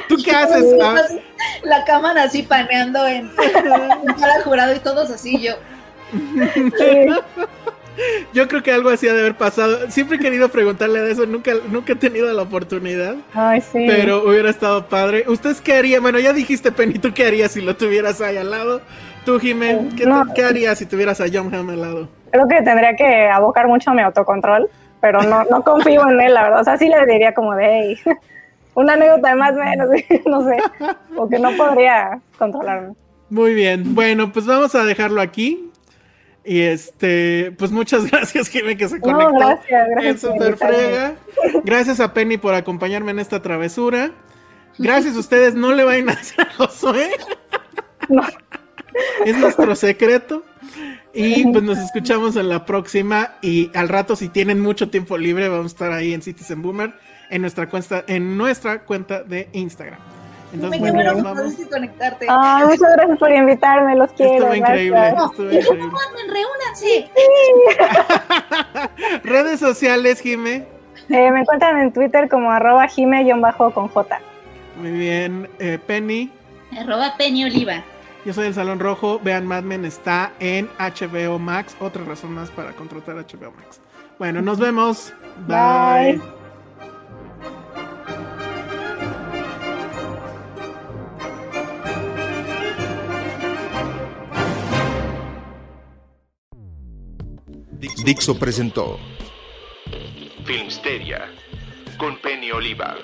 ¿Tú 0.08 0.16
qué 0.22 0.30
haces? 0.30 0.64
La 1.62 1.84
cámara 1.84 2.24
así 2.24 2.42
paneando 2.42 3.06
en, 3.06 3.30
en 3.30 4.14
cada 4.20 4.42
jurado 4.42 4.74
y 4.76 4.80
todos 4.80 5.10
así. 5.10 5.40
Yo. 5.40 5.54
yo 8.32 8.48
creo 8.48 8.62
que 8.62 8.72
algo 8.72 8.90
así 8.90 9.08
ha 9.08 9.14
de 9.14 9.20
haber 9.20 9.36
pasado. 9.36 9.90
Siempre 9.90 10.16
he 10.16 10.20
querido 10.20 10.48
preguntarle 10.50 11.00
de 11.00 11.12
eso, 11.12 11.26
nunca, 11.26 11.52
nunca 11.70 11.94
he 11.94 11.96
tenido 11.96 12.32
la 12.32 12.42
oportunidad. 12.42 13.16
Ay, 13.34 13.60
sí. 13.60 13.84
Pero 13.88 14.28
hubiera 14.28 14.50
estado 14.50 14.86
padre. 14.88 15.24
¿Ustedes 15.26 15.60
qué 15.60 15.74
harían? 15.74 16.02
Bueno, 16.02 16.18
ya 16.18 16.32
dijiste, 16.32 16.70
Penny, 16.70 16.98
¿tú 16.98 17.12
qué 17.14 17.26
harías 17.26 17.52
si 17.52 17.60
lo 17.60 17.76
tuvieras 17.76 18.20
ahí 18.20 18.36
al 18.36 18.50
lado? 18.50 18.82
Tú, 19.28 19.38
Jimé, 19.38 19.88
¿qué, 19.94 20.06
No. 20.06 20.24
qué 20.34 20.42
harías 20.42 20.78
si 20.78 20.86
tuvieras 20.86 21.20
a 21.20 21.26
John 21.30 21.54
Hamm 21.54 21.68
al 21.68 21.82
lado? 21.82 22.08
Creo 22.30 22.48
que 22.48 22.62
tendría 22.62 22.96
que 22.96 23.28
abocar 23.28 23.68
mucho 23.68 23.90
a 23.90 23.94
mi 23.94 24.00
autocontrol, 24.00 24.70
pero 25.02 25.20
no, 25.22 25.44
no 25.50 25.62
confío 25.62 26.08
en 26.08 26.18
él, 26.18 26.32
la 26.32 26.44
verdad. 26.44 26.60
O 26.62 26.64
sea, 26.64 26.78
sí 26.78 26.88
le 26.88 27.04
diría 27.04 27.34
como 27.34 27.54
de, 27.54 27.66
hey, 27.66 27.98
una 28.74 28.94
anécdota 28.94 29.28
de 29.28 29.34
más 29.34 29.52
o 29.52 29.58
menos, 29.58 29.88
no 30.26 30.44
sé, 30.48 30.56
porque 31.14 31.38
no 31.38 31.54
podría 31.58 32.18
controlarme. 32.38 32.94
Muy 33.28 33.52
bien. 33.52 33.94
Bueno, 33.94 34.32
pues 34.32 34.46
vamos 34.46 34.74
a 34.74 34.84
dejarlo 34.84 35.20
aquí. 35.20 35.70
Y 36.42 36.62
este, 36.62 37.54
pues 37.58 37.70
muchas 37.70 38.06
gracias, 38.10 38.48
Jimé, 38.48 38.78
que 38.78 38.88
se 38.88 38.98
No, 38.98 39.02
conectó. 39.12 39.36
gracias, 39.36 39.88
gracias 39.90 40.20
Super. 40.22 40.56
Frega. 40.56 41.14
Gracias 41.64 42.00
a 42.00 42.14
Penny 42.14 42.38
por 42.38 42.54
acompañarme 42.54 43.10
en 43.10 43.18
esta 43.18 43.42
travesura. 43.42 44.10
Gracias 44.78 45.16
a 45.16 45.18
ustedes, 45.18 45.54
no 45.54 45.72
le 45.72 45.84
vayan 45.84 46.08
a 46.08 46.12
hacer 46.12 46.46
a 46.48 46.54
Josué. 46.54 47.10
No. 48.08 48.22
Es 49.24 49.36
nuestro 49.38 49.74
secreto. 49.74 50.44
Y 51.12 51.50
pues 51.50 51.64
nos 51.64 51.78
escuchamos 51.78 52.36
en 52.36 52.48
la 52.48 52.64
próxima. 52.64 53.34
Y 53.42 53.70
al 53.74 53.88
rato, 53.88 54.16
si 54.16 54.28
tienen 54.28 54.60
mucho 54.60 54.90
tiempo 54.90 55.18
libre, 55.18 55.48
vamos 55.48 55.72
a 55.72 55.74
estar 55.74 55.92
ahí 55.92 56.12
en 56.12 56.22
Citizen 56.22 56.62
Boomer 56.62 56.92
en 57.30 57.42
nuestra 57.42 57.68
cuenta, 57.68 58.04
en 58.06 58.36
nuestra 58.36 58.80
cuenta 58.80 59.22
de 59.22 59.48
Instagram. 59.52 59.98
Entonces, 60.52 60.80
bueno, 60.80 60.94
bueno 61.12 61.22
vamos. 61.22 61.54
conectarte. 61.70 62.26
Ay, 62.28 62.64
muchas 62.64 62.96
gracias 62.96 63.18
por 63.18 63.30
invitarme, 63.30 63.96
los 63.96 64.10
quiero. 64.12 64.32
Estuvo 64.32 64.54
increíble. 64.54 65.08
Estuvo 65.08 65.52
increíble. 65.52 65.92
Redes 69.24 69.60
sociales, 69.60 70.20
Jime. 70.20 70.66
Eh, 71.10 71.30
me 71.30 71.40
encuentran 71.40 71.78
en 71.80 71.92
Twitter 71.92 72.28
como 72.28 72.50
arroba 72.50 72.86
jime-bajo 72.88 73.72
con 73.72 73.88
J. 73.88 74.20
Muy 74.80 74.92
bien. 74.92 75.48
Eh, 75.58 75.78
Penny. 75.86 76.30
Arroba 76.78 77.14
Penny 77.18 77.44
Oliva. 77.44 77.82
Yo 78.28 78.34
soy 78.34 78.48
el 78.48 78.52
Salón 78.52 78.78
Rojo. 78.78 79.18
Vean, 79.24 79.46
Mad 79.46 79.62
Men 79.62 79.86
está 79.86 80.34
en 80.38 80.68
HBO 80.78 81.38
Max. 81.38 81.74
Otra 81.80 82.04
razón 82.04 82.32
más 82.32 82.50
para 82.50 82.74
contratar 82.74 83.16
HBO 83.16 83.52
Max. 83.52 83.80
Bueno, 84.18 84.42
nos 84.42 84.58
vemos. 84.58 85.14
Bye. 85.46 86.20
Bye. 97.78 97.92
Dixo 98.04 98.38
presentó 98.38 98.98
Filmsteria 100.44 101.30
con 101.96 102.18
Penny 102.20 102.50
Oliva, 102.50 102.94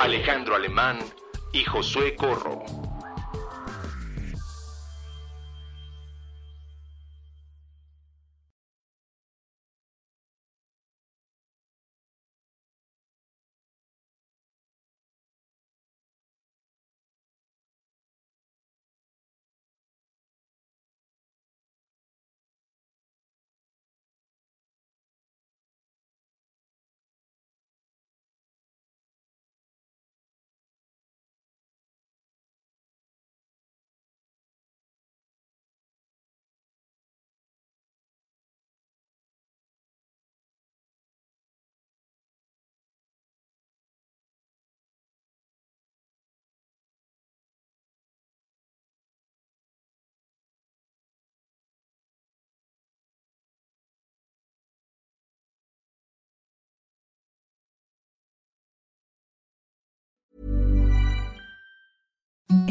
Alejandro 0.00 0.54
Alemán 0.54 0.98
y 1.54 1.64
Josué 1.64 2.14
Corro. 2.14 2.85